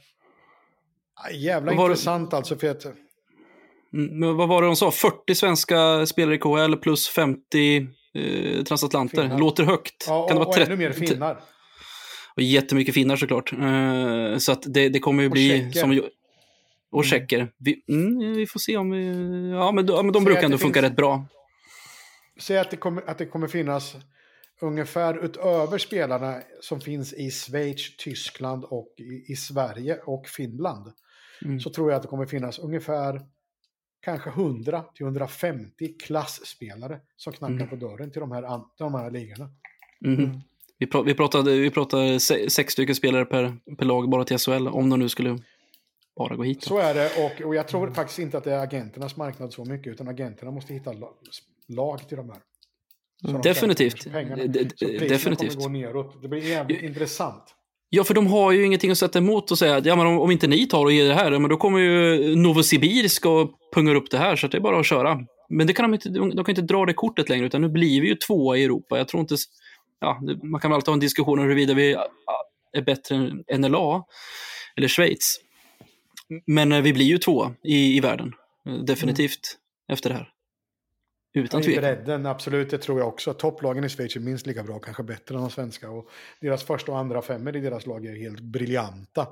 jävla 1.34 1.72
intressant 1.74 2.32
det... 2.32 2.38
alltså. 2.38 2.56
För 2.56 2.70
att, 2.70 2.86
mm, 2.86 4.20
men 4.20 4.36
vad 4.36 4.50
var 4.50 4.62
det 4.62 4.68
de 4.68 4.76
sa? 4.76 4.92
40 4.92 5.36
svenska 5.36 6.06
spelare 6.06 6.36
i 6.36 6.40
KHL 6.40 6.76
plus 6.76 7.08
50 7.08 7.88
eh, 8.14 8.64
transatlanter. 8.64 9.22
Finnar. 9.22 9.40
Låter 9.40 9.64
högt. 9.64 10.06
Ja, 10.08 10.28
kan 10.28 10.36
det 10.36 10.40
vara 10.40 10.50
och 10.50 10.56
30... 10.56 10.72
ännu 10.72 10.84
mer 10.84 10.92
finnar. 10.92 11.40
Och 12.36 12.42
jättemycket 12.42 12.94
finnar 12.94 13.16
såklart. 13.16 13.54
Eh, 13.54 14.38
så 14.38 14.52
att 14.52 14.64
det, 14.66 14.90
det 14.90 15.00
kommer 15.00 15.24
ju 15.24 15.30
bli... 15.30 15.72
Som, 15.74 16.02
och 16.96 17.06
mm. 17.06 17.10
checker. 17.10 17.52
Vi, 17.58 17.84
mm, 17.90 18.34
vi, 18.34 18.48
får 18.48 18.60
se 18.60 18.78
om 18.78 18.92
vi... 18.92 19.06
Ja, 19.52 19.72
men, 19.72 19.88
ja, 19.88 20.04
men 20.04 20.14
de 20.14 20.24
brukar 20.24 20.44
ändå 20.44 20.58
funka 20.58 20.80
finns, 20.80 20.90
rätt 20.90 20.96
bra. 20.96 21.26
Säg 22.40 22.58
att 22.58 22.72
det, 22.72 22.78
kommer, 22.78 23.10
att 23.10 23.18
det 23.18 23.26
kommer 23.26 23.48
finnas 23.48 23.96
ungefär 24.62 25.26
utöver 25.26 25.78
spelarna 25.78 26.42
som 26.62 26.82
finns 26.82 27.14
i 27.14 27.32
Schweiz, 27.32 27.98
Tyskland 27.98 28.66
och 28.66 28.94
i, 28.98 29.32
i 29.32 29.36
Sverige 29.36 29.98
och 30.06 30.28
Finland. 30.28 30.92
Mm. 31.46 31.60
Så 31.60 31.70
tror 31.70 31.92
jag 31.92 31.96
att 31.96 32.02
det 32.02 32.08
kommer 32.08 32.26
finnas 32.26 32.60
ungefär 32.60 33.22
kanske 34.02 34.30
100-150 34.30 36.00
klassspelare 36.04 37.00
som 37.16 37.34
knackar 37.34 37.56
mm. 37.56 37.70
på 37.70 37.76
dörren 37.76 38.12
till 38.12 38.20
de 38.20 38.32
här, 38.32 38.62
de 38.78 38.94
här 38.94 39.12
ligorna. 39.12 39.50
Mm. 40.06 40.20
mm. 40.20 40.40
Vi, 40.78 41.14
pratade, 41.14 41.52
vi 41.52 41.72
pratade 41.72 42.20
sex 42.20 42.74
stycken 42.74 42.96
spelare 42.96 43.26
per, 43.26 43.58
per 43.78 43.86
lag 43.86 44.10
bara 44.10 44.24
till 44.24 44.38
SHL, 44.38 44.68
om 44.68 44.90
de 44.90 45.00
nu 45.00 45.10
skulle 45.10 45.40
bara 46.18 46.36
gå 46.36 46.44
hit. 46.44 46.64
Så 46.64 46.78
är 46.78 46.94
det 46.94 47.12
och, 47.26 47.48
och 47.48 47.56
jag 47.56 47.68
tror 47.68 47.84
mm. 47.84 47.94
faktiskt 47.94 48.20
inte 48.20 48.38
att 48.38 48.44
det 48.44 48.52
är 48.52 48.60
agenternas 48.60 49.18
marknad 49.18 49.54
så 49.54 49.66
mycket 49.66 49.94
utan 49.94 50.08
agenterna 50.08 50.52
måste 50.52 50.74
hitta 50.74 50.94
lag 51.68 52.08
till 52.10 52.18
de 52.18 52.30
här. 52.30 52.40
Mm. 53.28 53.42
Definitivt. 53.42 54.12
Pengarna. 54.12 54.44
Definitivt. 54.46 55.56
kommer 55.56 55.80
gå 55.80 55.88
neråt. 55.88 56.22
Det 56.22 56.28
blir 56.28 56.50
jävligt 56.50 56.82
ja. 56.82 56.88
intressant. 56.88 57.44
Ja, 57.90 58.04
för 58.04 58.14
de 58.14 58.28
har 58.28 58.52
ju 58.52 58.66
ingenting 58.66 58.92
att 58.92 58.98
sätta 58.98 59.20
emot 59.20 59.52
och 59.52 59.58
säga 59.58 59.76
att 59.76 59.86
ja, 59.86 59.96
men 59.96 60.08
om, 60.08 60.20
om 60.20 60.32
inte 60.32 60.48
ni 60.48 60.68
tar 60.68 60.86
och 60.86 60.92
ger 60.92 61.08
det 61.08 61.14
här, 61.14 61.40
men 61.40 61.50
då 61.50 61.58
kommer 61.58 61.80
ju 61.80 62.36
Novosibirsk 62.36 63.26
och 63.26 63.52
pungar 63.74 63.96
upp 63.96 64.12
det 64.12 64.18
här, 64.18 64.36
så 64.36 64.48
det 64.48 64.58
är 64.58 64.62
bara 64.62 64.80
att 64.80 64.86
köra. 64.86 65.20
Men 65.50 65.68
det 65.68 65.74
kan 65.74 65.92
de, 65.92 65.94
inte, 65.94 66.10
de 66.10 66.44
kan 66.44 66.50
inte 66.50 66.62
dra 66.62 66.86
det 66.86 66.94
kortet 66.94 67.30
längre, 67.30 67.46
utan 67.46 67.62
nu 67.62 67.70
blir 67.70 68.02
vi 68.02 68.08
ju 68.08 68.16
tvåa 68.16 68.58
i 68.58 68.64
Europa. 68.64 68.98
Jag 68.98 69.08
tror 69.08 69.22
inte... 69.22 69.36
Ja, 70.00 70.22
man 70.44 70.62
kan 70.62 70.72
väl 70.72 70.76
alltid 70.76 70.88
ha 70.88 70.94
en 70.94 71.00
diskussion 71.00 71.40
om 71.40 71.46
huruvida 71.46 71.74
vi 71.74 71.98
är 72.74 72.82
bättre 72.82 73.16
än 73.16 73.62
NLA 73.62 74.04
eller 74.78 74.88
Schweiz. 74.88 75.40
Men 76.48 76.72
eh, 76.72 76.82
vi 76.82 76.94
blir 76.94 77.06
ju 77.06 77.18
två 77.18 77.52
i, 77.64 77.98
i 77.98 78.00
världen, 78.00 78.34
eh, 78.68 78.74
definitivt, 78.74 79.58
mm. 79.90 79.94
efter 79.94 80.10
det 80.10 80.16
här. 80.16 80.32
Utan 81.34 81.62
tvekan. 81.62 81.82
Bredden, 81.82 82.26
absolut, 82.26 82.70
det 82.70 82.78
tror 82.78 83.00
jag 83.00 83.08
också. 83.08 83.34
Topplagen 83.34 83.84
i 83.84 83.90
Schweiz 83.90 84.16
är 84.16 84.20
minst 84.20 84.48
lika 84.48 84.64
bra, 84.64 84.80
kanske 84.80 85.04
bättre 85.04 85.36
än 85.36 85.42
de 85.42 85.50
svenska. 85.50 85.90
Och 85.90 86.10
deras 86.42 86.64
första 86.64 86.92
och 86.92 86.98
andra 86.98 87.22
femmer 87.22 87.56
i 87.56 87.60
deras 87.60 87.86
lag 87.86 88.06
är 88.06 88.16
helt 88.16 88.40
briljanta. 88.40 89.28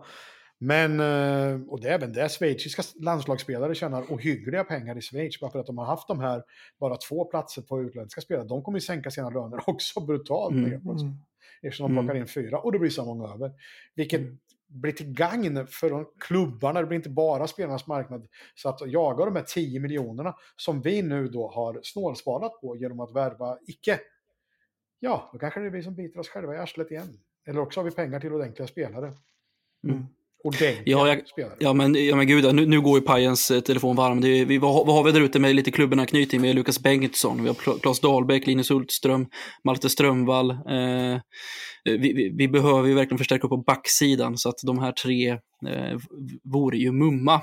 Men, 0.59 0.99
eh, 0.99 1.61
och 1.67 1.81
det 1.81 1.89
är 1.89 1.93
även 1.93 2.13
det, 2.13 2.29
schweiziska 2.29 2.83
landslagsspelare 2.99 3.75
tjänar 3.75 4.01
ohyggliga 4.09 4.63
pengar 4.63 4.97
i 4.97 5.01
Schweiz, 5.01 5.39
bara 5.39 5.51
för 5.51 5.59
att 5.59 5.65
de 5.65 5.77
har 5.77 5.85
haft 5.85 6.07
de 6.07 6.19
här, 6.19 6.43
bara 6.79 6.97
två 6.97 7.25
platser 7.25 7.61
på 7.61 7.81
utländska 7.81 8.21
spelare. 8.21 8.47
De 8.47 8.63
kommer 8.63 8.77
ju 8.77 8.81
sänka 8.81 9.11
sina 9.11 9.29
löner 9.29 9.59
också 9.69 9.99
brutalt. 9.99 10.53
Mm. 10.53 10.81
Eftersom 11.61 11.87
de 11.87 11.95
plockar 11.95 12.15
mm. 12.15 12.21
in 12.21 12.27
fyra 12.27 12.59
och 12.59 12.71
det 12.71 12.79
blir 12.79 12.89
så 12.89 13.05
många 13.05 13.33
över. 13.33 13.51
Vilket 13.95 14.21
mm 14.21 14.37
blir 14.73 14.91
till 14.91 15.13
gagn 15.13 15.67
för 15.67 16.05
klubbarna, 16.19 16.81
det 16.81 16.87
blir 16.87 16.95
inte 16.95 17.09
bara 17.09 17.47
spelarnas 17.47 17.87
marknad. 17.87 18.27
Så 18.55 18.69
att 18.69 18.87
jaga 18.87 19.25
de 19.25 19.35
här 19.35 19.43
10 19.43 19.79
miljonerna 19.79 20.35
som 20.55 20.81
vi 20.81 21.01
nu 21.01 21.27
då 21.27 21.47
har 21.47 21.79
snålsparat 21.83 22.61
på 22.61 22.75
genom 22.77 22.99
att 22.99 23.15
värva 23.15 23.57
icke, 23.67 23.99
ja, 24.99 25.29
då 25.33 25.39
kanske 25.39 25.59
det 25.59 25.65
är 25.65 25.71
vi 25.71 25.83
som 25.83 25.95
biter 25.95 26.19
oss 26.19 26.29
själva 26.29 26.55
i 26.55 26.57
arslet 26.57 26.91
igen. 26.91 27.19
Eller 27.45 27.59
också 27.59 27.79
har 27.79 27.85
vi 27.85 27.91
pengar 27.91 28.19
till 28.19 28.33
ordentliga 28.33 28.67
spelare. 28.67 29.13
Mm 29.87 30.05
ordentliga 30.43 30.81
Ja, 30.85 31.07
jag, 31.07 31.27
spelare. 31.27 31.53
ja, 31.59 31.73
men, 31.73 31.95
ja 32.07 32.15
men 32.15 32.27
gud, 32.27 32.55
nu, 32.55 32.65
nu 32.65 32.81
går 32.81 32.99
ju 32.99 33.05
Pajens 33.05 33.51
eh, 33.51 33.59
telefon 33.59 33.95
varm. 33.95 34.21
Det 34.21 34.27
är, 34.27 34.45
vi, 34.45 34.57
vad, 34.57 34.73
har- 34.73 34.85
vad 34.85 34.95
har 34.95 35.03
vi 35.03 35.11
där 35.11 35.21
ute 35.21 35.39
med 35.39 35.55
lite 35.55 35.71
klubbenanknytning? 35.71 36.41
Vi 36.41 36.47
har 36.47 36.55
Lukas 36.55 36.79
Bengtsson, 36.79 37.41
vi 37.43 37.47
har 37.47 37.79
Claes 37.79 37.99
Dahlbäck, 37.99 38.47
Linus 38.47 38.69
Hultström, 38.71 39.25
Malte 39.63 39.89
Strömvall. 39.89 40.49
Eh, 40.51 41.19
vi, 41.83 41.97
vi, 42.13 42.33
vi 42.37 42.47
behöver 42.47 42.87
ju 42.87 42.93
verkligen 42.93 43.17
förstärka 43.17 43.43
upp 43.47 43.49
på 43.49 43.57
backsidan 43.57 44.37
så 44.37 44.49
att 44.49 44.57
de 44.63 44.79
här 44.79 44.91
tre 44.91 45.29
eh, 45.67 45.97
vore 46.43 46.77
ju 46.77 46.91
mumma. 46.91 47.41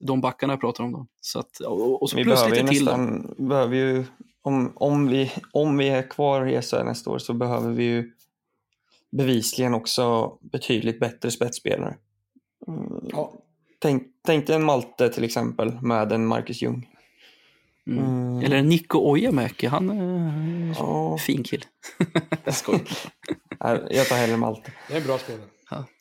De 0.00 0.20
backarna 0.20 0.52
jag 0.52 0.60
pratar 0.60 0.84
om 0.84 0.92
då. 0.92 1.06
Så 1.20 1.38
att, 1.38 1.60
och, 1.60 2.02
och 2.02 2.10
så 2.10 2.16
Vi 2.16 2.22
plus 2.24 2.34
behöver 2.34 2.56
ju 2.56 2.62
lite 2.62 2.74
till. 2.74 2.84
nästan, 2.84 3.34
behöver 3.38 3.76
ju, 3.76 4.04
om, 4.42 4.72
om, 4.76 5.08
vi, 5.08 5.32
om 5.52 5.76
vi 5.76 5.88
är 5.88 6.10
kvar 6.10 6.46
i 6.46 6.62
SHL 6.62 6.84
nästa 6.84 7.10
år 7.10 7.18
så 7.18 7.32
behöver 7.34 7.70
vi 7.72 7.84
ju 7.84 8.10
bevisligen 9.12 9.74
också 9.74 10.32
betydligt 10.52 11.00
bättre 11.00 11.30
spetsspelare. 11.30 11.96
Mm, 12.66 13.08
Ja, 13.12 13.32
Tänk, 13.80 14.02
tänk 14.26 14.46
dig 14.46 14.56
en 14.56 14.64
Malte 14.64 15.08
till 15.08 15.24
exempel 15.24 15.78
med 15.82 16.12
en 16.12 16.26
Marcus 16.26 16.62
Ljung. 16.62 16.88
Mm. 17.86 18.04
Mm. 18.04 18.44
Eller 18.44 18.62
Nico 18.62 18.98
Ojamäki, 18.98 19.66
han 19.66 19.90
är 19.90 20.74
Ja, 20.78 21.18
fin 21.18 21.42
kille. 21.42 21.64
jag 22.44 22.54
skojar. 22.54 22.80
jag 23.90 24.08
tar 24.08 24.16
hellre 24.16 24.36
Malte. 24.36 24.72
det 24.88 24.94
är 24.94 25.00
en 25.00 25.06
bra 25.06 25.18
spelare. 25.18 25.44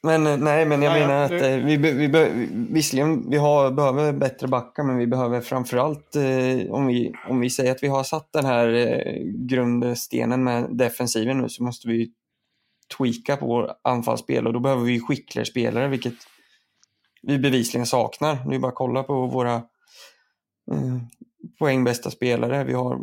Men 0.04 0.28
eh, 0.28 0.38
nej, 0.38 0.66
men 0.66 0.82
jag 0.82 0.94
Ja, 0.94 1.00
ja, 1.02 1.08
menar 1.08 1.24
att 1.24 1.30
det- 1.30 1.50
eh, 1.54 1.66
vi, 1.66 1.78
vi, 1.78 2.10
be- 2.10 2.48
visserligen 2.52 3.30
vi 3.30 3.38
har, 3.38 3.72
behöver 3.72 4.14
bättre 4.14 4.48
backar, 4.48 4.84
men 4.84 4.98
vi 4.98 5.08
behöver 5.08 5.42
framförallt, 5.42 6.16
eh, 6.16 6.72
om, 6.72 6.88
vi, 6.88 7.14
om 7.30 7.40
vi 7.40 7.50
säger 7.50 7.72
att 7.72 7.84
vi 7.84 7.88
har 7.88 8.04
satt 8.04 8.30
den 8.34 8.46
här 8.46 8.68
eh, 8.74 9.14
grundstenen 9.24 10.44
med 10.44 10.68
defensiven 10.78 11.38
nu, 11.38 11.50
så 11.50 11.64
måste 11.64 11.88
vi 11.88 12.12
tweaka 12.98 13.38
på 13.38 13.46
vår 13.48 13.72
anfallsspel 13.84 14.48
och 14.48 14.54
då 14.54 14.60
behöver 14.60 14.84
vi 14.84 15.00
skickligare 15.00 15.46
spelare, 15.46 15.88
vilket 15.88 16.14
vi 17.22 17.40
bevisligen 17.40 17.86
saknar. 17.88 18.50
Det 18.50 18.56
är 18.56 18.60
bara 18.60 18.70
att 18.70 18.76
kolla 18.76 19.04
på 19.04 19.28
våra 19.28 19.56
eh, 20.72 20.98
poängbästa 21.60 22.12
spelare. 22.12 22.64
Vi 22.64 22.74
har, 22.74 23.00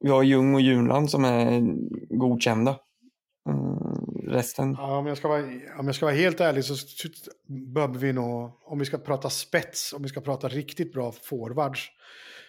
vi 0.00 0.10
har 0.10 0.22
Ljung 0.22 0.54
och 0.54 0.60
Junland 0.60 1.10
som 1.10 1.24
är 1.24 1.60
godkända. 2.16 2.76
Mm, 3.48 4.30
resten 4.32 4.74
Ja, 4.78 4.98
om, 4.98 5.06
jag 5.06 5.18
ska 5.18 5.28
vara, 5.28 5.42
om 5.78 5.86
jag 5.86 5.94
ska 5.94 6.06
vara 6.06 6.16
helt 6.16 6.40
ärlig 6.40 6.64
så 6.64 6.74
behöver 7.74 7.98
vi 7.98 8.12
nog, 8.12 8.50
om 8.64 8.78
vi 8.78 8.84
ska 8.84 8.98
prata 8.98 9.30
spets, 9.30 9.92
om 9.92 10.02
vi 10.02 10.08
ska 10.08 10.20
prata 10.20 10.48
riktigt 10.48 10.92
bra 10.92 11.12
forwards, 11.12 11.88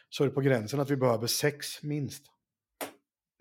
så 0.10 0.24
är 0.24 0.28
det 0.28 0.34
på 0.34 0.42
gränsen 0.42 0.80
att 0.80 0.90
vi 0.92 0.96
behöver 0.98 1.28
sex 1.28 1.84
minst. 1.84 2.24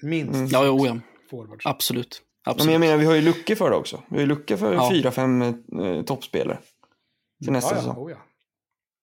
Minst 0.03 0.34
Mm. 0.34 0.47
Ja, 0.47 0.66
jo, 0.66 0.87
ja. 0.87 0.99
forwards. 1.30 1.66
Absolut. 1.66 2.22
Ja, 2.45 2.53
Absolut. 2.53 2.66
men 2.66 2.72
jag 2.72 2.80
menar, 2.80 2.97
vi 2.97 3.07
har 3.07 3.14
ju 3.14 3.20
luckor 3.22 3.55
för 3.55 3.70
det 3.70 3.76
också. 3.76 4.03
Vi 4.09 4.14
har 4.16 4.20
ju 4.20 4.26
luckor 4.26 4.57
för 4.57 4.74
Ja. 4.74 4.91
fyra, 4.93 5.11
fem 5.11 5.43
eh, 5.43 6.03
toppspelare. 6.07 6.59
Till 7.43 7.53
nästa 7.53 7.70
ja, 7.70 7.76
ja, 7.76 7.82
säsong. 7.82 8.05
oh, 8.07 8.11
ja. 8.11 8.16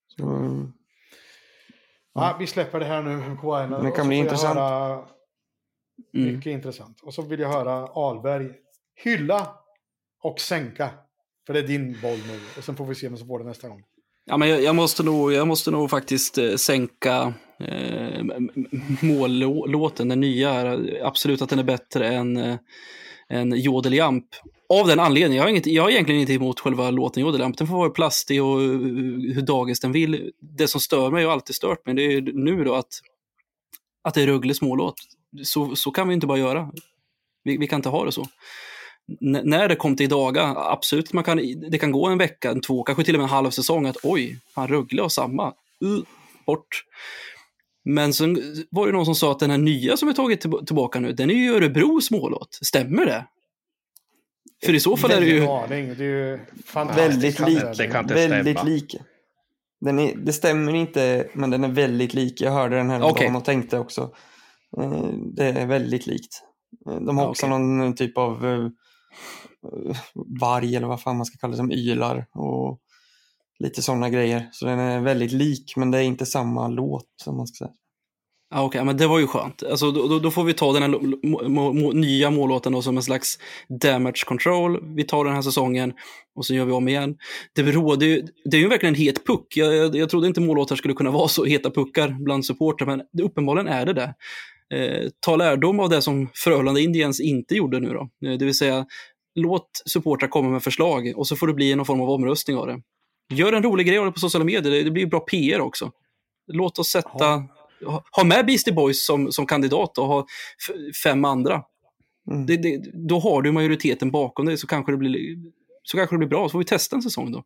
Så, 0.06 0.22
mm, 0.26 0.72
Ja, 2.14 2.36
vi 2.40 2.46
släpper 2.46 2.80
det 2.80 2.86
här 2.86 3.02
nu. 3.02 3.82
Det 3.82 3.90
kan 3.90 4.08
bli 4.08 4.16
intressant. 4.16 4.58
Höra, 4.58 5.04
Mm. 6.14 6.34
mycket 6.34 6.50
intressant. 6.50 7.00
Och 7.02 7.14
så 7.14 7.22
vill 7.22 7.40
jag 7.40 7.48
höra 7.48 7.72
Alberg 7.86 8.50
hylla 8.94 9.54
och 10.22 10.40
sänka. 10.40 10.90
För 11.46 11.52
det 11.54 11.58
är 11.58 11.66
din 11.66 11.98
boll 12.02 12.18
nu. 12.18 12.40
Och 12.58 12.64
sen 12.64 12.76
får 12.76 12.86
vi 12.86 12.94
se 12.94 13.08
vem 13.08 13.16
som 13.16 13.28
får 13.28 13.38
det 13.38 13.44
nästa 13.44 13.68
gång. 13.68 13.82
Ja, 14.24 14.36
men 14.36 14.48
jag, 14.48 14.62
jag, 14.62 14.74
måste 14.74 15.02
nog, 15.02 15.32
jag 15.32 15.48
måste 15.48 15.70
nog 15.70 15.90
faktiskt 15.90 16.38
eh, 16.38 16.54
sänka 16.54 17.34
eh, 17.60 18.24
mållåten, 19.02 20.08
den 20.08 20.20
nya. 20.20 20.78
Absolut 21.02 21.42
att 21.42 21.48
den 21.48 21.58
är 21.58 21.62
bättre 21.64 22.08
än, 22.08 22.36
eh, 22.36 22.56
en 23.34 23.60
Jodeljamp. 23.60 24.26
Av 24.68 24.86
den 24.86 25.00
anledningen, 25.00 25.36
jag 25.36 25.42
har, 25.42 25.50
inget, 25.50 25.66
jag 25.66 25.82
har 25.82 25.90
egentligen 25.90 26.20
inte 26.20 26.32
emot 26.32 26.60
själva 26.60 26.90
låten 26.90 27.22
Jodeljamp. 27.22 27.58
Den 27.58 27.66
får 27.66 27.76
vara 27.76 27.90
plastig 27.90 28.42
och 28.42 28.62
eh, 28.62 28.68
hur 29.34 29.42
dagens 29.42 29.80
den 29.80 29.92
vill. 29.92 30.32
Det 30.40 30.68
som 30.68 30.80
stör 30.80 31.10
mig 31.10 31.26
och 31.26 31.32
alltid 31.32 31.56
stört 31.56 31.86
mig, 31.86 31.94
det 31.94 32.02
är 32.02 32.20
nu 32.20 32.64
då 32.64 32.74
att, 32.74 33.00
att 34.02 34.14
det 34.14 34.22
är 34.22 34.26
rugglig 34.26 34.56
smålåt. 34.56 34.94
Så, 35.42 35.76
så 35.76 35.90
kan 35.90 36.08
vi 36.08 36.14
inte 36.14 36.26
bara 36.26 36.38
göra. 36.38 36.70
Vi, 37.44 37.56
vi 37.56 37.66
kan 37.66 37.78
inte 37.78 37.88
ha 37.88 38.04
det 38.04 38.12
så. 38.12 38.26
N- 39.20 39.40
när 39.44 39.68
det 39.68 39.76
kom 39.76 39.96
till 39.96 40.08
daga, 40.08 40.42
absolut, 40.56 41.12
man 41.12 41.24
kan, 41.24 41.36
det 41.70 41.78
kan 41.78 41.92
gå 41.92 42.06
en 42.06 42.18
vecka, 42.18 42.50
en 42.50 42.60
två, 42.60 42.82
kanske 42.82 43.04
till 43.04 43.14
och 43.14 43.18
med 43.18 43.24
en 43.24 43.34
halv 43.34 43.50
säsong 43.50 43.86
att 43.86 43.96
oj, 44.02 44.38
han 44.54 44.68
Rögle 44.68 45.02
har 45.02 45.08
samma. 45.08 45.46
Uh, 45.84 46.02
bort. 46.46 46.84
Men 47.84 48.12
sen 48.12 48.38
var 48.70 48.86
det 48.86 48.92
någon 48.92 49.04
som 49.04 49.14
sa 49.14 49.32
att 49.32 49.38
den 49.38 49.50
här 49.50 49.58
nya 49.58 49.96
som 49.96 50.08
vi 50.08 50.14
tagit 50.14 50.40
till- 50.40 50.66
tillbaka 50.66 51.00
nu, 51.00 51.12
den 51.12 51.30
är 51.30 51.34
ju 51.34 51.54
Örebros 51.54 52.10
mållåt. 52.10 52.58
Stämmer 52.62 53.06
det? 53.06 53.26
För 54.66 54.74
i 54.74 54.80
så 54.80 54.96
fall 54.96 55.10
är 55.10 55.20
det 55.20 55.26
ju... 55.26 55.46
Aning. 55.46 55.94
Det 55.98 56.04
är 56.04 56.08
ju 56.32 56.38
fantastiskt. 56.66 57.08
väldigt 57.40 57.40
lik. 57.40 57.60
det. 57.62 57.74
Det 57.78 57.86
kan 57.88 58.04
inte 58.04 58.14
väldigt 58.14 58.58
stämma. 58.58 58.70
lik. 58.70 58.96
Den 59.80 59.98
är, 59.98 60.16
det 60.16 60.32
stämmer 60.32 60.74
inte, 60.74 61.28
men 61.34 61.50
den 61.50 61.64
är 61.64 61.68
väldigt 61.68 62.14
lik. 62.14 62.40
Jag 62.40 62.52
hörde 62.52 62.76
den 62.76 62.90
här 62.90 63.00
dagen 63.00 63.36
och 63.36 63.44
tänkte 63.44 63.78
också. 63.78 64.10
eh, 64.80 65.08
Det 65.36 65.44
är 65.48 65.66
väldigt 65.66 66.06
likt. 66.06 66.42
Eh, 66.90 66.96
De 67.00 67.18
har 67.18 67.28
också 67.28 67.46
okej. 67.46 67.58
någon 67.58 67.94
typ 67.94 68.18
av 68.18 68.46
eh, 68.46 68.64
eh, 68.64 69.96
varg 70.40 70.76
eller 70.76 70.86
vad 70.86 71.00
fan 71.02 71.16
man 71.16 71.26
ska 71.26 71.38
kalla 71.38 71.50
det, 71.50 71.56
som 71.56 71.72
ylar 71.72 72.26
och 72.34 72.80
lite 73.58 73.82
sådana 73.82 74.10
grejer. 74.10 74.48
Så 74.52 74.66
den 74.66 74.78
är 74.78 75.00
väldigt 75.00 75.32
lik, 75.32 75.72
men 75.76 75.90
det 75.90 75.98
är 75.98 76.02
inte 76.02 76.26
samma 76.26 76.68
låt 76.68 77.06
som 77.22 77.36
man 77.36 77.46
ska 77.46 77.64
säga. 77.64 77.74
Ja, 78.54 78.62
Okej, 78.62 78.84
men 78.84 78.96
det 78.96 79.06
var 79.06 79.18
ju 79.18 79.26
skönt. 79.26 79.62
Alltså, 79.62 79.90
då, 79.90 80.06
då- 80.08 80.18
då 80.18 80.30
får 80.30 80.44
vi 80.44 80.54
ta 80.54 80.72
den 80.72 80.82
här 80.82 80.88
må, 81.28 81.48
må, 81.48 81.72
må, 81.72 81.92
nya 81.92 82.30
mållåten 82.30 82.72
då 82.72 82.82
som 82.82 82.96
en 82.96 83.02
slags 83.02 83.38
damage 83.82 84.24
control. 84.26 84.94
Vi 84.96 85.04
tar 85.04 85.24
den 85.24 85.34
här 85.34 85.42
säsongen 85.42 85.92
och 86.36 86.46
så 86.46 86.54
gör 86.54 86.64
vi 86.64 86.72
om 86.72 86.88
igen. 86.88 87.16
Det, 87.54 87.62
råder 87.62 88.22
det 88.44 88.56
är 88.56 88.60
ju 88.60 88.68
verkligen 88.68 88.94
en 88.94 89.00
het 89.00 89.26
puck. 89.26 89.46
Jag, 89.56 89.74
jag, 89.74 89.96
jag 89.96 90.10
trodde 90.10 90.26
inte 90.26 90.40
mållåtar 90.40 90.76
skulle 90.76 90.94
kunna 90.94 91.10
vara 91.10 91.28
så 91.28 91.44
heta 91.44 91.70
puckar 91.70 92.08
bland 92.24 92.46
supportrar, 92.46 92.86
men 92.86 93.02
det, 93.12 93.22
uppenbarligen 93.22 93.68
är 93.68 93.86
det 93.86 93.92
det. 93.92 94.14
Eh, 94.74 95.10
ta 95.20 95.36
lärdom 95.36 95.80
av 95.80 95.88
det 95.88 96.02
som 96.02 96.28
Frölunda 96.34 96.80
Indians 96.80 97.20
inte 97.20 97.54
gjorde 97.54 97.80
nu 97.80 97.88
då. 97.88 98.28
Eh, 98.28 98.38
det 98.38 98.44
vill 98.44 98.58
säga, 98.58 98.86
låt 99.34 99.68
supportrar 99.86 100.28
komma 100.28 100.48
med 100.50 100.62
förslag 100.62 101.12
och 101.16 101.26
så 101.26 101.36
får 101.36 101.46
det 101.46 101.54
bli 101.54 101.74
någon 101.74 101.86
form 101.86 102.00
av 102.00 102.10
omröstning 102.10 102.56
av 102.56 102.66
det. 102.66 102.80
Gör 103.28 103.52
en 103.52 103.62
rolig 103.62 103.86
grej 103.86 103.98
av 103.98 104.04
det 104.04 104.12
på 104.12 104.20
sociala 104.20 104.44
medier, 104.44 104.84
det, 104.84 104.90
blir 104.90 105.06
bra 105.06 105.20
PR 105.20 105.60
också. 105.60 105.92
Låt 106.52 106.78
oss 106.78 106.88
sätta, 106.88 107.44
ha, 107.86 108.04
ha 108.10 108.24
med 108.24 108.46
Beastie 108.46 108.74
Boys 108.74 109.06
som, 109.06 109.32
som 109.32 109.46
kandidat 109.46 109.98
och 109.98 110.06
ha 110.06 110.26
fem 111.04 111.24
andra. 111.24 111.62
Mm. 112.30 112.46
Det, 112.46 112.56
det, 112.56 112.90
då 113.08 113.18
har 113.18 113.42
du 113.42 113.52
majoriteten 113.52 114.10
bakom 114.10 114.46
dig 114.46 114.56
så 114.56 114.66
kanske 114.66 114.92
det 114.92 114.98
blir, 114.98 115.36
så 115.82 115.96
kanske 115.96 116.14
det 116.14 116.18
blir 116.18 116.28
bra. 116.28 116.48
Så 116.48 116.52
får 116.52 116.58
vi 116.58 116.64
testa 116.64 116.96
en 116.96 117.02
säsong 117.02 117.32
då. 117.32 117.42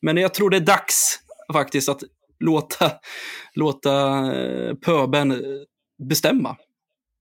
Men 0.00 0.16
jag 0.16 0.34
tror 0.34 0.50
det 0.50 0.56
är 0.56 0.60
dags 0.60 1.18
faktiskt 1.52 1.88
att 1.88 2.02
låta, 2.40 2.90
låta 3.54 4.18
eh, 4.34 4.74
pöben 4.74 5.30
eh, 5.30 5.38
bestämma. 6.08 6.56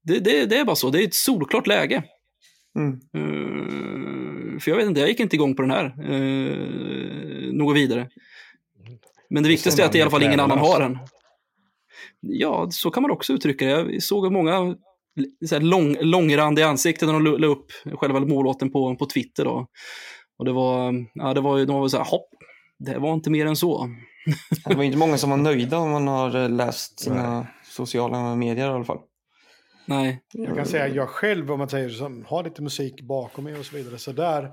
Det, 0.03 0.19
det, 0.19 0.45
det 0.45 0.57
är 0.57 0.65
bara 0.65 0.75
så. 0.75 0.89
Det 0.89 1.03
är 1.03 1.07
ett 1.07 1.15
solklart 1.15 1.67
läge. 1.67 2.03
Mm. 2.75 2.99
Eh, 3.13 4.26
för 4.59 4.71
jag 4.71 4.77
vet 4.77 4.87
inte, 4.87 4.99
jag 4.99 5.09
gick 5.09 5.19
inte 5.19 5.35
igång 5.35 5.55
på 5.55 5.61
den 5.61 5.71
här 5.71 6.11
uh, 6.11 7.53
något 7.53 7.75
vidare. 7.75 8.09
Men 9.29 9.43
det 9.43 9.49
viktigaste 9.49 9.81
är 9.81 9.85
att 9.85 9.95
i 9.95 10.01
alla 10.01 10.11
fall 10.11 10.23
ingen 10.23 10.39
annan 10.39 10.57
har 10.59 10.79
den. 10.79 10.97
Ja, 12.21 12.67
så 12.71 12.91
kan 12.91 13.03
man 13.03 13.11
också 13.11 13.33
uttrycka 13.33 13.65
det. 13.65 13.71
Jag 13.71 14.03
såg 14.03 14.31
många 14.31 14.75
så 15.45 15.55
här 15.55 15.61
lång, 15.61 15.97
långrandiga 16.01 16.67
ansikten 16.67 17.07
när 17.07 17.13
de 17.13 17.37
la 17.41 17.47
upp 17.47 17.65
själva 17.93 18.19
mållåten 18.19 18.71
på, 18.71 18.95
på 18.95 19.05
Twitter. 19.05 19.45
Då. 19.45 19.67
Och 20.39 20.45
det 20.45 20.51
var, 20.51 20.93
ja, 21.13 21.33
det 21.33 21.41
var, 21.41 21.57
ju- 21.57 21.65
de 21.65 21.75
var 21.79 21.87
så 21.87 21.97
här, 21.97 22.05
hopp, 22.05 22.29
det 22.79 22.97
var 22.97 23.13
inte 23.13 23.29
mer 23.29 23.45
än 23.45 23.55
så. 23.55 23.89
Det 24.65 24.75
var 24.75 24.83
inte 24.83 24.97
många 24.97 25.17
som 25.17 25.29
var 25.29 25.37
nöjda 25.37 25.77
om 25.77 25.91
man 25.91 26.07
har 26.07 26.35
eh, 26.43 26.49
läst 26.49 26.99
sina 26.99 27.47
sociala 27.63 28.35
medier 28.35 28.67
i 28.67 28.73
alla 28.73 28.83
fall. 28.85 28.99
Nej, 29.87 30.21
Jag 30.33 30.55
kan 30.55 30.65
säga 30.65 30.87
jag 30.87 31.09
själv, 31.09 31.51
om 31.51 31.59
man 31.59 31.69
säger 31.69 31.89
som 31.89 32.25
har 32.27 32.43
lite 32.43 32.61
musik 32.61 33.01
bakom 33.01 33.43
mig 33.43 33.55
och 33.59 33.65
så 33.65 33.75
vidare. 33.75 33.97
Så 33.97 34.11
där, 34.11 34.51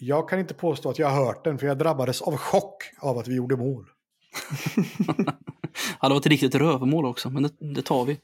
jag 0.00 0.28
kan 0.28 0.38
inte 0.40 0.54
påstå 0.54 0.90
att 0.90 0.98
jag 0.98 1.08
har 1.08 1.24
hört 1.26 1.44
den, 1.44 1.58
för 1.58 1.66
jag 1.66 1.78
drabbades 1.78 2.22
av 2.22 2.36
chock 2.36 2.82
av 2.98 3.18
att 3.18 3.28
vi 3.28 3.34
gjorde 3.36 3.56
mål. 3.56 3.86
Ja, 6.00 6.08
det 6.08 6.14
var 6.14 6.20
ett 6.20 6.26
riktigt 6.26 6.54
rövmål 6.54 7.04
också, 7.06 7.30
men 7.30 7.42
det, 7.42 7.50
det 7.74 7.82
tar 7.82 8.04
vi. 8.04 8.18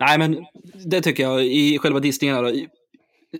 Nej, 0.00 0.18
men 0.18 0.44
det 0.86 1.00
tycker 1.02 1.22
jag 1.22 1.44
i 1.46 1.78
själva 1.78 2.00
i- 2.50 2.68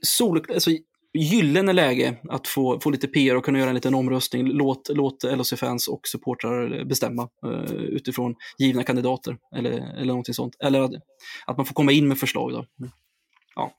sol, 0.03 0.45
alltså, 0.55 0.71
gyllene 1.19 1.73
läge 1.73 2.17
att 2.29 2.49
få, 2.49 2.81
få 2.81 2.91
lite 2.91 3.09
PR 3.09 3.35
och 3.37 3.45
kunna 3.45 3.59
göra 3.59 3.69
en 3.69 3.75
liten 3.75 3.95
omröstning. 3.95 4.47
Låt, 4.47 4.89
låt 4.93 5.25
LHC-fans 5.25 5.89
och 5.89 6.09
supportrar 6.09 6.85
bestämma 6.85 7.29
eh, 7.47 7.73
utifrån 7.75 8.35
givna 8.59 8.83
kandidater 8.83 9.37
eller, 9.57 9.71
eller 9.71 10.07
någonting 10.07 10.35
sånt. 10.35 10.57
Eller 10.65 10.81
att, 10.81 10.91
att 11.47 11.57
man 11.57 11.67
får 11.67 11.75
komma 11.75 11.93
in 11.93 12.09
med 12.09 12.19
förslag. 12.19 12.53
Då. 12.53 12.65
Ja. 13.55 13.73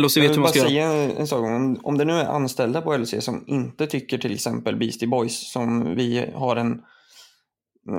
LHC 0.00 0.16
vet 0.16 0.30
hur 0.36 0.40
man 0.40 0.48
ska 0.48 0.58
göra. 0.58 0.68
säga 0.68 0.92
en, 0.92 1.10
en 1.16 1.26
sak. 1.26 1.40
Om, 1.44 1.80
om 1.82 1.98
det 1.98 2.04
nu 2.04 2.12
är 2.12 2.24
anställda 2.26 2.82
på 2.82 2.96
LC 2.96 3.24
som 3.24 3.44
inte 3.46 3.86
tycker 3.86 4.18
till 4.18 4.34
exempel 4.34 4.76
Beastie 4.76 5.08
Boys 5.08 5.52
som 5.52 5.94
vi 5.96 6.30
har 6.34 6.56
en 6.56 6.82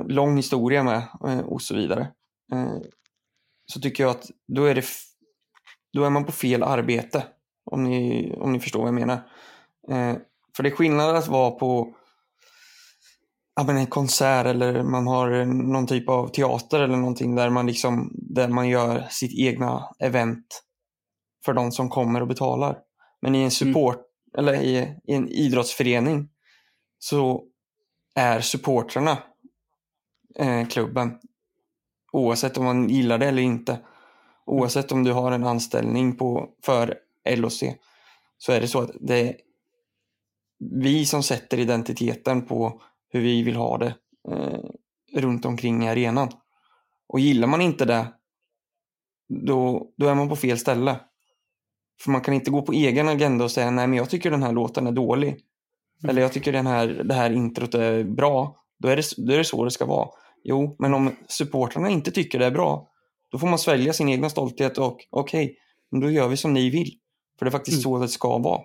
lång 0.08 0.38
historia 0.38 0.84
med 0.84 0.98
eh, 1.28 1.40
och 1.40 1.62
så 1.62 1.76
vidare. 1.76 2.02
eh, 2.52 2.72
Så 3.66 3.80
tycker 3.80 4.04
jag 4.04 4.12
att 4.12 4.32
då 4.48 4.66
är, 4.66 4.76
det 4.76 4.86
då 5.94 6.04
är 6.04 6.10
man 6.10 6.26
på 6.26 6.32
fel 6.32 6.64
arbete. 6.64 7.24
Om 7.66 7.84
ni, 7.84 8.34
om 8.38 8.54
ni 8.54 8.60
förstår 8.60 8.80
vad 8.80 8.88
jag 8.88 8.96
menar. 8.96 9.16
Eh, 9.90 10.16
För 10.56 10.64
det 10.64 10.70
är 10.70 10.76
skillnad 10.76 11.16
att 11.16 11.28
vara 11.28 11.52
på 11.52 11.96
ja, 13.56 13.64
men 13.64 13.78
en 13.78 13.88
konsert 13.88 14.46
eller 14.46 14.84
man 14.84 15.08
har 15.08 15.46
någon 15.46 15.88
typ 15.88 16.10
av 16.10 16.28
teater 16.28 16.80
eller 16.80 16.98
någonting 16.98 17.36
där 17.36 17.50
man, 17.50 17.68
liksom, 17.68 18.12
där 18.14 18.48
man 18.48 18.70
gör 18.70 19.08
sitt 19.10 19.40
egna 19.40 19.90
event 20.00 20.64
för 21.46 21.54
de 21.54 21.72
som 21.72 21.90
kommer 21.90 22.22
och 22.22 22.28
betalar. 22.28 22.78
Men 23.22 23.36
i 23.36 23.44
en 23.44 23.52
support 23.52 23.96
mm. 23.96 24.40
eller 24.40 24.62
i, 24.62 24.98
i, 25.08 25.14
en 25.14 25.30
idrottsförening 25.30 26.30
så 27.00 27.44
är 28.16 28.42
supportrarna 28.42 29.18
eh, 30.40 30.68
klubben. 30.68 31.20
Oavsett 32.12 32.58
om 32.58 32.66
man 32.66 32.90
gillar 32.90 33.18
det 33.18 33.26
eller 33.26 33.42
inte. 33.42 33.80
Oavsett 34.46 34.92
om 34.92 35.04
du 35.04 35.12
har 35.12 35.32
en 35.32 35.44
anställning 35.44 36.18
på, 36.18 36.50
för 36.64 36.98
LOC 37.26 37.64
så 38.38 38.52
är 38.52 38.62
det 38.62 38.68
så 38.68 38.82
att 38.82 38.92
det 39.00 39.20
är 39.20 39.36
vi 40.60 41.06
som 41.06 41.24
sätter 41.24 41.60
identiteten 41.60 42.46
på 42.46 42.82
hur 43.10 43.22
vi 43.22 43.44
vill 43.44 43.56
ha 43.56 43.78
det 43.78 43.96
eh, 44.32 44.60
runt 45.20 45.46
omkring 45.46 45.84
i 45.84 45.90
arenan. 45.90 46.30
Och 47.08 47.20
gillar 47.20 47.48
man 47.48 47.62
inte 47.62 47.86
det, 47.86 48.08
då, 49.30 49.90
då 49.98 50.08
är 50.08 50.16
man 50.16 50.30
på 50.30 50.36
fel 50.36 50.58
ställe. 50.58 51.00
För 52.02 52.12
man 52.12 52.22
kan 52.22 52.34
inte 52.34 52.52
gå 52.52 52.62
på 52.62 52.72
egen 52.72 53.08
agenda 53.08 53.44
och 53.44 53.52
säga 53.52 53.72
nej 53.72 53.88
men 53.88 53.98
jag 53.98 54.10
tycker 54.10 54.32
den 54.32 54.44
här 54.44 54.52
låten 54.52 54.88
är 54.88 54.92
dålig. 54.92 55.30
Mm. 55.30 56.10
Eller 56.10 56.22
jag 56.22 56.34
tycker 56.34 56.52
den 56.52 56.68
här, 56.68 56.88
det 56.88 57.14
här 57.14 57.32
introt 57.32 57.74
är 57.74 58.04
bra. 58.04 58.56
Då 58.80 58.88
är, 58.88 58.96
det, 58.96 59.04
då 59.18 59.34
är 59.34 59.38
det 59.38 59.44
så 59.44 59.66
det 59.66 59.72
ska 59.72 59.86
vara. 59.86 60.10
Jo, 60.44 60.76
men 60.80 60.94
om 60.94 61.16
supportrarna 61.28 61.90
inte 61.90 62.12
tycker 62.12 62.40
det 62.40 62.46
är 62.46 62.52
bra, 62.52 62.90
då 63.32 63.40
får 63.40 63.48
man 63.48 63.60
svälja 63.60 63.94
sin 63.94 64.10
egna 64.10 64.30
stolthet 64.30 64.78
och 64.78 65.08
okej, 65.10 65.46
okay, 65.92 66.02
då 66.02 66.10
gör 66.10 66.28
vi 66.28 66.38
som 66.38 66.54
ni 66.54 66.70
vill. 66.70 66.92
För 67.40 67.46
det 67.46 67.50
är 67.50 67.52
faktiskt 67.52 67.76
mm. 67.76 67.84
så 67.84 68.00
det 68.00 68.08
ska 68.08 68.38
vara. 68.38 68.62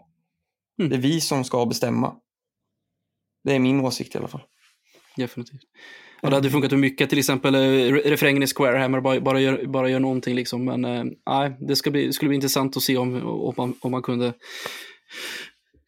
Mm. 0.79 0.91
Det 0.91 0.97
är 0.97 1.01
vi 1.01 1.21
som 1.21 1.45
ska 1.45 1.67
bestämma. 1.67 2.17
Det 3.45 3.55
är 3.55 3.59
min 3.59 3.81
åsikt 3.81 4.15
i 4.15 4.19
alla 4.19 4.29
fall. 4.29 4.43
Definitivt. 5.17 5.61
Ja, 6.23 6.31
det 6.31 6.37
hade 6.37 6.51
funkat 6.51 6.73
hur 6.73 6.77
mycket, 6.77 7.11
till 7.11 7.19
exempel 7.19 7.55
eh, 7.55 7.93
refrängen 7.93 8.43
i 8.43 8.47
Square 8.47 8.79
Hammer, 8.79 9.01
bara, 9.01 9.21
bara, 9.21 9.41
gör, 9.41 9.67
bara 9.67 9.91
gör 9.91 10.01
någonting 10.01 10.35
liksom. 10.35 10.65
Men 10.65 10.81
nej, 11.27 11.57
det 11.61 11.77
ska 11.77 11.91
bli, 11.91 12.13
skulle 12.13 12.29
bli 12.29 12.35
intressant 12.35 12.77
att 12.77 12.83
se 12.83 12.97
om, 12.97 13.27
om, 13.27 13.55
man, 13.57 13.75
om 13.81 13.91
man 13.91 14.03
kunde 14.03 14.33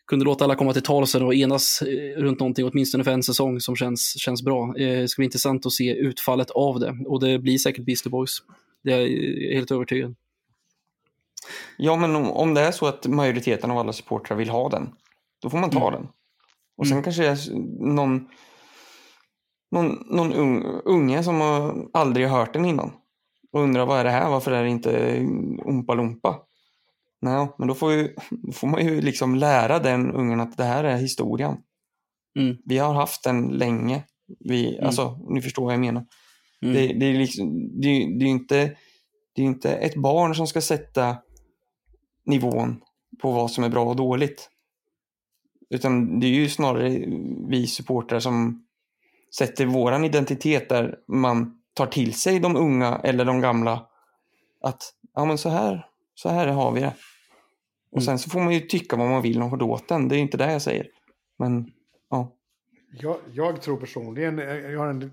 kunde 0.06 0.24
låta 0.24 0.44
alla 0.44 0.54
komma 0.54 0.72
till 0.72 0.82
tals 0.82 1.14
och 1.14 1.34
enas 1.34 1.82
eh, 1.82 2.20
runt 2.20 2.40
någonting, 2.40 2.64
åtminstone 2.64 3.04
för 3.04 3.10
en 3.10 3.22
säsong 3.22 3.60
som 3.60 3.76
känns, 3.76 4.14
känns 4.18 4.42
bra. 4.42 4.74
Det 4.76 5.10
ska 5.10 5.20
bli 5.20 5.24
intressant 5.24 5.66
att 5.66 5.72
se 5.72 5.94
utfallet 5.94 6.50
av 6.50 6.80
det 6.80 6.96
och 7.06 7.20
det 7.20 7.38
blir 7.38 7.58
säkert 7.58 7.84
Beastie 7.84 8.10
Boys. 8.10 8.38
Det 8.84 8.92
är 8.92 9.00
jag 9.00 9.54
helt 9.54 9.70
övertygad. 9.70 10.14
Ja, 11.76 11.96
men 11.96 12.16
om, 12.16 12.30
om 12.30 12.54
det 12.54 12.60
är 12.60 12.72
så 12.72 12.86
att 12.86 13.06
majoriteten 13.06 13.70
av 13.70 13.78
alla 13.78 13.92
supportrar 13.92 14.36
vill 14.36 14.50
ha 14.50 14.68
den, 14.68 14.94
då 15.42 15.50
får 15.50 15.58
man 15.58 15.70
ta 15.70 15.88
mm. 15.88 16.00
den. 16.00 16.08
Och 16.76 16.86
sen 16.86 16.92
mm. 16.92 17.04
kanske 17.04 17.22
det 17.22 17.28
är 17.28 17.38
någon, 17.86 18.28
någon, 19.70 20.06
någon 20.10 20.32
ung, 20.32 20.64
unge 20.84 21.22
som 21.22 21.40
har 21.40 21.86
aldrig 21.92 22.28
hört 22.28 22.52
den 22.52 22.64
innan. 22.64 22.90
Och 23.52 23.60
undrar 23.60 23.86
vad 23.86 24.00
är 24.00 24.04
det 24.04 24.10
här? 24.10 24.30
Varför 24.30 24.52
är 24.52 24.62
det 24.62 24.70
inte 24.70 24.90
Umpa 25.66 25.94
Lumpa? 25.94 26.38
Nej, 27.20 27.48
men 27.58 27.68
då 27.68 27.74
får, 27.74 27.92
ju, 27.92 28.14
då 28.30 28.52
får 28.52 28.68
man 28.68 28.86
ju 28.86 29.00
liksom 29.00 29.34
lära 29.34 29.78
den 29.78 30.12
ungen 30.12 30.40
att 30.40 30.56
det 30.56 30.64
här 30.64 30.84
är 30.84 30.96
historien. 30.96 31.56
Mm. 32.38 32.56
Vi 32.64 32.78
har 32.78 32.94
haft 32.94 33.24
den 33.24 33.48
länge. 33.48 34.04
Vi, 34.40 34.74
mm. 34.74 34.86
Alltså, 34.86 35.18
ni 35.30 35.42
förstår 35.42 35.64
vad 35.64 35.72
jag 35.72 35.80
menar. 35.80 36.06
Mm. 36.62 36.74
Det, 36.74 36.86
det, 36.92 37.06
är 37.06 37.18
liksom, 37.18 37.70
det, 37.80 37.88
det 37.88 38.24
är 38.24 38.28
inte, 38.28 38.76
det 39.34 39.42
är 39.42 39.46
inte 39.46 39.72
ett 39.72 39.94
barn 39.94 40.34
som 40.34 40.46
ska 40.46 40.60
sätta 40.60 41.16
nivån 42.24 42.80
på 43.22 43.32
vad 43.32 43.50
som 43.50 43.64
är 43.64 43.68
bra 43.68 43.84
och 43.84 43.96
dåligt. 43.96 44.48
Utan 45.70 46.20
det 46.20 46.26
är 46.26 46.30
ju 46.30 46.48
snarare 46.48 46.88
vi 47.48 47.66
supportrar 47.66 48.20
som 48.20 48.66
sätter 49.36 49.66
våran 49.66 50.04
identitet 50.04 50.68
där 50.68 50.98
man 51.08 51.62
tar 51.74 51.86
till 51.86 52.14
sig 52.14 52.40
de 52.40 52.56
unga 52.56 53.00
eller 53.04 53.24
de 53.24 53.40
gamla. 53.40 53.86
Att 54.60 54.94
ja 55.14 55.24
men 55.24 55.38
så 55.38 55.48
här, 55.48 55.86
så 56.14 56.28
här 56.28 56.46
har 56.46 56.72
vi 56.72 56.80
det. 56.80 56.94
Och 57.90 57.98
mm. 57.98 58.04
sen 58.06 58.18
så 58.18 58.30
får 58.30 58.40
man 58.40 58.54
ju 58.54 58.60
tycka 58.60 58.96
vad 58.96 59.08
man 59.08 59.22
vill 59.22 59.42
om 59.42 59.58
låten. 59.58 60.08
Det 60.08 60.16
är 60.16 60.18
inte 60.18 60.36
det 60.36 60.52
jag 60.52 60.62
säger. 60.62 60.86
Men 61.38 61.70
ja. 62.10 62.32
Jag, 63.00 63.16
jag 63.32 63.62
tror 63.62 63.76
personligen, 63.76 64.38
jag 64.38 64.78
har 64.78 64.86
en 64.86 65.12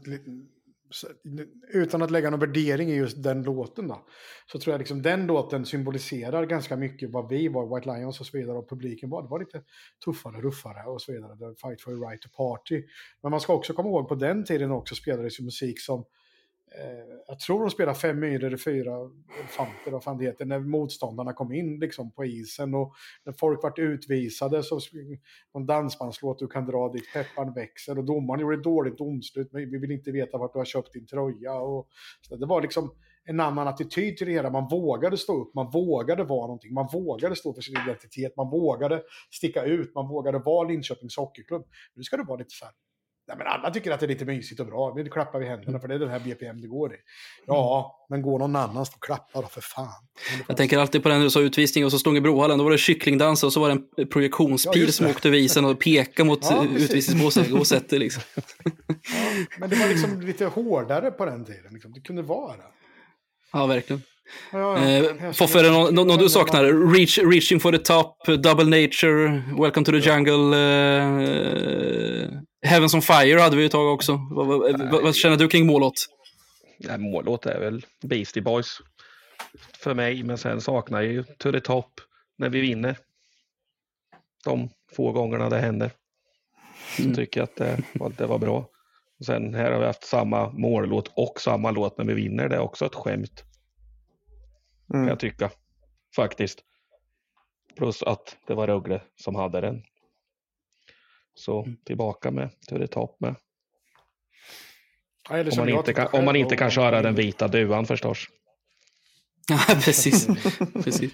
utan 1.74 2.02
att 2.02 2.12
lägga 2.12 2.30
någon 2.30 2.40
värdering 2.40 2.90
i 2.90 2.96
just 2.96 3.24
den 3.24 3.44
låten 3.44 3.88
då, 3.88 4.06
så 4.52 4.60
tror 4.60 4.74
jag 4.74 4.80
liksom 4.80 5.02
den 5.02 5.28
låten 5.28 5.66
symboliserar 5.66 6.46
ganska 6.46 6.76
mycket 6.76 7.12
vad 7.12 7.30
vi 7.30 7.48
var, 7.48 7.76
White 7.76 7.94
Lions 7.94 8.20
och 8.20 8.26
så 8.26 8.38
vidare, 8.38 8.58
och 8.58 8.70
publiken 8.70 9.10
var. 9.10 9.24
Det 9.24 9.30
var 9.30 9.40
lite 9.40 9.62
tuffare, 10.06 10.42
ruffare 10.42 10.84
och 10.84 11.02
så 11.02 11.12
vidare. 11.12 11.38
The 11.38 11.68
fight 11.68 11.82
for 11.82 11.92
a 11.92 12.10
right 12.10 12.22
to 12.22 12.30
party. 12.38 12.84
Men 13.24 13.32
man 13.32 13.42
ska 13.42 13.54
också 13.54 13.74
komma 13.74 13.90
ihåg 13.90 14.08
på 14.08 14.16
den 14.16 14.46
tiden 14.46 14.72
också 14.72 14.96
spelades 14.96 15.40
ju 15.40 15.44
musik 15.44 15.82
som 15.82 16.00
Eh, 16.00 16.19
Eh, 16.78 17.18
jag 17.28 17.40
tror 17.40 17.60
de 17.60 17.70
spelade 17.70 17.98
fem 17.98 18.20
myror 18.20 18.54
i 18.54 18.58
fyra 18.58 19.10
elefanter, 19.40 19.92
vad 19.92 20.04
fan 20.04 20.18
det 20.18 20.26
heter, 20.26 20.46
när 20.46 20.60
motståndarna 20.60 21.34
kom 21.34 21.54
in 21.54 21.80
liksom 21.80 22.12
på 22.12 22.26
isen 22.26 22.76
och 22.76 22.94
när 23.26 23.34
folk 23.34 23.64
vart 23.64 23.80
utvisade 23.80 24.64
så 24.64 24.80
någon 25.54 25.66
dansbandslåt 25.66 26.40
du 26.40 26.48
kan 26.48 26.66
dra 26.66 26.90
dit, 26.90 27.14
pepparn 27.14 27.54
växer 27.54 27.98
och 27.98 28.04
domaren 28.04 28.42
gjorde 28.42 28.56
ett 28.56 28.64
dåligt 28.64 28.98
domslut, 28.98 29.52
men 29.52 29.72
vi 29.72 29.78
vill 29.78 29.92
inte 29.92 30.12
veta 30.12 30.38
vart 30.38 30.54
du 30.54 30.60
har 30.60 30.66
köpt 30.66 30.94
din 30.94 31.08
tröja 31.08 31.54
och 31.54 31.88
så 32.22 32.36
det 32.36 32.46
var 32.46 32.62
liksom 32.62 32.92
en 33.24 33.40
annan 33.40 33.68
attityd 33.68 34.18
till 34.18 34.28
det 34.28 34.34
hela. 34.34 34.50
Man 34.50 34.68
vågade 34.68 35.18
stå 35.18 35.42
upp, 35.42 35.56
man 35.56 35.70
vågade 35.72 36.24
vara 36.24 36.48
någonting, 36.48 36.74
man 36.74 36.88
vågade 36.94 37.36
stå 37.36 37.54
för 37.54 37.62
sin 37.62 37.78
identitet, 37.84 38.38
man 38.38 38.50
vågade 38.50 39.04
sticka 39.32 39.64
ut, 39.64 39.96
man 39.96 40.08
vågade 40.08 40.40
vara 40.40 40.68
Linköpings 40.68 41.18
hockeyklubb. 41.18 41.66
Nu 41.96 42.04
ska 42.04 42.18
det 42.18 42.24
vara 42.24 42.38
lite 42.38 42.50
så 42.50 42.66
här 42.66 42.74
Nej, 43.30 43.38
men 43.38 43.48
alla 43.48 43.72
tycker 43.72 43.92
att 43.92 44.00
det 44.00 44.06
är 44.06 44.08
lite 44.08 44.26
mysigt 44.26 44.60
och 44.60 44.66
bra. 44.66 44.94
Vi 44.94 45.10
klappar 45.10 45.40
vi 45.40 45.46
händerna 45.46 45.80
för 45.80 45.88
det 45.88 45.96
är 45.96 46.00
den 46.00 46.10
här 46.10 46.20
BPM 46.20 46.62
det 46.62 46.68
går 46.68 46.94
i. 46.94 46.98
Ja, 47.48 48.04
mm. 48.10 48.22
men 48.22 48.32
gå 48.32 48.38
någon 48.38 48.56
annanstans 48.56 48.90
och 48.96 49.04
klappa 49.04 49.42
då 49.42 49.48
för 49.48 49.62
fan. 49.62 49.88
Jag 50.48 50.58
tänker 50.58 50.78
alltid 50.78 51.04
på 51.04 51.10
den 51.10 51.22
du 51.22 51.30
sa 51.30 51.40
utvisning 51.40 51.86
och 51.86 51.92
så 51.92 52.00
stod 52.00 52.18
i 52.18 52.22
Brohallen, 52.22 52.58
då 52.58 52.64
var 52.64 52.72
det 52.72 52.78
kycklingdans 52.78 53.44
och 53.44 53.54
så 53.54 53.60
var 53.60 53.70
det 53.70 53.82
en 53.98 54.08
projektionspil 54.08 54.86
ja, 54.86 54.92
som 54.92 55.08
åkte 55.08 55.28
över 55.28 55.38
isen 55.38 55.66
och 55.66 55.80
pekade 55.80 56.28
mot 56.28 56.40
ja, 57.50 57.66
sätter 57.66 58.00
liksom. 58.00 58.24
Ja, 58.86 59.46
men 59.60 59.70
det 59.70 59.76
var 59.76 59.88
liksom 59.88 60.22
lite 60.22 60.46
hårdare 60.46 61.12
på 61.12 61.26
den 61.26 61.46
tiden. 61.46 61.74
Liksom. 61.74 61.94
Det 61.94 62.02
kunde 62.02 62.22
vara. 62.22 62.56
Ja, 63.54 63.66
verkligen. 63.66 64.02
Ja, 64.52 64.78
eh, 64.78 65.32
Foffe, 65.32 65.60
är 65.60 65.64
det 65.64 65.72
något 65.72 66.08
no, 66.08 66.18
du 66.18 66.30
saknar? 66.30 66.94
Reach, 66.94 67.18
reaching 67.18 67.60
for 67.60 67.72
the 67.72 67.78
top, 67.78 68.26
double 68.26 68.82
nature, 68.82 69.44
welcome 69.58 69.86
to 69.86 69.92
the 69.92 69.98
jungle. 69.98 70.58
Eh, 70.58 72.30
Heavens 72.62 72.94
on 72.94 73.02
Fire 73.02 73.40
hade 73.40 73.56
vi 73.56 73.66
ett 73.66 73.72
tag 73.72 73.94
också. 73.94 74.20
Vad, 74.32 74.48
vad, 74.48 75.04
vad 75.04 75.16
känner 75.16 75.38
du 75.38 75.48
kring 75.48 75.66
mållåt? 75.66 76.06
Ja, 76.78 76.98
mållåt 76.98 77.46
är 77.46 77.60
väl 77.60 77.86
Beastie 78.02 78.44
Boys 78.44 78.82
för 79.84 79.94
mig, 79.94 80.24
men 80.24 80.38
sen 80.38 80.62
saknar 80.62 81.02
jag 81.02 81.12
ju 81.12 81.24
To 81.24 81.52
the 81.52 81.60
Top 81.60 82.02
när 82.38 82.50
vi 82.50 82.62
vinner. 82.62 82.98
De 84.44 84.70
få 84.96 85.12
gångerna 85.12 85.50
det 85.50 85.60
händer. 85.60 85.92
Så 86.96 87.04
mm. 87.04 87.16
tycker 87.16 87.40
jag 87.40 87.44
att 87.44 87.56
det, 87.56 87.82
det 88.18 88.26
var 88.26 88.38
bra. 88.38 88.70
Och 89.20 89.26
sen 89.26 89.54
här 89.54 89.72
har 89.72 89.80
vi 89.80 89.86
haft 89.86 90.04
samma 90.04 90.50
mållåt 90.50 91.12
och 91.16 91.42
samma 91.42 91.72
låt 91.72 91.98
när 91.98 92.06
vi 92.06 92.14
vinner. 92.14 92.50
Det 92.50 92.56
är 92.56 92.60
också 92.60 92.86
ett 92.86 92.96
skämt. 92.96 93.44
Mm. 94.94 95.02
Kan 95.02 95.08
jag 95.08 95.20
tycka. 95.20 95.50
Faktiskt. 96.16 96.60
Plus 97.78 98.04
att 98.04 98.38
det 98.48 98.54
var 98.54 98.68
Rögle 98.68 99.02
som 99.16 99.36
hade 99.36 99.62
den. 99.62 99.84
Så 101.40 101.64
mm. 101.64 101.78
tillbaka 101.86 102.32
med 102.32 102.50
To 102.70 102.78
the 102.78 102.88
top 102.88 103.20
med. 103.20 103.36
Ja, 105.30 105.42
om, 105.42 105.58
man 105.58 105.70
inte 105.70 105.94
kan, 105.94 106.08
om 106.12 106.26
man 106.26 106.36
inte 106.36 106.56
kan 106.56 106.72
köra 106.72 107.02
den 107.02 107.16
vita 107.16 107.48
duan 107.48 107.86
förstås. 107.86 108.28
Ja, 109.50 109.60
precis. 109.86 110.28
precis. 110.84 111.12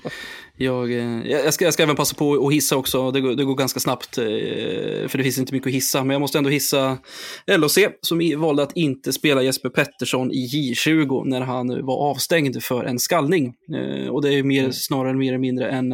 Jag, 0.57 0.91
eh, 0.91 1.27
jag, 1.27 1.53
ska, 1.53 1.65
jag 1.65 1.73
ska 1.73 1.83
även 1.83 1.95
passa 1.95 2.15
på 2.15 2.47
att 2.47 2.53
hissa 2.53 2.77
också. 2.77 3.11
Det 3.11 3.21
går, 3.21 3.35
det 3.35 3.43
går 3.43 3.55
ganska 3.55 3.79
snabbt, 3.79 4.17
eh, 4.17 4.23
för 5.07 5.17
det 5.17 5.23
finns 5.23 5.37
inte 5.37 5.53
mycket 5.53 5.67
att 5.67 5.73
hissa. 5.73 6.03
Men 6.03 6.13
jag 6.13 6.21
måste 6.21 6.37
ändå 6.37 6.49
hissa 6.49 6.97
LOC 7.47 7.77
som 8.01 8.33
valde 8.37 8.63
att 8.63 8.77
inte 8.77 9.13
spela 9.13 9.43
Jesper 9.43 9.69
Pettersson 9.69 10.31
i 10.31 10.47
J20 10.47 11.25
när 11.25 11.41
han 11.41 11.85
var 11.85 11.97
avstängd 12.09 12.63
för 12.63 12.83
en 12.83 12.99
skallning. 12.99 13.53
Eh, 13.75 14.07
och 14.07 14.21
det 14.21 14.33
är 14.33 14.43
mer, 14.43 14.59
mm. 14.59 14.73
snarare 14.73 15.13
mer 15.13 15.27
eller 15.27 15.37
mindre 15.37 15.69
en, 15.69 15.91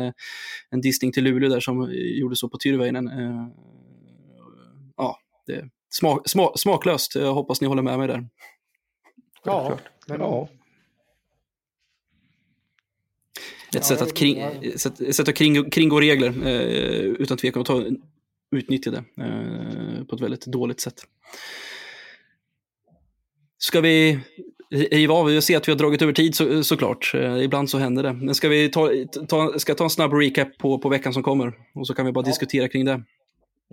en 0.70 0.82
distning 0.82 1.12
till 1.12 1.24
Luleå 1.24 1.50
där 1.50 1.60
som 1.60 1.92
gjorde 1.94 2.36
så 2.36 2.50
på 2.50 2.58
Tyrväinen 2.58 3.10
det 5.52 5.70
smak, 5.94 6.30
smak, 6.30 6.60
smaklöst. 6.60 7.16
Jag 7.16 7.34
hoppas 7.34 7.62
ni 7.62 7.68
håller 7.68 7.82
med 7.82 8.00
mig 8.00 8.08
där. 8.08 8.28
Ja, 9.44 9.78
men 10.08 10.20
ja. 10.20 10.50
Ett 13.76 13.86
sätt 13.86 14.02
att, 14.02 14.14
kring, 14.14 14.44
sätt, 14.76 15.16
sätt 15.16 15.28
att 15.28 15.36
kring, 15.36 15.70
kringgå 15.70 16.00
regler 16.00 16.48
eh, 16.48 17.02
utan 17.02 17.38
tvekan 17.38 17.60
och 17.60 17.66
ta, 17.66 17.84
utnyttja 18.56 18.92
det 18.92 19.04
eh, 19.24 20.06
på 20.06 20.16
ett 20.16 20.22
väldigt 20.22 20.46
dåligt 20.46 20.80
sätt. 20.80 21.04
Ska 23.58 23.82
vi 23.82 24.20
riva 24.72 25.14
av? 25.14 25.32
Jag 25.32 25.44
ser 25.44 25.58
att 25.58 25.68
vi 25.68 25.72
har 25.72 25.78
dragit 25.78 26.02
över 26.02 26.14
tid 26.14 26.36
så, 26.36 26.64
såklart. 26.64 27.12
Eh, 27.16 27.44
ibland 27.44 27.70
så 27.70 27.78
händer 27.78 28.04
det. 28.04 28.14
Men 28.14 28.36
ska 28.36 28.50
vi 28.50 28.70
ta, 28.70 28.90
ta, 29.28 29.60
ska 29.60 29.76
ta 29.76 29.84
en 29.84 29.90
snabb 29.90 30.14
recap 30.14 30.58
på, 30.58 30.80
på 30.80 30.90
veckan 30.90 31.14
som 31.14 31.24
kommer? 31.24 31.54
Och 31.76 31.88
så 31.88 31.94
kan 31.94 32.06
vi 32.06 32.12
bara 32.12 32.26
ja. 32.26 32.30
diskutera 32.30 32.68
kring 32.68 32.86
det. 32.86 33.04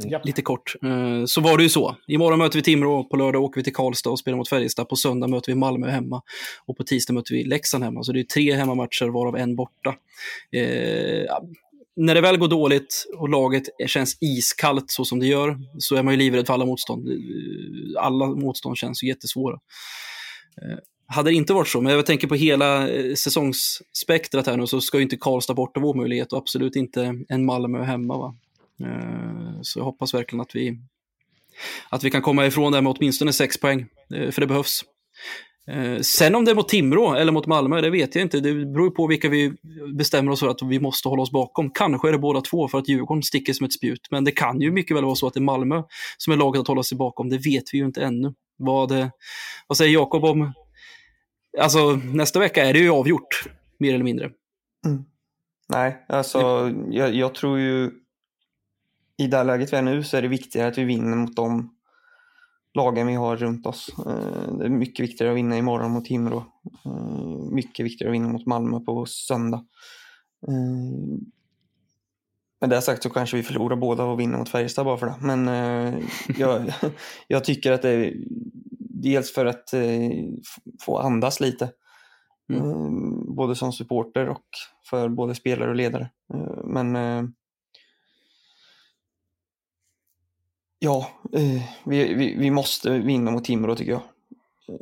Japp. 0.04 0.26
Lite 0.26 0.42
kort. 0.42 0.74
Eh, 0.82 1.24
så 1.26 1.40
var 1.40 1.56
det 1.56 1.62
ju 1.62 1.68
så. 1.68 1.96
Imorgon 2.06 2.38
möter 2.38 2.58
vi 2.58 2.62
Timrå, 2.62 3.04
på 3.04 3.16
lördag 3.16 3.42
åker 3.42 3.60
vi 3.60 3.64
till 3.64 3.74
Karlstad 3.74 4.10
och 4.10 4.18
spelar 4.18 4.38
mot 4.38 4.48
Färjestad. 4.48 4.88
På 4.88 4.96
söndag 4.96 5.26
möter 5.26 5.52
vi 5.52 5.58
Malmö 5.58 5.90
hemma 5.90 6.22
och 6.66 6.76
på 6.76 6.84
tisdag 6.84 7.12
möter 7.12 7.34
vi 7.34 7.44
Leksand 7.44 7.84
hemma. 7.84 8.02
Så 8.02 8.12
det 8.12 8.20
är 8.20 8.24
tre 8.24 8.54
hemmamatcher 8.54 9.06
varav 9.06 9.36
en 9.36 9.56
borta. 9.56 9.94
Eh, 10.52 11.26
när 11.96 12.14
det 12.14 12.20
väl 12.20 12.38
går 12.38 12.48
dåligt 12.48 13.06
och 13.18 13.28
laget 13.28 13.62
känns 13.86 14.18
iskallt 14.20 14.90
så 14.90 15.04
som 15.04 15.20
det 15.20 15.26
gör, 15.26 15.58
så 15.78 15.96
är 15.96 16.02
man 16.02 16.14
ju 16.14 16.18
livrädd 16.18 16.46
för 16.46 16.54
alla 16.54 16.66
motstånd. 16.66 17.08
Alla 17.98 18.26
motstånd 18.26 18.76
känns 18.76 19.02
ju 19.02 19.08
jättesvåra. 19.08 19.58
Eh, 20.62 20.78
hade 21.06 21.30
det 21.30 21.34
inte 21.34 21.52
varit 21.52 21.68
så, 21.68 21.80
men 21.80 21.92
jag 21.92 22.06
tänker 22.06 22.28
på 22.28 22.34
hela 22.34 22.88
eh, 22.88 23.14
säsongsspektrat 23.14 24.46
här 24.46 24.56
nu, 24.56 24.66
så 24.66 24.80
ska 24.80 24.98
ju 24.98 25.02
inte 25.02 25.16
Karlstad 25.16 25.54
borta 25.54 25.80
vår 25.80 25.94
möjlighet 25.94 26.32
och 26.32 26.38
absolut 26.38 26.76
inte 26.76 27.14
en 27.28 27.44
Malmö 27.44 27.82
hemma. 27.82 28.18
Va? 28.18 28.36
Eh, 28.84 29.60
så 29.62 29.78
jag 29.78 29.84
hoppas 29.84 30.14
verkligen 30.14 30.40
att 30.40 30.54
vi, 30.54 30.78
att 31.88 32.04
vi 32.04 32.10
kan 32.10 32.22
komma 32.22 32.46
ifrån 32.46 32.72
det 32.72 32.82
med 32.82 32.94
åtminstone 32.98 33.32
sex 33.32 33.60
poäng, 33.60 33.86
för 34.08 34.40
det 34.40 34.46
behövs. 34.46 34.84
Eh, 35.68 36.00
sen 36.00 36.34
om 36.34 36.44
det 36.44 36.50
är 36.50 36.54
mot 36.54 36.68
Timrå 36.68 37.14
eller 37.14 37.32
mot 37.32 37.46
Malmö, 37.46 37.80
det 37.80 37.90
vet 37.90 38.14
jag 38.14 38.22
inte. 38.22 38.40
Det 38.40 38.54
beror 38.54 38.90
på 38.90 39.06
vilka 39.06 39.28
vi 39.28 39.52
bestämmer 39.94 40.32
oss 40.32 40.40
för 40.40 40.48
att 40.48 40.62
vi 40.62 40.80
måste 40.80 41.08
hålla 41.08 41.22
oss 41.22 41.30
bakom. 41.30 41.70
Kanske 41.70 42.08
är 42.08 42.12
det 42.12 42.18
båda 42.18 42.40
två 42.40 42.68
för 42.68 42.78
att 42.78 42.88
Djurgården 42.88 43.22
sticker 43.22 43.52
som 43.52 43.66
ett 43.66 43.72
spjut. 43.72 44.08
Men 44.10 44.24
det 44.24 44.30
kan 44.30 44.60
ju 44.60 44.70
mycket 44.70 44.96
väl 44.96 45.04
vara 45.04 45.14
så 45.14 45.26
att 45.26 45.34
det 45.34 45.40
är 45.40 45.42
Malmö 45.42 45.82
som 46.18 46.32
är 46.32 46.36
laget 46.36 46.60
att 46.60 46.68
hålla 46.68 46.82
sig 46.82 46.98
bakom. 46.98 47.28
Det 47.28 47.38
vet 47.38 47.64
vi 47.72 47.78
ju 47.78 47.84
inte 47.84 48.02
ännu. 48.02 48.34
Vad, 48.56 48.92
vad 49.66 49.78
säger 49.78 49.92
Jakob 49.92 50.24
om... 50.24 50.52
Alltså, 51.60 51.92
nästa 51.92 52.38
vecka 52.38 52.64
är 52.64 52.72
det 52.72 52.78
ju 52.78 52.90
avgjort, 52.90 53.44
mer 53.78 53.94
eller 53.94 54.04
mindre. 54.04 54.30
Mm. 54.86 55.04
Nej, 55.68 56.04
alltså 56.08 56.72
jag, 56.90 57.14
jag 57.14 57.34
tror 57.34 57.58
ju... 57.58 57.90
I 59.18 59.26
det 59.26 59.44
läget 59.44 59.72
vi 59.72 59.76
är 59.76 59.82
nu 59.82 60.02
så 60.02 60.16
är 60.16 60.22
det 60.22 60.28
viktigare 60.28 60.68
att 60.68 60.78
vi 60.78 60.84
vinner 60.84 61.16
mot 61.16 61.36
dem 61.36 61.78
lagen 62.74 63.06
vi 63.06 63.14
har 63.14 63.36
runt 63.36 63.66
oss. 63.66 63.90
Eh, 63.98 64.54
det 64.58 64.64
är 64.64 64.68
mycket 64.68 65.02
viktigare 65.02 65.32
att 65.32 65.36
vinna 65.36 65.58
imorgon 65.58 65.90
mot 65.90 66.04
Timrå. 66.04 66.44
Eh, 66.84 67.52
mycket 67.52 67.86
viktigare 67.86 68.10
att 68.10 68.14
vinna 68.14 68.28
mot 68.28 68.46
Malmö 68.46 68.80
på 68.80 69.06
söndag. 69.06 69.64
Eh, 70.48 71.18
med 72.60 72.70
det 72.70 72.82
sagt 72.82 73.02
så 73.02 73.10
kanske 73.10 73.36
vi 73.36 73.42
förlorar 73.42 73.76
båda 73.76 74.04
och 74.04 74.20
vinner 74.20 74.38
mot 74.38 74.48
Färjestad 74.48 74.84
bara 74.84 74.96
för 74.96 75.06
det. 75.06 75.14
Men 75.20 75.46
jag, 76.38 76.72
jag 77.28 77.44
tycker 77.44 77.72
att 77.72 77.82
det 77.82 77.90
är 77.90 78.14
dels 79.02 79.32
för 79.32 79.46
att 79.46 79.74
få 80.80 80.98
andas 80.98 81.40
lite. 81.40 81.70
Mm. 82.52 83.34
Både 83.34 83.54
som 83.54 83.72
supporter 83.72 84.28
och 84.28 84.44
för 84.90 85.08
både 85.08 85.34
spelare 85.34 85.70
och 85.70 85.76
ledare. 85.76 86.10
Men 86.64 86.96
Ja, 90.78 91.10
eh, 91.32 91.62
vi, 91.84 92.14
vi, 92.14 92.34
vi, 92.34 92.50
måste 92.50 92.98
vinna 92.98 93.30
mot 93.30 93.44
Timrå 93.44 93.74
tycker 93.74 93.92
jag. 93.92 94.02
Eh, 94.68 94.76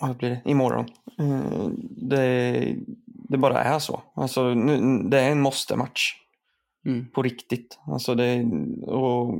vad 0.00 0.16
blir 0.16 0.30
det? 0.30 0.42
Imorgon. 0.44 0.86
Eh, 1.18 1.68
det, 1.90 2.76
det 3.04 3.38
bara 3.38 3.64
är 3.64 3.78
så. 3.78 4.02
Alltså, 4.14 4.54
nu, 4.54 5.02
det 5.08 5.20
är 5.20 5.30
en 5.30 5.40
måste-match. 5.40 6.14
Mm. 6.86 7.06
På 7.10 7.22
riktigt. 7.22 7.78
Alltså 7.86 8.14
det, 8.14 8.44
och 8.82 9.38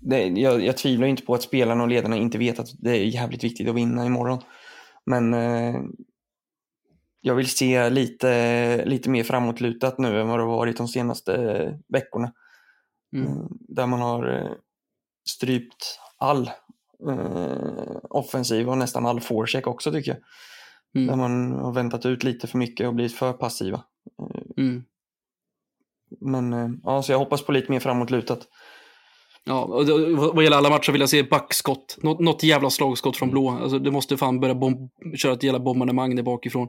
det, 0.00 0.26
jag, 0.26 0.64
jag 0.64 0.76
tvivlar 0.76 1.06
inte 1.06 1.22
på 1.22 1.34
att 1.34 1.42
spelarna 1.42 1.82
och 1.82 1.88
ledarna 1.88 2.16
inte 2.16 2.38
vet 2.38 2.58
att 2.58 2.68
det 2.78 2.90
är 2.90 3.04
jävligt 3.04 3.44
viktigt 3.44 3.68
att 3.68 3.74
vinna 3.74 4.06
imorgon. 4.06 4.38
Men 5.04 5.34
eh, 5.34 5.80
jag 7.20 7.34
vill 7.34 7.50
se 7.50 7.90
lite, 7.90 8.84
lite 8.84 9.10
mer 9.10 9.24
framåtlutat 9.24 9.98
nu 9.98 10.20
än 10.20 10.28
vad 10.28 10.40
det 10.40 10.44
varit 10.44 10.76
de 10.76 10.88
senaste 10.88 11.78
veckorna. 11.88 12.32
Mm. 13.16 13.28
Eh, 13.28 13.46
där 13.50 13.86
man 13.86 14.00
har 14.00 14.38
eh, 14.38 14.52
strypt 15.28 15.98
all 16.18 16.50
eh, 17.08 17.96
offensiv 18.10 18.68
och 18.68 18.78
nästan 18.78 19.06
all 19.06 19.20
forecheck 19.20 19.66
också 19.66 19.92
tycker 19.92 20.10
jag. 20.10 20.20
Mm. 20.94 21.06
Där 21.06 21.16
man 21.16 21.52
har 21.52 21.72
väntat 21.72 22.06
ut 22.06 22.24
lite 22.24 22.46
för 22.46 22.58
mycket 22.58 22.88
och 22.88 22.94
blivit 22.94 23.14
för 23.14 23.32
passiva. 23.32 23.84
Eh, 24.22 24.64
mm. 24.64 24.84
Men 26.20 26.80
ja, 26.84 27.02
så 27.02 27.12
jag 27.12 27.18
hoppas 27.18 27.42
på 27.42 27.52
lite 27.52 27.72
mer 27.72 27.80
framåtlutat. 27.80 28.48
Ja, 29.44 29.62
och 29.62 29.86
vad 30.34 30.44
gäller 30.44 30.56
alla 30.56 30.70
matcher 30.70 30.92
vill 30.92 31.00
jag 31.00 31.10
se 31.10 31.22
backskott. 31.22 31.98
Något, 32.02 32.20
något 32.20 32.42
jävla 32.42 32.70
slagskott 32.70 33.16
från 33.16 33.30
blå. 33.30 33.50
Alltså, 33.50 33.78
det 33.78 33.90
måste 33.90 34.16
fan 34.16 34.40
börja 34.40 34.56
köra 35.16 35.32
ett 35.32 35.42
jävla 35.42 35.60
bombardemang 35.60 36.16
där 36.16 36.22
bakifrån. 36.22 36.68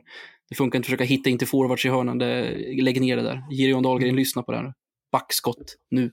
Det 0.49 0.56
funkar 0.56 0.78
inte 0.78 0.86
att 0.86 0.86
försöka 0.86 1.03
hitta 1.03 1.30
in 1.30 1.38
till 1.38 1.48
forwards 1.48 1.86
i 1.86 1.90
hörnan. 1.90 2.18
Det, 2.18 2.52
lägg 2.82 3.02
ner 3.02 3.18
det 3.18 3.24
där. 3.24 3.44
Girion 3.52 3.84
Dahlgren, 3.84 4.10
mm. 4.10 4.19
lyssna 4.19 4.44
på 4.44 4.52
det 4.52 4.57
här 4.57 4.74
backskott 5.18 5.77
nu. 5.89 6.11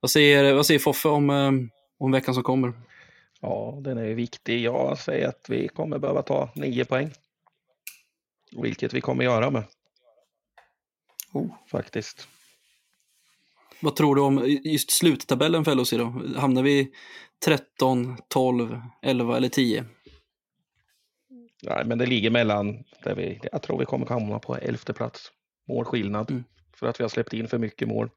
Vad 0.00 0.10
säger, 0.10 0.54
vad 0.54 0.66
säger 0.66 0.80
Foffe 0.80 1.08
om, 1.08 1.30
eh, 1.30 1.52
om 1.98 2.12
veckan 2.12 2.34
som 2.34 2.42
kommer? 2.42 2.72
Ja, 3.40 3.78
den 3.80 3.98
är 3.98 4.14
viktig. 4.14 4.60
Jag 4.60 4.98
säger 4.98 5.28
att 5.28 5.46
vi 5.48 5.68
kommer 5.68 5.98
behöva 5.98 6.22
ta 6.22 6.50
nio 6.54 6.84
poäng. 6.84 7.12
Vilket 8.62 8.94
vi 8.94 9.00
kommer 9.00 9.24
göra 9.24 9.50
med. 9.50 9.64
Oh. 11.32 11.54
Faktiskt. 11.70 12.28
Vad 13.80 13.96
tror 13.96 14.14
du 14.14 14.22
om 14.22 14.60
just 14.64 14.90
sluttabellen 14.90 15.64
för 15.64 15.74
LHC 15.74 15.90
då? 15.90 16.22
Hamnar 16.36 16.62
vi 16.62 16.92
13, 17.44 18.16
12, 18.28 18.80
11 19.02 19.36
eller 19.36 19.48
10? 19.48 19.84
Nej, 21.62 21.84
men 21.84 21.98
det 21.98 22.06
ligger 22.06 22.30
mellan, 22.30 22.84
där 23.04 23.14
vi, 23.14 23.40
jag 23.52 23.62
tror 23.62 23.78
vi 23.78 23.84
kommer 23.84 24.06
hamna 24.06 24.38
på 24.38 24.56
elfte 24.56 24.92
plats. 24.92 25.32
Målskillnad. 25.68 26.30
Mm 26.30 26.44
för 26.76 26.86
att 26.86 27.00
vi 27.00 27.04
har 27.04 27.08
släppt 27.08 27.32
in 27.32 27.48
för 27.48 27.58
mycket 27.58 27.88
mål 27.88 28.10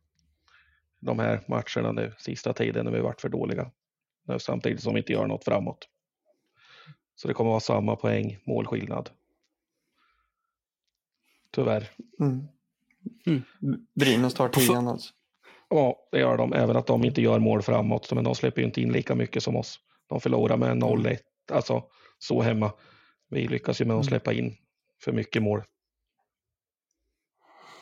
de 1.00 1.20
här 1.20 1.44
matcherna 1.48 1.92
nu, 1.92 2.14
sista 2.18 2.54
tiden 2.54 2.86
när 2.86 2.92
vi 2.92 3.00
varit 3.00 3.22
för 3.22 3.30
dåliga. 3.30 3.72
Samtidigt 4.40 4.84
som 4.84 4.94
vi 4.94 5.00
inte 5.00 5.14
gör 5.14 5.28
något 5.28 5.44
framåt. 5.44 5.88
Så 7.16 7.28
det 7.28 7.34
kommer 7.34 7.50
vara 7.50 7.60
samma 7.60 7.96
poäng, 7.96 8.38
målskillnad. 8.44 9.10
Tyvärr. 11.52 11.90
Mm. 12.20 12.48
Mm. 13.28 13.44
Brynäs 13.96 14.34
tar 14.34 14.50
tian 14.50 14.88
alltså? 14.88 15.14
Ja, 15.70 16.08
det 16.12 16.20
gör 16.20 16.38
de. 16.38 16.54
Även 16.54 16.76
att 16.76 16.88
de 16.88 17.06
inte 17.06 17.22
gör 17.22 17.40
mål 17.40 17.62
framåt. 17.62 18.14
Men 18.14 18.24
de 18.24 18.36
släpper 18.36 18.62
ju 18.62 18.68
inte 18.68 18.82
in 18.82 18.92
lika 18.92 19.16
mycket 19.16 19.44
som 19.44 19.56
oss. 19.56 19.80
De 20.08 20.22
förlorar 20.22 20.58
med 20.58 20.78
0-1, 20.78 21.18
alltså 21.52 21.84
så 22.20 22.42
hemma. 22.42 22.72
Vi 23.30 23.48
lyckas 23.48 23.82
ju 23.82 23.86
med 23.86 23.96
att 23.96 24.04
mm. 24.04 24.10
släppa 24.10 24.34
in 24.34 24.56
för 25.04 25.12
mycket 25.12 25.44
mål. 25.44 25.64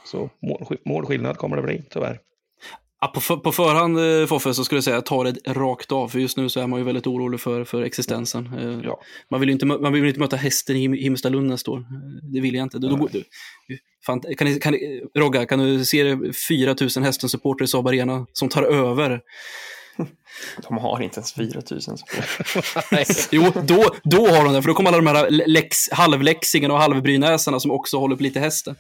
Så 0.06 0.30
målskillnad 0.85 1.38
kommer 1.38 1.56
det 1.56 1.61
bli, 1.61 1.84
tyvärr. 1.89 2.19
Ja, 3.02 3.07
på, 3.07 3.22
för, 3.22 3.38
på 3.38 3.52
förhand, 3.52 3.99
eh, 3.99 4.28
Foffe, 4.28 4.53
så 4.53 4.64
skulle 4.64 4.78
jag 4.78 4.84
säga 4.84 5.02
ta 5.02 5.24
det 5.24 5.53
rakt 5.53 5.91
av. 5.91 6.07
För 6.07 6.19
just 6.19 6.38
nu 6.38 6.49
så 6.49 6.60
är 6.60 6.68
man 6.68 6.80
ju 6.80 6.86
väldigt 6.86 7.07
orolig 7.07 7.40
för, 7.40 7.64
för 7.64 7.84
existensen. 7.84 8.53
Eh, 8.60 8.80
ja. 8.84 8.99
Man, 9.30 9.40
vill 9.40 9.49
ju 9.49 9.53
inte, 9.53 9.65
man 9.65 9.94
vill 9.94 10.06
inte 10.06 10.19
möta 10.19 10.36
hästen 10.36 10.76
i 10.76 11.02
Himmelstalund 11.02 11.49
nästa 11.49 11.72
år. 11.72 11.80
Eh, 11.80 11.86
det 12.34 12.41
vill 12.41 12.56
jag 12.56 12.64
inte. 12.64 12.80
Då, 12.80 12.88
då, 12.88 13.07
du, 13.11 13.24
fan, 14.06 14.22
kan 14.38 14.48
ni, 14.48 14.60
kan 14.60 14.76
Rogga, 15.15 15.45
kan 15.45 15.60
du 15.60 15.86
se 15.86 16.18
4 16.49 16.76
000 16.95 17.03
hästen-supportrar 17.03 17.64
i 17.64 17.68
Saab 17.68 17.88
Arena 17.88 18.26
som 18.34 18.49
tar 18.49 18.64
över 18.64 19.22
De 20.68 20.78
har 20.78 21.02
inte 21.02 21.19
ens 21.19 21.34
4000 21.34 21.98
Jo, 23.32 23.52
då, 23.64 23.95
då 24.03 24.28
har 24.28 24.44
de 24.44 24.53
det, 24.53 24.61
för 24.61 24.68
då 24.68 24.74
kommer 24.74 24.90
alla 24.90 24.98
de 24.98 25.07
här 25.07 25.30
lex, 25.30 25.78
halvläxingarna 25.91 26.74
och 26.74 26.80
halvbrynäsarna 26.80 27.60
som 27.60 27.72
också 27.72 27.98
håller 27.98 28.15
på 28.15 28.24
lite 28.24 28.40
hästen. 28.40 28.76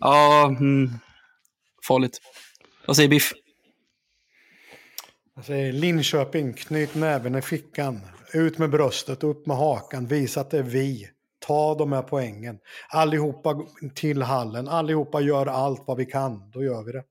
Ja, 0.00 0.46
mm, 0.46 0.90
farligt. 1.88 2.20
Vad 2.86 2.96
säger 2.96 3.08
Biff? 3.08 3.32
Jag 5.38 5.44
säger 5.44 5.72
Linköping, 5.72 6.52
knyt 6.52 6.94
näven 6.94 7.34
i 7.34 7.42
fickan. 7.42 8.00
Ut 8.34 8.58
med 8.58 8.70
bröstet, 8.70 9.24
upp 9.24 9.46
med 9.46 9.56
hakan, 9.56 10.06
visa 10.06 10.40
att 10.40 10.50
det 10.50 10.58
är 10.58 10.62
vi. 10.62 11.08
Ta 11.46 11.74
de 11.74 11.92
här 11.92 12.02
poängen. 12.02 12.58
Allihopa 12.88 13.66
till 13.94 14.22
hallen, 14.22 14.68
allihopa 14.68 15.20
gör 15.20 15.46
allt 15.46 15.82
vad 15.86 15.96
vi 15.96 16.06
kan. 16.06 16.50
Då 16.50 16.64
gör 16.64 16.82
vi 16.82 16.92
det. 16.92 17.04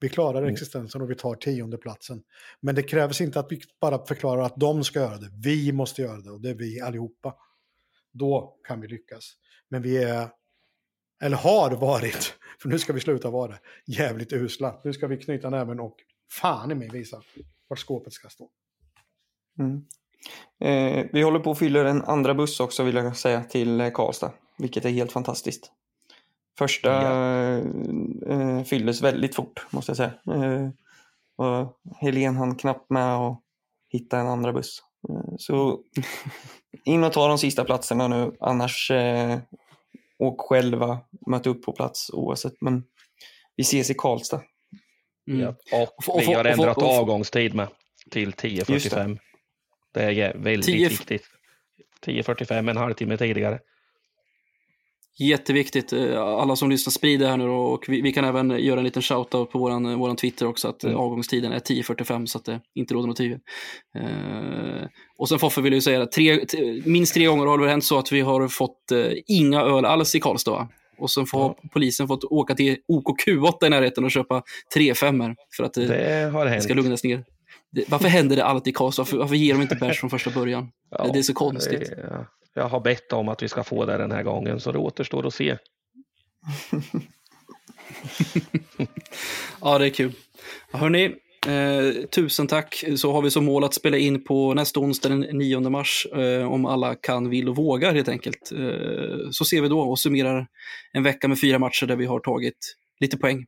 Vi 0.00 0.08
klarar 0.08 0.38
mm. 0.38 0.52
existensen 0.52 1.02
och 1.02 1.10
vi 1.10 1.14
tar 1.14 1.34
tionde 1.34 1.78
platsen. 1.78 2.22
Men 2.60 2.74
det 2.74 2.82
krävs 2.82 3.20
inte 3.20 3.40
att 3.40 3.52
vi 3.52 3.60
bara 3.80 4.06
förklarar 4.06 4.42
att 4.42 4.56
de 4.56 4.84
ska 4.84 5.00
göra 5.00 5.16
det. 5.16 5.30
Vi 5.42 5.72
måste 5.72 6.02
göra 6.02 6.20
det 6.20 6.30
och 6.30 6.40
det 6.40 6.50
är 6.50 6.54
vi 6.54 6.80
allihopa. 6.80 7.34
Då 8.12 8.56
kan 8.68 8.80
vi 8.80 8.88
lyckas. 8.88 9.32
Men 9.68 9.82
vi 9.82 10.02
är, 10.02 10.28
eller 11.22 11.36
har 11.36 11.70
varit, 11.70 12.34
för 12.62 12.68
nu 12.68 12.78
ska 12.78 12.92
vi 12.92 13.00
sluta 13.00 13.30
vara 13.30 13.52
det, 13.52 13.58
jävligt 13.86 14.32
usla. 14.32 14.80
Nu 14.84 14.92
ska 14.92 15.06
vi 15.06 15.16
knyta 15.16 15.50
näven 15.50 15.80
och 15.80 15.96
fan 16.32 16.70
i 16.70 16.74
mig 16.74 16.88
visa 16.92 17.22
vart 17.68 17.78
skåpet 17.78 18.12
ska 18.12 18.28
stå. 18.28 18.48
Mm. 19.58 19.84
Eh, 20.60 21.06
vi 21.12 21.22
håller 21.22 21.40
på 21.40 21.50
att 21.50 21.58
fylla 21.58 21.88
en 21.88 22.02
andra 22.02 22.34
buss 22.34 22.60
också 22.60 22.82
vill 22.82 22.94
jag 22.94 23.16
säga 23.16 23.44
till 23.44 23.90
Karlstad, 23.94 24.32
vilket 24.58 24.84
är 24.84 24.90
helt 24.90 25.12
fantastiskt. 25.12 25.72
Första 26.58 26.88
ja. 26.90 27.58
eh, 28.26 28.62
fylldes 28.64 29.02
väldigt 29.02 29.34
fort 29.34 29.66
måste 29.70 29.90
jag 29.90 29.96
säga. 29.96 30.12
Eh, 30.36 30.68
och 31.36 31.80
Helen 31.96 32.36
hann 32.36 32.56
knappt 32.56 32.90
med 32.90 33.16
att 33.16 33.42
hitta 33.88 34.18
en 34.18 34.26
andra 34.26 34.52
buss. 34.52 34.82
Eh, 35.08 35.34
så 35.38 35.80
in 36.84 37.04
och 37.04 37.12
ta 37.12 37.28
de 37.28 37.38
sista 37.38 37.64
platserna 37.64 38.08
nu, 38.08 38.36
annars 38.40 38.90
eh, 38.90 39.38
åk 40.18 40.40
själva, 40.40 40.98
möt 41.26 41.46
upp 41.46 41.62
på 41.62 41.72
plats 41.72 42.10
oavsett. 42.12 42.60
Men 42.60 42.84
vi 43.56 43.62
ses 43.62 43.90
i 43.90 43.94
Karlstad. 43.94 44.40
Mm. 45.28 45.40
Ja, 45.40 45.54
och, 46.08 46.20
vi 46.20 46.34
har 46.34 46.44
ändrat 46.44 46.82
avgångstid 46.82 47.54
med 47.54 47.68
till 48.10 48.30
10.45. 48.30 49.18
Det. 49.94 50.00
det 50.00 50.22
är 50.22 50.38
väldigt 50.38 50.66
10... 50.66 50.88
viktigt. 50.88 51.22
10.45, 52.06 52.70
en 52.70 52.76
halvtimme 52.76 53.16
tidigare. 53.16 53.58
Jätteviktigt. 55.18 55.92
Eh, 55.92 56.22
alla 56.22 56.56
som 56.56 56.70
lyssnar, 56.70 56.90
sprid 56.90 57.20
det 57.20 57.28
här 57.28 57.36
nu. 57.36 57.48
Och 57.48 57.84
vi, 57.88 58.00
vi, 58.00 58.12
kan 58.12 58.24
även 58.24 58.50
göra 58.50 58.78
en 58.78 58.84
liten 58.84 59.02
shoutout 59.02 59.50
på 59.50 59.58
våran, 59.58 59.98
våran 59.98 60.16
Twitter 60.16 60.46
också, 60.46 60.68
att 60.68 60.84
mm. 60.84 60.96
avgångstiden 60.96 61.52
är 61.52 61.58
10.45 61.58 62.26
så 62.26 62.38
att 62.38 62.44
det 62.44 62.60
inte 62.74 62.94
råder 62.94 63.06
något 63.08 63.16
tvivel. 63.16 63.38
Uh, 63.98 64.86
och 65.18 65.28
sen 65.28 65.38
Foffe 65.38 65.60
vill 65.60 65.72
jag 65.72 65.82
säga 65.82 66.02
att 66.02 66.12
tre, 66.12 66.40
minst 66.84 67.14
tre 67.14 67.26
gånger 67.26 67.46
har 67.46 67.58
det 67.58 67.68
hänt 67.68 67.84
så 67.84 67.98
att 67.98 68.12
vi 68.12 68.20
har 68.20 68.48
fått 68.48 68.92
uh, 68.92 69.12
inga 69.26 69.60
öl 69.60 69.84
alls 69.84 70.14
i 70.14 70.20
Karlstad. 70.20 70.68
Och 70.98 71.10
sen 71.10 71.26
får 71.26 71.40
ja. 71.40 71.68
polisen 71.72 72.08
fått 72.08 72.24
åka 72.24 72.54
till 72.54 72.76
OKQ8 72.88 73.66
i 73.66 73.70
närheten 73.70 74.04
och 74.04 74.10
köpa 74.10 74.42
tre 74.74 74.94
femmor 74.94 75.36
för 75.56 75.64
att 75.64 75.74
det, 75.74 75.86
det, 75.86 76.30
har 76.30 76.46
hänt. 76.46 76.62
ska 76.62 76.74
lugnas 76.74 77.04
ner. 77.04 77.24
varför 77.88 78.08
händer 78.08 78.36
det 78.36 78.44
alltid 78.44 78.70
i 78.70 78.74
Karlstad? 78.74 79.02
Varför, 79.02 79.16
varför 79.16 79.34
ger 79.34 79.54
de 79.54 79.62
inte 79.62 79.74
bärs 79.74 80.00
från 80.00 80.10
första 80.10 80.30
början? 80.30 80.70
Ja, 80.90 81.10
det 81.12 81.18
är 81.18 81.22
så 81.22 81.34
konstigt. 81.34 81.90
Det, 81.90 82.26
jag 82.54 82.68
har 82.68 82.80
bett 82.80 83.12
om 83.12 83.28
att 83.28 83.42
vi 83.42 83.48
ska 83.48 83.64
få 83.64 83.84
det 83.84 83.98
den 83.98 84.12
här 84.12 84.22
gången, 84.22 84.60
så 84.60 84.72
det 84.72 84.78
återstår 84.78 85.26
att 85.26 85.34
se. 85.34 85.56
ja, 89.60 89.78
det 89.78 89.86
är 89.86 89.90
kul. 89.90 90.12
Hörni, 90.72 91.14
eh, 91.46 92.06
tusen 92.06 92.46
tack. 92.46 92.84
Så 92.96 93.12
har 93.12 93.22
vi 93.22 93.30
som 93.30 93.44
mål 93.44 93.64
att 93.64 93.74
spela 93.74 93.96
in 93.96 94.24
på 94.24 94.54
nästa 94.54 94.80
onsdag 94.80 95.08
den 95.08 95.20
9 95.20 95.60
mars, 95.60 96.06
eh, 96.12 96.52
om 96.52 96.66
alla 96.66 96.94
kan, 96.94 97.30
vill 97.30 97.48
och 97.48 97.56
vågar 97.56 97.94
helt 97.94 98.08
enkelt. 98.08 98.52
Eh, 98.52 99.30
så 99.30 99.44
ser 99.44 99.60
vi 99.60 99.68
då 99.68 99.80
och 99.80 99.98
summerar 99.98 100.46
en 100.92 101.02
vecka 101.02 101.28
med 101.28 101.40
fyra 101.40 101.58
matcher 101.58 101.86
där 101.86 101.96
vi 101.96 102.06
har 102.06 102.20
tagit 102.20 102.76
lite 103.00 103.16
poäng. 103.16 103.46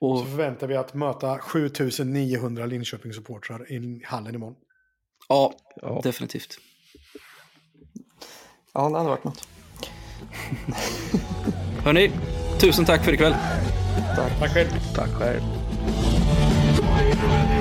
Och... 0.00 0.18
Så 0.18 0.24
förväntar 0.24 0.66
vi 0.66 0.76
att 0.76 0.94
möta 0.94 1.38
7900 1.38 2.66
Linköping-supportrar 2.66 3.72
i 3.72 4.02
hallen 4.04 4.34
imorgon. 4.34 4.56
Ja, 5.28 5.54
ja, 5.82 6.00
definitivt. 6.04 6.58
Ja, 8.74 8.88
det 8.88 8.96
hade 8.96 9.08
varit 9.08 9.24
något. 9.24 9.48
Hörni, 11.84 12.10
tusen 12.60 12.84
tack 12.84 13.04
för 13.04 13.12
ikväll. 13.12 13.34
Tack. 14.16 14.38
Tack 14.38 14.52
själv. 14.52 14.68
Tack 14.94 15.10
själv. 15.10 15.57
Thank 16.98 17.52
you. 17.52 17.57